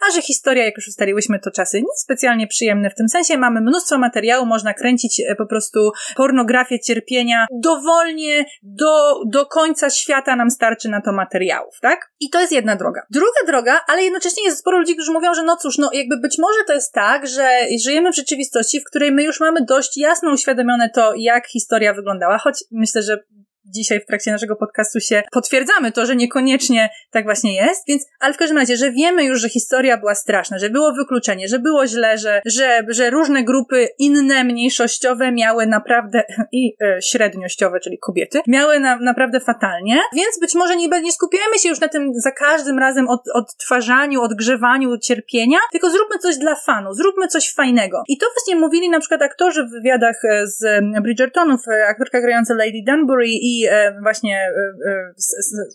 a 0.09 0.13
że 0.15 0.23
historia, 0.23 0.65
jak 0.65 0.77
już 0.77 0.89
ustaliłyśmy, 0.89 1.39
to 1.39 1.51
czasy 1.51 1.83
niespecjalnie 1.83 2.47
przyjemne 2.47 2.91
w 2.91 2.95
tym 2.95 3.09
sensie, 3.09 3.37
mamy 3.37 3.61
mnóstwo 3.61 3.99
materiału, 3.99 4.47
można 4.47 4.75
kręcić 4.75 5.21
e, 5.21 5.37
po 5.41 5.47
prostu 5.47 5.93
pornografię 6.17 6.81
cierpienia, 6.81 7.47
dowolnie 7.63 8.45
do, 8.63 9.21
do 9.27 9.47
końca 9.47 9.91
świata 9.91 10.37
nam 10.37 10.51
starczy 10.51 10.89
na 10.89 11.01
to 11.01 11.13
materiałów, 11.13 11.75
tak? 11.83 12.11
I 12.21 12.31
to 12.31 12.41
jest 12.41 12.53
jedna 12.53 12.77
droga. 12.77 13.03
Druga 13.11 13.47
droga, 13.47 13.81
ale 13.89 14.03
jednocześnie 14.03 14.45
jest 14.45 14.59
sporo 14.59 14.79
ludzi, 14.79 14.95
którzy 14.95 15.13
mówią, 15.13 15.35
że 15.35 15.43
no 15.43 15.57
cóż, 15.57 15.79
no 15.79 15.91
jakby 15.93 16.17
być 16.17 16.39
może 16.39 16.59
to 16.67 16.73
jest 16.73 16.93
tak, 16.93 17.27
że 17.27 17.49
żyjemy 17.85 18.13
w 18.13 18.17
rzeczywistości, 18.17 18.81
w 18.81 18.85
której 18.85 19.13
my 19.13 19.23
już 19.23 19.41
mamy 19.41 19.61
dość 19.65 19.97
jasno 19.97 20.33
uświadomione 20.33 20.91
to, 20.95 21.13
jak 21.17 21.47
historia 21.47 21.95
wyglądała, 21.95 22.39
choć 22.39 22.65
myślę, 22.71 23.03
że 23.03 23.19
dzisiaj 23.65 24.01
w 24.01 24.07
trakcie 24.07 24.31
naszego 24.31 24.57
podcastu 24.57 25.01
się 25.01 25.23
potwierdzamy 25.33 25.93
to, 25.93 26.07
że 26.07 26.17
niekoniecznie 26.17 26.91
tak 27.11 27.25
właśnie 27.25 27.55
jest, 27.55 27.83
więc, 27.89 28.07
ale 28.21 28.35
w 28.35 28.37
każdym 28.37 28.59
razie, 28.59 28.77
że 28.77 28.93
wiemy 28.93 29.25
już, 29.25 29.41
że 29.41 29.49
historia 29.49 29.97
była 29.97 30.15
straszna, 30.15 30.59
że 30.59 30.71
było 30.71 30.93
wykluczenie, 30.95 31.49
że 31.49 31.59
było 31.59 31.87
źle, 31.87 32.19
że, 32.19 32.43
że, 32.47 32.83
że 32.89 33.11
różne 33.11 33.45
grupy 33.45 33.89
inne, 33.99 34.45
mniejszościowe 34.45 35.33
miały 35.33 35.67
naprawdę, 35.67 36.23
i 36.53 36.77
e, 36.83 37.03
średniościowe, 37.03 37.81
czyli 37.81 37.99
kobiety, 37.99 38.41
miały 38.47 38.81
na, 38.81 38.97
naprawdę 38.97 39.41
fatalnie, 39.41 40.01
więc 40.15 40.41
być 40.41 40.55
może 40.55 40.77
nie, 40.77 40.89
nie 40.89 41.13
skupiamy 41.13 41.59
się 41.59 41.69
już 41.69 41.81
na 41.81 41.89
tym 41.89 42.13
za 42.15 42.31
każdym 42.31 42.79
razem 42.79 43.09
od, 43.09 43.21
odtwarzaniu, 43.35 44.23
odgrzewaniu 44.23 44.99
cierpienia, 44.99 45.59
tylko 45.73 45.91
zróbmy 45.91 46.19
coś 46.19 46.39
dla 46.39 46.55
fanu, 46.55 46.95
zróbmy 46.95 47.29
coś 47.29 47.55
fajnego. 47.55 48.03
I 48.09 48.19
to 48.19 48.27
właśnie 48.27 48.61
mówili 48.61 48.91
na 48.91 49.01
przykład 49.01 49.23
aktorzy 49.23 49.65
w 49.65 49.71
wywiadach 49.71 50.25
e, 50.25 50.47
z 50.47 50.85
Bridgertonów, 51.03 51.61
e, 51.69 51.87
aktorka 51.87 52.21
grająca 52.21 52.55
Lady 52.55 52.83
Dunbury 52.87 53.27
i 53.29 53.50
e, 53.71 53.97
właśnie 54.03 54.37
e, 54.37 54.91
e, 54.91 55.13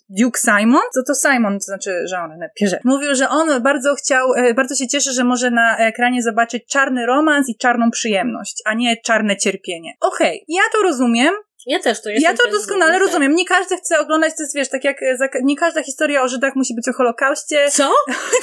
Duke 0.09 0.39
Simon, 0.39 0.81
to 0.95 1.03
to 1.07 1.15
Simon, 1.15 1.53
to 1.53 1.63
znaczy, 1.63 2.07
że 2.07 2.17
on 2.17 2.31
pierze, 2.55 2.79
mówił, 2.83 3.15
że 3.15 3.29
on 3.29 3.63
bardzo 3.63 3.95
chciał, 3.95 4.27
bardzo 4.55 4.75
się 4.75 4.87
cieszy, 4.87 5.11
że 5.11 5.23
może 5.23 5.51
na 5.51 5.77
ekranie 5.77 6.23
zobaczyć 6.23 6.65
czarny 6.67 7.05
romans 7.05 7.49
i 7.49 7.57
czarną 7.57 7.91
przyjemność, 7.91 8.61
a 8.65 8.73
nie 8.73 8.97
czarne 8.97 9.37
cierpienie. 9.37 9.93
Okej, 10.01 10.43
okay, 10.43 10.45
ja 10.47 10.63
to 10.73 10.83
rozumiem, 10.83 11.33
ja 11.65 11.79
też 11.79 12.01
to 12.01 12.09
Ja 12.09 12.33
to 12.33 12.51
doskonale 12.51 12.99
rozumiem. 12.99 13.35
Nie 13.35 13.45
każdy 13.45 13.77
chce 13.77 13.99
oglądać, 13.99 14.33
to 14.37 14.43
jest 14.43 14.55
wiesz, 14.55 14.69
tak 14.69 14.83
jak 14.83 14.97
nie 15.43 15.55
każda 15.55 15.83
historia 15.83 16.23
o 16.23 16.27
Żydach 16.27 16.55
musi 16.55 16.75
być 16.75 16.89
o 16.89 16.93
Holokauście. 16.93 17.69
Co? 17.71 17.83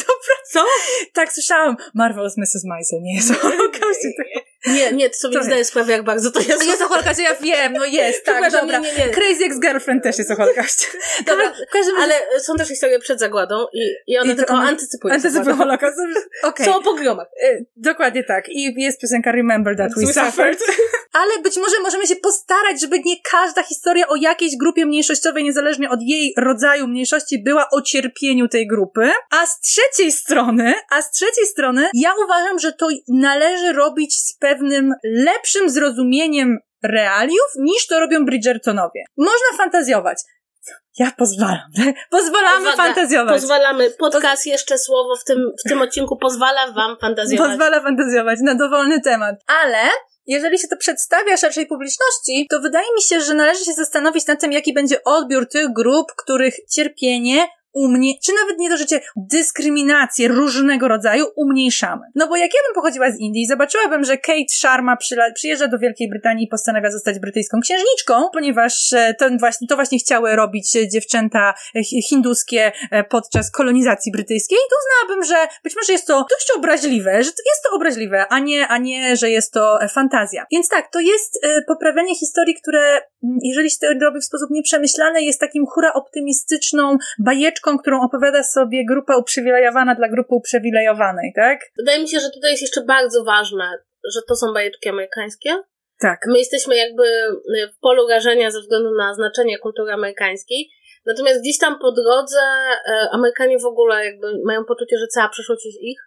Dobra. 0.08 0.36
Co? 0.52 0.64
Tak, 1.12 1.32
słyszałam. 1.32 1.76
Marvel's 1.98 2.34
Mrs. 2.38 2.64
Maisel 2.64 3.02
nie 3.02 3.14
jest 3.14 3.30
o 3.30 3.34
Holokauście. 3.48 4.08
Nie, 4.66 4.92
nie, 4.92 5.10
to 5.10 5.16
sobie 5.16 5.38
nie 5.38 5.44
zdaję 5.44 5.64
sprawy, 5.64 5.92
jak 5.92 6.02
bardzo 6.02 6.30
to 6.30 6.40
jest. 6.40 6.66
Jest 6.66 6.82
o 6.82 6.88
Holokauście, 6.88 7.22
ja 7.22 7.34
wiem, 7.34 7.72
no 7.72 7.84
jest, 7.84 8.24
tak, 8.26 8.52
dobra. 8.52 8.78
Nie, 8.78 8.92
nie, 8.92 9.06
nie. 9.06 9.12
Crazy 9.12 9.44
Ex-Girlfriend 9.44 10.02
też 10.02 10.18
jest 10.18 10.30
o 10.30 10.36
Holokauście. 10.36 10.86
Dobra, 11.26 11.52
każdym... 11.72 11.96
ale 11.96 12.14
są 12.40 12.54
też 12.54 12.68
historie 12.68 12.98
przed 12.98 13.20
zagładą 13.20 13.66
i, 13.72 13.94
i 14.06 14.18
one 14.18 14.32
I 14.32 14.36
tylko 14.36 14.54
on, 14.54 14.60
antycypują. 14.60 15.14
Antycypują 15.14 15.56
Holokaust. 15.56 15.98
Okay. 16.42 16.66
Są 16.66 16.76
o 16.78 16.82
pogromach. 16.82 17.26
Y, 17.44 17.66
dokładnie 17.76 18.24
tak. 18.24 18.48
I 18.48 18.74
jest 18.76 19.00
piosenka 19.00 19.32
Remember 19.32 19.76
That 19.76 19.92
We, 19.96 20.06
we 20.06 20.12
Suffered. 20.12 20.58
ale 21.12 21.38
być 21.42 21.56
może 21.56 21.80
możemy 21.80 22.06
się 22.06 22.16
postarać, 22.16 22.80
żeby 22.80 22.98
nie 22.98 23.16
każda 23.30 23.62
historia 23.62 24.08
o 24.08 24.16
jakiejś 24.16 24.56
grupie 24.56 24.86
mniejszościowej, 24.86 25.44
niezależnie 25.44 25.90
od 25.90 26.02
jej 26.02 26.34
rodzaju 26.36 26.88
mniejszości, 26.88 27.42
była 27.42 27.66
o 27.72 27.82
cierpieniu 27.82 28.48
tej 28.48 28.66
grupy. 28.66 29.10
A 29.30 29.46
z 29.46 29.60
trzeciej 29.60 30.12
strony, 30.12 30.74
a 30.90 31.02
z 31.02 31.10
trzeciej 31.10 31.46
strony, 31.46 31.88
ja 31.94 32.10
uważam, 32.24 32.58
że 32.58 32.72
to 32.72 32.88
należy 33.08 33.72
robić 33.72 34.18
z 34.18 34.38
pewnym 34.54 34.92
lepszym 35.04 35.70
zrozumieniem 35.70 36.58
realiów 36.84 37.50
niż 37.58 37.86
to 37.86 38.00
robią 38.00 38.24
Bridgertonowie. 38.24 39.04
Można 39.16 39.58
fantazjować. 39.58 40.22
Ja 40.98 41.12
pozwalam. 41.18 41.70
Pozwalamy 42.10 42.72
fantazjować. 42.76 43.34
Pozwalamy. 43.34 43.90
Podcast, 43.90 44.46
jeszcze 44.46 44.78
słowo 44.78 45.16
w 45.16 45.24
tym, 45.24 45.38
w 45.66 45.68
tym 45.68 45.82
odcinku 45.82 46.16
pozwala 46.16 46.72
wam 46.72 46.96
fantazjować. 47.00 47.48
Pozwala 47.48 47.80
fantazjować 47.80 48.38
na 48.42 48.54
dowolny 48.54 49.00
temat. 49.00 49.36
Ale 49.46 49.78
jeżeli 50.26 50.58
się 50.58 50.68
to 50.68 50.76
przedstawia 50.76 51.36
szerszej 51.36 51.66
publiczności, 51.66 52.46
to 52.50 52.60
wydaje 52.60 52.86
mi 52.94 53.02
się, 53.02 53.20
że 53.20 53.34
należy 53.34 53.64
się 53.64 53.72
zastanowić 53.72 54.26
nad 54.26 54.40
tym, 54.40 54.52
jaki 54.52 54.74
będzie 54.74 55.04
odbiór 55.04 55.48
tych 55.48 55.72
grup, 55.72 56.06
których 56.16 56.54
cierpienie 56.70 57.48
u 57.72 57.88
mnie, 57.88 58.12
czy 58.24 58.32
nawet 58.32 58.58
nie 58.58 58.70
to 58.70 58.76
życie, 58.76 59.00
dyskryminację 59.16 60.28
różnego 60.28 60.88
rodzaju 60.88 61.26
umniejszamy. 61.36 62.02
No 62.14 62.28
bo 62.28 62.36
jak 62.36 62.50
ja 62.54 62.60
bym 62.68 62.74
pochodziła 62.74 63.10
z 63.10 63.18
Indii, 63.18 63.46
zobaczyłabym, 63.46 64.04
że 64.04 64.18
Kate 64.18 64.48
Sharma 64.48 64.96
przyjeżdża 65.34 65.68
do 65.68 65.78
Wielkiej 65.78 66.08
Brytanii 66.08 66.44
i 66.44 66.48
postanawia 66.48 66.90
zostać 66.90 67.18
brytyjską 67.18 67.60
księżniczką, 67.60 68.28
ponieważ 68.32 68.92
e, 68.92 69.14
to 69.18 69.30
właśnie, 69.40 69.68
to 69.68 69.76
właśnie 69.76 69.98
chciały 69.98 70.36
robić 70.36 70.72
dziewczęta 70.92 71.54
hinduskie 72.08 72.72
e, 72.90 73.04
podczas 73.04 73.50
kolonizacji 73.50 74.12
brytyjskiej, 74.12 74.58
to 74.70 74.76
uznałabym, 74.82 75.24
że 75.24 75.48
być 75.64 75.76
może 75.76 75.92
jest 75.92 76.06
to 76.06 76.26
dość 76.30 76.52
obraźliwe, 76.56 77.12
że 77.12 77.30
jest 77.46 77.62
to 77.70 77.76
obraźliwe, 77.76 78.26
a 78.28 78.38
nie, 78.38 78.68
a 78.68 78.78
nie, 78.78 79.16
że 79.16 79.30
jest 79.30 79.52
to 79.52 79.82
e, 79.82 79.88
fantazja. 79.88 80.46
Więc 80.52 80.68
tak, 80.68 80.90
to 80.92 81.00
jest 81.00 81.46
poprawianie 81.66 82.14
historii, 82.14 82.54
które, 82.54 83.00
jeżeli 83.42 83.70
się 83.70 83.76
to 83.80 83.86
robi 84.04 84.20
w 84.20 84.24
sposób 84.24 84.50
nieprzemyślany, 84.50 85.22
jest 85.22 85.40
takim 85.40 85.66
hura 85.66 85.92
optymistyczną 85.92 86.96
bajeczką, 87.18 87.61
bajeczką, 87.62 87.78
którą 87.78 88.02
opowiada 88.02 88.42
sobie 88.42 88.84
grupa 88.86 89.16
uprzywilejowana 89.16 89.94
dla 89.94 90.08
grupy 90.08 90.34
uprzywilejowanej, 90.34 91.32
tak? 91.36 91.60
Wydaje 91.78 92.02
mi 92.02 92.08
się, 92.08 92.20
że 92.20 92.30
tutaj 92.30 92.50
jest 92.50 92.62
jeszcze 92.62 92.84
bardzo 92.84 93.24
ważne, 93.24 93.78
że 94.14 94.20
to 94.28 94.36
są 94.36 94.52
bajeczki 94.52 94.88
amerykańskie. 94.88 95.56
Tak. 96.00 96.20
My 96.26 96.38
jesteśmy 96.38 96.76
jakby 96.76 97.04
w 97.76 97.80
polu 97.80 98.08
rażenia 98.08 98.50
ze 98.50 98.60
względu 98.60 98.90
na 98.98 99.14
znaczenie 99.14 99.58
kultury 99.58 99.92
amerykańskiej. 99.92 100.70
Natomiast 101.06 101.40
gdzieś 101.40 101.58
tam 101.58 101.78
po 101.78 101.92
drodze 101.92 102.40
e, 102.86 103.08
Amerykanie 103.12 103.58
w 103.58 103.66
ogóle 103.66 104.04
jakby 104.04 104.26
mają 104.46 104.64
poczucie, 104.64 104.96
że 104.98 105.06
cała 105.06 105.28
przyszłość 105.28 105.66
jest 105.66 105.78
ich. 105.80 105.98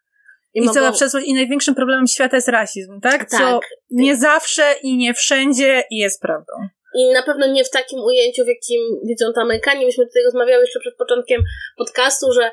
I, 0.53 0.59
I 0.59 0.61
mogą... 0.61 0.73
cała 0.73 0.91
przeszłość 0.91 1.27
i 1.27 1.33
największym 1.33 1.75
problemem 1.75 2.07
świata 2.07 2.37
jest 2.37 2.47
rasizm, 2.47 3.01
tak? 3.01 3.29
Co 3.29 3.37
tak. 3.37 3.61
nie 3.91 4.15
zawsze 4.15 4.63
i 4.83 4.97
nie 4.97 5.13
wszędzie 5.13 5.83
jest 5.91 6.21
prawdą. 6.21 6.53
I 6.95 7.13
na 7.13 7.23
pewno 7.23 7.47
nie 7.47 7.63
w 7.63 7.69
takim 7.69 7.99
ujęciu, 7.99 8.43
w 8.43 8.47
jakim 8.47 8.81
widzą 9.03 9.25
to 9.35 9.41
Amerykanie. 9.41 9.85
Myśmy 9.85 10.05
tutaj 10.07 10.23
rozmawiały 10.23 10.63
jeszcze 10.63 10.79
przed 10.79 10.95
początkiem 10.95 11.43
podcastu, 11.77 12.31
że 12.31 12.51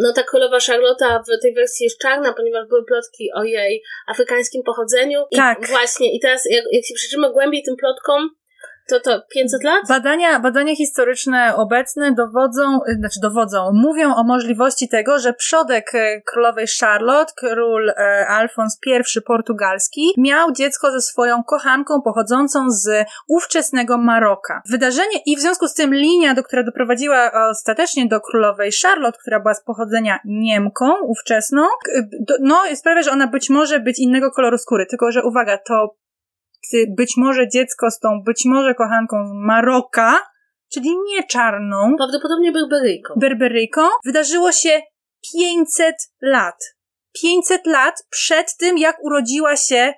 no 0.00 0.12
ta 0.12 0.22
królowa 0.22 0.58
Charlotta 0.66 1.22
w 1.22 1.42
tej 1.42 1.54
wersji 1.54 1.84
jest 1.84 1.98
czarna, 1.98 2.32
ponieważ 2.32 2.68
były 2.68 2.84
plotki 2.84 3.28
o 3.34 3.44
jej 3.44 3.82
afrykańskim 4.06 4.62
pochodzeniu. 4.62 5.24
I 5.30 5.36
tak. 5.36 5.66
właśnie, 5.66 6.16
i 6.16 6.20
teraz 6.20 6.42
jak, 6.50 6.64
jak 6.72 6.84
się 6.84 6.94
przyjrzymy 6.94 7.32
głębiej 7.32 7.62
tym 7.62 7.76
plotkom, 7.76 8.30
to 8.88 9.00
to 9.00 9.22
500 9.34 9.64
lat? 9.64 9.82
Badania, 9.88 10.40
badania 10.40 10.76
historyczne 10.76 11.56
obecne 11.56 12.14
dowodzą, 12.14 12.78
znaczy 12.98 13.20
dowodzą, 13.22 13.70
mówią 13.72 14.14
o 14.14 14.24
możliwości 14.24 14.88
tego, 14.88 15.18
że 15.18 15.32
przodek 15.32 15.94
e, 15.94 16.20
królowej 16.20 16.66
Charlotte, 16.80 17.32
król 17.36 17.90
e, 17.90 18.26
Alfons 18.28 18.78
I 18.86 19.20
portugalski, 19.26 20.14
miał 20.18 20.52
dziecko 20.52 20.90
ze 20.90 21.00
swoją 21.00 21.44
kochanką 21.44 22.02
pochodzącą 22.02 22.70
z 22.70 23.06
ówczesnego 23.28 23.98
Maroka. 23.98 24.62
Wydarzenie 24.70 25.18
i 25.26 25.36
w 25.36 25.40
związku 25.40 25.68
z 25.68 25.74
tym 25.74 25.94
linia, 25.94 26.34
do 26.34 26.42
która 26.42 26.62
doprowadziła 26.62 27.32
ostatecznie 27.50 28.08
do 28.08 28.20
królowej 28.20 28.70
Charlotte, 28.82 29.18
która 29.18 29.40
była 29.40 29.54
z 29.54 29.64
pochodzenia 29.64 30.18
Niemką 30.24 30.92
ówczesną, 31.02 31.62
no 32.40 32.62
sprawia, 32.74 33.02
że 33.02 33.10
ona 33.10 33.26
być 33.26 33.50
może 33.50 33.80
być 33.80 33.98
innego 33.98 34.30
koloru 34.30 34.58
skóry, 34.58 34.86
tylko 34.86 35.12
że 35.12 35.24
uwaga, 35.24 35.58
to 35.58 35.94
być 36.96 37.12
może 37.16 37.48
dziecko 37.48 37.90
z 37.90 37.98
tą, 37.98 38.22
być 38.26 38.42
może 38.44 38.74
kochanką 38.74 39.26
z 39.26 39.30
Maroka, 39.34 40.18
czyli 40.72 40.90
nie 41.10 41.26
czarną. 41.26 41.96
Prawdopodobnie 41.96 42.52
berberyjką. 42.52 43.14
Berberyjką. 43.16 43.80
Wydarzyło 44.04 44.52
się 44.52 44.80
500 45.34 45.94
lat. 46.22 46.56
500 47.22 47.66
lat 47.66 47.94
przed 48.10 48.56
tym, 48.56 48.78
jak 48.78 49.04
urodziła 49.04 49.56
się 49.56 49.94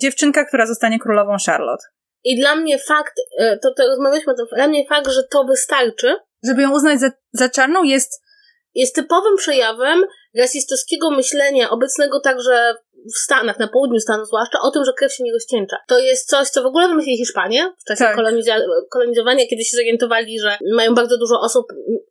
dziewczynka, 0.00 0.44
która 0.44 0.66
zostanie 0.66 0.98
królową 0.98 1.36
Charlotte. 1.46 1.84
I 2.24 2.40
dla 2.40 2.56
mnie 2.56 2.78
fakt, 2.78 3.14
e, 3.38 3.58
to, 3.62 3.74
to 3.76 3.86
rozmawialiśmy 3.86 4.32
o 4.32 4.36
tym, 4.36 4.46
dla 4.56 4.68
mnie 4.68 4.86
fakt, 4.88 5.10
że 5.10 5.22
to 5.30 5.44
wystarczy. 5.44 6.14
Żeby 6.44 6.62
ją 6.62 6.72
uznać 6.72 7.00
za, 7.00 7.10
za 7.32 7.48
czarną 7.48 7.82
jest... 7.82 8.26
Jest 8.74 8.94
typowym 8.94 9.36
przejawem 9.36 10.04
rasistowskiego 10.38 11.10
myślenia, 11.10 11.70
obecnego 11.70 12.20
także 12.20 12.74
w 13.14 13.18
Stanach, 13.18 13.58
na 13.58 13.68
południu 13.68 14.00
Stanów 14.00 14.26
zwłaszcza, 14.26 14.58
o 14.62 14.70
tym, 14.70 14.84
że 14.84 14.92
krew 14.92 15.12
się 15.12 15.24
nie 15.24 15.32
rozcieńcza. 15.32 15.76
To 15.88 15.98
jest 15.98 16.28
coś, 16.28 16.48
co 16.48 16.62
w 16.62 16.66
ogóle 16.66 16.88
wymyślili 16.88 17.18
Hiszpanie 17.18 17.72
w 17.78 17.84
czasie 17.84 18.04
tak. 18.04 18.16
koloniza- 18.16 18.62
kolonizowania, 18.90 19.46
kiedy 19.46 19.64
się 19.64 19.76
zorientowali, 19.76 20.40
że 20.40 20.58
mają 20.74 20.94
bardzo 20.94 21.18
dużo 21.18 21.40
osób, 21.40 21.66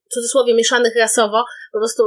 w 0.09 0.13
cudzysłowie, 0.13 0.53
mieszanych 0.53 0.95
rasowo, 0.95 1.43
po 1.73 1.79
prostu 1.79 2.03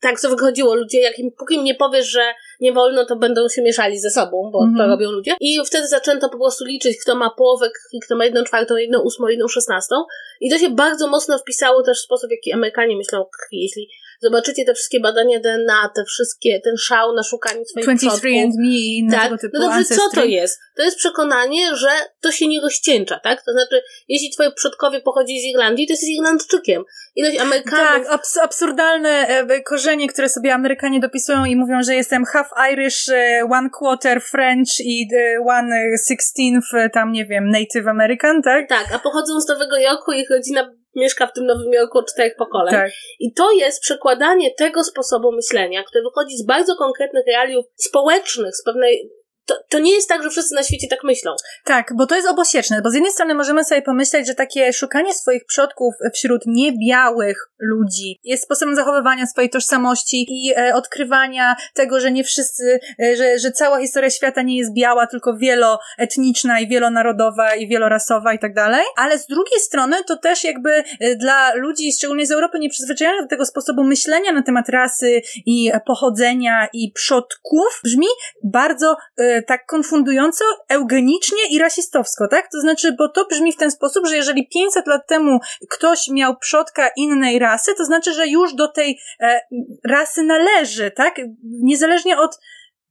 tak 0.00 0.20
to 0.20 0.28
wychodziło. 0.28 0.74
Ludzie, 0.74 1.00
jak 1.00 1.18
im, 1.18 1.30
póki 1.38 1.54
im 1.54 1.64
nie 1.64 1.74
powiesz, 1.74 2.06
że 2.06 2.32
nie 2.60 2.72
wolno, 2.72 3.04
to 3.04 3.16
będą 3.16 3.48
się 3.48 3.62
mieszali 3.62 3.98
ze 3.98 4.10
sobą, 4.10 4.50
bo 4.52 4.62
mm 4.62 4.74
-hmm. 4.74 4.78
to 4.78 4.86
robią 4.86 5.10
ludzie. 5.10 5.36
I 5.40 5.60
wtedy 5.66 5.88
zaczęto 5.88 6.28
po 6.28 6.38
prostu 6.38 6.64
liczyć, 6.64 6.96
kto 7.02 7.14
ma 7.14 7.30
połowę 7.30 7.70
krwi, 7.70 8.00
kto 8.04 8.16
ma 8.16 8.24
jedną 8.24 8.44
czwartą, 8.44 8.76
jedną 8.76 9.00
ósmą, 9.00 9.28
jedną 9.28 9.48
szesnastą. 9.48 9.94
I 10.40 10.50
to 10.50 10.58
się 10.58 10.70
bardzo 10.70 11.08
mocno 11.08 11.38
wpisało 11.38 11.82
też 11.82 11.98
w 11.98 12.04
sposób, 12.04 12.28
w 12.28 12.32
jaki 12.32 12.52
Amerykanie 12.52 12.96
myślą 12.96 13.20
o 13.20 13.28
krwi. 13.40 13.62
Jeśli 13.62 13.88
zobaczycie 14.20 14.64
te 14.64 14.74
wszystkie 14.74 15.00
badania 15.00 15.40
DNA, 15.40 15.90
te 15.94 16.04
wszystkie, 16.04 16.60
ten 16.64 16.76
szał 16.76 17.14
na 17.14 17.22
szukanie 17.22 17.64
swoich 17.64 17.84
23 17.84 18.28
and 18.44 18.54
me 18.58 18.66
i 18.66 18.98
inne 18.98 19.16
tak? 19.16 19.24
tego 19.24 19.38
typu 19.38 19.58
No 19.58 19.68
dobrze, 19.68 19.84
co 19.84 20.10
to 20.14 20.24
jest? 20.24 20.60
To 20.76 20.82
jest 20.82 20.96
przekonanie, 20.96 21.76
że 21.76 21.88
to 22.20 22.32
się 22.32 22.48
nie 22.48 22.60
rozcieńcza, 22.60 23.18
tak? 23.18 23.42
To 23.42 23.52
znaczy, 23.52 23.82
jeśli 24.08 24.30
twoi 24.30 24.52
przodkowie 24.54 25.00
pochodzi 25.00 25.40
z 25.40 25.44
Irlandii, 25.44 25.86
to 25.86 25.92
jesteś 25.92 26.08
Irlandczykiem. 26.08 26.84
Ilość 27.16 27.38
Amerykanów... 27.38 28.06
Tak, 28.06 28.14
abs 28.14 28.36
absurdalne 28.36 29.28
e, 29.28 29.60
korzenie, 29.60 30.08
które 30.08 30.28
sobie 30.28 30.54
Amerykanie 30.54 31.00
dopisują 31.00 31.44
i 31.44 31.56
mówią, 31.56 31.82
że 31.82 31.94
jestem 31.94 32.24
half 32.24 32.48
Irish, 32.72 33.08
e, 33.08 33.48
one 33.50 33.70
quarter 33.78 34.22
French 34.22 34.80
i 34.80 35.08
e, 35.16 35.40
one 35.48 35.98
sixteenth 36.06 36.66
tam, 36.92 37.12
nie 37.12 37.26
wiem, 37.26 37.50
Native 37.50 37.86
American, 37.86 38.42
tak? 38.42 38.68
Tak, 38.68 38.94
a 38.94 38.98
pochodzą 38.98 39.40
z 39.40 39.48
Nowego 39.48 39.76
Jorku, 39.76 40.12
ich 40.12 40.30
rodzina 40.30 40.79
mieszka 40.96 41.26
w 41.26 41.32
tym 41.32 41.46
Nowym 41.46 41.72
Jorku 41.72 41.98
od 41.98 42.12
czterech 42.12 42.36
pokoleń. 42.36 42.74
Tak. 42.74 42.90
I 43.20 43.32
to 43.32 43.52
jest 43.52 43.80
przekładanie 43.80 44.54
tego 44.54 44.84
sposobu 44.84 45.32
myślenia, 45.32 45.82
który 45.82 46.04
wychodzi 46.04 46.36
z 46.36 46.46
bardzo 46.46 46.76
konkretnych 46.76 47.26
realiów 47.26 47.64
społecznych, 47.76 48.56
z 48.56 48.64
pewnej 48.64 49.10
to, 49.50 49.64
to 49.68 49.78
nie 49.78 49.94
jest 49.94 50.08
tak, 50.08 50.22
że 50.22 50.30
wszyscy 50.30 50.54
na 50.54 50.62
świecie 50.62 50.86
tak 50.90 51.04
myślą. 51.04 51.32
Tak, 51.64 51.92
bo 51.96 52.06
to 52.06 52.16
jest 52.16 52.28
obosieczne, 52.28 52.82
bo 52.82 52.90
z 52.90 52.94
jednej 52.94 53.12
strony 53.12 53.34
możemy 53.34 53.64
sobie 53.64 53.82
pomyśleć, 53.82 54.26
że 54.26 54.34
takie 54.34 54.72
szukanie 54.72 55.14
swoich 55.14 55.44
przodków 55.46 55.94
wśród 56.14 56.42
niebiałych 56.46 57.50
ludzi 57.58 58.20
jest 58.24 58.44
sposobem 58.44 58.76
zachowywania 58.76 59.26
swojej 59.26 59.50
tożsamości 59.50 60.26
i 60.28 60.52
e, 60.56 60.74
odkrywania 60.74 61.56
tego, 61.74 62.00
że 62.00 62.10
nie 62.12 62.24
wszyscy, 62.24 62.80
e, 63.02 63.16
że, 63.16 63.38
że 63.38 63.50
cała 63.50 63.80
historia 63.80 64.10
świata 64.10 64.42
nie 64.42 64.58
jest 64.58 64.74
biała, 64.74 65.06
tylko 65.06 65.36
wieloetniczna 65.36 66.60
i 66.60 66.68
wielonarodowa 66.68 67.54
i 67.54 67.68
wielorasowa 67.68 68.34
i 68.34 68.38
tak 68.38 68.54
dalej, 68.54 68.84
ale 68.96 69.18
z 69.18 69.26
drugiej 69.26 69.60
strony 69.60 69.96
to 70.06 70.16
też 70.16 70.44
jakby 70.44 70.70
e, 71.00 71.16
dla 71.16 71.54
ludzi, 71.54 71.92
szczególnie 71.92 72.26
z 72.26 72.30
Europy, 72.30 72.58
nieprzyzwyczajonych 72.58 73.22
do 73.22 73.28
tego 73.28 73.46
sposobu 73.46 73.84
myślenia 73.84 74.32
na 74.32 74.42
temat 74.42 74.68
rasy 74.68 75.20
i 75.46 75.70
pochodzenia 75.86 76.68
i 76.72 76.92
przodków 76.92 77.80
brzmi 77.84 78.06
bardzo 78.44 78.96
e, 79.18 79.39
tak 79.42 79.66
konfundująco, 79.66 80.44
eugenicznie 80.68 81.48
i 81.50 81.58
rasistowsko, 81.58 82.28
tak? 82.28 82.48
To 82.52 82.60
znaczy, 82.60 82.92
bo 82.98 83.08
to 83.08 83.24
brzmi 83.24 83.52
w 83.52 83.56
ten 83.56 83.70
sposób, 83.70 84.06
że 84.06 84.16
jeżeli 84.16 84.48
500 84.48 84.86
lat 84.86 85.06
temu 85.06 85.38
ktoś 85.70 86.08
miał 86.08 86.36
przodka 86.36 86.90
innej 86.96 87.38
rasy, 87.38 87.74
to 87.74 87.84
znaczy, 87.84 88.12
że 88.12 88.28
już 88.28 88.54
do 88.54 88.68
tej 88.68 88.98
e, 89.20 89.40
rasy 89.88 90.22
należy, 90.22 90.90
tak? 90.90 91.20
Niezależnie 91.42 92.18
od 92.18 92.38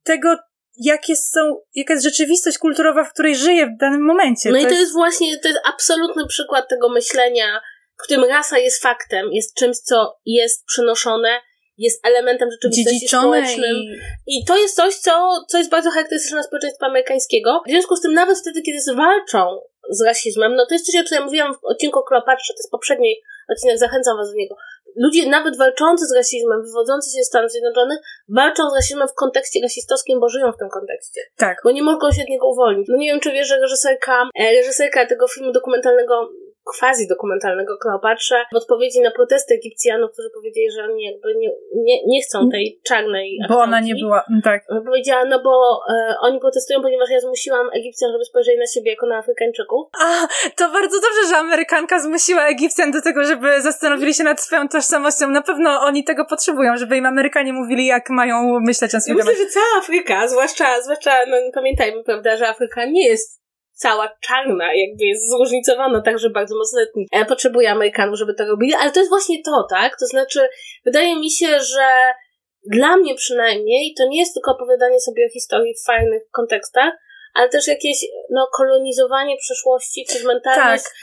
tego, 0.03 0.35
jakie 0.79 1.15
są, 1.15 1.61
jaka 1.75 1.93
jest 1.93 2.05
rzeczywistość 2.05 2.57
kulturowa, 2.57 3.03
w 3.03 3.13
której 3.13 3.35
żyje 3.35 3.67
w 3.67 3.77
danym 3.79 4.05
momencie. 4.05 4.49
No 4.49 4.55
to 4.55 4.59
i 4.59 4.63
to 4.63 4.69
jest... 4.69 4.81
jest 4.81 4.93
właśnie, 4.93 5.39
to 5.39 5.47
jest 5.47 5.61
absolutny 5.65 6.27
przykład 6.27 6.69
tego 6.69 6.89
myślenia, 6.89 7.61
w 7.99 8.03
którym 8.03 8.23
rasa 8.23 8.57
jest 8.57 8.81
faktem, 8.81 9.29
jest 9.31 9.55
czymś, 9.55 9.77
co 9.77 10.19
jest 10.25 10.65
przynoszone 10.65 11.41
jest 11.79 12.07
elementem 12.07 12.51
rzeczywistości 12.51 13.07
społecznym. 13.07 13.75
I... 14.27 14.39
I 14.39 14.45
to 14.45 14.57
jest 14.57 14.75
coś, 14.75 14.95
co, 14.95 15.43
co 15.49 15.57
jest 15.57 15.69
bardzo 15.69 15.89
charakterystyczne 15.89 16.43
społeczeństwa 16.43 16.85
amerykańskiego. 16.85 17.61
W 17.67 17.69
związku 17.69 17.95
z 17.95 18.01
tym 18.01 18.13
nawet 18.13 18.39
wtedy, 18.39 18.61
kiedy 18.61 18.79
zwalczą 18.81 19.59
z 19.89 20.01
rasizmem, 20.01 20.55
no 20.55 20.65
to 20.65 20.73
jest 20.75 20.85
coś, 20.85 21.01
o 21.01 21.03
czym 21.03 21.15
ja 21.15 21.25
mówiłam 21.25 21.53
w 21.53 21.65
odcinku 21.65 21.99
Kleopatrze, 22.07 22.53
to 22.53 22.59
jest 22.59 22.71
poprzedni 22.71 23.15
odcinek, 23.51 23.77
zachęcam 23.77 24.17
was 24.17 24.29
do 24.29 24.35
niego. 24.35 24.55
Ludzie 24.95 25.29
nawet 25.29 25.57
walczący 25.57 26.05
z 26.05 26.15
rasizmem, 26.15 26.63
wywodzący 26.63 27.17
się 27.17 27.23
z 27.23 27.27
Stanów 27.27 27.51
Zjednoczonych, 27.51 27.99
walczą 28.29 28.69
z 28.69 28.75
rasizmem 28.75 29.07
w 29.07 29.13
kontekście 29.13 29.59
rasistowskim, 29.63 30.19
bo 30.19 30.29
żyją 30.29 30.51
w 30.51 30.57
tym 30.57 30.69
kontekście. 30.69 31.21
Tak. 31.37 31.57
Bo 31.63 31.71
nie 31.71 31.83
mogą 31.83 32.11
się 32.11 32.21
od 32.21 32.29
niego 32.29 32.47
uwolnić. 32.51 32.87
No 32.89 32.97
nie 32.97 33.07
wiem, 33.07 33.19
czy 33.19 33.31
wiesz, 33.31 33.47
że 33.47 33.59
reżyserka, 33.59 34.29
e, 34.39 34.51
reżyserka 34.51 35.05
tego 35.05 35.27
filmu 35.27 35.51
dokumentalnego 35.51 36.29
quasi 36.79 37.07
dokumentalnego 37.07 37.77
Kleopatrze 37.77 38.45
w 38.53 38.55
odpowiedzi 38.55 39.01
na 39.01 39.11
protesty 39.11 39.53
Egipcjanów, 39.53 40.11
którzy 40.11 40.29
powiedzieli, 40.33 40.71
że 40.71 40.83
oni 40.83 41.03
jakby 41.03 41.35
nie, 41.35 41.49
nie, 41.75 42.05
nie 42.07 42.21
chcą 42.21 42.49
tej 42.49 42.79
czarnej 42.87 43.39
Bo 43.49 43.59
ona 43.59 43.79
nie 43.79 43.95
była, 43.95 44.23
mm, 44.29 44.41
tak. 44.41 44.63
Powiedziała, 44.85 45.25
no 45.25 45.41
bo 45.43 45.79
e, 45.93 46.15
oni 46.21 46.39
protestują, 46.39 46.81
ponieważ 46.81 47.09
ja 47.09 47.19
zmusiłam 47.19 47.69
Egipcjan, 47.73 48.11
żeby 48.11 48.25
spojrzeli 48.25 48.57
na 48.57 48.67
siebie 48.67 48.91
jako 48.91 49.07
na 49.07 49.17
Afrykańczyków. 49.17 49.87
A, 50.03 50.27
to 50.57 50.71
bardzo 50.71 50.97
dobrze, 51.01 51.29
że 51.29 51.37
Amerykanka 51.37 51.99
zmusiła 51.99 52.47
Egipcjan 52.47 52.91
do 52.91 53.01
tego, 53.01 53.23
żeby 53.23 53.61
zastanowili 53.61 54.13
się 54.13 54.23
nad 54.23 54.41
swoją 54.41 54.67
tożsamością. 54.67 55.29
Na 55.29 55.41
pewno 55.41 55.81
oni 55.81 56.03
tego 56.03 56.25
potrzebują, 56.25 56.77
żeby 56.77 56.97
im 56.97 57.05
Amerykanie 57.05 57.53
mówili, 57.53 57.85
jak 57.85 58.09
mają 58.09 58.59
myśleć 58.59 58.95
o 58.95 58.97
ja 59.07 59.13
Myślę, 59.15 59.35
że 59.35 59.45
cała 59.45 59.79
Afryka, 59.79 60.27
zwłaszcza, 60.27 60.81
zwłaszcza 60.81 61.11
no, 61.27 61.37
pamiętajmy, 61.53 62.03
prawda, 62.03 62.37
że 62.37 62.47
Afryka 62.47 62.85
nie 62.85 63.07
jest 63.07 63.38
cała 63.79 64.17
czarna, 64.21 64.65
jakby 64.73 65.05
jest 65.05 65.29
zróżnicowana 65.29 66.01
także 66.01 66.29
bardzo 66.29 66.55
mocno 66.55 66.81
etnicznie. 66.81 67.25
Potrzebuje 67.25 67.71
Amerykanów, 67.71 68.17
żeby 68.17 68.33
to 68.33 68.45
robili, 68.45 68.73
ale 68.73 68.91
to 68.91 68.99
jest 68.99 69.09
właśnie 69.09 69.43
to, 69.45 69.67
tak? 69.69 69.99
To 69.99 70.05
znaczy, 70.05 70.49
wydaje 70.85 71.19
mi 71.19 71.31
się, 71.31 71.47
że 71.59 72.13
dla 72.71 72.97
mnie 72.97 73.15
przynajmniej 73.15 73.93
to 73.97 74.07
nie 74.07 74.19
jest 74.19 74.33
tylko 74.33 74.51
opowiadanie 74.51 74.99
sobie 74.99 75.25
o 75.25 75.33
historii 75.33 75.73
w 75.73 75.85
fajnych 75.85 76.23
kontekstach, 76.31 76.93
ale 77.33 77.49
też 77.49 77.67
jakieś 77.67 77.97
no, 78.29 78.47
kolonizowanie 78.57 79.37
przeszłości 79.37 80.05
przez 80.07 80.23
mentalność 80.23 80.83
tak. 80.83 80.93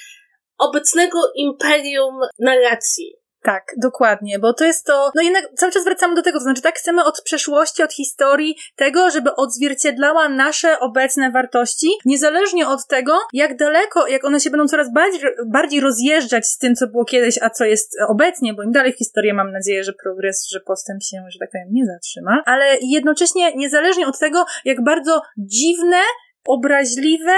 obecnego 0.58 1.18
imperium 1.34 2.20
narracji. 2.38 3.16
Tak, 3.46 3.74
dokładnie, 3.76 4.38
bo 4.38 4.52
to 4.52 4.64
jest 4.64 4.86
to, 4.86 5.10
no 5.14 5.22
jednak 5.22 5.48
cały 5.56 5.72
czas 5.72 5.84
wracamy 5.84 6.14
do 6.14 6.22
tego, 6.22 6.38
to 6.38 6.42
znaczy 6.42 6.62
tak 6.62 6.74
chcemy 6.74 7.04
od 7.04 7.22
przeszłości, 7.22 7.82
od 7.82 7.92
historii, 7.92 8.56
tego, 8.76 9.10
żeby 9.10 9.34
odzwierciedlała 9.34 10.28
nasze 10.28 10.80
obecne 10.80 11.30
wartości, 11.30 11.88
niezależnie 12.04 12.68
od 12.68 12.86
tego, 12.86 13.18
jak 13.32 13.56
daleko, 13.56 14.06
jak 14.06 14.24
one 14.24 14.40
się 14.40 14.50
będą 14.50 14.68
coraz 14.68 14.92
bardziej, 14.92 15.20
bardziej 15.46 15.80
rozjeżdżać 15.80 16.46
z 16.46 16.58
tym, 16.58 16.74
co 16.74 16.86
było 16.86 17.04
kiedyś, 17.04 17.38
a 17.42 17.50
co 17.50 17.64
jest 17.64 17.96
obecnie, 18.08 18.54
bo 18.54 18.62
im 18.62 18.72
dalej 18.72 18.92
w 18.92 18.98
historię 18.98 19.34
mam 19.34 19.52
nadzieję, 19.52 19.84
że 19.84 19.92
progres, 19.92 20.48
że 20.52 20.60
postęp 20.60 21.02
się, 21.02 21.16
że 21.28 21.38
tak 21.38 21.50
powiem, 21.50 21.68
nie 21.70 21.86
zatrzyma, 21.86 22.42
ale 22.46 22.76
jednocześnie 22.82 23.52
niezależnie 23.56 24.06
od 24.06 24.18
tego, 24.18 24.44
jak 24.64 24.84
bardzo 24.84 25.22
dziwne, 25.38 26.00
obraźliwe 26.46 27.36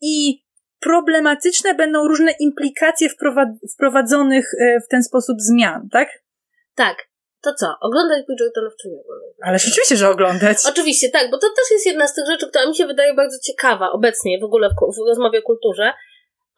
i 0.00 0.42
problematyczne 0.80 1.74
będą 1.74 2.08
różne 2.08 2.32
implikacje 2.40 3.08
wprowadzonych 3.74 4.46
e, 4.60 4.80
w 4.80 4.88
ten 4.88 5.02
sposób 5.02 5.36
zmian, 5.40 5.88
tak? 5.92 6.08
Tak. 6.74 7.10
To 7.42 7.54
co? 7.54 7.74
Oglądać 7.80 8.26
Bridgertonów 8.26 8.72
czy 8.82 8.88
nie 8.88 9.00
oglądać? 9.00 9.36
Ale 9.42 9.58
rzeczywiście, 9.58 9.96
że 9.96 10.08
oglądać. 10.08 10.56
Oczywiście, 10.68 11.10
tak, 11.10 11.30
bo 11.30 11.38
to 11.38 11.46
też 11.56 11.70
jest 11.70 11.86
jedna 11.86 12.06
z 12.06 12.14
tych 12.14 12.26
rzeczy, 12.26 12.48
która 12.48 12.66
mi 12.66 12.76
się 12.76 12.86
wydaje 12.86 13.14
bardzo 13.14 13.38
ciekawa 13.42 13.90
obecnie 13.92 14.38
w 14.40 14.44
ogóle 14.44 14.68
w, 14.68 14.94
w 14.96 15.08
rozmowie 15.08 15.38
o 15.38 15.42
kulturze, 15.42 15.92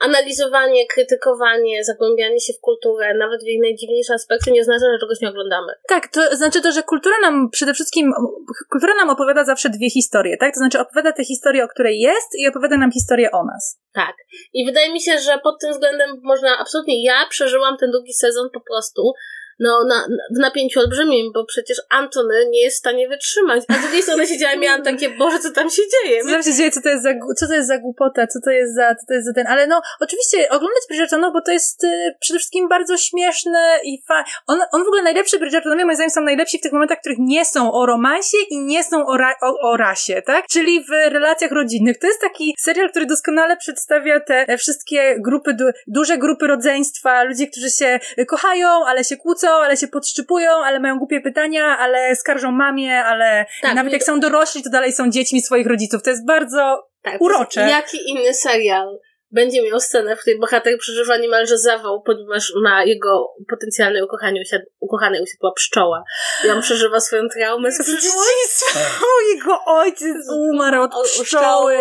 analizowanie, 0.03 0.86
krytykowanie, 0.86 1.84
zagłębianie 1.84 2.40
się 2.40 2.53
w 2.53 2.61
kulturę, 2.61 3.14
nawet 3.18 3.42
w 3.42 3.46
jej 3.46 3.61
najdziwniejsze 3.61 4.14
aspekty, 4.14 4.50
nie 4.50 4.61
oznacza, 4.61 4.86
że 4.92 4.98
czegoś 5.00 5.20
nie 5.20 5.28
oglądamy. 5.28 5.72
Tak, 5.88 6.09
to 6.09 6.36
znaczy 6.36 6.62
to, 6.62 6.72
że 6.72 6.82
kultura 6.82 7.16
nam 7.22 7.50
przede 7.50 7.74
wszystkim, 7.74 8.12
kultura 8.70 8.94
nam 8.94 9.11
opowiada 9.11 9.44
zawsze 9.44 9.68
dwie 9.68 9.90
historie, 9.90 10.36
tak? 10.36 10.55
To 10.55 10.59
znaczy 10.59 10.80
opowiada 10.80 11.12
tę 11.12 11.24
historię, 11.24 11.64
o 11.64 11.68
której 11.68 12.00
jest 12.00 12.28
i 12.38 12.48
opowiada 12.48 12.76
nam 12.76 12.92
historię 12.92 13.30
o 13.30 13.44
nas. 13.44 13.80
Tak. 13.92 14.14
I 14.53 14.66
wydaje 14.66 14.92
mi 14.92 15.00
się, 15.00 15.18
że 15.18 15.38
pod 15.42 15.61
tym 15.61 15.72
względem 15.72 16.20
można 16.22 16.59
absolutnie, 16.59 17.05
ja 17.05 17.26
przeżyłam 17.30 17.76
ten 17.76 17.90
drugi 17.90 18.12
sezon 18.12 18.48
po 18.55 18.61
prostu 18.61 19.03
no, 19.61 19.84
na, 19.88 20.07
w 20.36 20.38
napięciu 20.38 20.80
olbrzymim, 20.80 21.32
bo 21.34 21.44
przecież 21.44 21.78
Antony 21.90 22.34
nie 22.50 22.62
jest 22.62 22.76
w 22.76 22.78
stanie 22.78 23.09
wytrzymać. 23.09 23.62
A 23.68 23.74
z 23.74 23.80
drugiej 23.80 24.03
strony 24.03 24.26
siedziałam 24.26 24.57
i 24.57 24.61
miałam 24.61 24.82
takie, 24.82 25.11
Boże, 25.11 25.38
co 25.38 25.50
tam 25.50 25.70
się 25.70 25.82
dzieje? 25.92 26.22
Co 26.22 26.30
tam 26.30 26.42
się 26.42 26.53
dzieje, 26.55 26.70
co 26.70 26.80
to 26.82 26.88
jest 26.88 27.03
za, 27.03 27.11
co 27.36 27.46
to 27.46 27.55
jest 27.55 27.68
za 27.68 27.78
głupota, 27.78 28.26
co 28.26 28.40
to 28.44 28.50
jest 28.50 28.74
za, 28.74 28.94
co 28.94 29.07
to 29.09 29.14
jest 29.14 29.26
za 29.26 29.32
ten, 29.32 29.46
ale 29.46 29.66
no, 29.66 29.82
oczywiście 30.00 30.48
oglądać 30.48 30.82
Bridgertonów, 30.88 31.32
bo 31.32 31.40
to 31.40 31.53
jest 31.53 31.84
y, 31.84 31.88
przede 32.20 32.38
wszystkim 32.38 32.68
bardzo 32.68 32.96
śmieszne 32.96 33.78
i 33.84 34.03
fa... 34.09 34.24
on, 34.46 34.61
on 34.72 34.84
w 34.84 34.86
ogóle 34.86 35.03
najlepszy 35.03 35.38
Bridgertonowie, 35.38 35.84
moim 35.84 35.96
zdaniem, 35.96 36.11
są 36.11 36.20
najlepsi 36.20 36.59
w 36.59 36.61
tych 36.61 36.72
momentach, 36.72 36.98
których 37.00 37.18
nie 37.20 37.44
są 37.44 37.72
o 37.72 37.86
romansie 37.86 38.36
i 38.50 38.59
nie 38.59 38.84
są 38.84 39.07
o, 39.07 39.16
ra, 39.16 39.34
o, 39.42 39.70
o 39.70 39.76
rasie, 39.76 40.22
tak? 40.26 40.46
Czyli 40.46 40.84
w 40.84 40.90
relacjach 40.90 41.53
rodzinnych. 41.53 41.98
To 41.98 42.07
jest 42.07 42.20
taki 42.20 42.55
serial, 42.59 42.90
który 42.90 43.07
doskonale 43.07 43.57
przedstawia 43.57 44.20
te 44.20 44.59
wszystkie 44.59 45.16
grupy, 45.20 45.55
du, 45.55 45.64
duże 45.86 46.18
grupy 46.18 46.46
rodzeństwa, 46.46 47.22
ludzie, 47.22 47.46
którzy 47.46 47.70
się 47.70 48.00
kochają, 48.28 48.68
ale 48.86 49.05
się 49.05 49.16
kłócą, 49.16 49.41
ale 49.51 49.76
się 49.76 49.88
podszczypują, 49.88 50.51
ale 50.51 50.80
mają 50.80 50.99
głupie 50.99 51.20
pytania, 51.20 51.78
ale 51.78 52.16
skarżą 52.16 52.53
mamie, 52.53 53.05
ale 53.05 53.47
tak, 53.62 53.74
nawet 53.74 53.93
jak 53.93 54.03
są 54.03 54.20
dorośli, 54.20 54.62
to 54.62 54.70
dalej 54.70 54.93
są 54.93 55.11
dziećmi 55.11 55.43
swoich 55.43 55.66
rodziców. 55.66 56.03
To 56.03 56.11
jest 56.11 56.26
bardzo 56.26 56.88
tak, 57.03 57.20
urocze. 57.20 57.61
Jaki 57.61 58.11
inny 58.11 58.34
serial 58.34 58.99
będzie 59.32 59.62
miał 59.62 59.80
scenę, 59.80 60.16
w 60.16 60.20
której 60.20 60.38
bohater 60.38 60.78
przeżywa 60.78 61.16
niemalże 61.16 61.59
zawał, 61.59 62.03
ponieważ 62.03 62.53
na 62.62 62.84
jego 62.84 63.34
potencjalnej 63.51 64.03
ukochaniu 64.03 64.43
usiad, 64.43 64.62
ukochanej 64.80 65.22
usiadła 65.22 65.53
pszczoła. 65.53 66.05
I 66.47 66.51
on 66.51 66.62
przeżywa 66.62 67.01
swoją 67.01 67.28
traumę 67.28 67.72
z 67.72 67.78
dzieciństwa. 67.78 68.80
Jego 69.34 69.64
ojciec 69.66 70.16
umarł 70.51 70.82
od 70.82 70.93
pszczoły. 70.93 71.78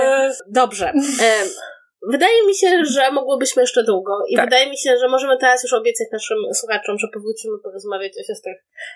Dobrze. 0.48 0.94
Wydaje 2.08 2.48
mi 2.48 2.56
się, 2.56 2.86
że 2.86 3.12
mogłybyśmy 3.12 3.62
jeszcze 3.64 3.84
długo 3.84 4.14
i 4.30 4.36
tak. 4.36 4.46
wydaje 4.46 4.70
mi 4.70 4.78
się, 4.78 4.98
że 4.98 5.08
możemy 5.08 5.38
teraz 5.38 5.64
już 5.64 5.74
obiecać 5.74 6.08
naszym 6.12 6.38
słuchaczom, 6.54 6.98
że 7.00 7.08
powrócimy 7.14 7.58
porozmawiać 7.64 8.12
o 8.20 8.24
siostrach 8.24 8.56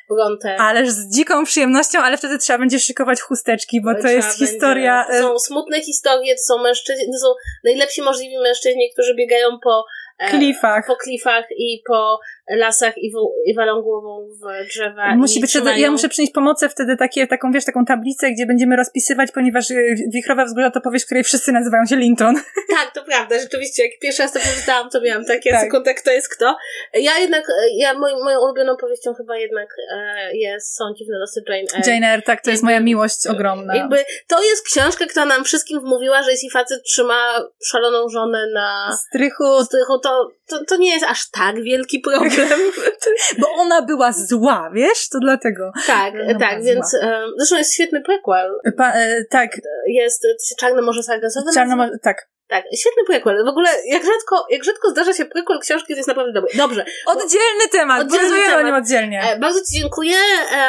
Bronte. 0.10 0.58
Ależ 0.60 0.90
z 0.90 1.16
dziką 1.16 1.46
przyjemnością, 1.46 2.00
ale 2.00 2.18
wtedy 2.18 2.38
trzeba 2.38 2.60
będzie 2.60 2.80
szykować 2.80 3.22
chusteczki, 3.22 3.82
bo 3.82 4.02
to 4.02 4.08
jest 4.08 4.38
historia... 4.38 5.06
To 5.12 5.20
są 5.20 5.40
smutne 5.40 5.82
historie, 5.82 6.36
to 6.36 6.44
są 6.44 6.64
mężczyźni, 6.64 7.06
to 7.06 7.20
są 7.20 7.34
najlepsi 7.64 8.02
możliwi 8.02 8.38
mężczyźni, 8.38 8.92
którzy 8.94 9.16
biegają 9.16 9.60
po 9.64 9.86
E, 10.05 10.05
klifach. 10.18 10.88
Po 10.88 10.96
klifach 10.96 11.46
i 11.58 11.84
po 11.88 12.20
lasach 12.50 12.98
i, 12.98 13.12
w, 13.12 13.16
i 13.46 13.56
walą 13.56 13.82
głową 13.82 14.28
w 14.28 14.68
drzewa. 14.68 15.16
Musi 15.16 15.40
być, 15.40 15.50
trzymają... 15.50 15.78
ja 15.78 15.92
muszę 15.92 16.10
przynieść 16.10 16.34
pomocę 16.34 16.70
wtedy 16.70 16.98
takie, 16.98 17.28
taką, 17.28 17.52
wiesz, 17.52 17.66
taką 17.66 17.86
tablicę, 17.86 18.32
gdzie 18.32 18.46
będziemy 18.46 18.76
rozpisywać, 18.76 19.32
ponieważ 19.32 19.72
y, 19.72 19.96
Wichrowe 20.14 20.46
Wzgórza 20.46 20.72
to 20.72 20.82
powieść, 20.82 21.06
której 21.06 21.24
wszyscy 21.24 21.52
nazywają 21.52 21.86
się 21.86 21.96
Linton. 21.96 22.36
Tak, 22.70 22.94
to 22.94 23.04
prawda, 23.04 23.40
rzeczywiście. 23.40 23.84
Jak 23.84 23.92
pierwszy 24.02 24.22
raz 24.22 24.34
to 24.34 24.40
przeczytałam, 24.40 24.90
to 24.90 25.02
miałam 25.02 25.26
takie 25.26 25.52
tak. 25.52 25.62
sekundę, 25.62 25.94
kto 25.94 26.12
jest 26.12 26.36
kto. 26.36 26.58
Ja 26.94 27.20
jednak, 27.20 27.50
e, 27.50 27.54
ja 27.78 27.94
moją, 27.94 28.16
moją 28.24 28.40
ulubioną 28.40 28.78
powieścią 28.78 29.14
chyba 29.14 29.38
jednak 29.38 29.70
e, 29.92 30.38
jest 30.38 30.76
Są 30.76 30.84
dziwne 30.98 31.18
losy 31.18 31.44
Jane 31.48 31.60
Eyre. 31.60 31.92
Jane 31.94 32.08
Eyre, 32.08 32.22
tak, 32.22 32.42
to 32.42 32.52
jest 32.52 32.64
moja 32.64 32.80
miłość 32.80 33.28
ogromna. 33.28 33.76
Jakby, 33.76 33.98
to 34.28 34.44
jest 34.44 34.66
książka, 34.66 35.06
która 35.06 35.26
nam 35.26 35.44
wszystkim 35.44 35.80
wmówiła, 35.80 36.24
że 36.24 36.32
jeśli 36.32 36.50
facet 36.50 36.84
trzyma 36.84 37.48
szaloną 37.66 38.10
żonę 38.10 38.48
na 38.54 38.98
strychu, 39.08 39.64
strychu 39.64 40.00
to, 40.06 40.32
to, 40.48 40.66
to 40.66 40.78
nie 40.78 40.94
jest 40.94 41.06
aż 41.06 41.30
tak 41.32 41.56
wielki 41.64 42.00
problem. 42.00 42.60
Bo 43.40 43.48
ona 43.54 43.82
była 43.82 44.12
zła, 44.12 44.72
wiesz? 44.74 45.10
To 45.10 45.20
dlatego. 45.20 45.72
Tak, 45.88 46.14
tak, 46.40 46.64
więc 46.64 46.94
e, 46.94 47.22
zresztą 47.38 47.58
jest 47.58 47.74
świetny 47.74 48.02
prequel. 48.02 48.52
Pa, 48.78 48.94
e, 48.94 49.26
tak. 49.30 49.50
Jest, 49.88 50.28
Czarne 50.60 50.82
Morze 50.82 51.04
Sargasowe. 51.04 51.52
Czarne 51.54 51.90
tak. 52.04 52.35
Tak, 52.48 52.64
świetny 52.80 53.04
prequel. 53.08 53.46
W 53.46 53.48
ogóle, 53.48 53.70
jak 53.88 54.04
rzadko, 54.06 54.46
jak 54.50 54.64
rzadko 54.64 54.90
zdarza 54.90 55.14
się 55.14 55.26
prequel 55.26 55.60
książki, 55.60 55.94
to 55.94 55.98
jest 55.98 56.08
naprawdę 56.08 56.34
dobry. 56.34 56.50
Dobrze. 56.58 56.86
Oddzielny 57.06 57.68
temat, 57.72 58.02
oddzielny 58.02 58.56
o 58.56 58.62
nim 58.62 58.76
oddzielnie. 58.76 59.22
E, 59.22 59.40
bardzo 59.40 59.60
Ci 59.60 59.80
dziękuję. 59.82 60.18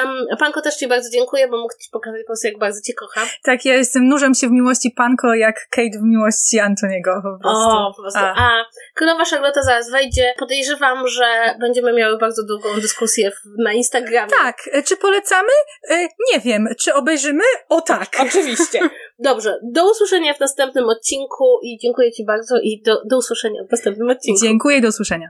Um, 0.05 0.39
Panko 0.39 0.63
też 0.63 0.77
Ci 0.77 0.89
bardzo 0.89 1.11
dziękuję, 1.11 1.49
bo 1.49 1.57
mógł 1.57 1.75
Ci 1.83 1.91
pokazać 1.93 2.21
po 2.21 2.27
prostu, 2.27 2.47
jak 2.47 2.59
bardzo 2.59 2.81
Cię 2.81 2.95
kocham. 2.95 3.27
Tak, 3.43 3.65
ja 3.65 3.75
jestem 3.75 4.09
nurzem 4.09 4.35
się 4.35 4.49
w 4.49 4.51
miłości 4.51 4.91
Panko, 4.97 5.35
jak 5.35 5.69
Kate 5.71 5.99
w 5.99 6.03
miłości 6.03 6.61
Antoniego 6.61 7.11
po 7.23 7.43
prostu. 7.43 7.71
O, 7.71 7.93
po 7.97 8.03
prostu. 8.03 8.21
A, 8.21 8.35
A 8.37 8.65
Królowa 8.95 9.25
Charlotte 9.25 9.63
zaraz 9.63 9.91
wejdzie. 9.91 10.35
Podejrzewam, 10.39 11.09
że 11.09 11.55
będziemy 11.61 11.93
miały 11.93 12.19
bardzo 12.19 12.43
długą 12.43 12.81
dyskusję 12.81 13.31
na 13.59 13.73
Instagramie. 13.73 14.31
Tak. 14.31 14.57
E, 14.73 14.83
czy 14.83 14.97
polecamy? 14.97 15.53
E, 15.91 16.09
nie 16.33 16.41
wiem. 16.45 16.69
Czy 16.79 16.95
obejrzymy? 16.95 17.45
O 17.69 17.81
tak. 17.81 18.09
Oczywiście. 18.21 18.81
Dobrze. 19.19 19.61
Do 19.63 19.91
usłyszenia 19.91 20.35
w 20.35 20.41
następnym 20.41 20.85
odcinku 20.85 21.45
i 21.63 21.79
dziękuję 21.79 22.13
Ci 22.13 22.25
bardzo 22.25 22.57
i 22.63 22.83
do, 22.85 23.03
do 23.05 23.19
usłyszenia 23.19 23.65
w 23.65 23.71
następnym 23.71 24.11
odcinku. 24.11 24.41
Dziękuję 24.41 24.81
do 24.81 24.89
usłyszenia. 24.89 25.29